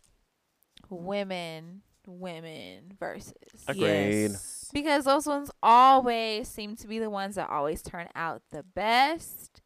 women, 0.88 1.82
women 2.07 2.96
Verzuz 3.00 3.32
Agreed. 3.68 4.30
Yes. 4.30 4.70
because 4.72 5.05
those 5.05 5.26
ones 5.26 5.50
always 5.62 6.48
seem 6.48 6.76
to 6.76 6.86
be 6.88 6.98
the 6.98 7.11
ones 7.11 7.34
that 7.36 7.48
always 7.50 7.82
turn 7.82 8.09
out 8.14 8.42
the 8.50 8.62
best. 8.62 9.61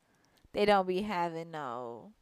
They 0.52 0.64
don't 0.64 0.86
be 0.88 1.02
having 1.02 1.50
no 1.50 2.12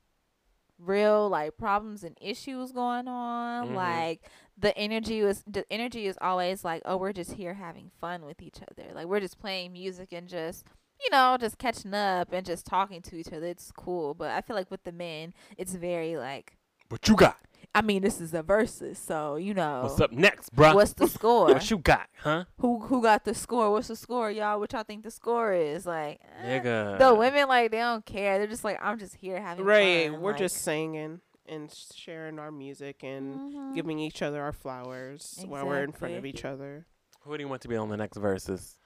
real 0.78 1.28
like 1.28 1.56
problems 1.56 2.02
and 2.04 2.16
issues 2.20 2.72
going 2.72 3.06
on. 3.08 3.68
Mhm. 3.70 3.74
Like 3.74 4.22
the 4.58 4.76
energy 4.76 5.22
was 5.22 5.42
the 5.46 5.64
energy 5.70 6.06
is 6.06 6.18
always 6.20 6.64
like, 6.64 6.82
oh, 6.84 6.96
we're 6.96 7.12
just 7.12 7.32
here 7.32 7.54
having 7.54 7.90
fun 8.00 8.24
with 8.24 8.42
each 8.42 8.58
other. 8.62 8.92
Like 8.94 9.06
we're 9.06 9.20
just 9.20 9.38
playing 9.38 9.72
music 9.72 10.12
and 10.12 10.28
just 10.28 10.64
you 11.04 11.10
know, 11.10 11.36
just 11.38 11.58
catching 11.58 11.92
up 11.92 12.32
and 12.32 12.46
just 12.46 12.64
talking 12.64 13.02
to 13.02 13.16
each 13.16 13.32
other. 13.32 13.46
It's 13.46 13.70
cool. 13.72 14.14
But 14.14 14.30
I 14.30 14.40
feel 14.40 14.56
like 14.56 14.70
with 14.70 14.84
the 14.84 14.92
men, 14.92 15.34
it's 15.58 15.74
very 15.74 16.16
like 16.16 16.56
What 16.88 17.08
you 17.08 17.16
got? 17.16 17.38
I 17.74 17.82
mean, 17.82 18.02
this 18.02 18.20
is 18.20 18.34
a 18.34 18.42
Verzuz, 18.42 18.96
so 18.96 19.36
you 19.36 19.54
know 19.54 19.82
What's 19.82 20.00
up 20.00 20.12
next, 20.12 20.52
bro? 20.54 20.74
What's 20.74 20.94
the 20.94 21.06
score? 21.18 21.46
what 21.46 21.70
you 21.70 21.78
got, 21.78 22.08
huh? 22.22 22.44
who 22.58 22.80
who 22.80 23.02
got 23.02 23.24
the 23.24 23.34
score? 23.34 23.70
What's 23.70 23.88
the 23.88 23.96
score, 23.96 24.30
y'all? 24.30 24.58
What 24.58 24.72
y'all 24.72 24.82
think 24.82 25.04
the 25.04 25.10
score 25.10 25.52
is? 25.52 25.86
Like 25.86 26.20
eh, 26.42 26.60
Nigga. 26.60 26.98
the 26.98 27.14
women 27.14 27.48
like 27.48 27.70
they 27.70 27.78
don't 27.78 28.04
care. 28.04 28.38
They're 28.38 28.46
just 28.46 28.64
like 28.64 28.78
I'm 28.82 28.98
just 28.98 29.14
here 29.16 29.40
having 29.40 29.64
Right. 29.64 30.10
fun. 30.10 30.20
We're 30.20 30.32
like, 30.32 30.38
just 30.40 30.56
singing 30.62 31.20
and 31.46 31.70
sharing 31.94 32.38
our 32.38 32.50
music 32.50 33.02
and 33.02 33.34
mhm. 33.54 33.74
giving 33.74 33.98
each 33.98 34.22
other 34.22 34.40
our 34.42 34.52
flowers 34.52 35.44
while 35.46 35.66
we're 35.66 35.82
in 35.84 35.92
front 35.92 36.14
of 36.14 36.24
each 36.24 36.44
other. 36.44 36.86
Who 37.22 37.36
do 37.36 37.42
you 37.42 37.48
want 37.48 37.62
to 37.62 37.68
be 37.68 37.76
on 37.76 37.88
the 37.88 37.96
next 37.96 38.18
Verzuz? 38.18 38.76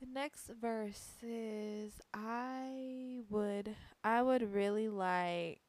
The 0.00 0.06
next 0.06 0.50
Verzuz, 0.62 1.92
I 2.14 3.20
would 3.28 3.76
I 4.02 4.22
would 4.22 4.54
really 4.54 4.88
like 4.88 5.60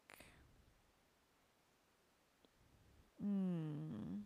mm, 3.23 4.21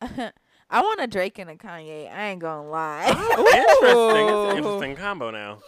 I 0.70 0.80
want 0.82 1.00
a 1.00 1.06
Drake 1.06 1.38
and 1.38 1.50
a 1.50 1.56
Kanye. 1.56 2.10
I 2.12 2.28
ain't 2.30 2.40
gonna 2.40 2.68
lie. 2.68 3.04
Oh, 3.08 3.46
interesting. 3.80 4.28
It's 4.28 4.44
an 4.44 4.56
interesting 4.58 4.96
combo 4.96 5.30
now. 5.30 5.58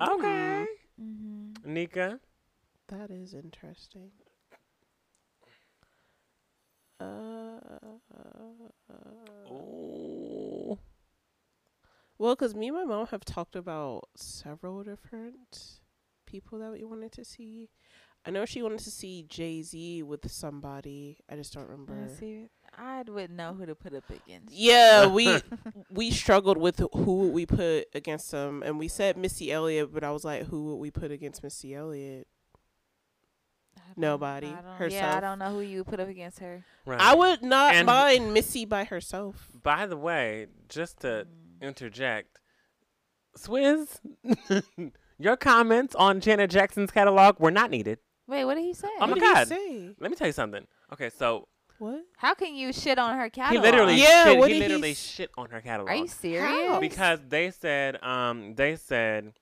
Okay. 0.00 0.66
hmm 0.98 1.52
Nika. 1.64 2.20
That 2.88 3.10
is 3.10 3.34
interesting. 3.34 4.10
Uh, 7.00 7.58
Ooh. 9.50 10.78
well, 12.18 12.34
because 12.34 12.54
me 12.54 12.68
and 12.68 12.76
my 12.76 12.84
mom 12.84 13.06
have 13.08 13.24
talked 13.24 13.54
about 13.56 14.08
several 14.16 14.82
different 14.82 15.80
people 16.26 16.58
that 16.58 16.72
we 16.72 16.84
wanted 16.84 17.12
to 17.12 17.24
see. 17.24 17.68
I 18.26 18.30
know 18.30 18.44
she 18.44 18.60
wanted 18.62 18.80
to 18.80 18.90
see 18.90 19.22
Jay 19.28 19.62
Z 19.62 20.02
with 20.02 20.30
somebody. 20.30 21.18
I 21.30 21.36
just 21.36 21.52
don't 21.54 21.68
remember. 21.68 22.08
See, 22.18 22.48
I 22.76 23.04
wouldn't 23.06 23.34
know 23.36 23.54
who 23.54 23.66
to 23.66 23.74
put 23.76 23.94
up 23.94 24.04
against. 24.10 24.52
Yeah, 24.52 25.06
we 25.06 25.40
we 25.90 26.10
struggled 26.10 26.58
with 26.58 26.80
who 26.92 27.28
we 27.28 27.46
put 27.46 27.84
against 27.94 28.30
them, 28.32 28.62
and 28.64 28.78
we 28.78 28.88
said 28.88 29.16
Missy 29.16 29.52
Elliott, 29.52 29.94
but 29.94 30.02
I 30.02 30.10
was 30.10 30.24
like, 30.24 30.46
who 30.46 30.64
would 30.66 30.76
we 30.76 30.90
put 30.90 31.10
against 31.12 31.42
Missy 31.44 31.74
Elliott? 31.74 32.26
Nobody. 33.96 34.48
I 34.48 34.78
don't- 34.78 34.90
Yeah, 34.90 35.16
I 35.16 35.20
don't 35.20 35.38
know 35.38 35.52
who 35.52 35.60
you 35.60 35.78
would 35.78 35.86
put 35.86 36.00
up 36.00 36.08
against 36.08 36.40
her. 36.40 36.64
Right. 36.84 37.00
I 37.00 37.14
would 37.14 37.42
not 37.42 37.74
And- 37.74 37.86
mind 37.86 38.34
Missy 38.34 38.64
by 38.64 38.84
herself. 38.84 39.48
By 39.62 39.86
the 39.86 39.96
way, 39.96 40.48
just 40.68 41.00
to 41.00 41.26
Mm. 41.60 41.62
interject, 41.68 42.38
Swizz, 43.38 44.00
your 45.18 45.36
comments 45.36 45.94
on 45.94 46.20
Janet 46.20 46.50
Jackson's 46.50 46.90
catalog 46.90 47.38
were 47.38 47.50
not 47.50 47.70
needed. 47.70 47.98
Wait, 48.28 48.44
what 48.44 48.54
did 48.56 48.64
he 48.64 48.74
say? 48.74 48.88
Oh 49.00 49.06
my 49.06 49.12
what 49.12 49.14
did 49.20 49.22
he 49.24 49.34
God. 49.34 49.48
say? 49.48 49.94
Let 50.00 50.10
me 50.10 50.16
tell 50.16 50.26
you 50.26 50.32
something. 50.32 50.66
Okay, 50.92 51.10
so 51.10 51.48
What? 51.78 52.02
How 52.16 52.34
can 52.34 52.54
you 52.54 52.72
shit 52.72 52.98
on 52.98 53.16
her 53.18 53.28
catalog? 53.30 53.64
he 53.64 53.70
literally 53.70 53.96
Yeah, 53.96 54.24
shit, 54.24 54.38
what 54.38 54.48
he 54.50 54.54
did 54.54 54.62
he 54.62 54.68
literally 54.68 54.90
s- 54.92 54.98
shit 54.98 55.30
on 55.36 55.50
her 55.50 55.60
catalog. 55.60 55.90
Are 55.90 55.96
you 55.96 56.08
serious? 56.08 56.42
How? 56.48 56.80
because 56.80 57.20
they 57.28 57.50
said 57.50 58.02
um 58.02 58.54
they 58.56 58.76
said 58.76 59.32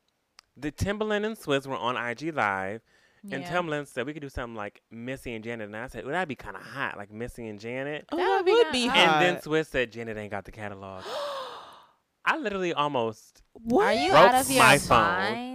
the 0.56 0.70
Timbaland 0.70 1.24
and 1.26 1.36
Swizz 1.36 1.66
were 1.66 1.76
on 1.76 1.96
IG 1.96 2.34
live 2.34 2.82
and 3.30 3.42
Yeah. 3.42 3.50
Timbaland 3.50 3.86
said 3.88 4.04
we 4.06 4.12
could 4.12 4.20
do 4.22 4.28
something 4.28 4.54
like 4.54 4.82
Missy 4.90 5.34
and 5.34 5.42
Janet 5.42 5.66
and 5.66 5.76
I 5.76 5.86
said, 5.86 6.04
Well 6.04 6.12
that'd 6.12 6.28
be 6.28 6.36
kinda 6.36 6.58
hot, 6.60 6.96
like 6.98 7.10
Missy 7.10 7.48
and 7.48 7.58
Janet. 7.58 8.04
Oh, 8.12 8.16
That 8.18 8.22
that 8.24 8.36
would 8.36 8.46
be 8.46 8.52
would 8.52 8.64
not 8.64 8.72
be 8.72 8.86
hot. 8.86 8.96
hot. 8.96 9.22
And 9.22 9.22
then 9.36 9.42
Swizz 9.42 9.66
said 9.68 9.92
Janet 9.92 10.16
ain't 10.18 10.30
got 10.30 10.44
the 10.44 10.52
catalog. 10.52 11.04
I 12.26 12.38
literally 12.38 12.72
almost 12.72 13.42
what? 13.52 13.84
Are 13.86 13.92
you 13.92 14.10
broke 14.10 14.28
out 14.32 14.40
of 14.44 14.50
your 14.50 14.62
my 14.62 14.78
phone. 14.78 14.98
mind? 14.98 15.53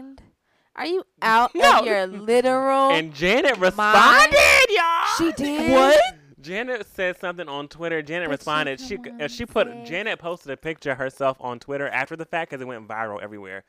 Are 0.80 0.86
you 0.86 1.04
out 1.22 1.52
No. 1.54 1.80
of 1.82 1.86
your 1.86 2.08
literal? 2.08 2.90
and 2.92 3.14
Janet 3.14 3.58
responded, 3.58 4.36
y'all. 4.70 5.06
she 5.18 5.32
did. 5.34 5.72
What? 5.72 6.00
Janet 6.42 6.88
said 6.96 7.20
something 7.20 7.50
on 7.50 7.68
Twitter. 7.68 8.02
Janet 8.02 8.30
But 8.30 8.40
responded. 8.40 8.80
She 8.80 8.98
come 8.98 9.20
uh, 9.22 9.28
she 9.28 9.46
put 9.46 9.68
say- 9.68 9.84
Janet 9.86 10.20
posted 10.20 10.52
a 10.54 10.58
picture 10.58 10.92
of 10.92 10.98
herself 10.98 11.38
on 11.42 11.60
Twitter 11.60 11.88
after 11.90 12.16
the 12.16 12.24
fact 12.26 12.50
because 12.50 12.62
it 12.62 12.66
went 12.68 12.88
viral 12.88 13.22
everywhere. 13.22 13.66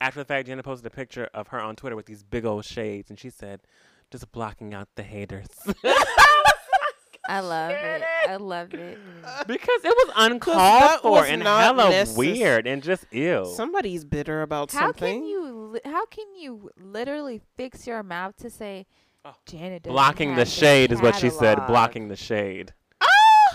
After 0.00 0.20
the 0.20 0.24
fact, 0.24 0.46
Janet 0.48 0.64
posted 0.64 0.86
a 0.86 0.90
picture 0.90 1.28
of 1.34 1.48
her 1.48 1.60
on 1.60 1.76
Twitter 1.76 1.94
with 1.96 2.06
these 2.06 2.22
big 2.24 2.44
old 2.46 2.64
shades, 2.64 3.10
and 3.10 3.18
she 3.18 3.28
said, 3.30 3.60
"Just 4.10 4.32
blocking 4.32 4.72
out 4.74 4.88
the 4.96 5.02
haters." 5.02 5.46
I 7.28 7.40
love 7.40 7.70
it. 7.70 8.02
I 8.28 8.36
love 8.36 8.74
it. 8.74 8.98
because 9.46 9.84
it 9.84 9.94
was 10.06 10.12
uncalled 10.16 10.58
that 10.58 11.00
for 11.02 11.10
was 11.22 11.28
and 11.28 11.42
not 11.42 11.62
hella 11.62 11.90
necess- 11.90 12.16
weird 12.16 12.66
and 12.66 12.82
just 12.82 13.06
ill. 13.12 13.46
Somebody's 13.46 14.04
bitter 14.04 14.42
about 14.42 14.70
How 14.72 14.86
something. 14.86 15.20
can 15.20 15.26
you? 15.26 15.50
Li- 15.74 15.80
how 15.84 16.04
can 16.06 16.26
you 16.36 16.70
literally 16.78 17.40
fix 17.56 17.86
your 17.86 18.02
mouth 18.02 18.36
to 18.38 18.50
say, 18.50 18.86
Oh. 19.24 19.34
Janet? 19.46 19.84
blocking 19.84 20.30
the 20.34 20.40
have 20.40 20.48
shade 20.48 20.92
is 20.92 21.00
what 21.00 21.16
she 21.16 21.30
said. 21.30 21.66
Blocking 21.66 22.08
the 22.08 22.16
shade. 22.16 22.74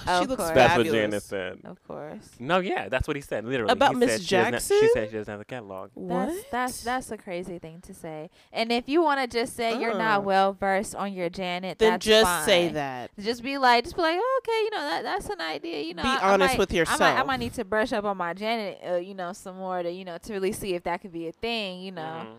Of 0.08 0.22
she 0.24 0.28
looks 0.28 0.44
course. 0.44 0.56
That's 0.56 0.78
what 0.78 0.86
fabulous. 0.86 0.92
Janet 0.94 1.24
said. 1.24 1.60
Of 1.66 1.84
course. 1.88 2.30
No, 2.40 2.60
yeah, 2.60 2.90
that's 2.90 3.08
what 3.08 3.16
he 3.16 3.22
said. 3.22 3.46
Literally, 3.46 3.72
About 3.72 3.94
he 3.94 4.00
Miss 4.00 4.12
said 4.14 4.22
she 4.22 4.36
doesn't 4.36 4.54
have- 4.54 4.64
She 4.64 4.90
said 4.94 5.10
she 5.10 5.18
doesn't 5.18 5.32
have 5.32 5.40
the 5.40 5.46
catalog. 5.46 5.92
What? 5.94 6.28
That's 6.28 6.44
that's 6.52 6.84
that's 6.84 7.12
a 7.12 7.18
crazy 7.18 7.60
thing 7.60 7.82
to 7.82 7.94
say. 7.94 8.30
And 8.52 8.72
if 8.72 8.88
you 8.90 9.02
want 9.02 9.20
to 9.22 9.28
just 9.28 9.56
say 9.56 9.80
you're 9.80 9.98
not 9.98 10.20
Uh. 10.20 10.22
well 10.22 10.54
versed 10.54 10.96
on 10.96 11.14
your 11.14 11.30
Janet, 11.30 11.80
then 11.80 11.92
that's 11.94 12.06
just 12.06 12.46
say 12.46 12.66
fine. 12.68 12.74
that. 12.76 13.12
Just 13.20 13.44
be 13.44 13.58
like, 13.58 13.84
just 13.84 13.96
be 13.96 14.02
like, 14.02 14.18
oh, 14.20 14.42
okay, 14.44 14.60
you 14.64 14.70
know 14.72 14.90
that 14.90 15.04
that's 15.04 15.30
an 15.30 15.42
idea. 15.42 15.82
You 15.82 15.94
know, 15.96 16.04
Be 16.04 16.10
I- 16.10 16.18
I 16.18 16.34
honest 16.34 16.54
might- 16.54 16.60
with 16.60 16.72
I 16.72 16.76
might, 16.76 16.78
I 16.78 16.80
yourself. 16.94 17.28
might 17.28 17.40
need 17.40 17.54
to 17.54 17.66
brush 17.66 17.94
up 17.94 18.06
on 18.06 18.18
my 18.18 18.34
Janet, 18.34 18.80
uh, 18.90 18.96
you 18.96 19.14
know, 19.14 19.34
some 19.34 19.58
more 19.58 19.84
to, 19.84 19.92
you 19.92 20.06
know, 20.06 20.18
to 20.18 20.34
really 20.34 20.52
see 20.52 20.74
if 20.76 20.84
that 20.84 21.02
could 21.02 21.12
be 21.14 21.28
a 21.28 21.32
thing. 21.32 21.82
You 21.82 21.92
know, 21.92 22.02
Mhm. 22.26 22.36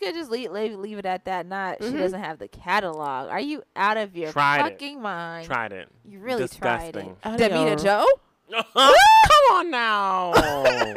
You 0.00 0.06
could 0.06 0.14
just 0.14 0.30
leave 0.30 0.50
leave, 0.50 0.74
leave 0.78 0.98
it 0.98 1.06
at 1.06 1.24
that. 1.26 1.46
Not 1.46 1.82
she 1.82 1.90
Mhm. 1.90 1.98
doesn't 1.98 2.20
have 2.22 2.38
the 2.38 2.48
catalog. 2.48 3.28
Are 3.30 3.40
you 3.40 3.62
out 3.74 3.96
of 3.96 4.16
your 4.16 4.32
Tried 4.32 4.66
it. 4.66 4.70
fucking 4.72 5.00
mind? 5.00 5.46
Tried 5.46 5.72
it. 5.72 5.88
You 6.04 6.18
really 6.20 6.48
tried 6.48 6.88
it. 6.88 6.92
Disgusting. 6.92 7.16
Audio, 7.24 7.48
Davita 7.48 7.82
Joe. 7.82 8.06
Come 8.74 9.56
on 9.56 9.70
now. 9.70 10.32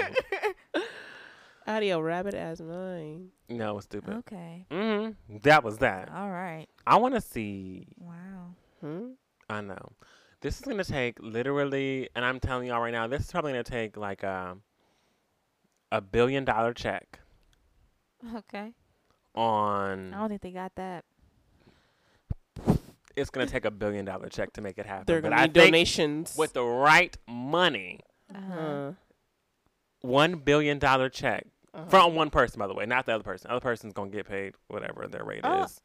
audio 1.68 2.00
rabbit 2.02 2.34
as 2.34 2.62
mine. 2.62 3.30
no, 3.48 3.78
it's 3.78 3.86
stupid. 3.86 4.16
Okay. 4.18 4.66
hmm 4.72 5.10
That 5.44 5.64
was 5.64 5.78
that. 5.80 6.10
All 6.14 6.30
right. 6.30 6.68
I 6.86 6.98
want 6.98 7.16
to 7.16 7.22
see. 7.22 7.88
Wow. 8.00 8.56
Hmm? 8.82 9.12
I 9.50 9.62
know. 9.62 9.92
This 10.42 10.56
is 10.60 10.62
gonna 10.62 10.84
take 10.84 11.20
literally, 11.20 12.10
and 12.16 12.24
I'm 12.24 12.40
telling 12.40 12.68
y'all 12.68 12.82
right 12.82 12.94
now, 12.94 13.08
this 13.08 13.22
is 13.22 13.32
probably 13.32 13.52
gonna 13.52 13.64
take 13.64 13.98
like 13.98 14.24
a 14.24 14.58
a 15.92 16.02
billion 16.02 16.46
dollar 16.46 16.74
check 16.74 17.20
Okay. 18.36 18.74
On. 19.40 20.14
I 20.14 20.18
don't 20.20 20.30
think 20.30 20.42
they 20.42 20.52
got 20.52 20.74
that. 20.76 21.06
It's 23.16 23.30
gonna 23.30 23.48
take 23.48 23.66
a 23.66 23.72
billion 23.72 24.06
dollar 24.06 24.30
check 24.30 24.54
to 24.54 24.62
make 24.62 24.78
it 24.78 24.86
happen. 24.86 25.06
They're 25.08 25.22
but 25.22 25.30
gonna 25.32 25.42
I 25.42 25.46
need 25.48 25.54
think 25.54 25.68
donations. 25.68 26.36
with 26.38 26.54
the 26.54 26.64
right 26.64 27.18
money, 27.28 28.00
Uh-huh. 28.34 28.60
uh, 28.60 28.94
one 30.02 30.36
billion 30.36 30.80
dollar 30.80 31.10
check 31.10 31.46
uh-huh. 31.74 31.86
from 31.90 32.16
one 32.16 32.30
person, 32.30 32.60
by 32.60 32.68
the 32.68 32.74
way, 32.74 32.86
not 32.86 33.06
the 33.06 33.14
other 33.16 33.24
person. 33.24 33.48
The 33.50 33.56
other 33.56 33.62
person's 33.62 33.94
gonna 33.94 34.12
get 34.12 34.28
paid 34.28 34.54
whatever 34.68 35.08
their 35.08 35.24
rate 35.24 35.42
Oh. 35.44 35.64
is. 35.64 35.82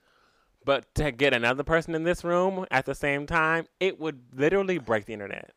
But 0.65 0.95
to 0.95 1.11
get 1.13 1.35
another 1.35 1.63
person 1.65 1.95
in 1.95 2.05
this 2.05 2.25
room 2.25 2.67
at 2.71 2.87
the 2.87 2.95
same 2.95 3.27
time, 3.27 3.67
it 3.81 3.99
would 4.01 4.23
literally 4.35 4.79
break 4.79 5.05
the 5.07 5.13
internet. 5.13 5.51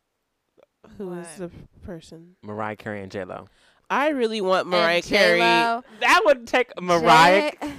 Who 0.98 1.14
is 1.14 1.28
What? 1.40 1.52
the 1.52 1.52
person? 1.86 2.36
Mariah 2.44 2.76
Carey 2.76 3.02
and 3.04 3.12
J 3.12 3.24
Lo. 3.24 3.48
I 3.90 4.10
really 4.10 4.42
want 4.42 4.68
Mariah 4.68 5.02
Carey. 5.02 5.40
That 5.40 6.22
would 6.26 6.46
take 6.48 6.72
Mariah. 6.82 7.52
Janet- 7.60 7.76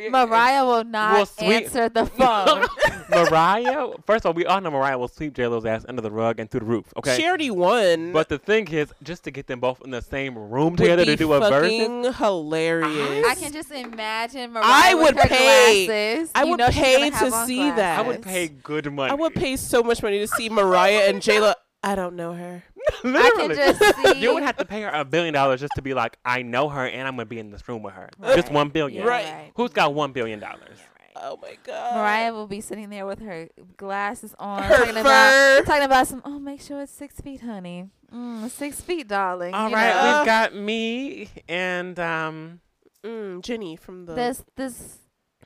Mariah 0.10 0.64
will 0.64 0.84
not 0.84 1.12
Well, 1.12 1.26
sweet- 1.26 1.64
answer 1.64 1.88
the 1.88 2.06
phone. 2.18 2.64
Mariah. 3.10 3.88
First 4.06 4.24
of 4.24 4.26
all, 4.30 4.34
we 4.34 4.46
all 4.46 4.60
know 4.60 4.70
Mariah 4.70 4.96
will 4.96 5.08
sweep 5.08 5.34
J 5.34 5.46
Lo's 5.48 5.66
ass 5.66 5.84
under 5.88 6.00
the 6.00 6.10
rug 6.10 6.38
and 6.40 6.48
through 6.50 6.60
the 6.60 6.66
roof. 6.66 6.86
Okay. 6.96 7.16
She 7.16 7.26
already 7.26 7.50
won. 7.50 8.12
but 8.12 8.28
the 8.28 8.38
thing 8.38 8.68
is, 8.68 8.92
just 9.02 9.24
to 9.24 9.30
get 9.30 9.46
them 9.48 9.60
both 9.60 9.82
in 9.84 9.90
the 9.90 10.00
same 10.00 10.38
room 10.38 10.70
would 10.70 10.76
together 10.78 11.04
be 11.04 11.10
to 11.12 11.16
do 11.16 11.32
a 11.32 11.40
verse. 11.40 12.16
hilarious. 12.16 13.26
I 13.26 13.34
can 13.34 13.52
just 13.52 13.70
imagine 13.72 14.52
Mariah 14.52 14.64
I 14.66 14.94
with 14.94 15.04
would 15.04 15.16
her 15.16 15.28
pay- 15.28 15.86
glasses. 15.86 16.30
I 16.34 16.44
You 16.44 16.50
would 16.50 16.58
know 16.60 16.68
pay 16.68 17.10
gonna 17.10 17.16
have 17.16 17.30
to 17.32 17.46
see 17.46 17.70
that. 17.72 17.98
I 17.98 18.02
would 18.02 18.22
pay 18.22 18.48
good 18.48 18.90
money. 18.92 19.10
I 19.10 19.14
would 19.14 19.34
pay 19.34 19.56
so 19.56 19.82
much 19.82 20.02
money 20.02 20.18
to 20.20 20.28
see 20.28 20.48
Mariah 20.48 21.08
and 21.08 21.20
J 21.20 21.40
Lo. 21.40 21.52
I 21.88 21.94
don't 21.94 22.16
know 22.16 22.32
her. 22.34 22.62
I 23.04 23.08
Literally. 23.08 23.54
can 23.54 23.74
just 23.78 23.96
see. 24.14 24.20
You 24.20 24.34
would 24.34 24.42
have 24.42 24.56
to 24.58 24.64
pay 24.64 24.82
her 24.82 24.90
a 24.90 25.04
billion 25.04 25.34
dollars 25.34 25.60
just 25.60 25.74
to 25.76 25.82
be 25.82 25.94
like, 25.94 26.18
I 26.24 26.42
know 26.42 26.68
her 26.68 26.86
and 26.86 27.06
I'm 27.08 27.14
gonna 27.14 27.26
be 27.26 27.38
in 27.38 27.50
this 27.50 27.66
room 27.68 27.82
with 27.82 27.94
her. 27.94 28.08
Right. 28.18 28.36
Just 28.36 28.50
one 28.52 28.68
billion. 28.70 29.06
Right. 29.06 29.24
right. 29.24 29.52
Who's 29.56 29.70
got 29.72 29.94
one 29.94 30.12
billion 30.12 30.38
dollars? 30.40 30.78
Oh 31.20 31.36
my 31.42 31.56
god. 31.64 31.96
Mariah 31.96 32.32
will 32.32 32.46
be 32.46 32.60
sitting 32.60 32.90
there 32.90 33.04
with 33.04 33.18
her 33.20 33.48
glasses 33.76 34.34
on, 34.38 34.62
Her 34.62 34.76
talking 34.76 34.94
fur. 34.94 35.00
about 35.00 35.66
talking 35.66 35.82
about 35.84 36.06
some. 36.06 36.22
Oh, 36.24 36.38
make 36.38 36.60
sure 36.60 36.80
it's 36.82 36.92
six 36.92 37.20
feet, 37.20 37.40
honey. 37.40 37.88
Mm, 38.14 38.48
six 38.50 38.80
feet, 38.80 39.08
darling. 39.08 39.52
All 39.52 39.68
you 39.68 39.74
right, 39.74 39.94
know? 39.94 40.18
we've 40.18 40.26
got 40.26 40.54
me 40.56 41.28
and 41.48 41.98
um, 41.98 42.60
Mm, 43.04 43.42
Jenny 43.42 43.74
from 43.76 44.06
the. 44.06 44.14
this 44.14 44.44
this 44.56 44.98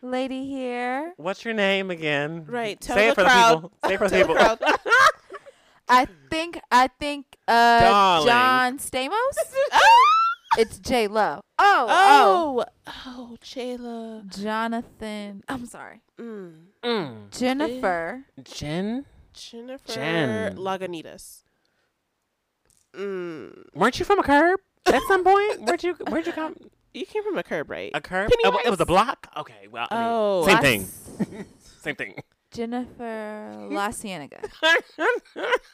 lady 0.02 0.46
here. 0.46 1.12
what's 1.16 1.44
your 1.44 1.54
name 1.54 1.90
again? 1.90 2.44
Right, 2.46 2.78
tell 2.80 2.96
Say 2.96 3.06
the 3.06 3.12
it 3.12 3.14
for 3.14 3.24
crowd. 3.24 3.62
the 3.62 3.68
people. 3.68 3.88
Say 3.88 3.94
it 3.94 3.98
for 3.98 4.08
the 4.08 4.16
people. 4.16 4.66
Crowd. 5.94 6.08
I 6.08 6.28
think 6.30 6.60
I 6.70 6.88
think 7.00 7.26
uh 7.48 7.80
Darling. 7.80 8.26
John 8.28 8.78
Stamos. 8.78 9.54
it's 10.58 10.78
J 10.78 11.08
Lo. 11.08 11.40
Oh, 11.58 11.86
oh, 11.88 12.64
oh, 12.86 12.92
oh, 13.06 13.36
Jayla. 13.42 14.26
Jonathan. 14.42 15.42
I'm 15.48 15.66
sorry, 15.66 16.00
Mm. 16.20 16.54
Mm. 16.84 17.30
Jennifer. 17.38 18.24
Jen, 18.42 19.04
Jennifer 19.32 19.92
Jen. 19.92 20.56
Lagunitas. 20.56 21.42
Mm. 22.94 23.68
weren't 23.74 23.98
you 23.98 24.04
from 24.04 24.18
a 24.18 24.22
curb 24.22 24.60
at 24.86 25.00
some 25.08 25.24
point? 25.24 25.62
Where'd 25.62 25.82
you 25.82 25.94
Where'd 26.08 26.26
you 26.26 26.32
come? 26.32 26.56
You 26.92 27.06
came 27.06 27.22
from 27.22 27.38
a 27.38 27.42
curb, 27.42 27.70
right? 27.70 27.90
A 27.94 28.02
curb? 28.02 28.30
Oh, 28.44 28.60
it 28.66 28.68
was 28.68 28.80
a 28.80 28.84
block. 28.84 29.28
Okay, 29.38 29.66
well, 29.70 29.86
I 29.90 29.94
mean, 29.94 30.04
Oh. 30.12 30.44
Same 30.44 30.54
Las- 30.56 30.62
thing. 30.62 31.44
same 31.80 31.96
thing. 31.96 32.14
Jennifer 32.52 33.66
La 33.70 33.90
Cienega. 33.90 34.40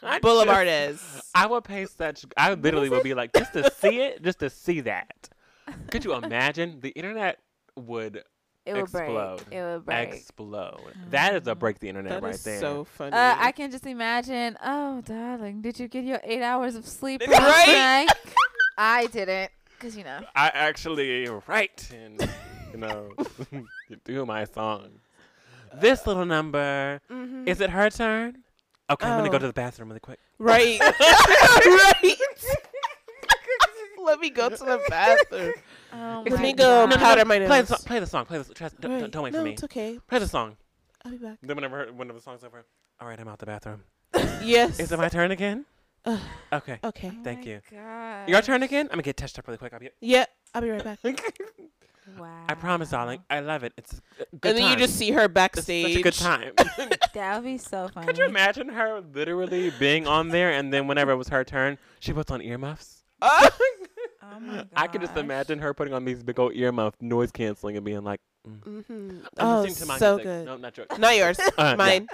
I 0.03 0.21
Boulevardez. 0.21 0.93
just- 0.93 1.31
I 1.35 1.47
would 1.47 1.65
pay 1.65 1.87
such. 1.87 2.25
I 2.37 2.55
literally 2.55 2.89
would 2.91 3.03
be 3.03 3.15
like, 3.15 3.33
just 3.33 3.53
to 3.55 3.71
see 3.71 4.01
it, 4.01 4.23
just 4.23 4.39
to 4.41 4.51
see 4.51 4.81
that. 4.83 5.29
Could 5.91 6.05
you 6.05 6.15
imagine? 6.15 6.79
The 6.81 6.91
internet 6.91 7.39
would 7.77 8.23
It 8.65 8.73
would 8.75 8.83
Explode. 8.83 9.43
break. 9.49 9.59
It 9.59 9.63
would 9.63 9.85
break. 9.85 10.09
explode. 10.15 10.93
That 11.11 11.35
is 11.35 11.47
a 11.47 11.55
break 11.55 11.79
the 11.79 11.89
internet 11.89 12.13
That 12.13 12.23
right 12.23 12.35
is 12.35 12.45
there. 12.45 12.61
so 12.61 12.85
funny. 12.85 13.13
Uh, 13.13 13.37
I 13.39 13.53
can 13.53 13.71
just 13.71 13.87
imagine. 13.87 14.57
Oh, 14.63 15.01
darling, 15.03 15.61
did 15.63 15.79
you 15.79 15.89
get 15.89 16.05
your 16.05 16.21
eight 16.25 16.43
hours 16.43 16.75
of 16.75 16.87
sleep 16.87 17.21
Right? 17.21 17.31
last 17.31 17.67
night? 17.67 18.09
I 18.79 19.07
didn't, 19.07 19.51
cause 19.81 19.97
you 19.97 20.05
know. 20.05 20.21
I 20.37 20.49
actually 20.55 21.29
write 21.47 21.91
and 21.93 22.29
you 22.73 22.79
know 22.79 23.11
do 24.05 24.25
my 24.25 24.45
song. 24.45 24.89
This 25.75 26.07
little 26.07 26.25
number 26.27 27.01
Mhm. 27.11 27.47
is 27.49 27.61
it 27.61 27.71
her 27.71 27.91
turn? 27.91 28.45
Okay, 28.91 29.07
I'm 29.07 29.19
gonna 29.19 29.29
go 29.31 29.37
Oh. 29.37 29.41
to 29.41 29.47
the 29.49 29.53
bathroom 29.53 29.89
really 29.89 30.01
quick. 30.01 30.19
right. 30.39 30.81
right. 31.01 32.17
Let 34.03 34.21
me 34.21 34.31
go 34.31 34.49
to 34.49 34.57
the 34.57 34.81
bathroom. 34.89 35.53
Oh 35.93 36.25
Let 36.29 36.41
me 36.41 36.53
go 36.55 36.87
God. 36.87 36.99
powder 36.99 37.25
my 37.27 37.39
Play 37.39 37.47
the 37.47 37.55
nose. 37.59 37.69
song. 37.69 37.79
Play 37.85 37.99
the 38.01 38.07
song. 38.07 38.25
Play 38.27 38.39
the. 38.39 38.55
Try, 38.55 38.71
don't, 38.81 39.03
Right. 39.03 39.11
don't 39.11 39.23
wait 39.25 39.33
no, 39.35 39.41
for 39.41 39.45
me. 39.45 39.53
It's 39.53 39.65
okay. 39.65 39.99
Play 40.09 40.19
the 40.19 40.29
song. 40.29 40.57
I'll 41.05 41.11
be 41.13 41.19
back. 41.19 41.39
Then 41.43 41.57
whenever 41.57 41.93
whenever 41.93 42.19
the 42.19 42.23
song's 42.23 42.43
over, 42.45 42.65
all 43.01 43.09
right, 43.09 43.19
I'm 43.21 43.29
out 43.29 43.39
the 43.39 43.47
bathroom. 43.47 43.85
Yes. 44.43 44.81
Is 44.81 44.93
it 44.93 44.99
my 44.99 45.09
turn 45.11 45.31
again? 45.31 45.67
Ugh. 46.07 46.19
Okay. 46.53 46.79
Okay. 46.83 47.13
Oh 47.13 47.23
Thank 47.25 47.41
my 47.41 47.45
you. 47.47 47.61
God. 47.71 48.29
Your 48.29 48.41
turn 48.41 48.63
again. 48.63 48.87
I'm 48.87 48.93
gonna 48.93 49.03
get 49.03 49.17
touched 49.19 49.39
up 49.39 49.47
really 49.47 49.59
quick. 49.59 49.73
I'll 49.75 49.81
be. 49.81 49.91
Yeah. 50.01 50.25
I'll 50.55 50.63
be 50.63 50.71
right 50.71 50.83
back. 50.85 50.99
Wow. 52.19 52.45
I 52.49 52.55
promise, 52.55 52.91
darling. 52.91 53.23
I 53.29 53.41
love 53.41 53.65
it. 53.65 53.73
It's 53.77 53.93
a 54.21 54.25
good 54.37 54.51
and 54.51 54.59
then 54.59 54.71
you 54.71 54.77
just 54.77 54.97
see 54.97 55.11
her 55.13 55.25
It's 55.25 55.35
backstage. 55.35 55.87
such 55.89 55.97
a 55.97 56.03
good 56.03 56.15
time. 56.15 56.53
That 57.15 57.35
would 57.37 57.45
be 57.45 57.59
so 57.59 57.89
funny. 57.95 58.07
Could 58.07 58.19
you 58.19 58.25
imagine 58.25 58.69
her 58.69 59.01
literally 59.13 59.71
being 59.79 60.07
on 60.07 60.29
there 60.29 60.53
and 60.53 60.73
then 60.73 60.87
whenever 60.87 61.11
it 61.13 61.17
was 61.17 61.29
her 61.29 61.45
turn, 61.45 61.79
she 62.01 62.13
puts 62.13 62.31
on 62.31 62.41
earmuffs? 62.43 63.03
Oh 64.31 64.41
my 64.41 64.67
I 64.77 64.87
could 64.89 65.01
just 65.01 65.17
imagine 65.17 65.59
her 65.61 65.73
putting 65.73 65.95
on 65.95 66.05
these 66.05 66.23
big 66.23 66.39
old 66.39 66.53
earmuff 66.53 66.93
noise 67.01 67.33
canceling 67.33 67.77
and 67.77 67.85
being 67.85 68.05
like, 68.05 68.21
mm. 68.47 68.61
Mhm. 68.85 69.23
I'm 69.39 69.47
Oh, 69.47 69.61
listening 69.63 69.75
to 69.77 69.87
my 69.87 69.99
so 69.99 70.17
music. 70.17 70.25
good. 70.25 70.45
No, 70.47 70.57
not 70.59 70.77
yours. 70.77 70.89
Not 70.99 71.17
yours. 71.17 71.39
Uh, 71.39 71.51
yeah. 71.59 71.75
Mine. 71.77 72.09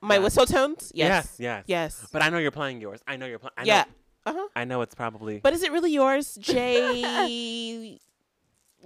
My 0.00 0.14
Yeah. 0.14 0.20
whistle 0.20 0.46
tones. 0.46 0.92
Yes, 0.94 1.08
Yes. 1.08 1.36
yes. 1.40 1.64
Yes. 1.66 2.08
But 2.12 2.22
I 2.22 2.28
know 2.28 2.38
you're 2.38 2.52
playing 2.52 2.80
yours. 2.80 3.00
I 3.06 3.16
know 3.16 3.26
you're 3.26 3.40
playing. 3.40 3.52
yeah. 3.64 3.84
Uh 4.24 4.32
huh. 4.34 4.48
I 4.54 4.64
know 4.64 4.82
it's 4.82 4.94
probably. 4.94 5.40
But 5.40 5.52
is 5.54 5.62
it 5.64 5.72
really 5.72 5.92
yours, 5.92 6.36
Jay? 6.36 7.98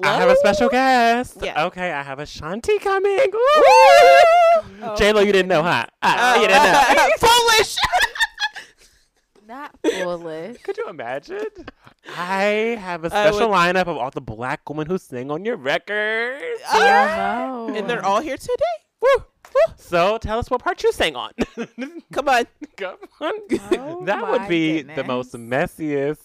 I 0.03 0.19
have 0.19 0.29
a 0.29 0.37
special 0.37 0.69
guest. 0.69 1.39
Yeah. 1.41 1.67
Okay, 1.67 1.93
I 1.93 2.03
have 2.03 2.19
Ashanti 2.19 2.79
coming. 2.79 3.19
Woo! 3.33 3.41
Oh, 4.83 4.95
J 4.97 5.13
Lo, 5.13 5.21
you 5.21 5.33
didn't 5.33 5.49
know, 5.49 5.63
huh? 5.63 5.87
Ah, 6.03 6.35
you 6.41 6.49
didn't 6.49 6.63
know. 6.63 7.09
Foolish. 7.29 7.77
Not 9.47 9.77
foolish. 9.83 10.63
Could 10.63 10.79
you 10.79 10.89
imagine? 10.89 11.47
I 12.17 12.77
have 12.81 13.05
a 13.05 13.11
special 13.11 13.51
would- 13.51 13.57
lineup 13.57 13.87
of 13.87 13.97
all 13.97 14.11
the 14.11 14.21
black 14.21 14.69
women 14.69 14.87
who 14.87 14.99
sing 14.99 15.31
on 15.31 15.45
your 15.45 15.57
records. 15.57 16.61
Oh 16.73 17.67
no. 17.69 17.75
and 17.77 17.89
they're 17.89 18.05
all 18.05 18.21
here 18.21 18.37
today. 18.37 18.55
Woo! 19.01 19.09
Woo! 19.19 19.75
So 19.77 20.19
tell 20.19 20.39
us 20.39 20.51
what 20.51 20.63
part 20.63 20.83
you 20.83 20.93
sang 20.93 21.15
on. 21.15 21.33
Come 22.13 22.29
on. 22.29 22.47
Come 22.77 22.97
on. 23.21 23.33
Oh 23.51 24.05
that 24.07 24.29
would 24.29 24.43
my 24.43 24.49
be 24.49 24.83
the 24.83 25.05
most 25.05 25.35
messiest, 25.35 26.19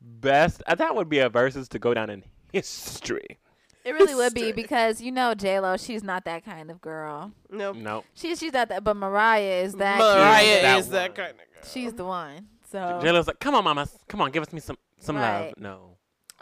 best. 0.00 0.62
Uh, 0.66 0.74
that 0.76 0.94
would 0.94 1.08
be 1.08 1.18
a 1.18 1.28
Verzuz 1.28 1.68
to 1.70 1.78
go 1.78 1.92
down 1.92 2.08
in 2.08 2.22
history. 2.52 3.38
It 3.84 3.92
really 3.92 4.14
would 4.14 4.34
be 4.34 4.52
because 4.52 5.00
you 5.00 5.10
know 5.10 5.34
J 5.34 5.58
Lo, 5.60 5.76
she's 5.76 6.02
not 6.04 6.24
that 6.26 6.44
kind 6.44 6.70
of 6.70 6.80
girl. 6.80 7.32
Nope. 7.50 7.76
No, 7.76 8.04
She's 8.14 8.38
she's 8.38 8.52
not 8.52 8.68
that, 8.68 8.84
but 8.84 8.94
Mariah 8.94 9.62
is 9.64 9.74
that. 9.74 9.98
Mariah 9.98 10.44
kid. 10.44 10.64
That 10.64 10.78
is 10.78 10.88
that 10.90 11.10
one. 11.10 11.16
kind 11.16 11.30
of 11.30 11.36
girl. 11.38 11.70
She's 11.72 11.92
the 11.94 12.04
one. 12.04 12.46
So. 12.70 13.00
J 13.02 13.10
Lo's 13.10 13.26
like, 13.26 13.40
come 13.40 13.54
on, 13.54 13.64
mamas, 13.64 13.98
come 14.06 14.20
on, 14.20 14.30
give 14.30 14.42
us 14.42 14.52
me 14.52 14.60
some 14.60 14.76
some 14.98 15.16
love. 15.16 15.44
Right. 15.46 15.58
No. 15.58 15.96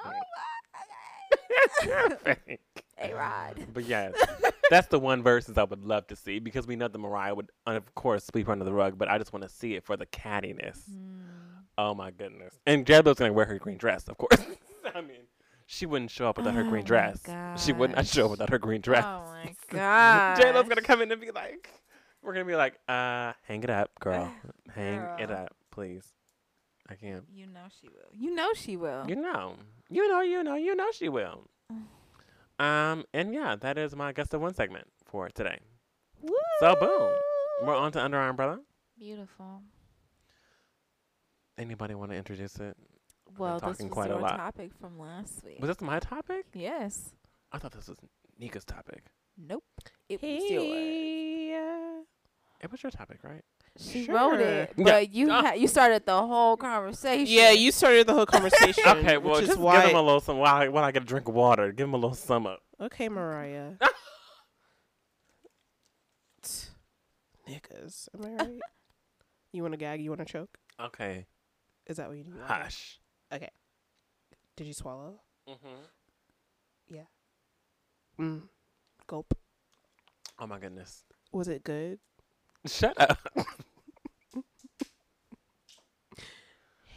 Oh, 0.05 0.11
Fake. 2.25 2.61
A 3.01 3.15
Rod. 3.15 3.67
but 3.73 3.85
yes, 3.85 4.13
that's 4.71 4.89
the 4.89 4.99
one 4.99 5.23
Verzuz 5.23 5.57
I 5.57 5.63
would 5.65 5.85
love 5.85 6.09
to 6.09 6.17
see 6.17 6.41
because 6.41 6.67
we 6.67 6.75
know 6.75 6.89
that 6.89 6.99
Mariah 6.99 7.35
would, 7.35 7.51
of 7.67 7.95
course, 7.95 8.25
sweep 8.27 8.47
her 8.47 8.53
under 8.53 8.65
the 8.65 8.73
rug. 8.73 8.99
But 8.99 9.09
I 9.09 9.19
just 9.19 9.33
want 9.33 9.45
to 9.45 9.49
see 9.49 9.75
it 9.75 9.85
for 9.85 9.97
the 9.97 10.07
cattiness. 10.07 10.81
Mm. 10.91 11.21
Oh 11.77 11.95
my 11.95 12.11
goodness! 12.11 12.59
And 12.67 12.85
J 12.85 13.01
Lo's 13.01 13.17
gonna 13.19 13.33
wear 13.33 13.47
her 13.47 13.59
green 13.59 13.79
dress, 13.79 14.09
of 14.09 14.19
course. 14.19 14.41
I 14.95 15.01
mean, 15.01 15.28
she 15.71 15.85
wouldn't 15.85 16.11
show 16.11 16.31
up 16.31 16.39
without 16.39 16.55
her 16.55 16.63
Oh 16.63 16.71
green 16.71 16.81
my 16.83 16.87
dress. 16.87 17.21
She 17.63 17.75
would 17.75 17.95
not 17.95 18.07
show 18.07 18.25
up 18.25 18.31
without 18.31 18.49
her 18.49 18.59
green 18.59 18.81
dress. 18.81 19.05
Oh 19.05 19.23
my 19.31 19.55
god. 19.71 20.41
J 20.41 20.51
Lo's 20.51 20.67
gonna 20.67 20.81
come 20.81 21.03
in 21.03 21.13
and 21.13 21.21
be 21.21 21.31
like, 21.31 21.69
we're 22.23 22.33
gonna 22.33 22.47
be 22.47 22.57
like, 22.57 22.79
uh, 22.89 23.35
hang 23.47 23.63
it 23.63 23.69
up, 23.69 23.91
girl, 24.01 24.33
hang 24.75 25.03
it 25.21 25.31
up, 25.31 25.55
please. 25.71 26.05
I 26.89 26.95
can't. 26.95 27.25
You 27.31 27.47
know 27.47 27.67
she 27.79 27.89
will. 27.89 28.09
You 28.13 28.35
know 28.35 28.49
she 28.55 28.79
will. 28.79 29.05
You 29.07 29.17
know, 29.17 29.57
you 29.91 30.09
know, 30.09 30.23
you 30.23 30.43
know, 30.43 30.55
you 30.55 30.75
know 30.75 30.89
she 30.93 31.09
will. 31.11 31.45
Um, 32.61 33.05
and 33.15 33.33
yeah, 33.33 33.55
that 33.55 33.79
is 33.79 33.95
my 33.95 34.11
guest 34.13 34.35
of 34.35 34.41
one 34.41 34.53
segment 34.53 34.89
for 35.05 35.29
today. 35.29 35.61
So 36.59 36.75
boom, 36.75 37.13
we're 37.63 37.77
on 37.77 37.93
to 37.93 38.03
Under 38.03 38.19
Our 38.19 38.31
Umbrella. 38.31 38.59
Beautiful. 38.99 39.63
Anybody 41.57 41.95
want 41.95 42.11
to 42.11 42.17
introduce 42.17 42.57
it? 42.57 42.77
Well, 43.39 43.55
this 43.55 43.63
talking 43.63 43.89
was 43.89 43.93
quite 43.95 44.11
a 44.11 44.15
your 44.15 44.23
lot. 44.23 44.37
topic 44.37 44.71
from 44.81 44.99
last 44.99 45.45
week. 45.45 45.59
Was 45.61 45.69
this 45.69 45.81
my 45.81 45.99
topic? 45.99 46.47
yes. 46.55 47.13
I 47.53 47.59
thought 47.59 47.73
this 47.73 47.89
was 47.89 47.99
Nika's 48.39 48.65
topic. 48.65 49.05
Nope. 49.37 49.65
It 50.09 50.23
was 50.23 50.51
yours. 50.51 52.05
It 52.61 52.73
was 52.73 52.83
your 52.83 52.91
topic, 52.91 53.19
right? 53.23 53.43
She 53.79 54.07
wrote 54.11 54.41
it, 54.41 54.73
Yeah. 54.77 54.85
but 54.85 55.13
you 55.13 55.31
Ah. 55.31 55.43
ha- 55.43 55.53
you 55.53 55.69
started 55.69 56.05
the 56.05 56.27
whole 56.27 56.57
conversation. 56.57 57.33
Yeah, 57.33 57.53
you 57.53 57.71
started 57.71 58.09
the 58.09 58.15
whole 58.15 58.27
conversation. 58.27 58.83
Okay, 58.87 59.17
well, 59.19 59.35
which 59.35 59.41
just 59.43 59.51
is 59.51 59.57
give 59.57 59.63
why. 59.65 59.87
him 59.89 59.95
a 59.97 60.03
little 60.03 60.21
some 60.21 60.39
while 60.39 60.57
I, 60.57 60.69
while 60.69 60.83
I 60.83 60.91
get 60.91 61.03
a 61.03 61.07
drink 61.07 61.29
of 61.29 61.35
water. 61.35 61.71
Give 61.71 61.87
him 61.87 61.95
a 61.95 61.97
little 61.97 62.17
sum 62.17 62.47
up. 62.47 62.61
okay, 62.81 63.09
Mariah. 63.09 63.75
Tch, 66.43 66.67
Niggas, 67.49 68.09
am 68.15 68.25
I 68.25 68.43
right? 68.45 68.61
you 69.53 69.63
want 69.63 69.75
to 69.75 69.79
gag? 69.79 70.01
You 70.01 70.11
want 70.11 70.27
to 70.27 70.33
choke? 70.33 70.59
Okay, 70.81 71.27
Is 71.87 71.99
that 71.99 72.09
what 72.09 72.17
you 72.19 72.25
need? 72.25 72.35
hush. 72.45 72.99
Did 74.57 74.67
you 74.67 74.73
swallow? 74.73 75.21
Mm-hmm. 75.49 75.83
Yeah. 76.89 77.07
Mm. 78.19 78.43
Gulp. 79.07 79.35
Oh 80.39 80.47
my 80.47 80.59
goodness! 80.59 81.05
Was 81.33 81.49
it 81.49 81.63
good? 81.63 82.01
Shut 82.67 83.01
up. 83.01 83.19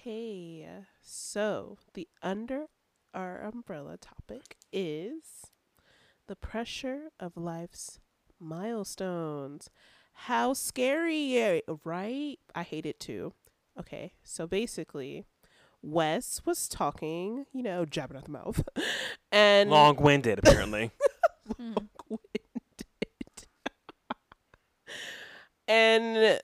Hey, 0.03 0.67
so 1.03 1.77
the 1.93 2.07
under 2.23 2.65
our 3.13 3.39
umbrella 3.41 3.97
topic 3.97 4.57
is 4.73 5.51
the 6.25 6.35
pressure 6.35 7.11
of 7.19 7.37
life's 7.37 7.99
milestones. 8.39 9.69
How 10.13 10.53
scary, 10.53 11.61
right? 11.83 12.39
I 12.55 12.63
hate 12.63 12.87
it 12.87 12.99
too. 12.99 13.33
Okay, 13.79 14.13
so 14.23 14.47
basically, 14.47 15.25
Wes 15.81 16.41
was 16.45 16.67
talking, 16.67 17.45
you 17.53 17.63
know, 17.63 17.85
jabbing 17.85 18.17
at 18.17 18.25
the 18.25 18.31
mouth, 18.31 18.63
and 19.31 19.69
Long-winded, 19.69 20.39
apparently. 20.39 20.91
Hmm. 21.57 21.73
and 25.67 26.39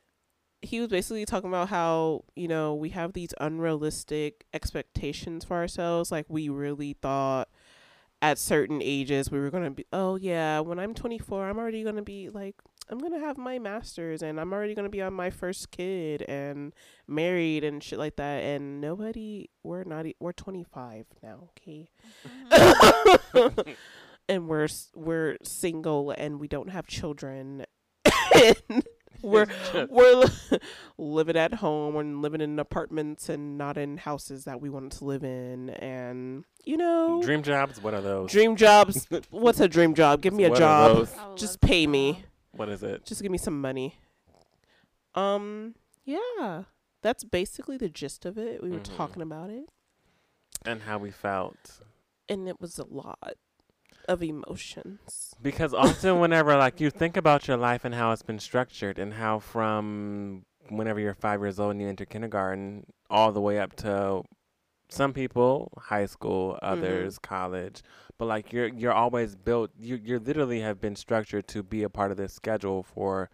he 0.61 0.79
was 0.79 0.89
basically 0.89 1.25
talking 1.25 1.49
about 1.49 1.69
how 1.69 2.25
you 2.35 2.47
know 2.47 2.73
we 2.73 2.89
have 2.89 3.13
these 3.13 3.33
unrealistic 3.39 4.45
expectations 4.53 5.45
for 5.45 5.55
ourselves 5.55 6.11
like 6.11 6.25
we 6.27 6.49
really 6.49 6.93
thought 6.93 7.47
at 8.21 8.37
certain 8.37 8.81
ages 8.81 9.31
we 9.31 9.39
were 9.39 9.51
going 9.51 9.63
to 9.63 9.71
be 9.71 9.85
oh 9.93 10.15
yeah 10.15 10.59
when 10.59 10.79
i'm 10.79 10.93
24 10.93 11.47
i'm 11.47 11.57
already 11.57 11.83
going 11.83 11.95
to 11.95 12.01
be 12.01 12.29
like 12.29 12.55
i'm 12.89 12.99
going 12.99 13.11
to 13.11 13.19
have 13.19 13.37
my 13.37 13.59
masters 13.59 14.21
and 14.21 14.39
i'm 14.39 14.53
already 14.53 14.73
going 14.73 14.85
to 14.85 14.89
be 14.89 15.01
on 15.01 15.13
my 15.13 15.29
first 15.29 15.71
kid 15.71 16.21
and 16.23 16.73
married 17.07 17.63
and 17.63 17.83
shit 17.83 17.99
like 17.99 18.15
that 18.15 18.43
and 18.43 18.79
nobody 18.81 19.49
we're 19.63 19.83
not 19.83 20.05
e- 20.05 20.15
we're 20.19 20.31
25 20.31 21.05
now 21.23 21.49
okay 21.51 21.89
mm-hmm. 22.51 23.71
and 24.29 24.47
we're 24.47 24.67
we're 24.95 25.37
single 25.43 26.11
and 26.11 26.39
we 26.39 26.47
don't 26.47 26.69
have 26.69 26.87
children 26.87 27.65
and 28.33 28.83
we're 29.21 29.47
we're 29.89 30.25
living 30.97 31.35
at 31.35 31.55
home 31.55 31.95
and 31.97 32.21
living 32.21 32.41
in 32.41 32.59
apartments 32.59 33.29
and 33.29 33.57
not 33.57 33.77
in 33.77 33.97
houses 33.97 34.45
that 34.45 34.61
we 34.61 34.69
wanted 34.69 34.91
to 34.91 35.05
live 35.05 35.23
in 35.23 35.69
and 35.71 36.43
you 36.65 36.77
know 36.77 37.21
dream 37.23 37.41
jobs. 37.41 37.81
What 37.81 37.93
are 37.93 38.01
those? 38.01 38.31
dream 38.31 38.55
jobs 38.55 39.07
what's 39.31 39.59
a 39.59 39.67
dream 39.67 39.95
job 39.95 40.21
give 40.21 40.33
me 40.33 40.43
a 40.43 40.49
What 40.49 40.57
are 40.57 40.59
job 40.59 40.97
those? 40.97 41.15
I 41.17 41.27
would 41.29 41.37
just 41.37 41.61
pay 41.61 41.87
me 41.87 42.11
know. 42.11 42.17
What 42.51 42.69
is 42.69 42.81
it? 42.83 43.05
just 43.05 43.21
give 43.21 43.31
me 43.31 43.37
some 43.37 43.59
money 43.61 43.95
um 45.15 45.75
yeah 46.05 46.63
that's 47.01 47.23
basically 47.23 47.77
the 47.77 47.89
gist 47.89 48.25
of 48.25 48.37
it 48.37 48.61
we 48.63 48.71
were 48.71 48.79
Mhm. 48.79 48.97
talking 48.97 49.21
about 49.21 49.49
it 49.49 49.69
And 50.65 50.81
how 50.83 50.97
we 50.97 51.11
felt. 51.11 51.81
and 52.29 52.47
it 52.47 52.59
was 52.59 52.77
a 52.79 52.83
lot 52.85 53.35
of 54.07 54.21
emotions 54.23 55.33
Because 55.41 55.73
often, 55.73 56.19
whenever 56.23 56.55
like 56.57 56.79
you 56.79 56.89
think 56.89 57.15
about 57.17 57.47
your 57.47 57.57
life 57.57 57.85
and 57.85 57.93
how 57.95 58.11
it's 58.11 58.21
been 58.23 58.39
structured, 58.39 58.97
and 58.99 59.13
how 59.13 59.39
from 59.39 60.45
whenever 60.69 60.99
you're 60.99 61.13
five 61.13 61.39
years 61.41 61.59
old 61.59 61.71
and 61.71 61.81
you 61.81 61.87
enter 61.87 62.05
kindergarten, 62.05 62.85
all 63.09 63.31
the 63.31 63.39
way 63.41 63.59
up 63.59 63.75
to 63.77 64.23
some 64.89 65.13
people 65.13 65.71
high 65.77 66.05
school, 66.05 66.57
others 66.61 67.19
college, 67.19 67.81
but 68.17 68.25
like 68.25 68.53
you're 68.53 68.67
you're 68.67 68.93
always 68.93 69.35
built. 69.35 69.71
You 69.79 69.95
you 70.01 70.19
literally 70.19 70.61
have 70.61 70.79
been 70.79 70.95
structured 70.95 71.47
to 71.49 71.63
be 71.63 71.83
a 71.83 71.89
part 71.89 72.11
of 72.11 72.17
this 72.17 72.33
schedule 72.33 72.83
for 72.83 73.29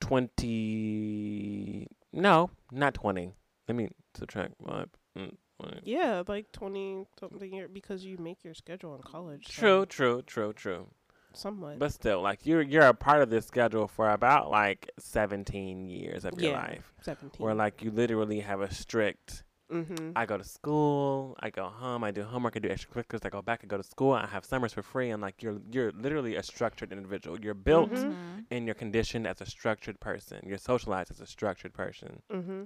twenty. 0.00 1.88
No, 2.12 2.50
not 2.72 2.94
twenty. 2.94 3.32
Let 3.66 3.76
me 3.76 3.90
subtract. 4.16 4.54
What? 4.58 4.88
Mm, 5.16 5.34
yeah 5.82 6.22
like 6.28 6.52
20 6.52 7.04
something 7.18 7.52
year 7.52 7.66
because 7.66 8.04
you 8.04 8.16
make 8.18 8.44
your 8.44 8.54
schedule 8.54 8.94
in 8.94 9.02
college 9.02 9.48
so 9.48 9.84
True, 9.84 9.86
true, 9.86 10.22
true, 10.22 10.52
true. 10.52 10.86
somewhat 11.32 11.78
But 11.78 11.92
still, 11.92 12.22
like 12.22 12.46
you're 12.46 12.62
you're 12.62 12.86
a 12.86 12.94
part 12.94 13.22
of 13.22 13.30
this 13.30 13.46
schedule 13.46 13.88
for 13.88 14.10
about 14.10 14.50
like 14.50 14.90
seventeen 14.98 15.88
years 15.88 16.24
of 16.24 16.40
your 16.40 16.52
life, 16.52 16.92
17 17.02 17.30
where 17.38 17.54
like 17.54 17.82
you 17.82 17.90
literally 17.90 18.40
have 18.40 18.60
a 18.60 18.72
strict. 18.72 19.42
Mm-hmm. 19.70 20.12
I 20.16 20.26
go 20.26 20.36
to 20.38 20.44
school, 20.44 21.36
I 21.40 21.50
go 21.50 21.66
home, 21.66 22.02
I 22.04 22.10
do 22.10 22.22
homework, 22.22 22.56
I 22.56 22.60
do 22.60 22.68
extracurriculars, 22.68 23.24
I 23.24 23.28
go 23.28 23.42
back, 23.42 23.60
I 23.62 23.66
go 23.66 23.76
to 23.76 23.82
school, 23.82 24.12
I 24.12 24.26
have 24.26 24.44
summers 24.44 24.72
for 24.72 24.82
free, 24.82 25.10
and 25.10 25.20
like 25.22 25.42
you're 25.42 25.58
you're 25.70 25.92
literally 25.92 26.36
a 26.36 26.42
structured 26.42 26.92
individual. 26.92 27.38
You're 27.40 27.54
built 27.54 27.90
Mhm. 27.90 28.12
Mhm. 28.12 28.44
and 28.50 28.66
you're 28.66 28.74
conditioned 28.74 29.26
as 29.26 29.40
a 29.40 29.46
structured 29.46 30.00
person. 30.00 30.40
You're 30.46 30.58
socialized 30.58 31.10
as 31.10 31.20
a 31.20 31.26
structured 31.26 31.74
person. 31.74 32.22
Mm-hmm. 32.30 32.62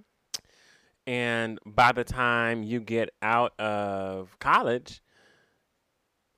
And 1.06 1.58
by 1.66 1.92
the 1.92 2.04
time 2.04 2.62
you 2.62 2.78
get 2.80 3.10
out 3.22 3.58
of 3.58 4.38
college 4.38 5.02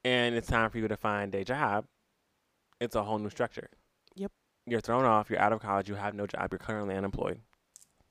and 0.05 0.35
it's 0.35 0.49
time 0.49 0.70
for 0.70 0.78
you 0.78 0.89
to 0.89 0.97
find 0.97 1.35
a 1.35 1.45
job, 1.45 1.86
it's 2.81 2.95
a 2.95 3.03
whole 3.03 3.19
new 3.19 3.31
structure. 3.31 3.69
Yep. 4.16 4.32
You're 4.66 4.81
thrown 4.81 5.05
off, 5.05 5.28
you're 5.31 5.39
out 5.41 5.53
of 5.53 5.61
college, 5.61 5.89
you 5.89 5.95
have 5.97 6.15
no 6.15 6.27
job, 6.27 6.49
you're 6.51 6.59
currently 6.59 6.95
unemployed. 6.95 7.41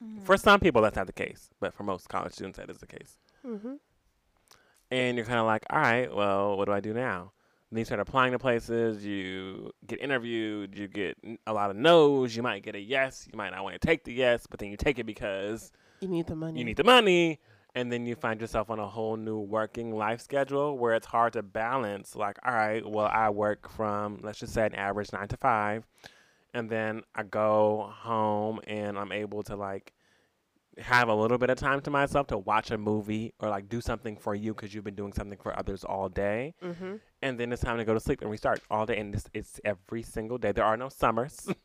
Mhm. 0.04 0.24
For 0.26 0.36
some 0.38 0.60
people, 0.60 0.82
that's 0.82 0.96
not 0.96 1.08
the 1.08 1.14
case, 1.14 1.50
but 1.60 1.74
for 1.74 1.84
most 1.84 2.10
college 2.10 2.34
students, 2.34 2.58
that 2.58 2.70
is 2.70 2.78
the 2.80 2.88
case. 2.88 3.18
Mm-hmm. 3.46 3.76
And 4.92 5.18
you're 5.18 5.26
kind 5.26 5.40
of 5.40 5.46
like, 5.46 5.64
all 5.70 5.80
right, 5.80 6.14
well, 6.14 6.58
what 6.58 6.66
do 6.66 6.72
I 6.74 6.80
do 6.80 6.94
now? 6.94 7.32
And 7.70 7.78
then 7.78 7.80
you 7.80 7.86
start 7.86 8.00
applying 8.00 8.34
to 8.34 8.40
places, 8.40 9.04
you 9.04 9.72
get 9.88 10.00
interviewed, 10.00 10.78
you 10.78 10.88
get 10.88 11.18
a 11.48 11.54
lot 11.54 11.72
of 11.72 11.76
no's, 11.76 12.36
you 12.36 12.44
might 12.44 12.62
get 12.64 12.76
a 12.76 12.80
yes, 12.80 13.28
you 13.32 13.36
might 13.38 13.50
not 13.52 13.64
want 13.64 13.74
to 13.80 13.86
take 13.86 14.04
the 14.04 14.14
yes, 14.14 14.46
but 14.48 14.60
then 14.60 14.70
you 14.70 14.78
take 14.78 15.00
it 15.00 15.06
because 15.06 15.72
You 16.02 16.08
need 16.08 16.28
the 16.28 16.36
money. 16.36 16.60
you 16.60 16.66
need 16.66 16.78
the 16.78 16.84
money 16.84 17.40
and 17.76 17.92
then 17.92 18.06
you 18.06 18.14
find 18.16 18.40
yourself 18.40 18.70
on 18.70 18.78
a 18.78 18.86
whole 18.88 19.16
new 19.18 19.40
working 19.40 19.96
life 19.96 20.22
schedule 20.22 20.78
where 20.78 20.94
it's 20.94 21.08
hard 21.08 21.34
to 21.34 21.42
balance 21.42 22.16
like 22.16 22.38
all 22.46 22.54
right 22.54 22.86
well 22.88 23.08
i 23.12 23.28
work 23.32 23.68
from 23.68 24.20
let's 24.22 24.38
just 24.38 24.54
say 24.54 24.64
an 24.68 24.76
average 24.76 25.12
nine 25.12 25.28
to 25.28 25.38
five 25.38 25.88
and 26.54 26.70
then 26.70 27.02
i 27.16 27.24
go 27.24 27.92
home 27.94 28.60
and 28.68 28.98
i'm 28.98 29.12
able 29.12 29.44
to 29.44 29.56
like 29.56 29.94
have 30.80 31.08
a 31.08 31.14
little 31.14 31.38
bit 31.38 31.50
of 31.52 31.58
time 31.58 31.80
to 31.82 31.92
myself 31.92 32.26
to 32.28 32.38
watch 32.38 32.72
a 32.72 32.78
movie 32.78 33.32
or 33.40 33.48
like 33.50 33.70
do 33.70 33.80
something 33.80 34.18
for 34.18 34.34
you 34.34 34.54
because 34.56 34.74
you've 34.74 34.84
been 34.84 34.96
doing 34.96 35.14
something 35.14 35.38
for 35.42 35.58
others 35.58 35.84
all 35.84 36.10
day 36.10 36.54
Mm-hmm. 36.64 36.96
and 37.22 37.40
then 37.40 37.52
it's 37.54 37.62
time 37.62 37.78
to 37.78 37.86
go 37.86 37.94
to 37.94 38.00
sleep 38.00 38.22
and 38.22 38.32
restart 38.32 38.60
all 38.72 38.86
day 38.86 38.98
and 38.98 39.14
this 39.14 39.26
it's 39.34 39.60
every 39.64 40.02
single 40.02 40.38
day 40.40 40.52
there 40.52 40.66
are 40.66 40.78
no 40.78 40.90
summers 40.90 41.48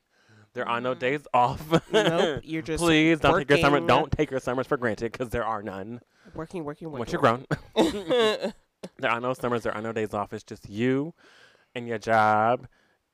There 0.54 0.66
are 0.66 0.80
no 0.80 0.94
Mhm. 0.94 0.98
days 0.98 1.26
off. 1.34 1.62
Nope, 1.92 2.40
you're 2.42 2.62
just 2.72 2.82
Please 2.82 3.20
don't 3.20 3.38
take 3.38 3.50
your 3.50 3.58
summer. 3.58 3.80
Don't 3.86 4.10
take 4.10 4.30
your 4.30 4.40
summers 4.40 4.66
for 4.66 4.78
granted 4.78 5.12
because 5.12 5.28
there 5.28 5.44
are 5.44 5.62
none. 5.62 6.00
working, 6.34 6.64
working, 6.64 6.88
working. 6.90 6.98
Once 7.00 7.12
you're 7.12 7.20
grown. 7.20 7.44
there 8.98 9.10
are 9.10 9.20
no 9.20 9.34
summers. 9.34 9.62
There 9.62 9.74
are 9.74 9.82
no 9.82 9.92
days 9.92 10.14
off. 10.14 10.32
It's 10.32 10.42
just 10.42 10.68
you 10.68 11.14
and 11.74 11.86
your 11.86 11.98
job 11.98 12.66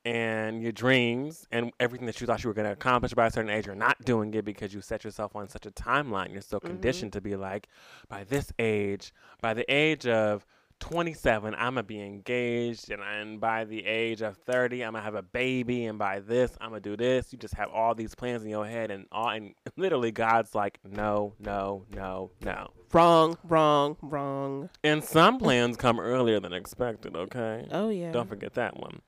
and 0.05 0.61
your 0.61 0.71
dreams 0.71 1.47
and 1.51 1.71
everything 1.79 2.05
that 2.05 2.21
you 2.21 2.27
thought 2.27 2.43
you 2.43 2.47
were 2.49 2.53
going 2.53 2.67
to 2.67 2.71
accomplish 2.71 3.13
by 3.13 3.25
a 3.25 3.31
certain 3.31 3.49
age. 3.49 3.65
You're 3.65 3.75
not 3.75 3.99
doing 4.05 4.33
it 4.35 4.45
because 4.45 4.73
you 4.73 4.79
set 4.81 5.03
yourself 5.03 5.35
on 5.35 5.49
such 5.49 5.65
a 5.65 5.71
timeline. 5.71 6.31
You're 6.31 6.41
so 6.41 6.59
Mhm. 6.59 6.67
conditioned 6.67 7.13
to 7.13 7.21
be 7.21 7.35
like, 7.35 7.67
by 8.07 8.23
this 8.23 8.53
age, 8.59 9.11
by 9.41 9.53
the 9.55 9.65
age 9.67 10.05
of 10.07 10.45
27, 10.81 11.55
I'm 11.55 11.75
going 11.75 11.75
to 11.77 11.83
be 11.83 12.01
engaged. 12.01 12.91
And, 12.91 13.01
and 13.01 13.39
by 13.39 13.63
the 13.63 13.85
age 13.85 14.21
of 14.21 14.37
30, 14.37 14.83
I'm 14.83 14.91
going 14.91 15.01
to 15.01 15.05
have 15.05 15.15
a 15.15 15.21
baby. 15.21 15.85
And 15.85 15.97
by 15.97 16.19
this, 16.19 16.55
I'm 16.59 16.69
going 16.69 16.81
to 16.83 16.89
do 16.89 16.97
this. 16.97 17.31
You 17.31 17.39
just 17.39 17.53
have 17.55 17.69
all 17.71 17.95
these 17.95 18.13
plans 18.13 18.43
in 18.43 18.49
your 18.49 18.65
head. 18.67 18.91
And, 18.91 19.05
all, 19.11 19.29
and 19.29 19.53
literally, 19.77 20.11
God's 20.11 20.53
like, 20.53 20.79
no, 20.83 21.33
no, 21.39 21.85
no, 21.95 22.31
no. 22.41 22.71
wrong, 22.91 23.37
wrong, 23.45 23.97
wrong. 24.01 24.69
And 24.83 25.03
some 25.03 25.39
plans 25.39 25.77
come 25.77 25.99
earlier 25.99 26.39
than 26.41 26.51
expected, 26.53 27.15
okay? 27.15 27.67
Oh 27.71 27.89
yeah. 27.89 28.11
Don't 28.11 28.27
forget 28.27 28.53
that 28.55 28.77
one. 28.77 29.01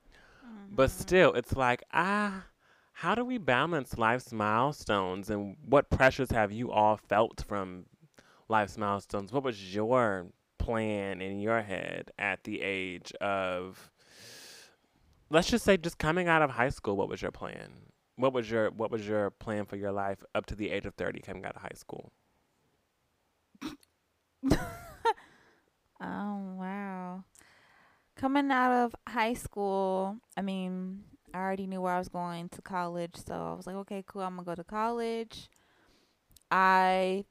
But 0.70 0.90
still, 0.90 1.32
it's 1.34 1.56
like, 1.56 1.82
ah, 1.92 2.46
how 2.92 3.14
do 3.14 3.24
we 3.24 3.38
balance 3.38 3.96
life's 3.98 4.32
milestones 4.32 5.30
and 5.30 5.56
what 5.64 5.90
pressures 5.90 6.30
have 6.30 6.52
you 6.52 6.70
all 6.70 6.96
felt 6.96 7.42
from 7.46 7.86
life's 8.48 8.78
milestones? 8.78 9.32
What 9.32 9.44
was 9.44 9.74
your 9.74 10.28
plan 10.58 11.20
in 11.22 11.40
your 11.40 11.62
head 11.62 12.10
at 12.18 12.44
the 12.44 12.62
age 12.62 13.12
of, 13.20 13.90
let's 15.30 15.48
just 15.48 15.64
say, 15.64 15.76
just 15.76 15.98
coming 15.98 16.28
out 16.28 16.42
of 16.42 16.50
high 16.50 16.68
school? 16.68 16.96
What 16.96 17.08
was 17.08 17.22
your 17.22 17.30
plan? 17.30 17.70
What 18.16 18.32
was 18.32 18.50
your 18.50 18.70
What 18.70 18.90
was 18.90 19.06
your 19.06 19.30
plan 19.30 19.64
for 19.66 19.76
your 19.76 19.92
life 19.92 20.24
up 20.34 20.46
to 20.46 20.54
the 20.54 20.70
age 20.70 20.86
of 20.86 20.94
thirty, 20.94 21.20
coming 21.20 21.44
out 21.44 21.56
of 21.56 21.62
high 21.62 21.74
school? 21.76 22.12
Oh 26.00 26.54
wow. 26.58 27.24
Coming 28.18 28.50
out 28.50 28.72
of 28.72 28.96
high 29.06 29.34
school, 29.34 30.16
I 30.36 30.42
mean, 30.42 31.04
I 31.32 31.38
already 31.38 31.68
knew 31.68 31.80
where 31.80 31.94
I 31.94 31.98
was 31.98 32.08
going 32.08 32.48
to 32.48 32.60
college, 32.60 33.14
so 33.14 33.32
I 33.32 33.54
was 33.54 33.64
like, 33.64 33.76
okay, 33.76 34.02
cool, 34.04 34.22
I'm 34.22 34.34
gonna 34.34 34.44
go 34.44 34.56
to 34.56 34.64
college. 34.64 35.48
I 36.50 37.26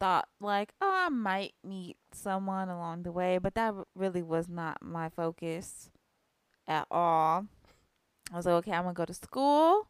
thought 0.00 0.26
like, 0.40 0.72
oh, 0.80 1.04
I 1.06 1.10
might 1.10 1.54
meet 1.62 1.96
someone 2.12 2.68
along 2.68 3.04
the 3.04 3.12
way, 3.12 3.38
but 3.38 3.54
that 3.54 3.72
really 3.94 4.22
was 4.24 4.48
not 4.48 4.82
my 4.82 5.10
focus 5.10 5.90
at 6.66 6.88
all. 6.90 7.46
I 8.32 8.36
was 8.36 8.46
like, 8.46 8.54
okay, 8.56 8.72
I'm 8.72 8.82
gonna 8.82 8.94
go 8.94 9.04
to 9.04 9.14
school, 9.14 9.86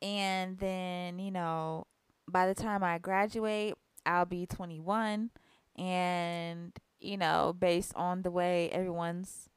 and 0.00 0.58
then 0.58 1.20
you 1.20 1.30
know, 1.30 1.86
by 2.28 2.48
the 2.48 2.54
time 2.56 2.82
I 2.82 2.98
graduate, 2.98 3.74
I'll 4.04 4.24
be 4.24 4.44
21, 4.44 5.30
and 5.78 6.72
you 6.98 7.16
know, 7.16 7.54
based 7.56 7.92
on 7.94 8.22
the 8.22 8.30
way 8.32 8.68
everyone's 8.70 9.50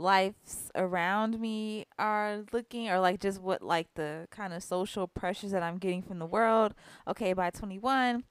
lives 0.00 0.70
around 0.74 1.40
me 1.40 1.84
are 1.98 2.44
looking 2.52 2.88
or 2.88 2.98
like 2.98 3.20
just 3.20 3.40
what 3.40 3.62
like 3.62 3.88
the 3.94 4.26
kind 4.30 4.52
of 4.52 4.62
social 4.62 5.06
pressures 5.06 5.52
that 5.52 5.62
I'm 5.62 5.78
getting 5.78 6.02
from 6.02 6.18
the 6.18 6.26
world. 6.26 6.74
Okay, 7.06 7.32
by 7.32 7.50
21, 7.50 8.24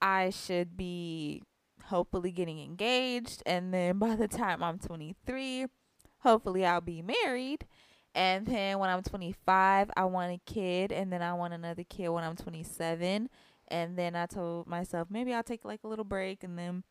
I 0.00 0.30
should 0.30 0.76
be 0.76 1.42
hopefully 1.86 2.30
getting 2.30 2.60
engaged 2.60 3.42
and 3.46 3.72
then 3.72 3.98
by 3.98 4.14
the 4.16 4.28
time 4.28 4.62
I'm 4.62 4.78
23, 4.78 5.66
hopefully 6.18 6.66
I'll 6.66 6.80
be 6.80 7.02
married. 7.02 7.66
And 8.14 8.46
then 8.46 8.78
when 8.78 8.88
I'm 8.88 9.02
25, 9.02 9.90
I 9.94 10.04
want 10.06 10.32
a 10.32 10.40
kid 10.50 10.90
and 10.90 11.12
then 11.12 11.22
I 11.22 11.34
want 11.34 11.52
another 11.52 11.84
kid 11.84 12.08
when 12.08 12.24
I'm 12.24 12.34
27. 12.34 13.28
And 13.68 13.98
then 13.98 14.16
I 14.16 14.26
told 14.26 14.66
myself 14.66 15.08
maybe 15.10 15.34
I'll 15.34 15.42
take 15.42 15.64
like 15.64 15.80
a 15.84 15.88
little 15.88 16.04
break 16.04 16.42
and 16.42 16.58
then 16.58 16.82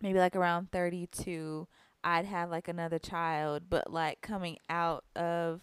maybe 0.00 0.18
like 0.18 0.36
around 0.36 0.70
32 0.70 1.66
I'd 2.04 2.26
have 2.26 2.50
like 2.50 2.68
another 2.68 2.98
child, 2.98 3.64
but 3.70 3.92
like 3.92 4.20
coming 4.20 4.58
out 4.68 5.04
of 5.16 5.60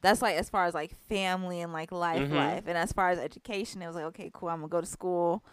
that's 0.00 0.22
like 0.22 0.36
as 0.36 0.48
far 0.48 0.64
as 0.64 0.74
like 0.74 0.94
family 1.08 1.60
and 1.60 1.72
like 1.72 1.90
life 1.92 2.28
Mhm. 2.28 2.36
life. 2.36 2.64
And 2.66 2.78
as 2.78 2.92
far 2.92 3.10
as 3.10 3.18
education, 3.18 3.82
it 3.82 3.86
was 3.86 3.96
like, 3.96 4.04
okay, 4.06 4.30
cool, 4.32 4.48
I'm 4.48 4.58
gonna 4.60 4.68
go 4.68 4.80
to 4.80 4.86
school, 4.86 5.44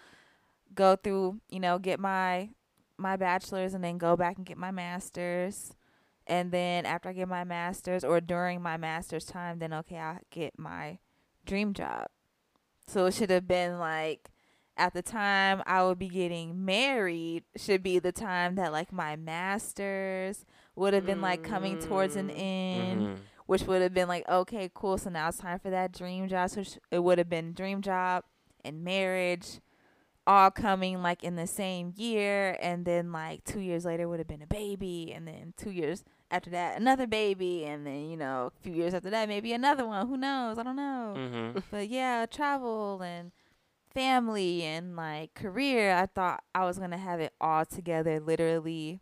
go 0.73 0.95
through, 0.95 1.39
you 1.49 1.59
know, 1.59 1.79
get 1.79 1.99
my 1.99 2.49
my 2.97 3.17
bachelor's 3.17 3.73
and 3.73 3.83
then 3.83 3.97
go 3.97 4.15
back 4.15 4.37
and 4.37 4.45
get 4.45 4.57
my 4.57 4.71
master's. 4.71 5.73
And 6.27 6.51
then 6.51 6.85
after 6.85 7.09
I 7.09 7.13
get 7.13 7.27
my 7.27 7.43
master's 7.43 8.03
or 8.03 8.19
during 8.21 8.61
my 8.61 8.77
master's 8.77 9.25
time, 9.25 9.59
then 9.59 9.73
okay, 9.73 9.97
I'll 9.97 10.19
get 10.31 10.57
my 10.57 10.99
dream 11.45 11.73
job. 11.73 12.07
So 12.87 13.05
it 13.05 13.13
should 13.15 13.29
have 13.31 13.47
been 13.47 13.79
like 13.79 14.29
at 14.77 14.93
the 14.93 15.01
time 15.01 15.61
I 15.65 15.83
would 15.83 15.97
be 15.99 16.09
getting 16.09 16.65
married 16.65 17.43
should 17.55 17.81
be 17.83 17.99
the 17.99 18.11
time 18.11 18.55
that 18.55 18.71
like 18.71 18.91
my 18.91 19.15
masters 19.15 20.45
would 20.75 20.93
have 20.93 21.05
been 21.05 21.21
like 21.21 21.43
coming 21.43 21.79
towards 21.79 22.15
an 22.15 22.29
Mm. 22.29 22.37
end, 22.39 23.01
Mhm. 23.01 23.17
which 23.45 23.63
would 23.63 23.81
have 23.81 23.93
been 23.93 24.07
like 24.07 24.27
okay, 24.27 24.69
cool. 24.73 24.97
So 24.97 25.09
now 25.09 25.29
it's 25.29 25.37
time 25.37 25.59
for 25.59 25.69
that 25.69 25.91
dream 25.93 26.27
job. 26.27 26.49
So 26.49 26.63
it 26.91 26.99
would 26.99 27.17
have 27.17 27.29
been 27.29 27.53
dream 27.53 27.81
job 27.81 28.23
and 28.63 28.83
marriage 28.83 29.59
all 30.27 30.49
coming 30.49 31.03
like 31.03 31.23
in 31.23 31.35
the 31.35 31.45
same 31.45 31.93
year 31.95 32.57
and 32.59 32.83
then 32.83 33.11
like 33.11 33.43
2 33.43 33.59
years 33.59 33.85
later 33.85 34.09
would 34.09 34.17
have 34.19 34.27
been 34.27 34.41
a 34.41 34.47
baby 34.47 35.13
and 35.13 35.27
then 35.27 35.53
2 35.55 35.69
years 35.69 36.03
after 36.31 36.49
that 36.49 36.75
another 36.81 37.05
baby 37.05 37.63
and 37.63 37.85
then 37.85 38.09
you 38.09 38.17
know 38.17 38.47
a 38.51 38.59
few 38.63 38.73
years 38.73 38.95
after 38.95 39.11
that 39.11 39.29
maybe 39.29 39.53
another 39.53 39.85
one 39.85 40.07
who 40.07 40.17
knows 40.17 40.57
i 40.57 40.63
don't 40.63 40.75
know 40.75 41.13
Mhm. 41.15 41.63
but 41.69 41.87
yeah, 41.89 42.25
travel 42.25 43.03
and 43.03 43.31
family 43.95 44.61
and 44.63 44.95
like 44.95 45.33
career, 45.33 45.95
I 45.95 46.05
thought 46.05 46.43
I 46.53 46.65
was 46.65 46.77
gonna 46.77 46.97
have 46.99 47.19
it 47.19 47.33
all 47.41 47.65
together 47.65 48.19
literally. 48.19 49.01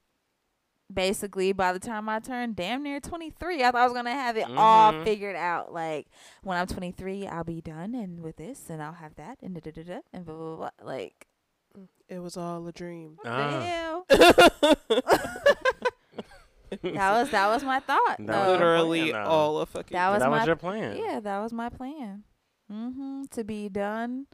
Basically, 0.94 1.53
by 1.53 1.74
the 1.74 1.80
time 1.80 2.07
I 2.07 2.20
turned 2.20 2.56
damn 2.56 2.84
near 2.84 2.99
23, 2.99 3.64
I 3.64 3.72
thought 3.72 3.76
I 3.76 3.84
was 3.86 3.94
gonna 3.94 4.11
have 4.11 4.38
it 4.38 4.45
all 4.56 4.94
Mhm. 4.94 5.03
figured 5.03 5.36
out. 5.36 5.74
Like 5.74 6.07
when 6.44 6.57
I'm 6.57 6.68
23, 6.68 7.28
I'll 7.28 7.44
be 7.44 7.61
done 7.61 7.95
and 7.95 8.22
with 8.22 8.38
this, 8.38 8.70
and 8.70 8.82
I'll 8.82 8.94
have 8.94 9.15
that, 9.15 9.40
and 9.41 9.56
da 9.56 9.61
da 9.61 9.72
da 9.72 9.84
da, 9.84 9.99
and 10.14 10.26
blah 10.26 10.36
blah 10.36 10.56
blah. 10.56 10.70
Like, 10.84 11.28
It 12.07 12.20
was 12.20 12.38
all 12.38 12.68
a 12.68 12.72
dream. 12.72 13.15
what 13.18 13.28
Ah. 13.28 13.49
the 13.49 13.65
hell? 13.65 14.06
That 16.82 17.11
was 17.14 17.30
that 17.30 17.48
was 17.48 17.64
my 17.64 17.80
thought. 17.80 18.18
That 18.20 18.48
was 18.48 18.60
Literally 18.60 19.11
plan, 19.11 19.26
all 19.28 19.60
a 19.60 19.65
fucking. 19.68 19.94
That 19.95 20.10
was 20.10 20.20
that 20.22 20.30
my 20.32 20.38
was 20.40 20.48
your 20.48 20.56
plan. 20.56 20.98
Yeah, 20.98 21.20
that 21.20 21.40
was 21.40 21.53
my 21.53 21.70
plan. 21.70 22.24
Mhm. 22.72 23.30
To 23.30 23.44
be 23.44 23.70
done 23.70 24.26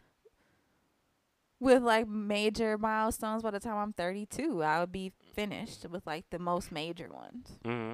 with 1.59 1.83
like 1.83 2.07
major 2.07 2.77
milestones 2.77 3.43
by 3.43 3.51
the 3.51 3.59
time 3.59 3.75
I'm 3.77 3.93
32. 3.93 4.63
I 4.63 4.79
would 4.79 4.91
be 4.91 5.11
finished 5.33 5.85
with 5.89 6.05
like 6.07 6.29
the 6.29 6.39
most 6.39 6.71
major 6.71 7.09
ones. 7.11 7.57
hmm 7.65 7.93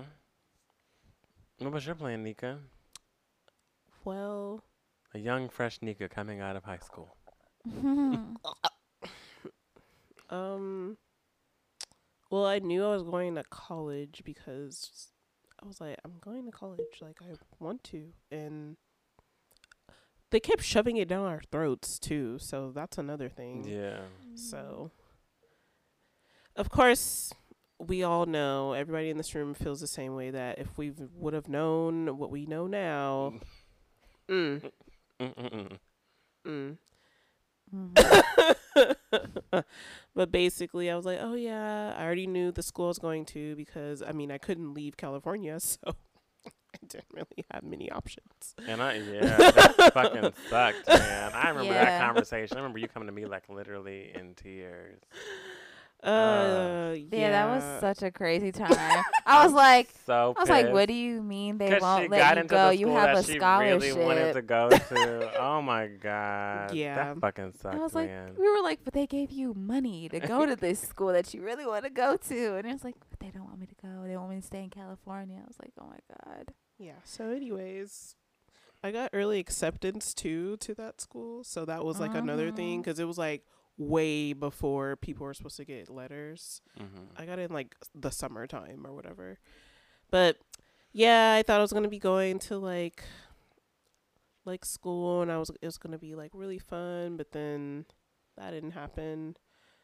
What 1.59 1.73
was 1.73 1.85
your 1.85 1.95
plan, 1.95 2.23
Nika? 2.23 2.59
well, 4.03 4.63
A 5.13 5.17
young, 5.19 5.49
fresh 5.49 5.81
Nika 5.81 6.07
coming 6.09 6.39
out 6.41 6.55
of 6.55 6.63
high 6.63 6.77
school. 6.79 7.15
um, 10.29 10.97
well, 12.29 12.45
I 12.45 12.59
knew 12.59 12.83
I 12.85 12.89
was 12.89 13.03
going 13.03 13.35
to 13.35 13.43
college 13.49 14.21
because 14.25 15.09
I 15.61 15.65
was 15.67 15.79
like, 15.81 15.97
I'm 16.03 16.19
going 16.21 16.45
to 16.45 16.51
college. 16.51 17.01
Like, 17.01 17.17
I 17.21 17.33
want 17.59 17.83
to, 17.85 18.09
and 18.31 18.77
they 20.35 20.39
kept 20.41 20.61
shoving 20.61 20.97
it 20.97 21.07
down 21.07 21.25
our 21.25 21.41
throats 21.49 21.97
too. 21.97 22.37
So 22.39 22.69
that's 22.75 22.97
another 22.97 23.29
thing. 23.29 23.63
Yeah. 23.65 23.99
So, 24.35 24.91
of 26.57 26.69
course, 26.69 27.33
we 27.79 28.03
all 28.03 28.25
know 28.25 28.73
everybody 28.73 29.09
in 29.09 29.15
this 29.15 29.33
room 29.33 29.53
feels 29.53 29.79
the 29.79 29.87
same 29.87 30.13
way 30.13 30.31
that 30.31 30.59
if 30.59 30.77
we 30.77 30.91
would 31.15 31.33
have 31.33 31.47
known 31.47 32.17
what 32.17 32.31
we 32.31 32.45
know 32.47 32.67
now, 32.67 33.35
mm, 34.29 34.61
Mm-mm-mm. 35.21 35.77
mm. 36.45 36.77
Mhm. 37.73 38.95
but 40.13 40.31
basically, 40.33 40.91
I 40.91 40.97
was 40.97 41.05
like, 41.05 41.19
oh 41.21 41.35
yeah, 41.35 41.93
I 41.97 42.03
already 42.03 42.27
knew 42.27 42.51
the 42.51 42.61
school 42.61 42.87
I 42.87 42.89
was 42.89 42.99
going 42.99 43.23
to 43.27 43.55
because 43.55 44.01
I 44.01 44.11
mean, 44.11 44.31
I 44.31 44.37
couldn't 44.37 44.73
leave 44.73 44.97
California, 44.97 45.57
so 45.61 45.95
I 46.81 46.85
didn't 46.87 47.05
really 47.13 47.45
have 47.51 47.63
many 47.63 47.91
options. 47.91 48.55
And 48.67 48.81
I, 48.81 48.95
yeah, 49.11 49.25
that 49.51 49.93
fucking 49.93 50.33
sucked, 50.49 50.87
man. 50.87 51.31
I 51.33 51.49
remember 51.49 51.73
that 51.73 52.01
conversation. 52.01 52.57
I 52.57 52.59
remember 52.59 52.79
you 52.79 52.87
coming 52.87 53.07
to 53.07 53.13
me 53.13 53.25
like 53.25 53.49
literally 53.49 54.11
in 54.13 54.33
tears. 54.35 54.99
Uh, 56.03 56.93
yeah, 56.93 57.17
yeah, 57.19 57.29
that 57.31 57.47
was 57.47 57.79
such 57.81 58.03
a 58.03 58.11
crazy 58.11 58.51
time. 58.51 59.03
I 59.25 59.43
was 59.43 59.53
like, 59.53 59.89
So 60.05 60.35
I 60.37 60.39
was 60.39 60.49
like, 60.49 60.71
what 60.71 60.87
do 60.87 60.93
you 60.93 61.19
mean 61.23 61.57
they 61.57 61.69
won't 61.79 61.81
got 61.81 62.09
let 62.11 62.35
you 62.35 62.41
into 62.41 62.53
go? 62.53 62.67
the 62.67 62.77
You 62.77 62.87
have 62.89 63.15
that 63.15 63.17
a 63.17 63.23
she 63.23 63.37
scholarship. 63.39 63.81
really 63.81 64.05
wanted 64.05 64.33
to 64.33 64.41
go 64.43 64.69
to. 64.69 65.39
oh 65.41 65.63
my 65.63 65.87
god, 65.87 66.73
Yeah. 66.75 66.95
that 67.13 67.17
fucking 67.19 67.53
sucked, 67.59 67.73
I 67.75 67.79
was 67.79 67.95
like, 67.95 68.11
we 68.37 68.47
were 68.47 68.61
like, 68.61 68.81
but 68.83 68.93
they 68.93 69.07
gave 69.07 69.31
you 69.31 69.55
money 69.55 70.07
to 70.09 70.19
go 70.19 70.45
to 70.45 70.55
this 70.55 70.79
school 70.79 71.11
that 71.11 71.33
you 71.33 71.41
really 71.41 71.65
want 71.65 71.85
to 71.85 71.89
go 71.89 72.17
to, 72.17 72.55
and 72.57 72.67
it 72.67 72.73
was 72.73 72.83
like, 72.83 72.95
but 73.09 73.19
they 73.19 73.31
don't 73.31 73.45
want 73.45 73.59
me 73.59 73.65
to 73.65 73.75
go. 73.81 74.03
They 74.07 74.15
want 74.15 74.29
me 74.29 74.35
to 74.35 74.45
stay 74.45 74.61
in 74.63 74.69
California. 74.69 75.39
I 75.43 75.47
was 75.47 75.57
like, 75.59 75.71
oh 75.81 75.87
my 75.87 75.97
god. 76.23 76.53
Yeah. 76.77 76.99
So, 77.03 77.29
anyways, 77.29 78.15
I 78.83 78.91
got 78.91 79.11
early 79.13 79.39
acceptance 79.39 80.13
too 80.13 80.57
to 80.57 80.75
that 80.75 81.01
school, 81.01 81.43
so 81.43 81.65
that 81.65 81.83
was 81.83 81.99
like 81.99 82.13
another 82.13 82.51
thing 82.51 82.81
because 82.81 82.99
it 82.99 83.05
was 83.05 83.17
like 83.17 83.43
way 83.77 84.33
before 84.33 84.95
people 84.95 85.25
were 85.25 85.33
supposed 85.33 85.57
to 85.57 85.65
get 85.65 85.89
letters. 85.89 86.61
Mm-hmm. 86.79 87.05
I 87.17 87.25
got 87.25 87.39
in 87.39 87.51
like 87.51 87.75
the 87.93 88.11
summertime 88.11 88.85
or 88.85 88.93
whatever. 88.93 89.39
But 90.11 90.37
yeah, 90.93 91.33
I 91.33 91.43
thought 91.43 91.59
I 91.59 91.63
was 91.63 91.73
gonna 91.73 91.89
be 91.89 91.99
going 91.99 92.39
to 92.39 92.57
like 92.57 93.03
like 94.45 94.63
school 94.63 95.21
and 95.21 95.31
I 95.31 95.37
was 95.37 95.49
it 95.49 95.65
was 95.65 95.77
gonna 95.77 95.97
be 95.97 96.15
like 96.15 96.31
really 96.33 96.59
fun, 96.59 97.17
but 97.17 97.31
then 97.31 97.85
that 98.37 98.51
didn't 98.51 98.71
happen. 98.71 99.35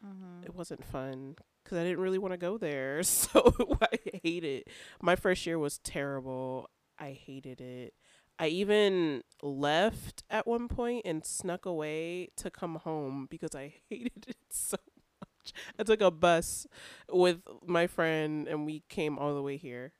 Mm-hmm. 0.04 0.44
It 0.44 0.54
wasn't 0.54 0.84
fun 0.84 1.36
because 1.62 1.78
I 1.78 1.84
didn't 1.84 2.00
really 2.00 2.18
want 2.18 2.32
to 2.32 2.38
go 2.38 2.58
there, 2.58 3.02
so 3.02 3.52
I 3.82 3.98
hate 4.22 4.44
it. 4.44 4.68
My 5.00 5.16
first 5.16 5.46
year 5.46 5.58
was 5.58 5.78
terrible. 5.78 6.68
I 7.02 7.12
hated 7.12 7.60
it. 7.60 7.94
I 8.38 8.48
even 8.48 9.22
left 9.42 10.24
at 10.30 10.46
one 10.46 10.68
point 10.68 11.02
and 11.06 11.24
snuck 11.24 11.66
away 11.66 12.30
to 12.36 12.50
come 12.50 12.76
home 12.76 13.28
because 13.30 13.54
I 13.54 13.74
hated 13.90 14.26
it 14.28 14.36
so 14.50 14.76
much. 15.20 15.52
I 15.78 15.84
took 15.84 16.00
a 16.02 16.10
bus 16.10 16.66
with 17.10 17.40
my 17.66 17.86
friend 17.86 18.48
and 18.48 18.66
we 18.66 18.82
came 18.88 19.18
all 19.18 19.34
the 19.34 19.42
way 19.42 19.56
here, 19.58 19.92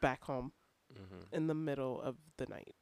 back 0.00 0.24
home 0.24 0.52
Mm-hmm. 0.94 1.24
in 1.32 1.46
the 1.48 1.54
middle 1.54 2.00
of 2.00 2.16
the 2.38 2.46
night. 2.46 2.74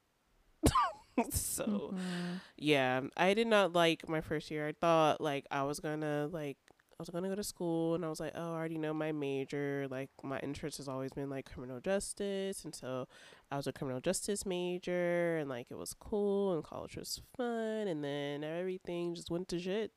so 1.31 1.95
Mm-hmm. 1.95 2.37
yeah, 2.57 3.01
I 3.17 3.35
did 3.35 3.49
not 3.49 3.73
like 3.73 4.09
my 4.09 4.21
first 4.21 4.51
year. 4.51 4.69
I 4.69 4.73
thought 4.73 5.21
like 5.21 5.47
I 5.51 5.63
was 5.65 5.81
gonna 5.81 6.29
like 6.33 6.59
Was 7.03 7.11
gonna 7.11 7.29
go 7.29 7.35
to 7.35 7.43
school 7.43 7.97
and 7.97 8.05
I 8.05 8.09
was 8.09 8.21
like, 8.21 8.33
oh, 8.37 8.53
I 8.53 8.57
already 8.57 8.79
know 8.79 8.95
my 8.95 9.11
major. 9.11 9.89
Like 9.91 10.09
my 10.23 10.39
interest 10.39 10.77
has 10.77 10.87
always 10.87 11.13
been 11.13 11.29
like 11.29 11.51
criminal 11.53 11.81
justice, 11.81 12.65
and 12.65 12.73
so 12.73 13.09
I 13.51 13.57
was 13.57 13.67
a 13.67 13.73
criminal 13.73 14.01
justice 14.01 14.47
major, 14.47 15.37
and 15.39 15.49
like 15.49 15.67
it 15.71 15.77
was 15.77 15.95
cool 15.99 16.53
and 16.53 16.63
college 16.63 16.97
was 16.97 17.21
fun, 17.37 17.89
and 17.89 18.05
then 18.05 18.45
everything 18.45 19.17
just 19.17 19.33
went 19.33 19.49
to 19.49 19.59
shit. 19.59 19.91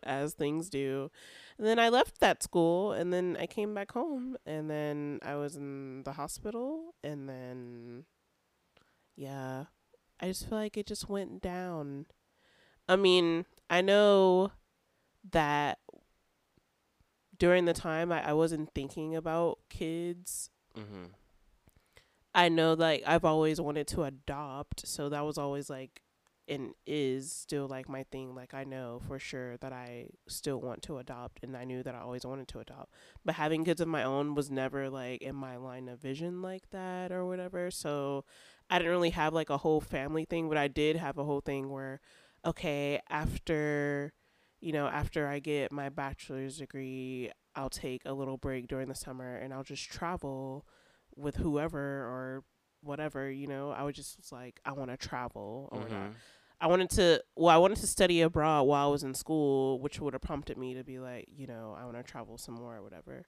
as 0.03 0.33
things 0.33 0.71
do. 0.71 1.11
And 1.59 1.67
then 1.67 1.79
I 1.79 1.91
left 1.91 2.21
that 2.21 2.43
school 2.43 2.93
and 2.93 3.13
then 3.13 3.37
I 3.39 3.47
came 3.47 3.75
back 3.75 3.93
home 3.93 4.37
and 4.47 4.71
then 4.71 5.19
I 5.23 5.37
was 5.37 5.57
in 5.57 6.03
the 6.05 6.13
hospital 6.13 6.95
and 7.05 7.29
then 7.29 8.05
yeah, 9.17 9.65
I 10.21 10.29
just 10.29 10.49
feel 10.49 10.59
like 10.59 10.77
it 10.77 10.87
just 10.87 11.09
went 11.09 11.43
down. 11.43 12.07
I 12.89 12.97
mean, 12.97 13.47
I 13.69 13.81
know 13.81 14.53
that 15.33 15.79
during 17.39 17.65
the 17.65 17.73
time 17.73 18.13
I, 18.13 18.31
I 18.31 18.33
wasn't 18.33 18.73
thinking 18.75 19.15
about 19.15 19.59
kids. 19.69 20.51
mm-hmm. 20.77 21.07
I 22.35 22.51
know 22.51 22.75
like 22.75 23.03
I've 23.07 23.25
always 23.25 23.61
wanted 23.61 23.87
to 23.89 24.05
adopt, 24.05 24.87
so 24.87 25.09
that 25.09 25.25
was 25.25 25.39
always 25.39 25.71
like 25.71 26.03
and 26.49 26.73
is 26.87 27.33
still 27.33 27.67
like 27.67 27.89
my 27.89 28.05
thing. 28.05 28.35
Like 28.35 28.55
I 28.55 28.65
know 28.65 29.01
for 29.07 29.19
sure 29.19 29.57
that 29.59 29.73
I 29.73 30.09
still 30.29 30.61
want 30.61 30.83
to 30.83 30.99
adopt 30.99 31.43
and 31.43 31.57
I 31.57 31.65
knew 31.65 31.83
that 31.83 31.95
I 31.95 32.01
always 32.01 32.25
wanted 32.25 32.49
to 32.49 32.61
adopt. 32.61 32.93
But 33.25 33.35
having 33.37 33.65
kids 33.65 33.81
of 33.81 33.89
my 33.89 34.05
own 34.05 34.35
was 34.35 34.51
never 34.51 34.89
like 34.91 35.23
in 35.23 35.35
my 35.35 35.57
line 35.57 35.89
of 35.89 36.01
vision 36.01 36.43
like 36.43 36.71
that 36.71 37.11
or 37.11 37.27
whatever. 37.27 37.71
So 37.71 38.25
I 38.71 38.79
didn't 38.79 38.93
really 38.93 39.11
have 39.11 39.35
like 39.35 39.51
a 39.51 39.59
whole 39.59 39.81
family 39.81 40.25
thing, 40.25 40.49
but 40.49 40.59
I 40.59 40.69
did 40.69 40.97
have 40.97 41.19
a 41.19 41.25
whole 41.25 41.41
thing 41.41 41.71
where 41.71 42.01
okay, 42.47 43.01
after 43.09 44.13
you 44.61 44.73
know, 44.73 44.87
after 44.87 45.29
I 45.29 45.39
get 45.39 45.71
my 45.71 45.91
bachelor's 45.91 46.59
degree, 46.59 47.31
I'll 47.55 47.71
take 47.71 48.03
a 48.07 48.13
little 48.13 48.39
break 48.39 48.69
during 48.69 48.89
the 48.89 48.95
summer 48.95 49.37
and 49.37 49.53
I'll 49.53 49.63
just 49.63 49.91
travel 49.91 50.67
with 51.15 51.37
whoever 51.37 51.79
or 51.79 52.45
whatever, 52.83 53.31
you 53.31 53.47
know. 53.47 53.71
I 53.71 53.83
was 53.83 53.95
just 53.95 54.17
was 54.17 54.33
like, 54.33 54.61
I 54.65 54.73
want 54.73 54.91
to 54.91 54.97
travel 54.97 55.69
or. 55.73 55.83
Mm-hmm. 55.83 56.13
I 56.59 56.69
wanted 56.69 56.89
to, 56.93 57.23
well, 57.37 57.55
I 57.55 57.59
wanted 57.59 57.77
to 57.79 57.87
study 57.87 58.23
abroad 58.23 58.63
while 58.63 58.89
I 58.89 58.91
was 58.91 59.03
in 59.03 59.13
school, 59.13 59.79
which 59.79 60.01
would 60.01 60.15
have 60.15 60.23
prompted 60.23 60.57
me 60.57 60.73
to 60.73 60.83
be 60.83 60.99
like, 60.99 61.29
you 61.31 61.47
know, 61.47 61.77
I 61.79 61.85
want 61.85 61.99
to 61.99 62.03
travel 62.03 62.39
some 62.39 62.55
more 62.55 62.77
or 62.77 62.83
whatever. 62.83 63.27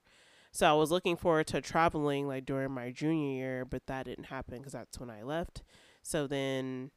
So 0.51 0.67
I 0.67 0.73
was 0.73 0.89
looking 0.89 1.15
forward 1.15 1.45
to 1.47 1.61
traveling 1.61 2.27
like 2.27 2.45
during 2.45 2.71
my 2.71 2.89
junior 2.89 3.35
year, 3.35 3.65
but 3.65 3.85
that 3.85 4.05
didn't 4.05 4.25
happen 4.25 4.57
because 4.57 4.73
that's 4.73 4.99
when 4.99 5.11
I 5.11 5.21
left. 5.21 5.61
So 6.01 6.25
then, 6.25 6.89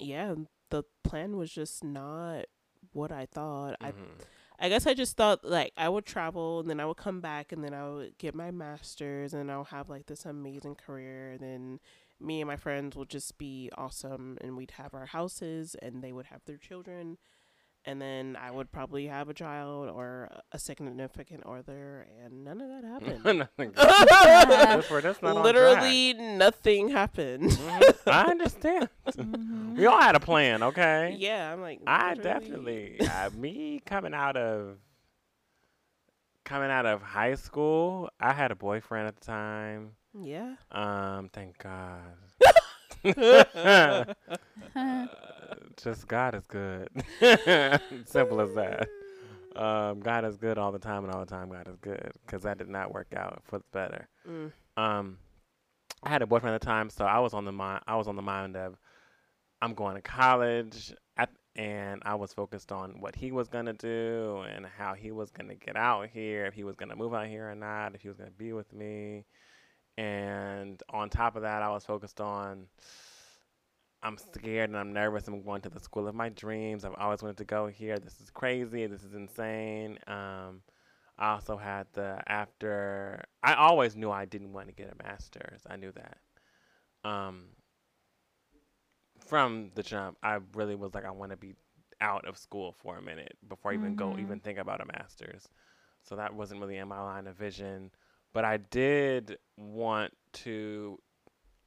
yeah, 0.00 0.34
the 0.70 0.84
plan 1.04 1.36
was 1.36 1.50
just 1.50 1.84
not 1.84 2.46
what 2.92 3.12
I 3.12 3.26
thought. 3.26 3.76
I 3.80 3.92
Mm-hmm. 3.92 4.22
I 4.58 4.68
guess 4.68 4.86
I 4.86 4.94
just 4.94 5.16
thought 5.16 5.44
like 5.44 5.72
I 5.76 5.88
would 5.88 6.06
travel 6.06 6.60
and 6.60 6.70
then 6.70 6.78
I 6.78 6.84
would 6.84 6.96
come 6.96 7.20
back 7.20 7.50
and 7.50 7.64
then 7.64 7.74
I 7.74 7.88
would 7.88 8.16
get 8.18 8.32
my 8.32 8.52
master's 8.52 9.34
and 9.34 9.50
I'll 9.50 9.64
have 9.64 9.88
like 9.90 10.06
this 10.06 10.24
amazing 10.24 10.76
career. 10.76 11.32
And 11.32 11.40
then 11.40 11.80
me 12.20 12.40
and 12.40 12.46
my 12.46 12.54
friends 12.56 12.94
would 12.94 13.08
just 13.08 13.38
be 13.38 13.70
awesome 13.76 14.38
and 14.40 14.56
we'd 14.56 14.72
have 14.72 14.94
our 14.94 15.06
houses 15.06 15.74
and 15.82 16.00
they 16.00 16.12
would 16.12 16.26
have 16.26 16.42
their 16.46 16.58
children. 16.58 17.18
And 17.84 18.00
then 18.00 18.36
I 18.40 18.50
would 18.52 18.70
probably 18.70 19.08
have 19.08 19.28
a 19.28 19.34
child 19.34 19.88
or 19.90 20.30
a 20.52 20.58
significant 20.58 21.44
other, 21.44 22.06
and 22.24 22.44
none 22.44 22.60
of 22.60 22.68
that 22.68 22.84
happened. 23.24 23.38
Nothing. 23.38 23.72
That's 23.76 24.88
where 24.88 25.02
not. 25.02 25.42
Literally 25.42 26.12
nothing 26.14 26.90
happened. 26.90 27.50
Mhm. 27.50 27.92
I 28.06 28.30
understand. 28.30 28.88
Mm-hmm. 29.08 29.74
We 29.76 29.86
all 29.86 30.00
had 30.00 30.14
a 30.14 30.20
plan, 30.20 30.62
okay? 30.62 31.16
yeah, 31.18 31.52
I'm 31.52 31.60
like, 31.60 31.80
I 31.86 32.14
literally- 32.14 32.22
definitely 32.22 33.00
uh, 33.00 33.30
me 33.30 33.82
coming 33.84 34.14
out 34.14 34.36
of 34.36 34.76
coming 36.44 36.70
out 36.70 36.86
of 36.86 37.02
high 37.02 37.34
school. 37.34 38.10
I 38.20 38.32
had 38.32 38.50
a 38.52 38.56
boyfriend 38.56 39.08
at 39.08 39.16
the 39.16 39.24
time. 39.24 39.92
Yeah. 40.20 40.54
Um, 40.70 41.30
thank 41.32 41.58
God. 41.58 42.00
Just 45.76 46.06
God 46.08 46.34
is 46.34 46.46
good. 46.46 46.88
Simple 48.06 48.40
as 48.40 48.54
that. 48.54 48.88
Um, 49.56 50.00
God 50.00 50.24
is 50.24 50.36
good 50.36 50.56
all 50.58 50.72
the 50.72 50.78
time, 50.78 51.04
and 51.04 51.12
all 51.12 51.20
the 51.20 51.26
time 51.26 51.50
God 51.50 51.68
is 51.68 51.76
good. 51.76 52.12
Because 52.24 52.42
that 52.42 52.58
did 52.58 52.68
not 52.68 52.92
work 52.94 53.12
out 53.16 53.42
for 53.44 53.58
the 53.58 53.64
better. 53.72 54.08
Mm. 54.28 54.52
Um, 54.76 55.18
I 56.02 56.10
had 56.10 56.22
a 56.22 56.26
boyfriend 56.26 56.54
at 56.54 56.60
the 56.60 56.66
time, 56.66 56.90
so 56.90 57.04
I 57.04 57.18
was 57.18 57.34
on 57.34 57.44
the 57.44 57.52
mind. 57.52 57.82
I 57.86 57.96
was 57.96 58.08
on 58.08 58.16
the 58.16 58.22
mind 58.22 58.56
of 58.56 58.76
I'm 59.60 59.74
going 59.74 59.94
to 59.94 60.02
college, 60.02 60.94
at, 61.16 61.30
and 61.54 62.02
I 62.04 62.14
was 62.14 62.32
focused 62.32 62.72
on 62.72 63.00
what 63.00 63.14
he 63.14 63.30
was 63.30 63.48
gonna 63.48 63.74
do 63.74 64.42
and 64.54 64.66
how 64.66 64.94
he 64.94 65.12
was 65.12 65.30
gonna 65.30 65.54
get 65.54 65.76
out 65.76 66.08
here, 66.12 66.46
if 66.46 66.54
he 66.54 66.64
was 66.64 66.76
gonna 66.76 66.96
move 66.96 67.14
out 67.14 67.26
here 67.26 67.50
or 67.50 67.54
not, 67.54 67.94
if 67.94 68.02
he 68.02 68.08
was 68.08 68.16
gonna 68.16 68.30
be 68.30 68.52
with 68.52 68.72
me. 68.72 69.24
And 69.98 70.82
on 70.90 71.10
top 71.10 71.36
of 71.36 71.42
that, 71.42 71.62
I 71.62 71.70
was 71.70 71.84
focused 71.84 72.20
on 72.20 72.66
I'm 74.02 74.18
scared 74.18 74.70
and 74.70 74.76
I'm 74.78 74.92
nervous. 74.92 75.28
I'm 75.28 75.42
going 75.42 75.62
to 75.62 75.68
the 75.68 75.78
school 75.80 76.08
of 76.08 76.14
my 76.14 76.28
dreams. 76.28 76.84
I've 76.84 76.94
always 76.94 77.22
wanted 77.22 77.36
to 77.38 77.44
go 77.44 77.68
here. 77.68 77.98
This 77.98 78.20
is 78.20 78.30
crazy. 78.30 78.86
This 78.86 79.04
is 79.04 79.14
insane. 79.14 79.98
Um, 80.08 80.62
I 81.18 81.32
also 81.32 81.56
had 81.56 81.86
the 81.92 82.20
after. 82.26 83.22
I 83.42 83.54
always 83.54 83.94
knew 83.94 84.10
I 84.10 84.24
didn't 84.24 84.52
want 84.52 84.68
to 84.68 84.74
get 84.74 84.92
a 84.92 85.02
master's. 85.04 85.62
I 85.68 85.76
knew 85.76 85.92
that. 85.92 86.18
Um, 87.04 87.50
from 89.26 89.70
the 89.74 89.82
jump, 89.82 90.18
I 90.22 90.38
really 90.54 90.74
was 90.74 90.94
like, 90.94 91.04
I 91.04 91.10
want 91.10 91.30
to 91.30 91.36
be 91.36 91.54
out 92.00 92.26
of 92.26 92.36
school 92.36 92.72
for 92.72 92.96
a 92.96 93.02
minute 93.02 93.36
before 93.48 93.70
I 93.70 93.74
even 93.74 93.94
go 93.94 94.10
Mhm. 94.12 94.20
even 94.20 94.40
think 94.40 94.58
about 94.58 94.80
a 94.80 94.86
master's. 94.86 95.48
So 96.02 96.16
that 96.16 96.34
wasn't 96.34 96.60
really 96.60 96.78
in 96.78 96.88
my 96.88 97.00
line 97.00 97.28
of 97.28 97.36
vision. 97.36 97.92
But 98.32 98.44
I 98.44 98.56
did 98.58 99.38
want 99.56 100.12
to 100.44 100.98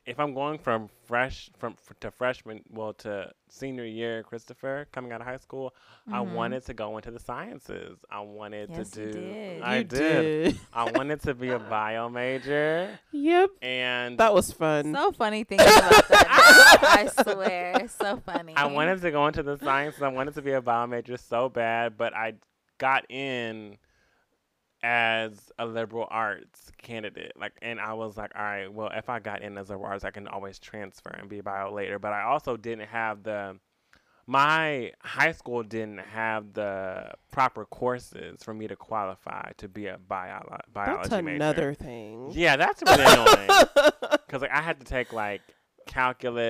if 0.08 0.20
I'm 0.20 0.36
going 0.36 0.60
from 0.60 0.88
fresh 1.08 1.50
from 1.58 1.74
f- 1.74 2.00
to 2.02 2.12
freshman, 2.12 2.62
well 2.70 2.94
to 2.94 3.32
senior 3.50 3.86
year, 3.86 4.22
Christopher, 4.22 4.88
coming 4.92 5.12
out 5.12 5.20
of 5.20 5.26
high 5.26 5.38
school, 5.38 5.74
I 6.08 6.20
Mhm. 6.20 6.34
wanted 6.36 6.64
to 6.68 6.76
go 6.76 6.98
into 6.98 7.10
the 7.10 7.20
sciences. 7.20 7.98
I 8.12 8.20
wanted 8.20 8.70
Yes, 8.70 8.92
to 8.92 9.02
you 9.02 9.12
do. 9.12 9.20
did. 9.34 9.62
I 9.64 9.78
You 9.78 9.84
did. 9.86 10.60
I 10.72 10.92
wanted 10.92 11.22
to 11.22 11.34
be 11.34 11.50
a 11.50 11.58
bio 11.76 12.08
major, 12.10 13.00
Yep. 13.14 13.50
and 13.64 14.20
That 14.20 14.32
was 14.36 14.52
fun. 14.52 14.94
So 14.94 15.12
funny 15.12 15.44
thinking 15.44 15.66
about 15.68 16.08
that. 16.10 17.10
I 17.18 17.24
swear, 17.24 17.88
so 17.88 18.18
funny. 18.18 18.54
I 18.56 18.66
wanted 18.68 19.02
to 19.02 19.10
go 19.10 19.26
into 19.26 19.42
the 19.42 19.58
sciences. 19.58 20.04
I 20.04 20.10
wanted 20.10 20.36
to 20.36 20.44
be 20.44 20.52
a 20.52 20.62
bio 20.62 20.86
major 20.86 21.18
so 21.18 21.50
bad, 21.50 21.98
but 21.98 22.14
I 22.14 22.36
got 22.78 23.10
in 23.10 23.78
as 24.86 25.52
a 25.57 25.66
liberal 25.66 26.07
arts 26.12 26.72
candidate. 26.78 27.32
Like, 27.40 27.53
and 27.64 27.80
I 27.80 27.94
was 27.94 28.18
like, 28.18 28.32
all 28.36 28.44
right, 28.44 28.72
well, 28.72 28.91
if 28.94 29.10
I 29.10 29.18
got 29.20 29.41
in 29.41 29.57
as 29.57 29.70
liberal 29.70 29.88
arts, 29.90 30.06
I 30.06 30.12
can 30.12 30.28
always 30.28 30.60
transfer 30.60 31.10
and 31.10 31.28
be 31.28 31.41
bio 31.41 31.74
later. 31.74 31.98
But 31.98 32.14
I 32.14 32.22
also 32.22 32.56
didn't 32.56 32.88
have 32.88 33.24
the. 33.24 33.57
My 34.28 34.91
high 35.02 35.32
school 35.34 35.62
didn't 35.64 35.99
have 35.99 36.53
the 36.53 37.12
proper 37.32 37.66
courses 37.66 38.41
for 38.44 38.53
me 38.53 38.68
to 38.68 38.76
qualify 38.76 39.52
to 39.57 39.68
be 39.68 39.86
a 39.88 39.98
bio- 39.99 40.60
biology 40.74 41.10
That's 41.10 41.24
major. 41.24 41.36
another 41.36 41.74
thing. 41.76 42.32
Yeah, 42.34 42.56
that's 42.56 42.82
really 42.84 43.03
annoying. 43.03 43.49
Because 44.26 44.41
like 44.41 44.52
I 44.52 44.62
had 44.62 44.80
to 44.80 44.86
take 44.86 45.14
like 45.14 45.41
calculus 45.86 46.41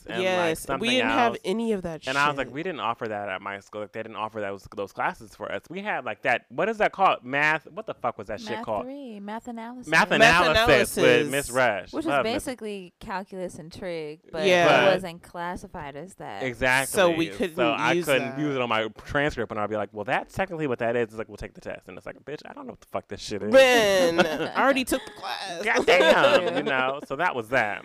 Mhm. 0.00 0.06
and 0.06 0.16
like 0.16 0.22
yes, 0.22 0.60
something 0.60 0.80
we 0.88 0.94
didn't 0.96 1.10
else. 1.10 1.18
have 1.18 1.36
any 1.44 1.72
of 1.72 1.82
that. 1.82 2.06
and 2.06 2.16
I 2.18 2.28
was 2.28 2.36
like, 2.36 2.52
we 2.52 2.62
didn't 2.62 2.80
offer 2.80 3.08
that 3.08 3.28
at 3.28 3.40
my 3.42 3.60
school. 3.60 3.82
Like, 3.82 3.92
they 3.92 4.02
didn't 4.02 4.16
offer 4.16 4.40
those 4.40 4.66
those 4.76 4.92
classes 4.92 5.34
for 5.34 5.50
us. 5.50 5.62
We 5.70 5.80
had 5.80 6.04
like 6.04 6.22
that. 6.22 6.46
What 6.48 6.68
is 6.68 6.78
that 6.78 6.92
called? 6.92 7.24
Math. 7.24 7.66
What 7.70 7.86
the 7.86 7.94
fuck 7.94 8.18
was 8.18 8.28
that 8.28 8.40
shit 8.40 8.62
called? 8.62 8.84
three, 8.84 9.20
math 9.20 9.48
analysis. 9.48 9.88
Math 9.88 10.10
Math 10.10 10.46
analysis, 10.46 10.96
with. 10.96 11.30
Miss 11.30 11.50
Rush. 11.50 11.92
which 11.92 12.04
Love 12.06 12.24
was 12.24 12.32
Miss- 12.32 12.44
basically 12.44 12.92
calculus 13.00 13.56
and 13.58 13.72
trig, 13.72 14.20
but 14.30 14.46
Yeah. 14.46 14.88
it 14.88 14.94
wasn't 14.94 15.22
classified 15.22 15.96
as 15.96 16.14
that. 16.16 16.42
Exactly. 16.42 16.92
So 16.94 17.10
we 17.10 17.28
couldn't 17.28 17.56
So 17.56 17.70
I 17.70 17.92
use 17.92 18.04
couldn't 18.06 18.30
that. 18.30 18.38
use 18.38 18.56
it 18.56 18.60
on 18.60 18.68
my 18.68 18.88
transcript, 19.04 19.50
and 19.50 19.60
I'd 19.60 19.70
be 19.70 19.76
like, 19.76 19.90
"Well, 19.92 20.04
that's 20.04 20.34
technically 20.34 20.66
what 20.66 20.78
that 20.80 20.96
is." 20.96 21.04
It's 21.08 21.16
like, 21.16 21.28
"We'll 21.28 21.36
take 21.36 21.54
the 21.54 21.60
test," 21.60 21.88
and 21.88 21.96
it's 21.96 22.06
like, 22.06 22.16
"Bitch, 22.24 22.40
I 22.48 22.52
don't 22.52 22.66
know 22.66 22.72
what 22.72 22.80
the 22.80 22.86
fuck 22.90 23.08
this 23.08 23.20
shit 23.20 23.42
is." 23.42 23.52
Ben, 23.52 24.20
I 24.24 24.62
already 24.62 24.84
took 24.84 25.04
the 25.04 25.10
class. 25.12 25.62
God 25.64 25.86
damn, 25.86 26.56
you 26.56 26.62
know. 26.62 27.00
So 27.06 27.16
that 27.16 27.34
was 27.34 27.48
that. 27.50 27.84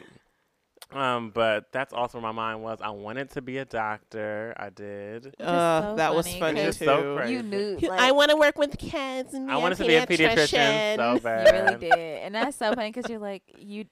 Um, 0.91 1.29
but 1.29 1.71
that's 1.71 1.93
also 1.93 2.17
where 2.17 2.23
my 2.23 2.31
mind 2.31 2.63
was. 2.63 2.79
I 2.81 2.89
wanted 2.89 3.29
to 3.31 3.41
be 3.43 3.59
a 3.59 3.65
doctor. 3.65 4.55
I 4.57 4.69
did. 4.69 5.35
Uh, 5.39 5.81
so 5.91 5.95
that 5.97 6.15
was 6.15 6.25
funny 6.25 6.39
funny 6.39 6.59
'cause 6.61 6.67
It's 6.69 6.79
so 6.79 7.15
crazy. 7.15 7.33
You 7.33 7.43
knew. 7.43 7.77
Like, 7.81 7.99
I 7.99 8.11
want 8.11 8.31
to 8.31 8.37
work 8.37 8.57
with 8.57 8.75
kids 8.77 9.33
and 9.35 9.51
I 9.51 9.57
wanted 9.57 9.77
to 9.77 9.85
be 9.85 9.95
a 9.95 10.07
pediatrician 10.07 10.95
so 10.95 11.19
bad. 11.23 11.47
You 11.53 11.61
really 11.61 11.75
did, 11.79 12.21
and 12.23 12.33
that's 12.33 12.57
so 12.57 12.73
funny 12.73 12.91
because 12.91 13.07
you're 13.09 13.19
like 13.19 13.43
you, 13.57 13.85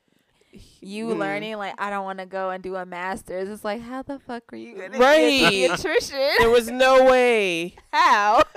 you 0.82 1.08
Mm. 1.10 1.20
learning 1.20 1.58
like 1.58 1.76
I 1.80 1.92
don't 1.92 2.04
want 2.04 2.18
to 2.18 2.26
go 2.26 2.50
and 2.50 2.64
do 2.64 2.76
a 2.76 2.86
master's. 2.86 3.48
It's 3.50 3.64
like 3.64 3.82
how 3.82 4.02
the 4.02 4.18
fuck 4.18 4.52
are 4.52 4.56
you 4.56 4.76
gonna 4.76 4.98
Right. 4.98 5.28
be 5.28 5.66
a 5.66 5.70
pediatrician? 5.70 6.38
There 6.40 6.50
was 6.50 6.68
no 6.72 7.04
way. 7.04 7.76
how? 7.94 8.42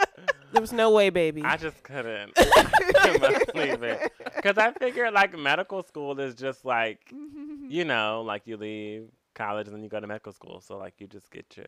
There 0.52 0.60
was 0.60 0.72
no 0.72 0.90
way, 0.90 1.10
baby. 1.10 1.42
I 1.44 1.56
just 1.56 1.82
couldn't. 1.82 2.34
Believe 3.54 3.82
it. 3.82 4.12
Because 4.36 4.58
I 4.58 4.72
figured 4.72 5.12
like 5.12 5.38
medical 5.38 5.82
school 5.82 6.18
is 6.20 6.34
just 6.34 6.64
like, 6.64 7.00
you 7.68 7.84
know, 7.84 8.22
like 8.26 8.46
you 8.46 8.56
leave 8.56 9.08
college 9.34 9.66
and 9.68 9.76
then 9.76 9.82
you 9.82 9.88
go 9.88 10.00
to 10.00 10.06
medical 10.06 10.32
school. 10.32 10.60
So 10.60 10.76
like 10.76 10.94
you 10.98 11.06
just 11.06 11.30
get 11.30 11.56
your 11.56 11.66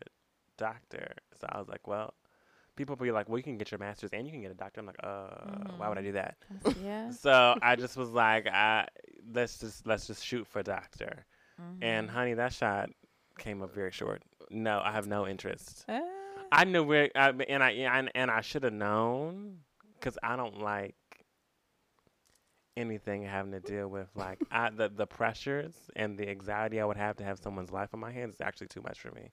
doctor. 0.57 1.13
So 1.39 1.47
I 1.49 1.57
was 1.59 1.67
like, 1.69 1.87
well, 1.87 2.13
people 2.75 2.95
be 2.95 3.11
like, 3.11 3.29
well, 3.29 3.37
you 3.37 3.43
can 3.43 3.57
get 3.57 3.71
your 3.71 3.79
master's 3.79 4.11
and 4.11 4.25
you 4.25 4.31
can 4.33 4.41
get 4.41 4.51
a 4.51 4.55
doctor. 4.55 4.81
I'm 4.81 4.87
like, 4.87 4.97
uh, 5.03 5.73
why 5.77 5.87
would 5.89 5.97
I 5.97 6.01
Mhm. 6.01 6.05
do 6.05 6.11
that? 6.13 6.35
yeah. 6.83 7.11
So 7.11 7.55
I 7.61 7.75
just 7.75 7.95
was 7.97 8.09
like, 8.09 8.47
I 8.47 8.87
let's 9.33 9.59
just 9.59 9.85
let's 9.87 10.07
just 10.07 10.25
shoot 10.25 10.45
for 10.47 10.61
doctor. 10.63 11.25
And 11.81 12.09
Mhm. 12.09 12.11
honey, 12.11 12.33
that 12.33 12.51
shot 12.53 12.89
came 13.37 13.61
up 13.61 13.73
very 13.73 13.91
short. 13.91 14.21
No, 14.49 14.81
I 14.83 14.91
have 14.91 15.07
no 15.07 15.27
interest. 15.27 15.85
Ah. 15.87 16.01
I 16.53 16.63
knew 16.65 16.83
where, 16.83 17.09
I, 17.15 17.29
and 17.29 17.63
I 17.63 17.71
and, 17.71 18.11
and 18.13 18.31
I 18.31 18.41
should 18.41 18.63
have 18.63 18.73
known 18.73 19.59
because 19.99 20.17
I 20.23 20.35
don't 20.35 20.59
like 20.59 20.95
anything 22.75 23.23
having 23.23 23.51
to 23.51 23.59
deal 23.59 23.87
with 23.87 24.07
like 24.15 24.39
I, 24.51 24.69
the 24.69 24.89
the 24.89 25.05
pressures 25.05 25.75
and 25.95 26.17
the 26.17 26.29
anxiety 26.29 26.79
I 26.79 26.85
would 26.85 26.97
have 26.97 27.15
to 27.17 27.23
have 27.23 27.39
someone's 27.39 27.71
life 27.71 27.89
in 27.93 27.99
my 27.99 28.11
hands 28.11 28.35
is 28.35 28.41
actually 28.41 28.67
too 28.67 28.81
much 28.81 28.99
for 28.99 29.11
me. 29.11 29.31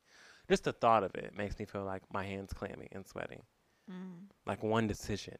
Just 0.48 0.64
the 0.64 0.72
thought 0.72 1.04
of 1.04 1.14
it 1.14 1.36
makes 1.36 1.58
me 1.58 1.64
feel 1.64 1.84
like 1.84 2.02
my 2.12 2.24
hands 2.24 2.52
clammy 2.52 2.88
and 2.92 3.06
sweaty. 3.06 3.40
Mm. 3.90 4.26
Like 4.46 4.62
one 4.62 4.86
decision 4.86 5.36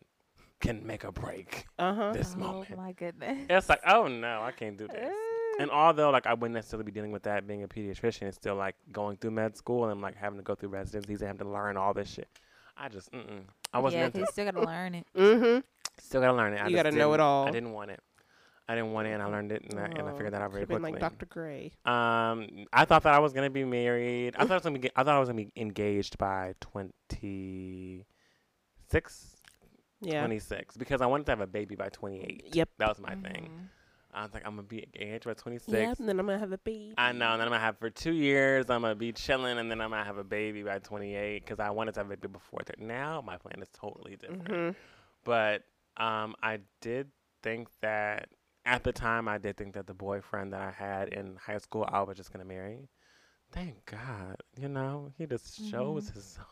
can 0.61 0.87
make 0.87 1.05
or 1.05 1.13
break 1.13 1.67
Uh 1.79 1.95
huh. 1.95 2.13
this 2.15 2.35
oh 2.37 2.41
moment. 2.41 2.77
my 2.77 2.93
goodness. 2.93 3.39
It's 3.49 3.69
like, 3.69 3.81
oh 3.87 4.07
no, 4.07 4.43
I 4.43 4.53
can't 4.53 4.77
do 4.77 4.87
this. 4.87 5.13
And 5.61 5.71
although 5.71 6.11
like 6.11 6.27
I 6.27 6.35
wouldn't 6.35 6.55
necessarily 6.55 6.85
be 6.85 6.93
dealing 6.93 7.13
with 7.13 7.23
that 7.25 7.47
being 7.47 7.63
a 7.63 7.69
pediatrician, 7.69 8.23
it's 8.23 8.37
still 8.37 8.55
like 8.57 8.77
going 8.93 9.17
through 9.19 9.33
med 9.33 9.57
school 9.57 9.89
and 9.91 10.01
like 10.01 10.17
having 10.17 10.39
to 10.39 10.43
go 10.43 10.55
through 10.55 10.71
residencies 10.71 11.21
and 11.21 11.29
having 11.29 11.47
to 11.47 11.53
learn 11.53 11.77
all 11.77 11.93
this 11.95 12.11
shit. 12.11 12.29
I 12.77 12.89
just, 12.89 13.13
mm-mm. 13.13 13.43
I 13.75 13.79
wasn't 13.79 14.01
yeah, 14.01 14.07
into 14.07 14.19
'cause 14.21 14.29
you 14.29 14.33
still 14.33 14.45
gotta 14.53 14.67
learn 14.67 14.95
it. 14.95 15.07
Mm-hmm. 15.17 15.61
Still 15.99 16.21
gotta 16.23 16.33
learn 16.37 16.55
it. 16.55 16.61
I 16.63 16.69
You 16.69 16.77
gotta 16.77 16.91
know 16.93 17.11
it 17.13 17.17
didn't- 17.19 17.21
all. 17.27 17.47
I 17.47 17.51
didn't 17.51 17.73
want 17.73 17.91
it. 17.91 18.01
I 18.69 18.75
didn't 18.77 18.93
want 18.93 19.09
it, 19.09 19.11
and 19.11 19.23
I 19.23 19.27
learned 19.27 19.51
it, 19.51 19.65
and 19.69 19.81
I, 19.81 19.85
and 19.87 20.03
I 20.09 20.13
figured 20.13 20.33
that 20.33 20.43
out 20.43 20.53
very 20.53 20.65
been 20.65 20.79
quickly. 20.79 20.93
like 20.93 21.01
Dr. 21.01 21.27
Gray. 21.27 21.73
Um, 21.85 22.47
I 22.73 22.85
thought 22.85 23.03
that 23.03 23.13
I 23.15 23.19
was 23.19 23.33
gonna 23.33 23.51
be 23.51 23.65
married. 23.65 24.37
I 24.37 24.43
thought 24.43 24.53
I 24.53 24.55
was 24.55 24.63
gonna 24.63 24.79
be. 24.79 24.91
I 24.95 25.03
thought 25.03 25.17
I 25.17 25.19
was 25.19 25.29
gonna 25.29 25.43
be 25.45 25.53
engaged 25.57 26.17
by 26.19 26.55
twenty 26.61 28.07
six. 28.89 29.37
Yeah. 30.03 30.21
26 30.21 30.79
because 30.79 31.03
I 31.03 31.07
wanted 31.07 31.27
to 31.27 31.33
have 31.33 31.41
a 31.43 31.47
baby 31.47 31.75
by 31.77 31.91
28. 31.91 32.55
Yep. 32.55 32.71
That 32.79 32.89
was 32.89 33.01
my 33.01 33.17
thing. 33.17 33.69
I 34.13 34.23
was 34.23 34.35
like, 34.35 34.45
I'm 34.45 34.53
gonna 34.57 34.63
be 34.63 34.83
engaged 34.83 35.25
by 35.25 35.35
26. 35.35 35.73
Yep. 35.73 35.99
And 35.99 36.09
then 36.09 36.19
I'm 36.19 36.27
gonna 36.27 36.39
have 36.39 36.53
a 36.53 36.59
baby. 36.59 36.95
I 36.99 37.13
know, 37.13 37.33
and 37.33 37.41
then 37.41 37.47
I'm 37.47 37.53
gonna 37.53 37.61
have 37.61 37.79
for 37.79 37.91
two 37.91 38.13
years. 38.13 38.69
I'm 38.69 38.83
gonna 38.83 38.95
be 38.95 39.13
chilling, 39.13 39.59
and 39.59 39.71
then 39.71 39.81
I'm 39.81 39.91
gonna 39.91 40.05
have 40.05 40.19
a 40.19 40.25
baby 40.25 40.63
by 40.63 40.79
28 40.79 41.45
because 41.45 41.61
I 41.61 41.71
wanted 41.71 41.95
to 41.95 42.01
have 42.01 42.07
a 42.07 42.17
baby 42.17 42.29
before 42.29 42.61
that. 42.67 42.81
Now 42.81 43.21
my 43.21 43.37
plan 43.37 43.63
is 43.63 43.69
totally 43.73 44.17
different. 44.17 44.45
Mm-hmm. 44.45 44.71
But 45.25 45.63
um, 45.97 46.35
I 46.43 46.61
did 46.81 47.09
think 47.43 47.69
that 47.83 48.29
at 48.67 48.85
the 48.85 48.93
time, 48.93 49.29
I 49.29 49.39
did 49.39 49.57
think 49.57 49.75
that 49.75 49.87
the 49.87 49.95
boyfriend 49.95 50.53
that 50.53 50.61
I 50.61 50.71
had 50.71 51.09
in 51.09 51.37
high 51.37 51.59
school, 51.59 51.89
I 51.91 52.03
was 52.03 52.17
just 52.17 52.33
gonna 52.33 52.45
marry. 52.45 52.89
Thank 53.53 53.85
God, 53.87 54.37
you 54.57 54.69
know, 54.69 55.13
he 55.19 55.27
just 55.27 55.69
shows 55.71 56.09
himself. 56.11 56.47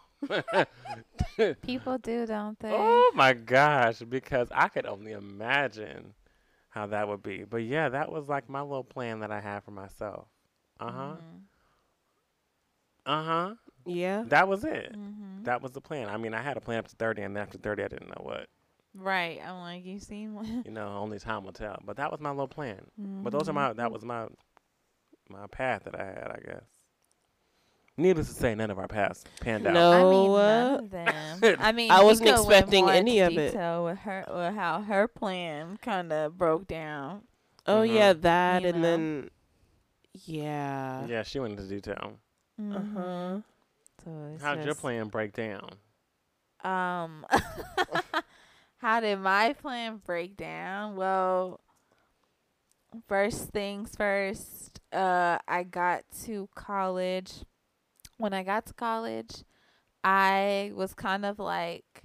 People 1.62 1.98
do, 1.98 2.26
don't 2.26 2.59
they? 2.59 2.72
oh 2.72 3.12
my 3.14 3.32
gosh! 3.32 4.01
Because 4.01 4.48
I 4.52 4.68
could 4.68 4.85
only 4.85 5.12
imagine 5.12 6.14
how 6.78 6.86
that 6.86 7.09
would 7.09 7.22
be. 7.22 7.44
But 7.44 7.64
yeah, 7.64 7.88
that 7.88 8.10
was 8.12 8.28
like 8.28 8.48
my 8.48 8.62
little 8.62 8.84
plan 8.84 9.20
that 9.20 9.32
I 9.32 9.40
had 9.40 9.64
for 9.64 9.72
myself. 9.72 10.26
Uh 10.78 10.92
huh. 10.92 11.14
Mhm. 11.16 11.40
Uh 13.06 13.24
huh. 13.24 13.55
Yeah. 13.84 14.22
That 14.26 14.48
was 14.48 14.64
it. 14.64 14.94
Mhm. 14.96 15.44
That 15.44 15.60
was 15.62 15.72
the 15.72 15.80
plan. 15.80 16.09
I 16.09 16.16
mean, 16.18 16.34
I 16.34 16.42
had 16.42 16.56
a 16.56 16.60
plan 16.60 16.78
up 16.78 16.88
to 16.88 16.96
30, 16.96 17.22
and 17.22 17.34
then 17.34 17.42
after 17.42 17.59
30, 17.59 17.82
I 17.82 17.88
didn't 17.88 18.09
know 18.09 18.22
what. 18.22 18.48
Right. 18.94 19.40
I'm 19.44 19.60
like, 19.60 19.84
you 19.84 19.98
seem 19.98 20.36
like. 20.36 20.66
You 20.66 20.70
know, 20.72 20.88
only 20.88 21.18
time 21.18 21.44
will 21.44 21.52
tell. 21.52 21.80
But 21.84 21.96
that 21.96 22.10
was 22.12 22.20
my 22.20 22.30
little 22.30 22.48
plan. 22.48 22.80
But 23.22 23.32
those 23.32 23.48
are 23.48 23.52
Mhm. 23.52 23.55
my, 23.56 23.72
that 23.72 23.90
was 23.92 24.05
my, 24.05 24.28
my 25.28 25.46
path 25.48 25.84
that 25.84 25.98
I 25.98 26.05
had, 26.05 26.30
I 26.30 26.40
guess. 26.44 26.77
Needless 27.99 28.29
to 28.29 28.35
say, 28.35 28.55
none 28.55 28.70
of 28.70 28.79
our 28.79 28.87
paths 28.89 29.25
panned 29.41 29.66
out. 29.66 29.75
No. 29.75 29.93
I 29.93 30.05
mean, 30.09 30.31
uh, 30.31 30.69
none 30.70 30.85
of 30.85 30.91
them. 30.91 31.57
I 31.61 31.73
mean, 31.73 31.91
I 31.91 32.03
wasn't 32.03 32.29
could 32.29 32.39
expecting 32.39 32.85
more 32.85 32.95
any 32.95 33.19
of 33.20 33.37
it. 33.37 33.51
detail 33.51 33.85
With 33.85 33.99
her, 33.99 34.25
with 34.29 34.55
how 34.55 34.83
her 34.83 35.09
plan 35.09 35.79
kind 35.83 36.12
of 36.12 36.39
broke 36.39 36.69
down. 36.69 37.23
Oh 37.66 37.83
Mhm. 37.83 37.95
yeah, 37.95 38.12
that 38.15 38.62
You 38.62 38.69
and 38.69 38.77
know? 38.79 38.83
then 38.83 39.31
yeah. 40.25 41.07
Yeah, 41.07 41.23
she 41.25 41.39
went 41.41 41.59
into 41.59 41.69
detail. 41.69 42.15
Uh 42.59 42.62
Mhm. 42.62 42.95
huh. 42.95 43.41
So 44.05 44.37
How'd 44.41 44.65
your 44.65 44.75
plan 44.75 45.09
break 45.09 45.33
down? 45.33 45.70
Um, 46.65 47.27
how 48.79 49.01
did 49.01 49.19
my 49.19 49.53
plan 49.55 50.01
break 50.05 50.37
down? 50.37 50.97
Well, 50.97 51.61
first 53.07 53.51
things 53.51 53.95
first, 53.97 54.81
uh, 54.93 55.39
I 55.47 55.62
got 55.65 56.05
to 56.25 56.49
college. 56.55 57.45
When 58.19 58.32
I 58.35 58.43
got 58.43 58.66
to 58.66 58.74
college, 58.74 59.45
I 60.05 60.73
was 60.74 60.93
kind 60.95 61.24
of 61.24 61.39
like 61.39 62.05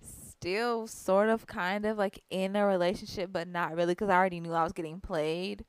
still 0.00 0.86
sort 0.86 1.28
of 1.28 1.46
kind 1.46 1.84
of 1.84 1.98
like 1.98 2.22
in 2.30 2.56
a 2.56 2.66
relationship, 2.66 3.30
but 3.32 3.46
not 3.48 3.76
really 3.76 3.92
because 3.92 4.08
I 4.08 4.16
already 4.16 4.40
knew 4.40 4.52
I 4.52 4.64
was 4.64 4.72
getting 4.72 5.00
played. 5.00 5.64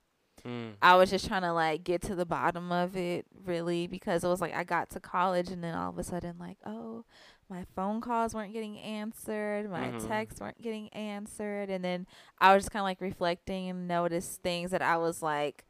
Mm. 0.46 0.72
I 0.80 0.96
was 0.96 1.10
just 1.10 1.28
trying 1.28 1.42
to 1.42 1.52
like 1.52 1.84
get 1.84 2.02
to 2.02 2.14
the 2.16 2.26
bottom 2.26 2.72
of 2.72 2.96
it 2.96 3.26
really 3.44 3.86
because 3.86 4.24
it 4.24 4.28
was 4.28 4.40
like 4.40 4.54
I 4.54 4.64
got 4.64 4.90
to 4.90 5.00
college 5.00 5.50
and 5.50 5.62
then 5.62 5.74
all 5.76 5.90
of 5.90 5.98
a 5.98 6.02
sudden 6.02 6.34
like 6.40 6.56
oh 6.66 7.04
my 7.48 7.64
phone 7.76 8.00
calls 8.00 8.34
weren't 8.34 8.52
getting 8.52 8.76
answered 8.80 9.70
my 9.70 9.92
Mhm. 9.92 10.08
texts 10.08 10.40
weren't 10.40 10.60
getting 10.60 10.88
answered 10.88 11.70
and 11.70 11.84
then 11.84 12.08
I 12.40 12.54
was 12.54 12.64
just 12.64 12.72
kind 12.72 12.80
of 12.80 12.86
like 12.86 13.00
reflecting 13.00 13.68
and 13.70 13.86
noticed 13.86 14.42
things 14.42 14.72
that 14.72 14.82
I 14.82 14.96
was 14.96 15.22
like 15.22 15.64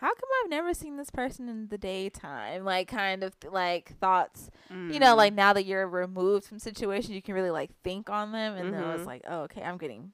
how 0.00 0.08
come 0.08 0.28
I've 0.44 0.50
never 0.50 0.72
seen 0.74 0.96
this 0.96 1.10
person 1.10 1.48
in 1.48 1.68
the 1.68 1.78
daytime 1.78 2.64
like 2.64 2.88
kind 2.88 3.22
of 3.22 3.34
like 3.50 3.96
thoughts 3.98 4.50
you 4.92 4.98
know 5.00 5.14
like 5.16 5.34
now 5.34 5.52
that 5.52 5.64
you're 5.64 5.86
removed 5.88 6.46
from 6.46 6.58
situations 6.58 7.10
you 7.10 7.22
can 7.22 7.34
really 7.34 7.50
like 7.50 7.70
think 7.82 8.08
on 8.10 8.32
them 8.32 8.56
and 8.56 8.72
then 8.72 8.80
I 8.80 8.92
was 8.94 9.06
like 9.06 9.22
oh 9.28 9.40
okay 9.42 9.62
I'm 9.62 9.78
getting 9.78 10.12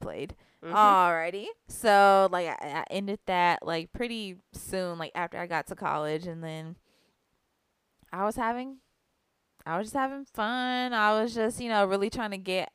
played 0.00 0.34
Mhm. 0.62 0.72
Alrighty. 0.72 1.46
So 1.68 2.28
like 2.32 2.46
I, 2.48 2.56
I 2.80 2.84
ended 2.90 3.18
that 3.26 3.66
like 3.66 3.92
pretty 3.92 4.36
soon, 4.52 4.96
like 4.98 5.12
after 5.14 5.36
I 5.38 5.46
got 5.46 5.66
to 5.66 5.74
college 5.74 6.26
and 6.26 6.42
then 6.42 6.76
I 8.10 8.24
was 8.24 8.36
having 8.36 8.78
I 9.66 9.76
was 9.76 9.88
just 9.88 9.94
having 9.96 10.24
fun. 10.24 10.92
I 10.94 11.20
was 11.20 11.34
just, 11.34 11.60
you 11.60 11.68
know, 11.68 11.84
really 11.86 12.08
trying 12.10 12.30
to 12.30 12.38
get 12.38 12.70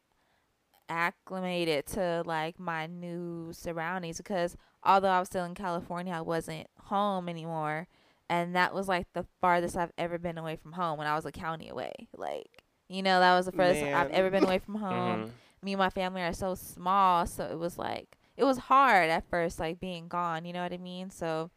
acclimated 0.89 1.85
to 1.87 2.23
like 2.25 2.59
my 2.59 2.87
new 2.87 3.49
surroundings 3.53 4.17
because 4.17 4.57
although 4.83 5.09
I 5.09 5.19
was 5.19 5.27
still 5.29 5.45
in 5.45 5.55
California, 5.55 6.13
I 6.13 6.21
wasn't 6.21 6.67
home 6.77 7.29
anymore. 7.29 7.87
And 8.29 8.55
that 8.55 8.73
was 8.73 8.87
like 8.87 9.07
the 9.13 9.25
farthest 9.41 9.75
I've 9.77 9.91
ever 9.97 10.17
been 10.19 10.37
away 10.37 10.55
from 10.55 10.73
home 10.73 10.97
when 10.97 11.07
I 11.07 11.15
was 11.15 11.25
a 11.25 11.31
county 11.31 11.69
away. 11.69 11.93
Like, 12.15 12.63
you 12.87 13.01
know, 13.01 13.19
that 13.19 13.35
was 13.35 13.45
the 13.47 13.51
furthest 13.51 13.83
I've 13.83 14.09
ever 14.11 14.29
been 14.29 14.43
away 14.43 14.59
from 14.59 14.75
home 14.81 15.19
Mhm. 15.21 15.31
me 15.61 15.73
and 15.73 15.79
my 15.79 15.89
family 15.89 16.21
are 16.21 16.31
so 16.33 16.55
small 16.55 17.25
so 17.25 17.43
it 17.43 17.57
was 17.59 17.77
like 17.77 18.17
it 18.37 18.45
was 18.45 18.57
hard 18.57 19.09
at 19.09 19.29
first 19.29 19.59
like 19.59 19.77
being 19.79 20.07
gone 20.07 20.45
you 20.45 20.53
know 20.53 20.63
what 20.63 20.71
i 20.71 20.77
mean 20.77 21.09
so 21.09 21.51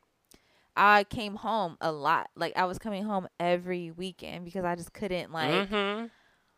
i 0.77 1.05
came 1.05 1.37
home 1.37 1.77
a 1.81 1.93
lot 1.93 2.29
like 2.35 2.53
i 2.57 2.65
was 2.65 2.79
coming 2.81 3.05
home 3.05 3.29
every 3.39 3.93
weekend 3.93 4.45
because 4.45 4.65
i 4.65 4.75
just 4.75 4.93
couldn't 4.93 5.31
like 5.33 5.69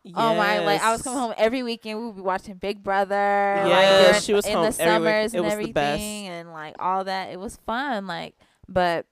Mhm. 0.07 0.13
Oh 0.17 0.35
my! 0.35 0.59
Like 0.59 0.83
I 0.83 0.93
was 0.93 1.01
coming 1.03 1.19
home 1.19 1.33
every 1.39 1.63
weekend. 1.63 1.99
We 1.99 2.07
would 2.07 2.17
be 2.17 2.21
watching 2.23 2.55
Big 2.57 2.83
Brother. 2.83 3.15
like, 3.63 3.69
Yeah, 3.71 4.07
during- 4.09 4.21
she 4.21 4.35
was 4.35 4.45
in 4.47 4.53
home 4.53 4.67
the 4.67 4.73
summers 4.73 5.33
It 5.33 5.39
and 5.39 5.45
was 5.47 5.51
the 5.53 5.53
everything, 5.53 5.73
best. 5.73 6.03
and 6.03 6.53
like 6.53 6.77
all 6.79 7.05
that. 7.05 7.31
It 7.31 7.41
was 7.41 7.57
fun. 7.65 8.07
Like, 8.07 8.35
but 8.69 9.07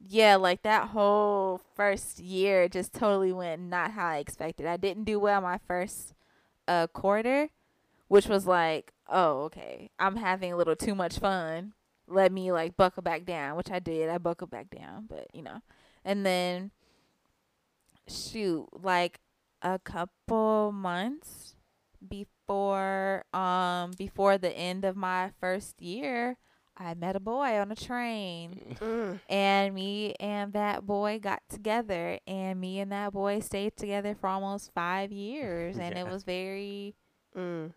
yeah, 0.00 0.36
like 0.36 0.62
that 0.62 0.88
whole 0.88 1.60
first 1.74 2.18
year 2.20 2.68
just 2.68 2.92
totally 2.92 3.32
went 3.32 3.62
not 3.62 3.92
how 3.92 4.06
I 4.08 4.18
expected. 4.18 4.66
I 4.66 4.76
didn't 4.76 5.04
do 5.04 5.18
well 5.18 5.40
my 5.40 5.58
first 5.66 6.12
uh 6.66 6.86
quarter, 6.88 7.48
which 8.08 8.26
was 8.28 8.46
like, 8.46 8.92
oh 9.08 9.44
okay, 9.44 9.90
I'm 9.98 10.16
having 10.16 10.52
a 10.52 10.56
little 10.56 10.76
too 10.76 10.94
much 10.94 11.18
fun. 11.18 11.72
Let 12.06 12.32
me 12.32 12.52
like 12.52 12.76
buckle 12.76 13.02
back 13.02 13.24
down, 13.24 13.56
which 13.56 13.70
I 13.70 13.78
did. 13.78 14.10
I 14.10 14.18
buckled 14.18 14.50
back 14.50 14.68
down, 14.70 15.06
but 15.08 15.26
you 15.32 15.42
know, 15.42 15.62
and 16.04 16.24
then 16.24 16.70
shoot, 18.06 18.66
like 18.72 19.20
a 19.62 19.78
couple 19.78 20.72
months 20.72 21.54
before 22.06 23.24
um 23.34 23.92
before 23.98 24.38
the 24.38 24.56
end 24.56 24.84
of 24.84 24.96
my 24.96 25.30
first 25.40 25.80
year, 25.82 26.36
I 26.76 26.94
met 26.94 27.16
a 27.16 27.20
boy 27.20 27.58
on 27.58 27.72
a 27.72 27.76
train. 27.76 28.76
Mm. 28.80 29.20
And 29.28 29.74
me 29.74 30.14
and 30.20 30.52
that 30.52 30.86
boy 30.86 31.18
got 31.20 31.42
together 31.48 32.18
and 32.26 32.60
me 32.60 32.80
and 32.80 32.92
that 32.92 33.12
boy 33.12 33.40
stayed 33.40 33.76
together 33.76 34.14
for 34.14 34.28
almost 34.28 34.72
5 34.74 35.12
years 35.12 35.76
and 35.78 35.96
it 35.96 36.06
was 36.06 36.22
very 36.22 36.94
Mm. 37.36 37.72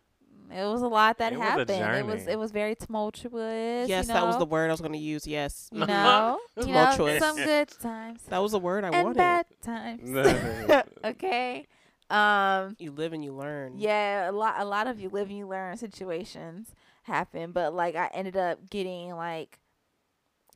It 0.54 0.66
was 0.66 0.82
a 0.82 0.88
lot 0.88 1.18
that 1.20 1.34
It 1.34 1.40
was 1.40 1.48
a 1.48 1.52
happened. 1.52 1.70
It 2.00 2.06
was 2.06 2.28
it 2.28 2.38
was 2.40 2.52
very 2.52 2.76
tumultuous. 2.76 3.88
Yes, 3.90 4.08
you 4.08 4.14
that 4.14 4.26
was 4.26 4.38
the 4.38 4.46
word 4.46 4.70
I 4.70 4.74
was 4.74 4.82
going 4.82 4.94
to 4.94 4.98
use. 5.00 5.26
Yes. 5.26 5.70
you 5.72 5.86
know, 5.86 6.40
you 6.58 6.66
know, 6.68 6.92
Tumultuous. 6.96 7.20
some 7.20 7.36
good 7.38 7.70
times 7.82 8.22
That 8.30 8.40
was 8.40 8.52
the 8.52 8.60
word 8.60 8.84
I 8.84 8.90
and 8.90 9.04
wanted. 9.04 9.18
bad 9.18 9.46
times. 9.62 10.10
okay. 11.06 11.66
Um 12.10 12.76
You 12.80 12.92
live 12.92 13.14
and 13.14 13.24
you 13.24 13.34
learn. 13.34 13.76
yeah, 13.78 14.30
a 14.30 14.34
lot 14.34 14.56
a 14.60 14.66
lot 14.66 14.88
of 14.88 15.00
you 15.00 15.10
live 15.10 15.30
and 15.30 15.38
you 15.38 15.48
learn 15.48 15.78
situations 15.78 16.74
happen, 17.04 17.52
but 17.52 17.74
like 17.74 17.96
I 17.96 18.10
ended 18.14 18.36
up 18.38 18.70
getting 18.70 19.16
like 19.16 19.60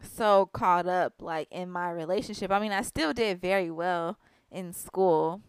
so 0.02 0.48
caught 0.48 0.86
up 0.88 1.14
like 1.22 1.48
in 1.52 1.70
my 1.72 1.90
relationship. 1.92 2.52
I 2.52 2.60
mean, 2.60 2.72
I 2.74 2.82
still 2.82 3.14
did 3.14 3.40
very 3.42 3.72
well 3.72 4.20
in 4.52 4.74
school 4.74 5.42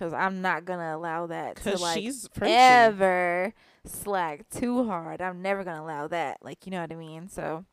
cuz 0.00 0.12
I'm 0.12 0.40
not 0.40 0.64
going 0.64 0.78
to 0.80 0.96
allow 0.96 1.26
that 1.26 1.56
to 1.56 1.76
like 1.76 1.98
she's 1.98 2.28
ever 2.40 3.52
slack 3.84 4.48
too 4.50 4.86
hard. 4.86 5.20
I'm 5.20 5.42
never 5.42 5.64
gonna 5.64 5.82
allow 5.82 6.08
that. 6.08 6.38
Like 6.42 6.66
you 6.66 6.72
know 6.72 6.80
what 6.80 6.92
I 6.92 6.96
mean. 6.96 7.28
So 7.28 7.64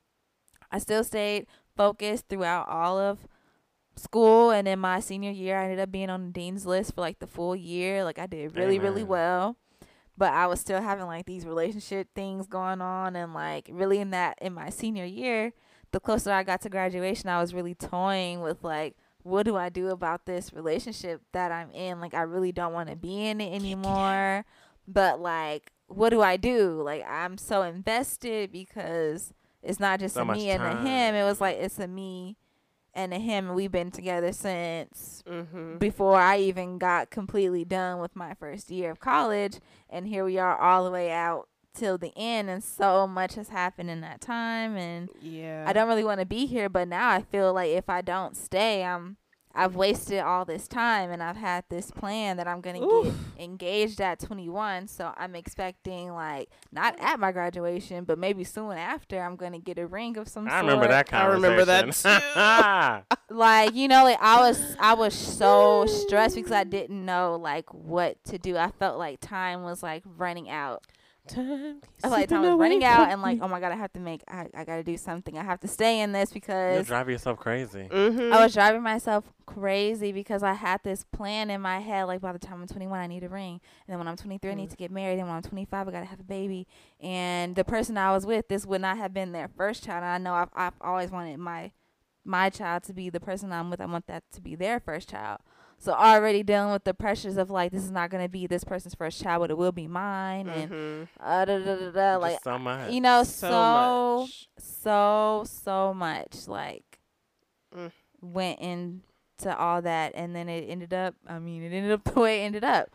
I 0.72 0.80
still 0.80 1.04
stayed 1.04 1.48
focused 1.76 2.28
throughout 2.30 2.68
all 2.68 2.98
of 3.00 3.28
school, 3.96 4.52
and 4.52 4.68
in 4.68 4.80
my 4.80 5.00
senior 5.00 5.32
year, 5.32 5.58
I 5.58 5.64
ended 5.64 5.80
up 5.80 5.92
being 5.92 6.10
on 6.10 6.28
the 6.28 6.32
dean's 6.32 6.66
list 6.66 6.96
for 6.96 7.02
like 7.02 7.20
the 7.20 7.28
full 7.28 7.56
year. 7.56 8.04
Like 8.04 8.20
I 8.20 8.28
did 8.28 8.56
really 8.56 8.80
really 8.80 9.04
well. 9.04 9.58
But 10.20 10.34
I 10.34 10.48
was 10.48 10.60
still 10.60 10.82
having 10.82 11.06
like 11.06 11.28
these 11.28 11.46
relationship 11.46 12.08
things 12.16 12.48
going 12.48 12.82
on, 12.82 13.16
and 13.16 13.34
like 13.34 13.70
really 13.72 14.00
in 14.00 14.10
that 14.12 14.38
in 14.42 14.54
my 14.54 14.70
senior 14.70 15.06
year, 15.06 15.54
the 15.92 16.00
closer 16.00 16.32
I 16.32 16.44
got 16.44 16.62
to 16.62 16.70
graduation, 16.70 17.30
I 17.30 17.40
was 17.40 17.54
really 17.54 17.76
toying 17.76 18.42
with 18.42 18.64
like, 18.64 18.96
what 19.28 19.44
do 19.44 19.56
I 19.58 19.70
do 19.70 19.90
about 19.90 20.26
this 20.26 20.54
relationship 20.54 21.22
that 21.34 21.52
I'm 21.52 21.70
in? 21.72 22.00
Like, 22.00 22.14
I 22.14 22.22
really 22.22 22.52
don't 22.52 22.74
want 22.74 22.90
to 22.90 22.96
be 22.96 23.26
in 23.28 23.42
it 23.42 23.54
anymore. 23.54 24.46
But 24.88 25.20
like, 25.20 25.72
what 25.88 26.10
do 26.10 26.22
I 26.22 26.38
do? 26.38 26.82
Like, 26.82 27.06
I'm 27.08 27.38
so 27.38 27.62
invested 27.64 28.52
because 28.52 29.34
it's 29.62 29.80
not 29.80 30.00
just 30.00 30.16
So 30.16 30.22
a 30.22 30.26
me 30.26 30.50
and 30.50 30.64
a 30.64 30.76
him. 30.78 31.16
It 31.16 31.24
was 31.24 31.42
like 31.42 31.58
it's 31.58 31.78
a 31.80 31.88
me 31.88 32.38
and 32.94 33.14
a 33.14 33.20
him, 33.20 33.48
and 33.48 33.56
we've 33.56 33.72
been 33.72 33.92
together 33.92 34.32
since 34.32 35.24
Mm-hmm. 35.30 35.78
before 35.78 36.16
I 36.20 36.38
even 36.40 36.78
got 36.78 37.10
completely 37.10 37.66
done 37.66 38.00
with 38.00 38.16
my 38.16 38.34
first 38.34 38.72
year 38.72 38.92
of 38.92 39.00
college. 39.00 39.60
And 39.90 40.08
here 40.08 40.24
we 40.24 40.38
are 40.38 40.58
all 40.58 40.86
the 40.86 40.92
way 40.92 41.12
out 41.12 41.50
till 41.78 41.98
the 41.98 42.12
end. 42.18 42.50
And 42.50 42.64
so 42.64 43.08
much 43.08 43.36
has 43.36 43.50
happened 43.50 43.90
in 43.90 44.02
that 44.02 44.22
time. 44.22 44.76
And 44.76 45.10
Yeah. 45.22 45.64
I 45.68 45.74
don't 45.74 45.88
really 45.88 46.04
want 46.04 46.20
to 46.20 46.26
be 46.26 46.46
here, 46.46 46.70
but 46.70 46.88
now 46.88 47.10
I 47.10 47.22
feel 47.22 47.54
like 47.54 47.70
if 47.72 47.90
I 47.90 48.02
don't 48.02 48.36
stay, 48.36 48.84
I'm 48.84 49.18
I've 49.58 49.76
wasted 49.76 50.20
all 50.20 50.46
this 50.46 50.68
time 50.68 51.10
and 51.10 51.24
I've 51.24 51.36
had 51.36 51.64
this 51.70 51.90
plan 51.90 52.38
that 52.38 52.48
I'm 52.48 52.62
gonna 52.62 52.80
get 52.80 53.14
engaged 53.40 54.00
at 54.00 54.20
21. 54.20 54.88
So 54.88 55.12
I'm 55.18 55.36
expecting 55.36 56.14
like 56.14 56.50
not 56.72 56.96
at 57.00 57.20
my 57.20 57.32
graduation, 57.32 58.04
but 58.04 58.20
maybe 58.20 58.44
soon 58.44 58.74
after 58.74 59.20
I'm 59.20 59.36
gonna 59.36 59.58
get 59.58 59.80
a 59.80 59.88
ring 59.88 60.16
of 60.18 60.28
some 60.28 60.48
I 60.48 60.52
sort. 60.52 60.64
I 60.64 60.68
remember 60.68 60.88
that 60.90 61.08
kind 61.08 61.24
I 61.24 61.34
remember 61.34 61.66
that 61.66 61.82
conversation. 61.86 63.04
Like 63.30 63.74
you 63.74 63.88
know, 63.88 64.04
like 64.04 64.20
I 64.22 64.40
was 64.40 64.76
I 64.80 64.94
was 64.94 65.16
so 65.16 65.86
stressed 65.88 66.36
because 66.36 66.52
I 66.52 66.64
didn't 66.64 67.04
know 67.04 67.36
like 67.42 67.74
what 67.74 68.24
to 68.26 68.38
do. 68.38 68.58
I 68.58 68.70
felt 68.72 69.00
like 69.00 69.20
time 69.20 69.64
was 69.64 69.82
like 69.82 70.04
running 70.06 70.50
out. 70.50 70.86
Time 71.30 71.82
I 72.04 72.08
like 72.08 72.30
time 72.30 72.42
was 72.44 72.56
running 72.60 72.84
out, 72.84 73.10
and 73.10 73.22
like 73.22 73.40
oh 73.42 73.48
my 73.48 73.60
god, 73.60 73.72
I 73.72 73.76
have 73.76 73.92
to 73.94 74.00
make 74.00 74.22
I 74.28 74.48
I 74.54 74.64
gotta 74.64 74.84
do 74.84 74.98
something. 74.98 75.38
I 75.38 75.44
have 75.44 75.60
to 75.62 75.68
stay 75.68 76.00
in 76.02 76.12
this 76.12 76.32
because 76.32 76.50
You'll 76.74 76.74
because 76.84 76.88
drive 76.88 77.10
yourself 77.10 77.38
crazy. 77.40 77.88
Mm-hmm. 77.92 78.34
I 78.34 78.44
was 78.44 78.54
driving 78.54 78.82
myself 78.84 79.26
crazy 79.46 80.12
because 80.12 80.44
I 80.44 80.54
had 80.54 80.82
this 80.84 81.04
plan 81.04 81.50
in 81.50 81.62
my 81.62 81.80
head. 81.80 82.04
Like 82.06 82.22
by 82.22 82.32
the 82.32 82.40
time 82.40 82.62
I'm 82.62 82.68
21, 82.68 83.00
I 83.00 83.08
need 83.08 83.24
a 83.24 83.30
ring, 83.30 83.60
and 83.88 83.94
then 83.94 83.98
when 83.98 84.08
I'm 84.08 84.16
23, 84.18 84.52
I 84.52 84.54
need 84.54 84.68
Mm. 84.68 84.72
to 84.72 84.78
get 84.78 84.92
married, 84.92 85.20
and 85.20 85.28
when 85.28 85.36
I'm 85.38 85.42
25, 85.44 85.88
I 85.88 85.92
gotta 85.92 86.06
have 86.06 86.20
a 86.20 86.24
baby. 86.24 86.68
And 87.00 87.56
the 87.56 87.64
person 87.64 87.98
I 87.98 88.12
was 88.12 88.26
with, 88.26 88.48
this 88.48 88.66
would 88.66 88.82
not 88.82 88.98
have 88.98 89.14
been 89.14 89.32
their 89.32 89.48
first 89.48 89.84
child. 89.84 90.04
And 90.04 90.12
I 90.12 90.18
know 90.18 90.34
I've 90.34 90.50
I've 90.56 90.74
always 90.82 91.12
wanted 91.12 91.38
my 91.40 91.72
my 92.26 92.50
child 92.50 92.84
to 92.84 92.94
be 92.94 93.10
the 93.10 93.20
person 93.22 93.52
I'm 93.54 93.70
with. 93.70 93.80
I 93.82 93.86
want 93.86 94.08
that 94.08 94.24
to 94.34 94.42
be 94.42 94.56
their 94.56 94.80
first 94.80 95.10
child. 95.10 95.40
So 95.80 95.94
already 95.94 96.42
dealing 96.44 96.72
with 96.72 96.84
the 96.86 96.94
pressures 96.94 97.38
of 97.38 97.50
like 97.52 97.72
this 97.72 97.84
is 97.84 97.92
not 97.92 98.10
gonna 98.10 98.28
be 98.30 98.48
this 98.48 98.64
person's 98.64 98.96
first 98.96 99.22
child, 99.22 99.42
but 99.42 99.52
it 99.52 99.58
will 99.58 99.72
be 99.72 99.88
mine, 99.88 100.50
and 100.50 100.72
Mm-hmm. 100.72 101.04
uh, 101.24 101.46
da, 101.46 101.58
da, 101.60 101.76
da, 101.76 101.92
da, 101.92 102.18
like 102.18 102.42
so 102.44 102.58
much. 102.58 102.92
you 102.92 103.00
know, 103.02 103.24
So 103.24 103.48
so 103.48 103.66
much. 103.66 104.50
so 104.58 105.44
so 105.46 105.94
much 105.94 106.48
like 106.48 106.84
Mm. 107.76 107.92
went 108.22 108.60
into 108.60 109.56
all 109.58 109.82
that 109.82 110.14
and 110.16 110.34
then 110.36 110.48
it 110.48 110.64
ended 110.70 110.94
up 110.94 111.16
i 111.28 111.38
mean 111.38 111.62
it 111.62 111.74
ended 111.76 111.92
up 111.92 112.04
the 112.14 112.20
way 112.20 112.42
it 112.42 112.46
ended 112.46 112.64
up 112.64 112.90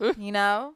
Mm. 0.00 0.18
you 0.18 0.30
know 0.32 0.74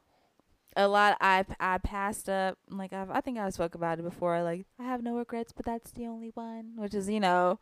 a 0.75 0.87
lot 0.87 1.17
i 1.21 1.45
i 1.59 1.77
passed 1.77 2.27
up 2.29 2.57
like 2.69 2.93
I've, 2.93 3.11
i 3.11 3.21
think 3.21 3.37
i 3.37 3.47
spoke 3.51 3.75
about 3.75 3.99
it 3.99 4.03
before 4.03 4.41
like 4.41 4.65
i 4.79 4.83
have 4.83 5.03
no 5.03 5.15
regrets 5.17 5.53
but 5.53 5.65
that's 5.65 5.91
the 5.91 6.07
only 6.07 6.31
one 6.33 6.73
which 6.77 6.93
is 6.95 7.07
you 7.09 7.19
know 7.19 7.59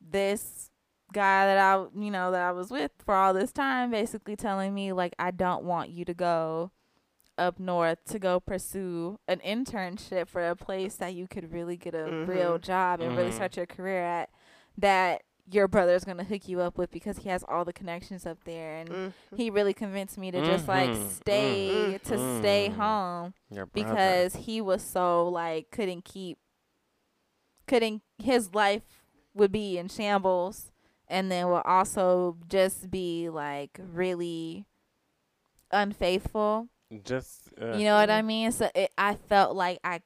this 0.00 0.70
guy 1.12 1.46
that 1.46 1.58
i 1.58 1.86
you 1.98 2.10
know 2.10 2.30
that 2.30 2.42
i 2.42 2.52
was 2.52 2.70
with 2.70 2.90
for 3.04 3.14
all 3.14 3.32
this 3.32 3.50
time 3.52 3.90
basically 3.90 4.36
telling 4.36 4.74
me 4.74 4.92
like 4.92 5.14
i 5.18 5.30
don't 5.30 5.64
want 5.64 5.88
you 5.90 6.04
to 6.04 6.12
go 6.14 6.70
up 7.38 7.58
north 7.58 7.98
to 8.04 8.18
go 8.18 8.38
pursue 8.40 9.18
an 9.28 9.38
internship 9.46 10.28
for 10.28 10.46
a 10.48 10.56
place 10.56 10.96
that 10.96 11.14
you 11.14 11.26
could 11.28 11.52
really 11.52 11.76
get 11.76 11.94
a 11.94 12.24
real 12.26 12.58
Mhm. 12.58 12.62
job 12.62 13.00
and 13.00 13.16
really 13.16 13.30
Mhm. 13.30 13.34
start 13.34 13.56
your 13.56 13.64
career 13.66 14.02
at 14.04 14.28
that 14.76 15.22
your 15.50 15.66
brother's 15.66 16.04
gonna 16.04 16.24
hook 16.24 16.46
you 16.46 16.60
up 16.60 16.76
with 16.76 16.90
because 16.90 17.18
he 17.18 17.30
has 17.30 17.42
all 17.48 17.64
the 17.64 17.72
connections 17.72 18.26
up 18.26 18.44
there 18.44 18.76
and 18.76 18.88
Mm-hmm. 18.90 19.36
he 19.36 19.48
really 19.48 19.72
convinced 19.72 20.18
me 20.18 20.30
to 20.30 20.44
just 20.44 20.68
like 20.68 20.90
Mhm. 20.90 21.08
stay 21.08 21.98
to 22.04 22.38
stay 22.38 22.68
Mhm. 22.68 22.74
home 22.74 23.34
because 23.72 24.36
he 24.36 24.60
was 24.60 24.82
so 24.82 25.26
like 25.28 25.70
couldn't 25.70 26.04
keep 26.04 26.38
couldn't 27.66 28.02
his 28.18 28.54
life 28.54 28.82
would 29.34 29.52
be 29.52 29.78
in 29.78 29.88
shambles 29.88 30.72
and 31.10 31.30
then 31.30 31.48
will 31.48 31.62
also 31.64 32.36
just 32.48 32.90
be 32.90 33.28
like 33.28 33.78
really 33.92 34.66
unfaithful 35.70 36.68
just 37.04 37.50
uh, 37.60 37.76
you 37.76 37.84
know 37.84 37.96
what 37.96 38.08
I 38.08 38.22
mean? 38.22 38.50
So 38.50 38.70
it, 38.74 38.90
I 38.96 39.14
felt 39.14 39.54
like 39.54 39.78
I, 39.84 40.00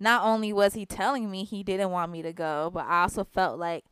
not 0.00 0.24
only 0.24 0.50
was 0.52 0.72
he 0.72 0.86
telling 0.86 1.30
me 1.30 1.44
he 1.44 1.62
didn't 1.62 1.90
want 1.90 2.10
me 2.10 2.22
to 2.22 2.32
go, 2.32 2.70
but 2.72 2.86
I 2.86 3.02
also 3.02 3.22
felt 3.22 3.58
like 3.58 3.84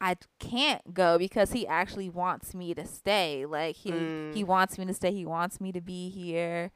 I 0.00 0.16
can't 0.40 0.92
go 0.92 1.16
because 1.16 1.52
he 1.52 1.64
actually 1.66 2.10
wants 2.10 2.54
me 2.56 2.74
to 2.74 2.84
stay. 2.84 3.46
Like 3.46 3.76
he 3.76 3.92
Mm. 3.92 4.34
he 4.34 4.42
wants 4.42 4.78
me 4.78 4.84
to 4.86 4.94
stay. 4.94 5.12
He 5.12 5.24
wants 5.24 5.60
me 5.60 5.70
to 5.72 5.80
be 5.80 6.08
here. 6.08 6.72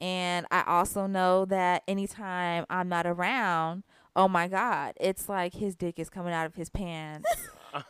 And 0.00 0.46
I 0.50 0.62
also 0.66 1.06
know 1.06 1.44
that 1.46 1.82
anytime 1.86 2.64
I'm 2.70 2.88
not 2.88 3.06
around, 3.06 3.82
oh 4.14 4.28
my 4.28 4.48
God, 4.48 4.94
it's 4.98 5.28
like 5.28 5.54
his 5.54 5.76
dick 5.76 5.98
is 5.98 6.08
coming 6.08 6.32
out 6.32 6.46
of 6.46 6.54
his 6.54 6.70
pants 6.70 7.28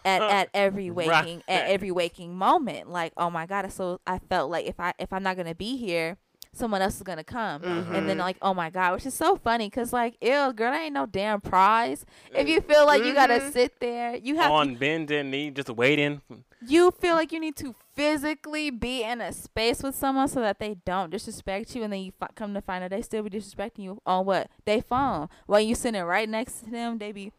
at, 0.04 0.22
at 0.30 0.48
every 0.54 0.90
Right. 0.90 1.24
waking 1.24 1.42
at 1.48 1.66
every 1.68 1.90
waking 1.90 2.34
moment. 2.36 2.90
Like, 2.90 3.12
oh 3.16 3.30
my 3.30 3.46
God. 3.46 3.70
So 3.72 4.00
I 4.06 4.18
felt 4.18 4.50
like 4.50 4.66
if 4.66 4.78
I 4.80 4.92
if 4.98 5.12
I'm 5.12 5.22
not 5.22 5.36
gonna 5.36 5.54
be 5.54 5.76
here, 5.76 6.16
someone 6.52 6.80
else 6.80 6.96
is 6.96 7.02
gonna 7.02 7.22
come. 7.24 7.62
And 7.62 8.08
then 8.08 8.16
Mhm. 8.16 8.20
like, 8.20 8.36
oh 8.40 8.54
my 8.54 8.70
God, 8.70 8.94
which 8.94 9.04
is 9.06 9.14
so 9.14 9.36
funny 9.36 9.66
because 9.68 9.92
like, 9.92 10.16
ew, 10.22 10.52
girl, 10.54 10.72
I 10.72 10.84
ain't 10.84 10.94
no 10.94 11.04
damn 11.06 11.40
prize. 11.40 12.06
If 12.34 12.48
you 12.48 12.60
feel 12.62 12.86
like 12.86 13.04
you 13.04 13.12
gotta 13.12 13.40
Mhm. 13.40 13.52
sit 13.52 13.78
there, 13.80 14.16
you 14.16 14.36
have 14.36 14.50
on 14.50 14.76
bended 14.76 15.26
knee, 15.26 15.50
just 15.50 15.68
waiting. 15.70 16.22
you 16.66 16.90
feel 16.92 17.14
like 17.14 17.30
you 17.32 17.38
need 17.40 17.56
to 17.56 17.74
physically 17.94 18.70
be 18.70 19.02
in 19.02 19.20
a 19.20 19.32
space 19.32 19.82
with 19.82 19.94
someone 19.94 20.28
so 20.28 20.40
that 20.40 20.58
they 20.58 20.74
don't 20.86 21.10
disrespect 21.10 21.74
you, 21.74 21.82
and 21.82 21.92
then 21.92 22.00
you 22.00 22.12
fi- 22.18 22.28
come 22.34 22.54
to 22.54 22.60
find 22.62 22.82
out 22.84 22.90
they 22.90 23.02
still 23.02 23.22
be 23.22 23.30
disrespecting 23.30 23.80
you 23.80 24.00
on 24.06 24.24
what 24.24 24.48
they 24.64 24.80
phone 24.80 25.28
while 25.46 25.60
you 25.60 25.74
sitting 25.74 26.02
right 26.02 26.28
next 26.28 26.60
to 26.64 26.70
them. 26.70 26.98
They 26.98 27.12
be, 27.12 27.32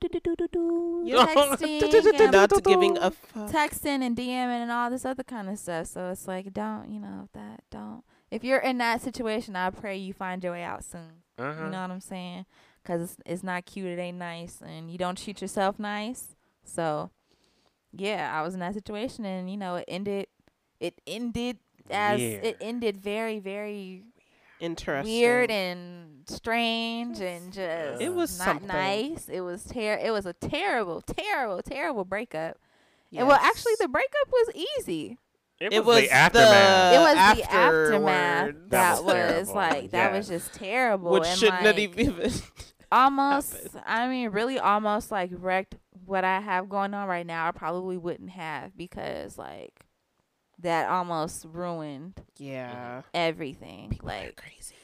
do 0.00 0.08
do 0.08 0.20
do 0.20 0.34
do 0.36 0.48
do, 0.52 1.02
Yeah. 1.04 1.26
texting, 1.34 2.20
and 2.20 2.32
Not 2.32 2.64
giving 2.64 2.98
a 2.98 3.10
fuck. 3.10 3.50
texting 3.50 4.02
and 4.02 4.16
DMing 4.16 4.62
and 4.62 4.70
all 4.70 4.90
this 4.90 5.04
other 5.04 5.22
kind 5.22 5.48
of 5.48 5.58
stuff. 5.58 5.86
So 5.88 6.10
it's 6.10 6.26
like, 6.28 6.52
don't, 6.52 6.90
you 6.90 7.00
know, 7.00 7.28
that 7.34 7.62
don't. 7.70 8.02
If 8.30 8.42
you're 8.44 8.58
in 8.58 8.78
that 8.78 9.00
situation, 9.02 9.54
I 9.56 9.70
pray 9.70 9.96
you 9.96 10.12
find 10.12 10.42
your 10.42 10.52
way 10.52 10.62
out 10.64 10.84
soon. 10.84 11.22
Uh-huh. 11.38 11.64
You 11.64 11.70
know 11.70 11.82
what 11.82 11.90
I'm 11.90 12.00
saying? 12.00 12.46
Because 12.82 13.02
it's, 13.02 13.16
it's 13.24 13.42
not 13.42 13.64
cute, 13.64 13.86
it 13.86 13.98
ain't 13.98 14.18
nice, 14.18 14.60
and 14.64 14.90
you 14.90 14.98
don't 14.98 15.16
treat 15.16 15.40
yourself 15.40 15.78
nice. 15.78 16.34
So, 16.64 17.10
yeah, 17.92 18.30
I 18.32 18.42
was 18.42 18.54
in 18.54 18.60
that 18.60 18.74
situation, 18.74 19.24
and 19.24 19.50
you 19.50 19.56
know, 19.56 19.76
it 19.76 19.84
ended. 19.88 20.26
It 20.80 21.00
ended 21.06 21.58
as 21.90 22.20
it 22.20 22.56
ended 22.60 22.96
very, 22.96 23.38
very 23.38 24.02
Interesting. 24.60 25.12
weird 25.12 25.50
and 25.50 26.22
strange 26.28 27.20
and 27.20 27.52
just 27.52 28.00
It 28.00 28.14
was 28.14 28.38
not 28.38 28.44
something. 28.46 28.68
nice. 28.68 29.28
It 29.28 29.40
was 29.40 29.64
ter- 29.64 29.98
It 30.02 30.10
was 30.10 30.26
a 30.26 30.32
terrible, 30.32 31.00
terrible, 31.02 31.62
terrible 31.62 32.04
breakup. 32.04 32.56
And 33.16 33.28
well, 33.28 33.38
actually, 33.40 33.74
the 33.78 33.88
breakup 33.88 34.28
was 34.32 34.50
easy. 34.78 35.18
It, 35.60 35.72
It 35.72 35.84
was, 35.84 35.96
was 35.96 36.04
the 36.04 36.10
aftermath. 36.10 36.94
it 36.94 36.98
was 36.98 37.14
the 37.38 37.52
afterward. 37.52 37.94
aftermath 37.94 38.54
That 38.70 38.70
that, 38.70 39.04
was 39.04 39.46
was, 39.48 39.54
like 39.54 39.90
that 39.92 40.12
was 40.12 40.28
just 40.28 40.52
terrible. 40.54 41.12
which 41.12 41.26
and 41.26 41.38
shouldn't 41.38 41.64
like, 41.64 41.66
have 41.66 41.78
even. 41.78 42.32
almost 42.92 43.52
happened. 43.54 43.82
i 43.86 44.06
mean 44.08 44.30
really 44.30 44.58
almost 44.58 45.10
like 45.10 45.30
wrecked 45.32 45.74
what 46.04 46.22
i 46.24 46.38
have 46.40 46.68
going 46.68 46.94
on 46.94 47.08
right 47.08 47.26
now 47.26 47.48
i 47.48 47.50
probably 47.50 47.96
wouldn't 47.96 48.30
have 48.30 48.76
because 48.76 49.36
like 49.36 49.80
that 50.64 50.90
almost 50.90 51.46
ruined 51.52 52.20
yeah. 52.38 53.02
everything 53.14 53.90
People 53.90 54.08
like 54.08 54.36
crazy. 54.36 54.74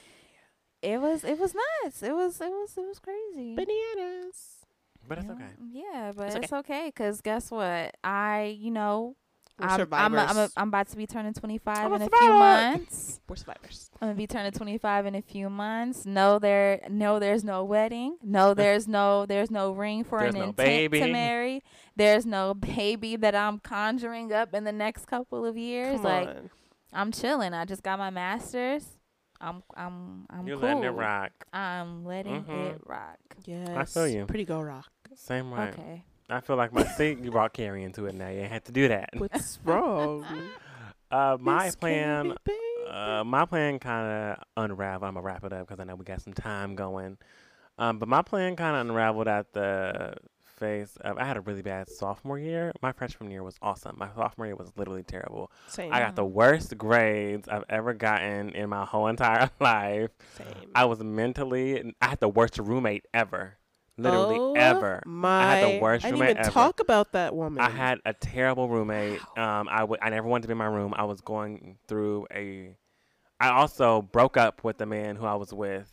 it 0.82 1.00
was 1.00 1.24
it 1.24 1.38
was 1.38 1.54
nuts 1.54 2.02
it 2.02 2.14
was 2.14 2.40
it 2.40 2.48
was 2.48 2.76
it 2.78 2.86
was 2.86 2.98
crazy 2.98 3.54
Bananas. 3.56 4.64
but 5.08 5.18
it's 5.18 5.28
okay. 5.28 5.44
yeah 5.72 6.12
but 6.16 6.34
It's 6.36 6.52
okay. 6.52 6.56
okay 6.56 6.82
because 6.86 7.20
guess 7.20 7.50
what 7.50 7.96
i 8.04 8.56
you 8.58 8.70
know 8.70 9.16
We're 9.60 9.66
I'm, 9.66 9.70
I'm, 9.72 9.78
survivors. 9.78 10.30
I'm, 10.30 10.36
a, 10.36 10.48
I'm 10.56 10.68
about 10.68 10.88
to 10.88 10.96
be 10.96 11.06
turning 11.06 11.32
25 11.34 11.76
I'm 11.78 11.92
a 11.92 11.96
in 11.96 12.02
a 12.02 12.08
few 12.08 12.28
months 12.30 13.20
We're 13.28 13.36
survivors. 13.36 13.90
I'm 14.00 14.08
gonna 14.08 14.16
be 14.16 14.26
turning 14.26 14.52
25 14.52 15.06
in 15.06 15.14
a 15.14 15.22
few 15.22 15.50
months. 15.50 16.06
No, 16.06 16.38
there, 16.38 16.80
no, 16.88 17.18
there's 17.18 17.44
no 17.44 17.64
wedding. 17.64 18.16
No, 18.22 18.54
there's 18.60 18.88
no, 18.88 19.26
there's 19.26 19.50
no 19.50 19.72
ring 19.72 20.04
for 20.04 20.20
There's 20.20 20.34
an 20.34 20.40
no 20.40 20.46
intent 20.46 20.56
baby. 20.68 21.00
to 21.00 21.08
marry. 21.08 21.62
There's 21.96 22.24
no 22.26 22.54
baby 22.54 23.16
that 23.16 23.34
I'm 23.34 23.58
conjuring 23.58 24.32
up 24.32 24.54
in 24.54 24.64
the 24.64 24.72
next 24.72 25.06
couple 25.06 25.44
of 25.44 25.56
years. 25.56 25.96
Come 25.96 26.04
like 26.04 26.28
on. 26.28 26.50
I'm 26.92 27.12
chilling. 27.12 27.52
I 27.54 27.64
just 27.66 27.82
got 27.82 27.98
my 27.98 28.10
master's. 28.10 28.84
I'm, 29.42 29.62
I'm, 29.74 30.26
I'm 30.28 30.46
You're 30.46 30.56
cool. 30.58 30.68
letting 30.68 30.84
it 30.84 30.88
rock. 30.88 31.32
I'm 31.52 32.04
letting 32.04 32.44
Mhm. 32.44 32.74
it 32.74 32.80
rock. 32.84 33.18
Yes. 33.46 33.68
I 33.74 33.84
feel 33.84 34.06
you. 34.08 34.26
Pretty 34.26 34.44
go 34.44 34.60
rock. 34.60 34.90
Same 35.14 35.50
way. 35.50 35.68
Okay. 35.68 36.04
I 36.30 36.40
feel 36.40 36.56
like 36.56 36.72
my 36.72 36.86
you 36.98 37.30
brought 37.30 37.52
Carrie 37.52 37.84
into 37.84 38.06
it 38.06 38.14
now. 38.14 38.28
You 38.28 38.42
had 38.44 38.64
to 38.66 38.72
do 38.72 38.88
that. 38.88 39.10
What's 39.16 39.58
wrong? 39.64 40.24
Uh, 41.10 41.36
my 41.40 41.66
Miss 41.66 41.76
plan. 41.76 42.34
Uh, 42.88 43.24
my 43.24 43.44
plan 43.44 43.78
kind 43.78 44.36
of 44.38 44.44
unraveled. 44.56 45.08
I'm 45.08 45.14
gonna 45.14 45.26
wrap 45.26 45.44
it 45.44 45.52
up 45.52 45.66
because 45.66 45.80
I 45.80 45.84
know 45.84 45.96
we 45.96 46.04
got 46.04 46.22
some 46.22 46.32
time 46.32 46.74
going. 46.74 47.18
Um, 47.78 47.98
but 47.98 48.08
my 48.08 48.22
plan 48.22 48.56
kind 48.56 48.76
of 48.76 48.86
unraveled 48.86 49.28
at 49.28 49.52
the 49.52 50.14
face 50.60 50.96
of 51.00 51.16
I 51.16 51.24
had 51.24 51.36
a 51.38 51.40
really 51.40 51.62
bad 51.62 51.88
sophomore 51.88 52.38
year. 52.38 52.72
My 52.82 52.92
freshman 52.92 53.30
year 53.30 53.42
was 53.42 53.56
awesome. 53.62 53.96
My 53.98 54.08
sophomore 54.14 54.46
year 54.46 54.56
was 54.56 54.70
literally 54.76 55.02
terrible. 55.02 55.50
Same. 55.66 55.92
I 55.92 56.00
got 56.00 56.14
the 56.14 56.24
worst 56.24 56.76
grades 56.76 57.48
I've 57.48 57.64
ever 57.68 57.94
gotten 57.94 58.50
in 58.50 58.68
my 58.68 58.84
whole 58.84 59.06
entire 59.08 59.50
life. 59.60 60.10
Same. 60.36 60.70
I 60.74 60.84
was 60.84 61.00
mentally. 61.02 61.94
I 62.00 62.08
had 62.08 62.20
the 62.20 62.28
worst 62.28 62.58
roommate 62.58 63.06
ever. 63.14 63.56
Literally 64.02 64.36
Oh, 64.38 64.54
ever. 64.54 65.02
My, 65.06 65.42
I 65.42 65.54
had 65.56 65.68
the 65.76 65.80
worst 65.80 66.04
I 66.04 66.08
didn't 66.08 66.20
roommate 66.20 66.30
even 66.36 66.42
ever. 66.44 66.50
talk 66.52 66.80
about 66.80 67.12
that 67.12 67.34
woman. 67.34 67.60
I 67.62 67.70
had 67.70 67.98
a 68.04 68.12
terrible 68.14 68.68
roommate. 68.68 69.20
Um, 69.36 69.68
I 69.70 69.84
would. 69.84 69.98
I 70.02 70.10
never 70.10 70.26
wanted 70.26 70.42
to 70.42 70.48
be 70.48 70.52
in 70.52 70.58
my 70.58 70.66
room. 70.66 70.94
I 70.96 71.04
was 71.04 71.20
going 71.20 71.76
through 71.86 72.26
a. 72.34 72.76
I 73.40 73.50
also 73.50 74.02
broke 74.02 74.36
up 74.36 74.64
with 74.64 74.78
the 74.78 74.86
man 74.86 75.16
who 75.16 75.24
I 75.26 75.34
was 75.34 75.52
with, 75.52 75.90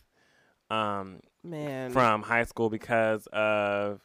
um, 0.69 1.21
man 1.43 1.91
from 1.91 2.21
high 2.23 2.43
school 2.43 2.69
because 2.69 3.25
of 3.27 4.01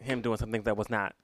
him 0.00 0.20
doing 0.20 0.36
something 0.36 0.62
that 0.64 0.76
was 0.76 0.90
not 0.90 1.14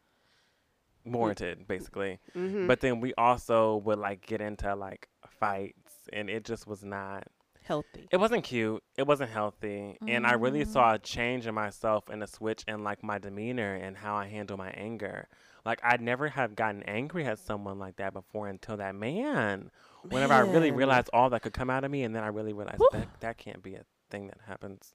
warranted, 1.05 1.67
basically. 1.67 2.19
Mhm. 2.35 2.67
But 2.67 2.81
then 2.81 3.01
we 3.01 3.15
also 3.15 3.77
would 3.79 3.99
like 3.99 4.25
get 4.27 4.41
into 4.41 4.75
like 4.75 5.09
fights, 5.41 5.95
and 6.13 6.29
it 6.31 6.45
just 6.45 6.67
was 6.67 6.85
not. 6.85 7.27
Healthy. 7.69 8.11
It 8.11 8.17
wasn't 8.19 8.45
cute. 8.45 8.83
It 8.97 9.07
wasn't 9.07 9.31
healthy. 9.31 9.99
And 10.07 10.27
I 10.27 10.33
really 10.33 10.65
Mm. 10.65 10.67
saw 10.67 10.95
a 10.95 10.99
change 10.99 11.47
in 11.47 11.55
myself 11.55 12.09
and 12.09 12.23
a 12.23 12.27
switch 12.27 12.65
in 12.69 12.83
like 12.85 13.03
my 13.03 13.19
demeanor 13.19 13.75
and 13.75 13.97
how 13.99 14.17
I 14.17 14.27
handle 14.29 14.57
my 14.57 14.71
anger. 14.71 15.29
Like 15.65 15.81
I'd 15.85 16.01
never 16.01 16.29
have 16.29 16.57
gotten 16.57 16.83
angry 16.85 17.25
at 17.27 17.39
someone 17.39 17.79
like 17.79 17.97
that 17.97 18.13
before 18.15 18.49
until 18.49 18.77
that 18.79 18.95
man. 18.95 19.71
Whenever 20.09 20.35
I 20.35 20.41
really 20.41 20.71
realized 20.71 21.11
all 21.13 21.31
that 21.31 21.43
could 21.43 21.53
come 21.53 21.71
out 21.71 21.85
of 21.85 21.91
me 21.91 22.03
and 22.05 22.15
then 22.15 22.25
I 22.25 22.29
really 22.29 22.53
realized 22.55 22.91
Whew. 22.91 22.91
that 22.93 23.09
that 23.21 23.37
can't 23.39 23.63
be 23.63 23.75
a 23.75 23.85
thing 24.11 24.27
that 24.29 24.39
happens 24.47 24.93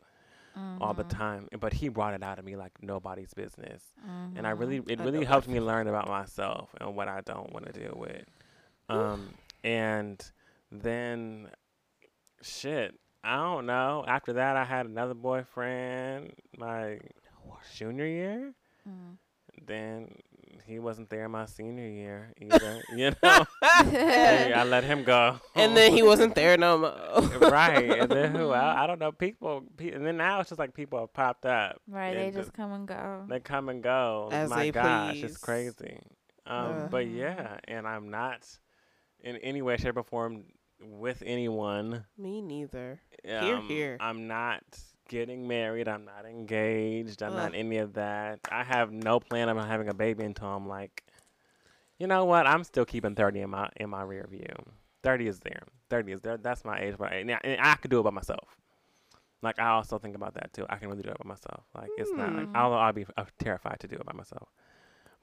all 0.79 0.93
the 0.93 1.03
Mhm, 1.03 1.05
time. 1.05 1.47
But 1.59 1.73
he 1.73 1.89
brought 1.89 2.13
it 2.13 2.23
out 2.23 2.39
of 2.39 2.45
me 2.45 2.55
like 2.55 2.73
nobody's 2.81 3.33
business. 3.33 3.93
And 4.35 4.47
I 4.47 4.51
mhm. 4.51 4.51
really 4.51 4.81
it 4.87 4.99
I 4.99 5.03
really 5.03 5.23
helped 5.23 5.47
me 5.47 5.59
learn 5.59 5.87
about 5.87 6.07
myself 6.07 6.69
and 6.79 6.95
what 6.95 7.07
I 7.07 7.21
don't 7.21 7.51
want 7.53 7.65
to 7.67 7.73
deal 7.73 7.95
with. 7.95 8.25
Um 8.89 9.35
and 9.63 10.23
then 10.71 11.49
shit, 12.43 12.93
I 13.23 13.37
don't 13.37 13.65
know. 13.65 14.03
After 14.07 14.33
that 14.33 14.55
I 14.57 14.63
had 14.65 14.85
another 14.85 15.13
boyfriend 15.13 16.33
my 16.57 16.99
junior 17.75 18.05
year. 18.05 18.53
Mm. 18.87 19.17
Then 19.65 20.15
he 20.65 20.79
wasn't 20.79 21.09
there 21.09 21.27
my 21.29 21.45
senior 21.45 21.87
year 21.87 22.33
either. 22.39 22.81
you 22.95 23.11
know? 23.23 23.45
Hey, 23.89 24.53
I 24.53 24.63
let 24.63 24.83
him 24.83 25.03
go. 25.03 25.39
and 25.55 25.75
then 25.75 25.93
he 25.93 26.03
wasn't 26.03 26.35
there 26.35 26.57
no 26.57 26.77
more. 26.77 27.49
right. 27.49 27.99
And 27.99 28.11
then 28.11 28.35
who 28.35 28.53
else? 28.53 28.55
I 28.77 28.87
don't 28.87 28.99
know. 28.99 29.11
People, 29.11 29.63
pe- 29.77 29.91
and 29.91 30.05
then 30.05 30.17
now 30.17 30.39
it's 30.39 30.49
just 30.49 30.59
like 30.59 30.73
people 30.73 30.99
have 30.99 31.13
popped 31.13 31.45
up. 31.45 31.81
Right, 31.87 32.13
they 32.13 32.27
and 32.27 32.35
just 32.35 32.53
come 32.53 32.71
and 32.71 32.87
go. 32.87 33.25
They 33.27 33.39
come 33.39 33.69
and 33.69 33.81
go. 33.81 34.29
As 34.31 34.49
My 34.49 34.57
they 34.63 34.71
gosh, 34.71 35.13
please. 35.13 35.23
it's 35.23 35.37
crazy. 35.37 35.99
Um. 36.45 36.87
But 36.91 37.07
yeah, 37.07 37.57
and 37.67 37.87
I'm 37.87 38.09
not 38.09 38.45
in 39.21 39.37
any 39.37 39.61
way, 39.61 39.77
shape, 39.77 39.95
or 39.97 40.03
form 40.03 40.43
with 40.85 41.23
anyone. 41.25 42.05
Me 42.17 42.41
neither. 42.41 43.01
Um, 43.29 43.67
hear. 43.67 43.97
I'm 43.99 44.27
not 44.27 44.63
getting 45.09 45.47
married. 45.47 45.87
I'm 45.87 46.05
not 46.05 46.25
engaged. 46.25 47.21
I'm 47.21 47.31
Ugh. 47.33 47.37
not 47.37 47.55
any 47.55 47.77
of 47.77 47.93
that. 47.93 48.39
I 48.51 48.63
have 48.63 48.91
no 48.91 49.19
plan 49.19 49.49
of 49.49 49.57
having 49.57 49.89
a 49.89 49.93
baby 49.93 50.23
until 50.23 50.47
I'm 50.47 50.67
like, 50.67 51.03
you 51.99 52.07
know 52.07 52.25
what? 52.25 52.47
I'm 52.47 52.63
still 52.63 52.85
keeping 52.85 53.15
30 53.15 53.41
in 53.41 53.49
my 53.49 53.69
in 53.77 53.89
my 53.89 54.03
rear 54.03 54.27
view. 54.29 54.45
30 55.03 55.27
is 55.27 55.39
there. 55.39 55.63
30 55.89 56.11
is 56.13 56.21
there. 56.21 56.37
That's 56.37 56.63
my 56.65 56.79
age. 56.79 56.95
But 56.97 57.11
I, 57.11 57.15
and 57.17 57.61
I 57.61 57.75
could 57.75 57.91
do 57.91 57.99
it 57.99 58.03
by 58.03 58.09
myself. 58.09 58.57
Like 59.41 59.59
I 59.59 59.69
also 59.69 59.99
think 59.99 60.15
about 60.15 60.35
that 60.35 60.53
too. 60.53 60.65
I 60.69 60.77
can 60.77 60.89
really 60.89 61.03
do 61.03 61.09
it 61.09 61.17
by 61.21 61.27
myself. 61.27 61.65
Like 61.75 61.89
it's 61.97 62.11
not 62.13 62.33
like 62.33 62.47
Hmm. 62.49 62.55
although 62.55 62.77
I'll 62.77 62.93
be 62.93 63.05
uh, 63.17 63.25
terrified 63.39 63.79
to 63.81 63.87
do 63.87 63.95
it 63.95 64.05
by 64.05 64.13
myself. 64.13 64.47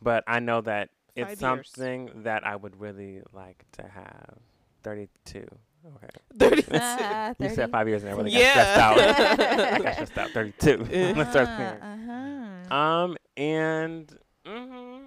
But 0.02 0.24
I 0.26 0.40
know 0.40 0.60
that 0.62 0.90
it's 1.16 1.40
years. 1.40 1.70
something 1.70 2.22
that 2.22 2.46
I 2.46 2.56
would 2.56 2.78
really 2.80 3.22
like 3.32 3.64
to 3.72 3.82
have. 3.82 4.38
32. 4.82 5.46
Okay. 5.86 6.06
32. 6.38 6.68
Ah, 6.74 7.34
You 7.40 7.48
said 7.50 7.70
five 7.70 7.88
years 7.88 8.02
and 8.02 8.12
I 8.12 8.16
really 8.16 8.30
got 8.30 8.40
stressed 8.50 8.78
out. 8.80 8.98
I 9.72 9.78
got 9.78 9.92
stressed 9.94 10.18
out. 10.18 10.30
32. 10.30 10.76
Let's 11.16 11.30
start 11.30 11.48
Uh-huh, 11.48 11.58
there. 11.58 11.78
uh-huh. 11.82 12.74
Um, 12.74 13.16
and 13.36 14.18
mm-hmm, 14.46 15.04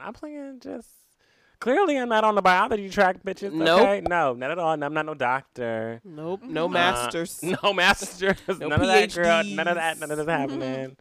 I'm 0.00 0.12
playing 0.12 0.60
just. 0.60 0.88
Clearly, 1.58 1.98
I'm 1.98 2.08
not 2.08 2.24
on 2.24 2.34
the 2.36 2.40
biology 2.40 2.88
track, 2.88 3.22
bitches. 3.22 3.52
Nope. 3.52 3.80
Okay? 3.82 4.00
No, 4.08 4.32
not 4.32 4.50
at 4.50 4.58
all. 4.58 4.72
and 4.72 4.82
I'm 4.82 4.94
not 4.94 5.04
no 5.04 5.12
doctor. 5.12 6.00
Nope. 6.04 6.40
No 6.44 6.64
Uh, 6.64 6.68
masters. 6.68 7.42
No 7.42 7.74
masters. 7.74 8.38
No 8.48 8.68
none 8.68 8.80
of 8.80 8.86
that, 8.86 9.12
girl. 9.14 9.44
None 9.44 9.68
of 9.68 9.74
that. 9.74 9.98
None 10.00 10.10
of 10.10 10.16
this 10.16 10.26
happening. 10.26 10.96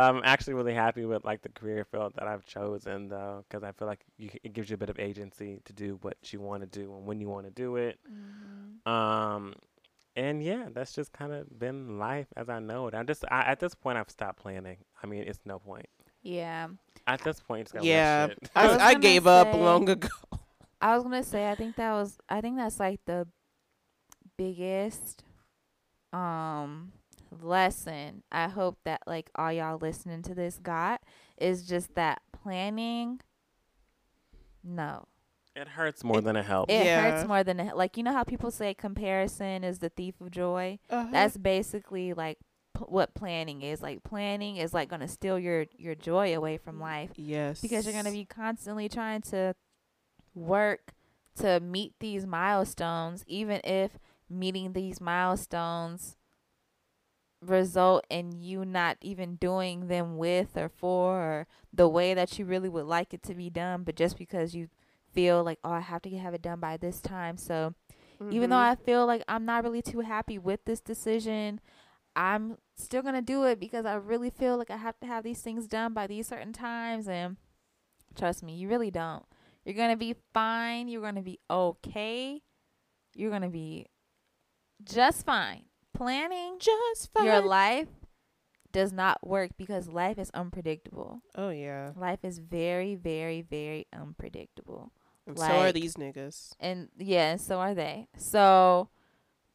I'm 0.00 0.20
actually 0.24 0.54
really 0.54 0.74
happy 0.74 1.04
with 1.04 1.24
like 1.24 1.42
the 1.42 1.48
career 1.48 1.84
field 1.84 2.14
that 2.16 2.26
I've 2.28 2.44
chosen, 2.44 3.08
though, 3.08 3.44
because 3.48 3.62
I 3.62 3.72
feel 3.72 3.88
like 3.88 4.04
you, 4.16 4.30
it 4.42 4.52
gives 4.52 4.70
you 4.70 4.74
a 4.74 4.78
bit 4.78 4.90
of 4.90 4.98
agency 4.98 5.60
to 5.64 5.72
do 5.72 5.98
what 6.02 6.32
you 6.32 6.40
want 6.40 6.62
to 6.62 6.66
do 6.66 6.94
and 6.94 7.06
when 7.06 7.20
you 7.20 7.28
want 7.28 7.46
to 7.46 7.50
do 7.50 7.76
it. 7.76 7.98
Mhm. 8.10 8.86
Um, 8.90 9.54
and 10.16 10.42
yeah, 10.42 10.68
that's 10.72 10.92
just 10.92 11.12
kind 11.12 11.32
of 11.32 11.58
been 11.58 11.98
life 11.98 12.26
as 12.36 12.48
I 12.48 12.58
know 12.58 12.88
it. 12.88 12.94
I'm 12.94 13.06
just 13.06 13.24
I, 13.30 13.42
at 13.42 13.60
this 13.60 13.74
point 13.74 13.98
I've 13.98 14.10
stopped 14.10 14.40
planning. 14.40 14.78
I 15.02 15.06
mean, 15.06 15.22
it's 15.24 15.40
no 15.44 15.58
point. 15.58 15.86
Yeah. 16.22 16.68
At 17.06 17.22
this 17.22 17.40
point, 17.40 17.72
it's 17.72 17.84
Yeah. 17.84 18.28
shit. 18.28 18.50
I 18.54 18.66
I, 18.66 18.72
I 18.72 18.92
gonna 18.94 18.98
gave 18.98 19.26
up 19.26 19.54
long 19.54 19.88
ago. 19.88 20.08
I 20.80 20.94
was 20.94 21.02
gonna 21.04 21.22
say 21.22 21.50
I 21.50 21.54
think 21.54 21.76
that 21.76 21.92
was 21.92 22.18
I 22.28 22.40
think 22.40 22.56
that's 22.56 22.78
like 22.78 23.00
the 23.06 23.26
biggest 24.36 25.24
um 26.12 26.92
lesson 27.30 28.22
I 28.32 28.48
hope 28.48 28.78
that 28.84 29.02
like 29.06 29.30
all 29.34 29.52
y'all 29.52 29.78
listening 29.78 30.22
to 30.22 30.34
this 30.34 30.58
got 30.58 31.02
is 31.36 31.66
just 31.66 31.94
that 31.94 32.20
planning 32.32 33.20
no. 34.64 35.06
it 35.56 35.68
hurts 35.68 36.04
more 36.04 36.20
than 36.20 36.36
it 36.36 36.44
helps. 36.44 36.72
It 36.72 36.84
Yeah. 36.84 37.00
hurts 37.10 37.26
more 37.26 37.42
than 37.42 37.58
it, 37.60 37.76
like 37.76 37.96
you 37.96 38.02
know 38.02 38.12
how 38.12 38.24
people 38.24 38.50
say 38.50 38.74
comparison 38.74 39.64
is 39.64 39.78
the 39.78 39.88
thief 39.88 40.20
of 40.20 40.30
joy? 40.30 40.78
Uh-huh. 40.90 41.08
That's 41.10 41.36
basically 41.36 42.12
like 42.12 42.38
p- 42.76 42.84
what 42.86 43.14
planning 43.14 43.62
is. 43.62 43.80
Like 43.82 44.02
planning 44.04 44.56
is 44.56 44.72
like 44.74 44.88
going 44.88 45.00
to 45.00 45.08
steal 45.08 45.38
your 45.38 45.66
your 45.76 45.94
joy 45.94 46.36
away 46.36 46.58
from 46.58 46.78
life 46.80 47.10
Yes. 47.16 47.60
because 47.60 47.84
you're 47.86 47.92
going 47.92 48.04
to 48.04 48.12
be 48.12 48.24
constantly 48.24 48.88
trying 48.88 49.22
to 49.22 49.54
work 50.34 50.92
to 51.36 51.60
meet 51.60 51.94
these 52.00 52.26
milestones 52.26 53.24
even 53.26 53.60
if 53.64 53.98
meeting 54.28 54.72
these 54.74 55.00
milestones 55.00 56.16
result 57.40 58.04
in 58.10 58.32
you 58.32 58.64
not 58.64 58.96
even 59.00 59.36
doing 59.36 59.86
them 59.88 60.16
with 60.16 60.56
or 60.56 60.68
for 60.68 61.20
or 61.20 61.46
the 61.72 61.88
way 61.88 62.12
that 62.14 62.38
you 62.38 62.44
really 62.44 62.68
would 62.68 62.86
like 62.86 63.14
it 63.14 63.22
to 63.22 63.34
be 63.34 63.48
done 63.48 63.84
but 63.84 63.94
just 63.94 64.18
because 64.18 64.54
you 64.54 64.68
feel 65.12 65.44
like 65.44 65.58
oh 65.62 65.70
I 65.70 65.80
have 65.80 66.02
to 66.02 66.10
have 66.18 66.34
it 66.34 66.42
done 66.42 66.58
by 66.60 66.76
this 66.76 67.00
time 67.00 67.36
so 67.36 67.74
even 68.30 68.50
though 68.50 68.56
Mhm. 68.56 68.72
I 68.72 68.74
feel 68.74 69.06
like 69.06 69.22
I'm 69.28 69.44
not 69.44 69.62
really 69.62 69.82
too 69.82 70.00
happy 70.00 70.38
with 70.38 70.64
this 70.64 70.80
decision, 70.80 71.60
I'm 72.16 72.58
still 72.74 73.02
gonna 73.02 73.22
do 73.22 73.44
it 73.44 73.60
because 73.60 73.86
I 73.86 73.94
really 73.94 74.30
feel 74.30 74.56
like 74.58 74.70
I 74.70 74.76
have 74.76 74.98
to 75.00 75.06
have 75.06 75.22
these 75.22 75.40
things 75.40 75.68
done 75.68 75.94
by 75.94 76.08
these 76.08 76.26
certain 76.26 76.52
times. 76.52 77.06
And 77.08 77.36
trust 78.16 78.42
me, 78.42 78.54
you 78.56 78.68
really 78.68 78.90
don't. 78.90 79.24
You're 79.64 79.76
gonna 79.76 79.96
be 79.96 80.16
fine. 80.34 80.88
You're 80.88 81.02
gonna 81.02 81.22
be 81.22 81.38
okay. 81.48 82.42
You're 83.14 83.30
gonna 83.30 83.48
be 83.50 83.86
just 84.82 85.24
fine. 85.24 85.67
Planning 85.94 86.58
just 86.58 87.12
fine. 87.12 87.24
your 87.26 87.40
life 87.40 87.88
does 88.72 88.92
not 88.92 89.26
work 89.26 89.50
because 89.56 89.88
life 89.88 90.18
is 90.18 90.30
unpredictable. 90.34 91.22
oh 91.34 91.50
yeah. 91.50 91.92
Life 91.96 92.20
is 92.22 92.38
very, 92.38 92.94
very, 92.94 93.42
very 93.42 93.86
unpredictable. 93.92 94.92
And 95.26 95.38
so 95.38 95.44
are 95.44 95.72
these 95.72 95.94
niggas. 95.96 96.52
and 96.60 96.88
yeah, 96.96 97.32
and 97.32 97.40
so 97.40 97.58
are 97.58 97.74
they. 97.74 98.08
So, 98.16 98.88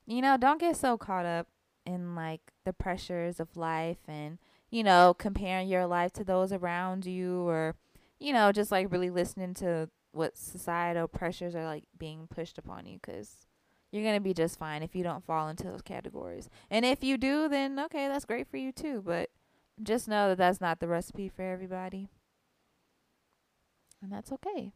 you 0.05 0.21
know, 0.21 0.37
don't 0.37 0.59
get 0.59 0.75
so 0.75 0.97
caught 0.97 1.25
up 1.25 1.47
in 1.85 2.15
like 2.15 2.41
the 2.65 2.73
pressures 2.73 3.39
of 3.39 3.57
life 3.57 3.97
and 4.07 4.37
you 4.69 4.83
know 4.83 5.13
comparing 5.17 5.67
your 5.67 5.85
life 5.85 6.13
to 6.13 6.23
those 6.23 6.51
around 6.51 7.05
you, 7.05 7.47
or 7.47 7.75
you 8.19 8.33
know 8.33 8.51
just 8.51 8.71
like 8.71 8.91
really 8.91 9.09
listening 9.09 9.53
to 9.55 9.89
what 10.11 10.37
societal 10.37 11.07
pressures 11.07 11.55
are 11.55 11.65
like 11.65 11.83
being 11.97 12.27
pushed 12.27 12.57
upon 12.57 12.85
you, 12.85 12.99
because 13.01 13.47
you're 13.93 14.03
gonna 14.03 14.19
be 14.19 14.33
just 14.33 14.57
fine 14.57 14.81
if 14.81 14.95
you 14.95 15.03
don't 15.03 15.23
fall 15.23 15.47
into 15.47 15.65
those 15.65 15.83
categories. 15.83 16.49
And 16.71 16.83
if 16.83 17.03
you 17.03 17.15
do, 17.17 17.47
then 17.47 17.79
okay, 17.79 18.07
that's 18.07 18.25
great 18.25 18.47
for 18.47 18.57
you 18.57 18.71
too. 18.71 19.03
But 19.05 19.29
just 19.81 20.07
know 20.07 20.29
that 20.29 20.37
that's 20.39 20.59
not 20.59 20.79
the 20.79 20.87
recipe 20.87 21.29
for 21.29 21.43
everybody, 21.43 22.09
and 24.01 24.11
that's 24.11 24.31
okay. 24.31 24.73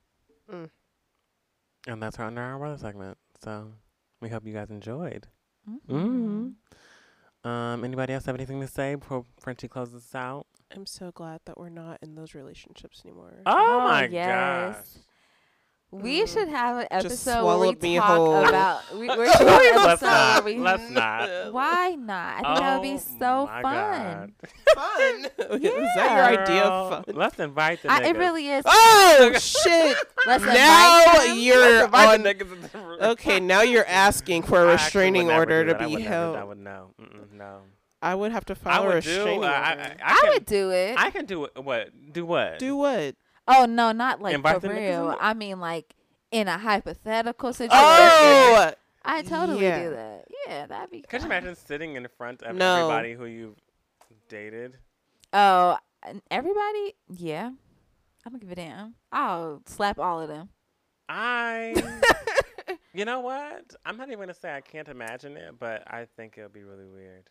Mm. 0.52 0.70
And 1.88 2.04
that's 2.04 2.20
our 2.20 2.28
under 2.28 2.42
our 2.42 2.58
weather 2.60 2.78
segment. 2.78 3.18
So 3.44 3.72
we 4.22 4.30
hope 4.30 4.46
you 4.46 4.54
guys 4.54 4.70
enjoyed. 4.70 5.28
Mm 5.68 5.80
hmm. 7.44 7.50
Um, 7.50 7.84
anybody 7.84 8.14
else 8.14 8.26
have 8.26 8.36
anything 8.36 8.60
to 8.62 8.68
say 8.68 8.96
before 8.96 9.24
Frenchie 9.40 9.68
closes 9.68 9.96
us 9.96 10.16
out? 10.16 10.46
I'm 10.76 10.86
so 10.86 11.12
glad 11.12 11.42
that 11.46 11.58
we're 11.58 11.70
not 11.70 12.00
in 12.02 12.16
those 12.16 12.34
relationships 12.36 13.02
anymore. 13.06 13.42
Oh, 13.46 13.54
Oh, 13.56 13.80
my 13.88 14.06
yes. 14.08 14.76
gosh. 14.76 15.04
We 15.90 16.22
Mm. 16.22 16.28
should 16.34 16.48
have 16.50 16.78
an 16.80 16.88
episode 16.92 17.46
where 17.46 17.58
we 17.60 17.76
me 17.82 17.96
talk 17.98 18.08
whole. 18.08 18.46
about. 18.46 18.82
We, 18.94 19.08
we 19.08 19.08
should 19.08 19.48
have 19.48 19.62
an 19.62 19.76
Let's 19.78 20.04
episode 20.04 20.06
not. 20.06 20.44
where 20.44 20.54
we- 20.54 20.60
Let's 20.60 20.90
not. 20.92 21.54
Why 21.54 21.96
not? 21.98 22.34
I 22.34 22.42
think 22.44 22.60
that 22.60 22.74
would 22.76 22.84
be 22.84 22.94
Oh 22.94 23.18
so 23.20 23.46
my 23.46 23.62
fun. 23.62 24.34
fun. 24.76 25.26
Is 25.62 25.90
that 25.96 26.12
your 26.36 26.42
idea 26.44 26.64
of 26.64 27.06
fun? 27.06 27.16
Let's 27.16 27.40
invite 27.40 27.82
the 27.84 27.92
I, 27.92 28.02
niggas. 28.02 28.06
it 28.10 28.18
really 28.18 28.48
is. 28.50 28.64
Oh 28.68 29.32
shit! 29.40 29.98
Let's 30.26 30.44
now 30.44 31.04
invite 31.06 31.38
you're 31.38 31.58
Let's 31.88 31.94
on. 31.94 32.22
the 32.24 32.34
niggas 32.34 32.52
in 32.54 32.62
the 32.62 32.78
room. 32.80 32.98
Okay, 33.02 33.40
now 33.40 33.62
you're 33.62 33.86
asking 33.88 34.44
for 34.44 34.64
a 34.64 34.72
restraining 34.74 35.32
order 35.32 35.64
to 35.66 35.76
be 35.88 36.02
held. 36.02 36.36
I 36.36 36.44
would 36.44 36.58
no. 36.58 36.92
Mm-mm, 37.02 37.32
no. 37.32 37.62
I 38.02 38.14
would 38.14 38.34
have 38.34 38.44
to 38.46 38.54
I 38.54 38.56
file 38.56 38.84
a 38.84 38.86
would 38.96 39.04
do. 39.04 39.10
restraining 39.10 39.44
Uh, 39.46 39.48
order. 39.48 39.56
I, 39.56 39.72
I, 39.72 39.96
I, 40.04 40.14
I 40.14 40.20
can, 40.22 40.30
would 40.34 40.46
do 40.46 40.70
it. 40.72 40.96
I 41.00 41.10
can 41.12 41.26
do 41.26 41.46
it. 41.46 41.52
What? 41.64 41.90
Do 42.14 42.26
what? 42.26 42.60
Do 42.60 42.76
what? 42.76 43.16
Oh 43.48 43.66
no, 43.66 43.92
not 43.92 44.22
like 44.22 44.36
for 44.36 44.60
the 44.60 44.68
niggas 44.70 44.90
real. 44.90 45.12
in? 45.12 45.18
I 45.20 45.34
mean 45.34 45.60
like 45.60 45.96
in 46.32 46.48
a 46.48 46.58
hypothetical 46.58 47.50
oh! 47.50 47.52
situation. 47.52 47.78
Oh 47.80 48.72
I 49.08 49.22
totally 49.22 49.64
yeah. 49.64 49.84
do 49.84 49.90
that. 49.92 50.26
Yeah, 50.48 50.66
that'd 50.66 50.92
be. 50.92 51.02
Could 51.02 51.22
you 51.22 51.28
imagine 51.28 51.56
sitting 51.56 51.96
in 51.96 52.06
front 52.18 52.44
of 52.44 52.56
No. 52.56 52.76
everybody 52.76 53.14
who 53.14 53.26
you've 53.26 53.56
dated? 54.28 54.78
Oh, 55.32 55.78
everybody. 56.30 56.96
Yeah, 57.10 57.52
I 58.26 58.30
don't 58.30 58.40
give 58.40 58.52
a 58.52 58.56
damn. 58.56 58.96
I'll 59.12 59.62
slap 59.66 59.98
all 59.98 60.20
of 60.20 60.28
them. 60.28 60.50
I. 61.08 61.74
you 62.94 63.06
know 63.06 63.22
what? 63.22 63.76
I'm 63.86 63.96
not 63.96 64.10
even 64.10 64.20
gonna 64.20 64.34
say 64.34 64.54
I 64.54 64.62
can't 64.62 64.90
imagine 64.90 65.38
it, 65.38 65.56
but 65.58 65.84
I 65.88 66.06
think 66.18 66.38
it'll 66.38 66.50
be 66.50 66.64
really 66.64 66.86
weird. 66.86 67.30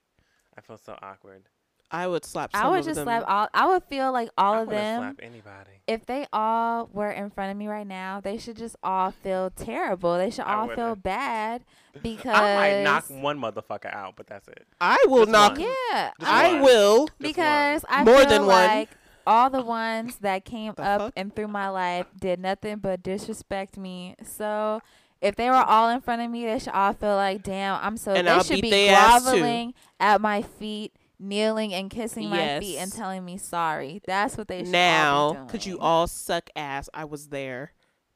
I 0.57 0.63
feel 0.63 0.79
so 0.79 0.99
awkward. 1.03 1.43
I 1.91 2.07
would 2.09 2.25
slap. 2.25 2.51
Some 2.55 2.67
I 2.67 2.69
would 2.71 2.81
of 2.81 2.85
just 2.85 2.97
them. 2.97 3.05
slap 3.05 3.25
all. 3.29 3.49
I 3.55 3.67
would 3.69 3.85
feel 3.85 4.11
like 4.13 4.29
all 4.37 4.55
I 4.55 4.61
of 4.63 4.69
them. 4.71 5.01
slap 5.03 5.21
anybody. 5.23 5.71
if 5.87 6.05
they 6.07 6.27
all 6.33 6.89
were 6.93 7.11
in 7.11 7.31
front 7.31 7.53
of 7.53 7.57
me 7.57 7.69
right 7.69 7.87
now, 7.87 8.21
they 8.21 8.39
should 8.39 8.57
just 8.57 8.75
all 8.83 9.13
feel 9.13 9.51
terrible. 9.51 10.19
They 10.19 10.31
should 10.31 10.45
I 10.47 10.55
all 10.55 10.67
feel 10.69 10.77
wouldn't. 10.89 11.03
bad 11.05 11.65
because 12.03 12.27
I 12.35 12.55
might 12.57 12.83
knock 12.83 13.05
one 13.09 13.39
motherfucker 13.39 13.93
out, 13.95 14.15
but 14.17 14.27
that's 14.27 14.49
it. 14.49 14.67
I 14.81 14.99
will 15.07 15.27
Just 15.27 15.31
knock. 15.31 15.53
one. 15.53 15.61
Yeah, 15.61 16.11
Just 16.19 16.33
I 16.33 16.53
one. 16.55 16.63
will. 16.63 17.09
Because 17.21 17.85
I 17.89 18.03
More 18.05 18.19
feel 18.21 18.29
than 18.31 18.41
one. 18.47 18.49
like 18.67 18.91
all 19.27 19.49
the 19.51 19.63
ones 19.63 20.17
that 20.23 20.45
came 20.45 20.73
The 20.77 20.83
up 20.83 21.01
fuck? 21.01 21.13
and 21.17 21.35
through 21.35 21.49
my 21.49 21.69
life 21.69 22.07
did 22.19 22.41
nothing 22.41 22.79
but 22.79 23.03
disrespect 23.03 23.77
me. 23.77 24.17
So 24.25 24.81
if 25.21 25.37
they 25.37 25.49
were 25.51 25.55
all 25.57 25.89
in 25.91 26.01
front 26.01 26.21
of 26.23 26.31
me, 26.31 26.47
they 26.47 26.59
should 26.59 26.73
all 26.75 26.93
feel 26.95 27.15
like, 27.15 27.43
damn, 27.45 27.79
I'm 27.81 27.97
so. 27.97 28.13
And 28.13 28.27
they 28.27 28.33
I'll 28.33 28.43
should 28.43 28.57
beat 28.57 28.63
be 28.63 28.71
they 28.71 28.89
ass 28.89 29.25
too. 29.25 29.31
groveling 29.31 29.75
at 30.01 30.21
my 30.21 30.43
feet, 30.43 30.93
kneeling 31.19 31.73
and 31.75 31.91
kissing 31.91 32.29
my 32.29 32.61
feet 32.61 32.79
and 32.79 32.93
telling 32.93 33.25
me 33.25 33.39
sorry. 33.39 34.01
That's 34.07 34.37
what 34.37 34.49
they 34.49 34.59
should 34.59 34.67
all 34.67 34.73
Now, 34.73 35.31
be 35.31 35.37
doing. 35.37 35.49
could 35.49 35.67
you 35.67 35.79
all 35.79 36.07
suck 36.07 36.51
ass? 36.57 36.89
I 36.95 37.05
was 37.05 37.29
there. 37.29 37.73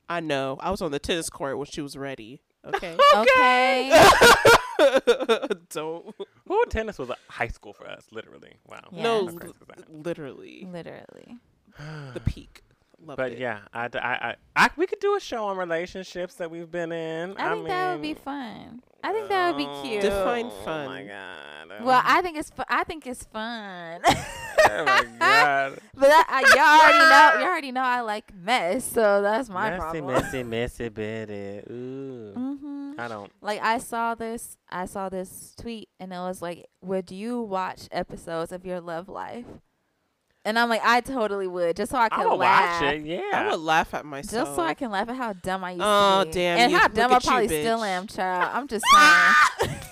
I 0.08 0.20
know. 0.20 0.56
I 0.60 0.70
was 0.70 0.82
on 0.82 0.90
the 0.90 0.98
tennis 0.98 1.30
court 1.30 1.56
when 1.56 1.66
she 1.66 1.80
was 1.80 1.96
ready. 1.96 2.42
Okay. 2.64 2.96
Okay. 3.16 3.90
Don't. 5.70 6.14
Well, 6.46 6.64
tennis 6.68 6.98
was 6.98 7.10
a 7.10 7.16
high 7.28 7.48
school 7.48 7.72
for 7.72 7.88
us, 7.88 8.04
literally. 8.12 8.52
Wow. 8.66 8.80
Yeah. 8.92 9.02
No, 9.02 9.26
How 9.26 9.32
crazy 9.32 9.54
was 9.58 9.68
that? 9.76 9.92
literally 9.92 10.66
Literally. 10.70 11.36
the 12.14 12.20
peak. 12.24 12.62
Loved 13.02 13.16
But 13.16 13.32
it. 13.32 13.38
yeah, 13.38 13.60
I, 13.72 13.86
I, 13.94 13.98
I, 13.98 14.34
I, 14.56 14.70
we 14.76 14.86
could 14.86 15.00
do 15.00 15.16
a 15.16 15.20
show 15.20 15.44
on 15.46 15.56
relationships 15.56 16.34
that 16.34 16.50
we've 16.50 16.70
been 16.70 16.92
in. 16.92 17.36
I 17.38 17.54
think 17.54 17.68
that 17.68 17.92
would 17.94 18.02
be 18.02 18.14
fun. 18.14 18.82
I 19.02 19.12
think 19.12 19.28
that 19.28 19.48
would 19.50 19.56
be 19.56 19.66
oh, 19.66 19.82
cute. 19.82 20.02
Define 20.02 20.46
Oh 20.46 20.64
fun. 20.64 20.86
my 20.86 21.02
god. 21.04 21.82
Well, 21.82 22.02
I 22.04 22.20
think 22.20 22.36
it's 22.36 22.50
fu- 22.50 22.62
I 22.68 22.84
think 22.84 23.06
it's 23.06 23.24
fun. 23.24 24.02
oh 24.06 24.84
my 24.84 25.06
god. 25.18 25.78
But 25.94 26.08
that, 26.08 26.26
I, 26.28 26.40
y'all 26.54 26.80
already 26.80 26.98
know. 27.38 27.40
You 27.40 27.50
already 27.50 27.72
know 27.72 27.80
I 27.82 28.00
like 28.02 28.34
mess, 28.34 28.84
so 28.84 29.22
that's 29.22 29.48
my 29.48 29.70
messy, 29.70 29.80
problem. 29.80 30.06
messy, 30.06 30.42
messy, 30.42 30.42
messy, 30.42 30.88
bitty. 30.90 31.72
Ooh. 31.72 32.32
hmm 32.34 32.92
I 32.98 33.08
don't. 33.08 33.32
Like 33.40 33.62
I 33.62 33.78
saw 33.78 34.14
this, 34.14 34.58
I 34.68 34.84
saw 34.84 35.08
this 35.08 35.54
tweet, 35.58 35.88
and 35.98 36.12
it 36.12 36.18
was 36.18 36.42
like, 36.42 36.66
"Would 36.82 37.10
you 37.10 37.40
watch 37.40 37.88
episodes 37.92 38.52
of 38.52 38.66
your 38.66 38.80
love 38.80 39.08
life?" 39.08 39.46
And 40.44 40.58
I'm 40.58 40.70
like, 40.70 40.80
I 40.82 41.02
totally 41.02 41.46
would, 41.46 41.76
just 41.76 41.92
so 41.92 41.98
I 41.98 42.06
I 42.06 42.08
could 42.08 42.26
will 42.26 42.38
laugh. 42.38 42.80
watch 42.82 42.94
it. 42.94 43.02
Yeah. 43.04 43.20
I 43.34 43.50
would 43.50 43.60
laugh 43.60 43.92
at 43.92 44.06
myself. 44.06 44.46
Just 44.46 44.56
so 44.56 44.62
I 44.62 44.72
can 44.72 44.90
laugh 44.90 45.08
at 45.10 45.16
how 45.16 45.34
dumb 45.34 45.62
I 45.64 45.72
used 45.72 45.82
Oh, 45.84 46.20
to 46.20 46.24
be. 46.24 46.30
Oh 46.30 46.32
damn 46.32 46.58
And 46.60 46.72
you. 46.72 46.78
how 46.78 46.84
Look 46.84 46.94
dumb 46.94 47.12
I 47.12 47.16
at 47.16 47.24
you, 47.24 47.28
probably 47.30 47.48
still 47.48 47.84
am, 47.84 48.06
child. 48.06 48.50
I'm 48.54 48.66
just 48.66 48.84
saying. 49.60 49.76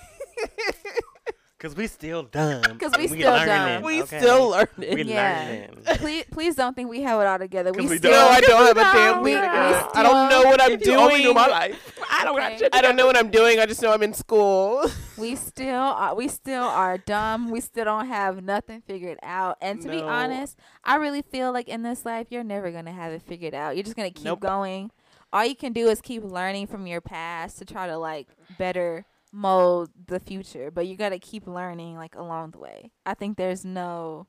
Cause 1.59 1.74
we 1.74 1.89
still 1.89 2.22
dumb. 2.22 2.62
Cause 2.78 2.93
we 2.97 3.06
And 3.06 3.10
still 3.10 3.32
learning, 3.32 3.47
dumb. 3.48 3.82
we 3.82 4.02
okay? 4.02 4.20
still 4.20 4.48
learning. 4.51 4.94
We 4.94 5.02
Yeah. 5.02 5.44
learning. 5.44 5.82
please, 5.98 6.24
please 6.30 6.55
don't 6.55 6.76
think 6.76 6.89
we 6.89 7.02
have 7.02 7.20
it 7.20 7.26
all 7.26 7.36
together. 7.39 7.72
We, 7.72 7.85
we 7.89 7.97
still. 7.98 8.12
no, 8.12 8.28
I 8.30 8.40
don't 8.40 8.64
have 8.64 8.76
a 8.76 8.80
No, 8.82 8.93
damn 8.93 9.22
we- 9.22 9.32
thing 9.32 9.40
we 9.43 9.47
together. 9.48 9.89
I 9.94 10.02
don't 10.05 10.30
know 10.30 10.43
what 10.48 10.62
I'm 10.62 10.70
If 10.80 10.86
you 10.86 10.94
only 10.94 11.14
doing. 11.14 11.22
knew 11.24 11.35
my 11.35 11.48
life. 11.48 11.98
I 12.09 12.24
don't 12.24 12.39
Okay. 12.39 12.59
shit. 12.59 12.72
I 12.72 12.80
don't 12.80 12.94
know 12.94 13.06
what 13.06 13.16
I'm 13.18 13.30
doing. 13.30 13.59
I 13.59 13.66
just 13.66 13.82
know 13.82 13.93
I'm 13.93 14.05
in 14.05 14.14
school. 14.14 14.85
we 15.16 15.35
still 15.35 15.74
are 15.74 16.14
we 16.14 16.28
still 16.28 16.62
are 16.62 16.97
dumb 16.97 17.51
we 17.51 17.60
still 17.60 17.85
don't 17.85 18.06
have 18.06 18.40
nothing 18.44 18.80
figured 18.82 19.18
out 19.24 19.56
and 19.60 19.80
to 19.82 19.89
be 19.89 20.01
honest 20.01 20.56
i 20.85 20.94
really 20.94 21.22
feel 21.22 21.52
like 21.52 21.66
in 21.68 21.82
this 21.82 22.06
life 22.06 22.28
you're 22.30 22.44
never 22.44 22.70
gonna 22.70 22.93
have 22.93 23.12
it 23.12 23.20
figured 23.22 23.52
out 23.52 23.74
you're 23.74 23.82
just 23.82 23.97
gonna 23.97 24.12
keep 24.12 24.24
Nope. 24.26 24.39
going 24.39 24.93
all 25.32 25.44
you 25.44 25.56
can 25.56 25.72
do 25.72 25.89
is 25.89 26.01
keep 26.01 26.22
learning 26.22 26.68
from 26.68 26.86
your 26.86 27.01
past 27.01 27.59
to 27.59 27.64
try 27.64 27.89
to 27.89 27.98
like 27.98 28.28
better 28.59 29.05
mold 29.32 29.90
the 30.06 30.18
future 30.20 30.70
but 30.70 30.86
you 30.86 30.96
gotta 30.96 31.18
keep 31.18 31.46
learning 31.46 31.96
like 31.96 32.14
along 32.14 32.50
the 32.52 32.59
way 32.59 32.90
i 33.05 33.12
think 33.14 33.36
there's 33.36 33.64
no 33.64 34.26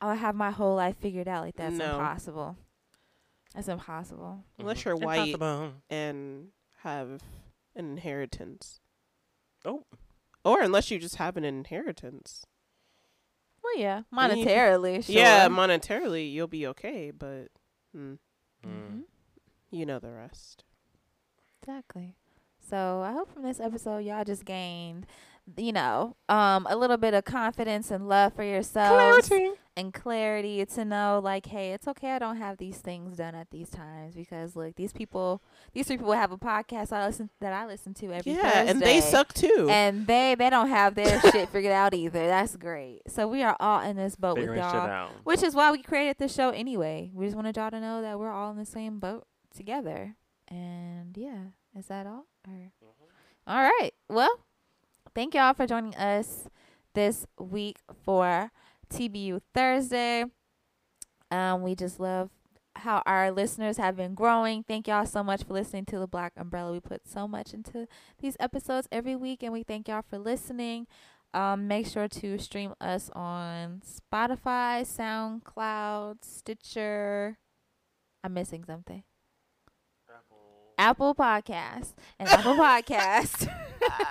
i'll 0.00 0.14
have 0.14 0.34
my 0.34 0.50
whole 0.50 0.74
life 0.76 0.96
figured 0.98 1.26
out 1.28 1.42
like 1.44 1.56
that's 1.56 1.74
No. 1.74 1.92
impossible 1.94 2.56
that's 3.54 3.68
impossible 3.68 4.44
Unless 4.58 4.84
you're 4.84 4.96
white 4.96 5.34
Impossible. 5.34 5.72
and 5.90 6.48
have 6.82 7.20
an 7.76 7.90
inheritance. 7.92 8.80
Oh. 9.64 9.84
Or 10.44 10.60
unless 10.62 10.90
you 10.90 10.98
just 10.98 11.16
have 11.16 11.36
an 11.36 11.44
inheritance. 11.44 12.44
well 13.62 13.78
yeah 13.78 14.02
Then 14.10 14.38
you- 14.38 14.44
monetarily 14.46 15.04
sure. 15.04 15.14
Yeah, 15.14 15.48
monetarily 15.48 16.32
you'll 16.32 16.46
be 16.48 16.66
okay, 16.68 17.10
but 17.10 17.48
hmm, 17.94 18.14
Mm. 18.64 18.68
Mhm. 18.68 19.02
you 19.70 19.84
know 19.86 19.98
the 19.98 20.10
rest. 20.12 20.64
Exactly. 21.60 22.16
So 22.68 23.02
I 23.04 23.12
hope 23.12 23.32
from 23.32 23.42
this 23.42 23.60
episode 23.60 23.98
y'all 23.98 24.24
just 24.24 24.44
gained 24.44 25.06
you 25.56 25.72
know, 25.72 26.16
um, 26.28 26.66
a 26.70 26.76
little 26.76 26.96
bit 26.96 27.14
of 27.14 27.24
confidence 27.24 27.90
and 27.90 28.08
love 28.08 28.32
for 28.34 28.44
yourselves 28.44 29.30
and 29.76 29.92
clarity 29.92 30.64
to 30.66 30.84
know 30.84 31.18
like 31.24 31.46
hey 31.46 31.72
it's 31.72 31.88
okay 31.88 32.10
i 32.10 32.18
don't 32.18 32.36
have 32.36 32.58
these 32.58 32.76
things 32.76 33.16
done 33.16 33.34
at 33.34 33.50
these 33.50 33.70
times 33.70 34.14
because 34.14 34.54
look 34.54 34.76
these 34.76 34.92
people 34.92 35.42
these 35.72 35.86
three 35.86 35.96
people 35.96 36.12
have 36.12 36.30
a 36.30 36.36
podcast 36.36 36.92
i 36.92 37.06
listen 37.06 37.30
that 37.40 37.54
i 37.54 37.66
listen 37.66 37.94
to 37.94 38.12
every 38.12 38.32
yeah, 38.32 38.42
Thursday, 38.42 38.70
and 38.70 38.82
they 38.82 39.00
suck 39.00 39.32
too. 39.32 39.68
and 39.70 40.06
they 40.06 40.34
they 40.34 40.50
don't 40.50 40.68
have 40.68 40.94
their 40.94 41.18
shit 41.32 41.48
figured 41.48 41.72
out 41.72 41.94
either. 41.94 42.26
That's 42.26 42.54
great. 42.56 43.00
So 43.08 43.26
we 43.26 43.42
are 43.42 43.56
all 43.60 43.80
in 43.80 43.96
this 43.96 44.14
boat 44.14 44.36
with 44.36 44.42
Figuring 44.42 44.62
shit 44.62 44.74
y'all 44.74 44.86
out. 44.86 45.10
which 45.24 45.42
is 45.42 45.54
why 45.54 45.72
we 45.72 45.82
created 45.82 46.16
this 46.18 46.34
show 46.34 46.50
anyway. 46.50 47.10
We 47.14 47.24
just 47.24 47.36
wanted 47.36 47.56
y'all 47.56 47.70
to 47.70 47.80
know 47.80 48.02
that 48.02 48.18
we're 48.18 48.30
all 48.30 48.50
in 48.50 48.58
the 48.58 48.66
same 48.66 48.98
boat 48.98 49.26
together. 49.54 50.16
And 50.48 51.16
yeah 51.16 51.52
is 51.76 51.86
that 51.86 52.06
all 52.06 52.26
or 52.46 52.70
all 53.46 53.62
right 53.62 53.92
well 54.08 54.44
thank 55.14 55.34
y'all 55.34 55.54
for 55.54 55.66
joining 55.66 55.94
us 55.96 56.48
this 56.94 57.26
week 57.38 57.78
for 58.04 58.50
TBU 58.92 59.40
Thursday. 59.54 60.24
Um, 61.30 61.62
we 61.62 61.74
just 61.74 61.98
love 61.98 62.30
how 62.76 63.02
our 63.06 63.30
listeners 63.30 63.76
have 63.78 63.96
been 63.96 64.14
growing. 64.14 64.62
Thank 64.62 64.88
y'all 64.88 65.06
so 65.06 65.22
much 65.22 65.44
for 65.44 65.54
listening 65.54 65.86
to 65.86 65.98
the 65.98 66.06
Black 66.06 66.32
Umbrella. 66.36 66.72
We 66.72 66.80
put 66.80 67.08
so 67.08 67.26
much 67.26 67.54
into 67.54 67.86
these 68.20 68.36
episodes 68.38 68.88
every 68.92 69.16
week, 69.16 69.42
and 69.42 69.52
we 69.52 69.62
thank 69.62 69.88
y'all 69.88 70.04
for 70.08 70.18
listening. 70.18 70.86
Um, 71.34 71.66
make 71.66 71.86
sure 71.86 72.08
to 72.08 72.38
stream 72.38 72.74
us 72.80 73.08
on 73.14 73.80
Spotify, 73.86 74.82
SoundCloud, 74.84 76.16
Stitcher. 76.22 77.38
I'm 78.22 78.34
missing 78.34 78.64
something. 78.66 79.02
Apple 80.82 81.14
Podcast 81.14 81.94
and 82.18 82.28
Apple 82.28 82.54
Podcast. 82.56 83.46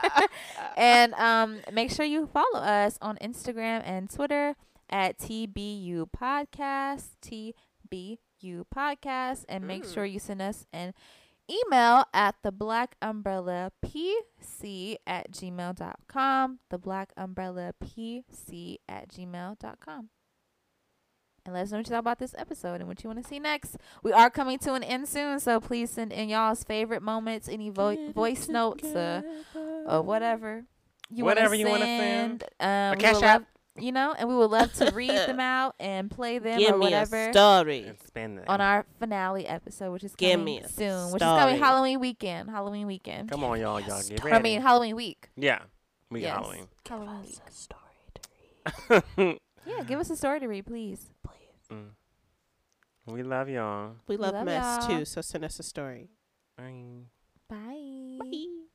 and 0.77 1.14
um, 1.15 1.60
make 1.73 1.91
sure 1.91 2.06
you 2.06 2.27
follow 2.27 2.60
us 2.60 2.98
on 3.02 3.18
Instagram 3.18 3.81
and 3.85 4.10
Twitter 4.10 4.56
at 4.89 5.18
TBU 5.19 6.07
Podcast, 6.18 7.10
TBU 7.22 8.64
Podcast, 8.73 9.43
and 9.49 9.68
make 9.68 9.84
Mm. 9.84 9.93
sure 9.93 10.06
you 10.06 10.19
send 10.19 10.41
us 10.41 10.65
an 10.72 10.93
email 11.49 12.06
at 12.14 12.35
the 12.43 12.52
Black 12.52 12.95
Umbrella 13.02 13.72
PC 13.85 14.95
at 15.06 15.31
gmail.com. 15.31 16.60
The 16.69 16.77
Black 16.77 17.11
Umbrella 17.18 17.73
PC 17.84 18.77
at 18.88 19.10
gmail.com. 19.10 20.10
And 21.45 21.55
let 21.55 21.63
us 21.63 21.72
know 21.72 21.77
what 21.80 21.88
you 21.88 21.91
thought 21.91 21.99
about 21.99 22.19
this 22.19 22.35
episode 22.38 22.76
and 22.81 22.88
what 22.88 23.03
you 23.03 23.09
want 23.09 23.22
to 23.23 23.27
see 23.27 23.39
next. 23.39 23.77
We 24.03 24.11
are 24.13 24.30
coming 24.30 24.59
to 24.59 24.73
an 24.73 24.84
end 24.84 25.07
soon, 25.07 25.39
so 25.39 25.59
please 25.59 25.89
send 25.89 26.13
in 26.13 26.30
y'all's 26.30 26.63
favorite 26.63 27.01
moments, 27.01 27.49
any 27.49 27.69
vo- 27.69 28.11
voice 28.11 28.47
notes, 28.47 28.84
uh, 28.85 29.22
or 29.88 30.03
whatever 30.03 30.65
you 31.09 31.26
Whatever 31.26 31.49
wanna 31.55 31.59
you 31.59 31.68
wanna 31.68 31.85
send. 31.85 32.43
send. 32.59 32.61
Um, 32.61 32.93
A 32.93 32.95
we 32.95 33.01
Cash 33.01 33.15
would 33.15 33.23
App. 33.23 33.43
you 33.76 33.91
know, 33.91 34.13
and 34.18 34.30
we 34.30 34.35
would 34.35 34.51
love 34.51 34.72
to 34.73 34.91
read 34.93 35.09
them 35.27 35.39
out 35.39 35.73
and 35.80 36.09
play 36.11 36.38
them 36.38 36.59
Give 36.59 36.76
or 36.76 36.77
me 36.77 36.85
whatever 36.85 37.30
a 37.30 37.34
story. 37.34 37.85
And 37.88 37.97
spend 38.05 38.38
it. 38.39 38.45
on 38.47 38.61
our 38.61 38.85
finale 38.99 39.47
episode, 39.47 39.91
which 39.93 40.03
is 40.03 40.15
Give 40.15 40.31
coming 40.39 40.45
me 40.45 40.59
a 40.59 40.69
soon, 40.69 41.11
which 41.11 41.22
is 41.22 41.26
coming 41.27 41.55
story. 41.55 41.57
Halloween 41.57 41.99
weekend. 41.99 42.49
Halloween 42.51 42.85
weekend. 42.88 43.31
Come 43.31 43.43
on, 43.43 43.59
y'all, 43.59 43.80
y'all 43.81 44.01
get 44.07 44.23
ready. 44.23 44.35
I 44.38 44.41
mean 44.41 44.61
Halloween 44.61 44.95
week. 44.95 45.30
yeah, 45.35 45.63
we 46.11 46.22
Yes. 46.22 46.34
got 46.35 46.43
Halloween. 46.43 46.68
Halloween 46.88 47.22
week. 47.23 47.39
story 47.49 47.81
to 48.13 49.03
read. 49.18 49.39
Yeah, 49.63 49.84
give 49.84 49.99
us 49.99 50.09
a 50.09 50.15
story 50.15 50.39
to 50.39 50.47
read, 50.47 50.65
please. 50.65 51.11
Mm. 51.72 53.14
We 53.14 53.23
love 53.23 53.49
y'all. 53.49 53.95
We 54.07 54.18
love, 54.18 54.34
love 54.34 54.45
mess 54.45 54.88
y'all. 54.88 54.99
too, 54.99 55.06
so 55.06 55.22
send 55.22 55.43
us 55.43 55.60
a 55.60 55.64
story. 55.64 56.10
Bye. 56.57 57.07
Bye. 57.49 58.18
Bye. 58.19 58.68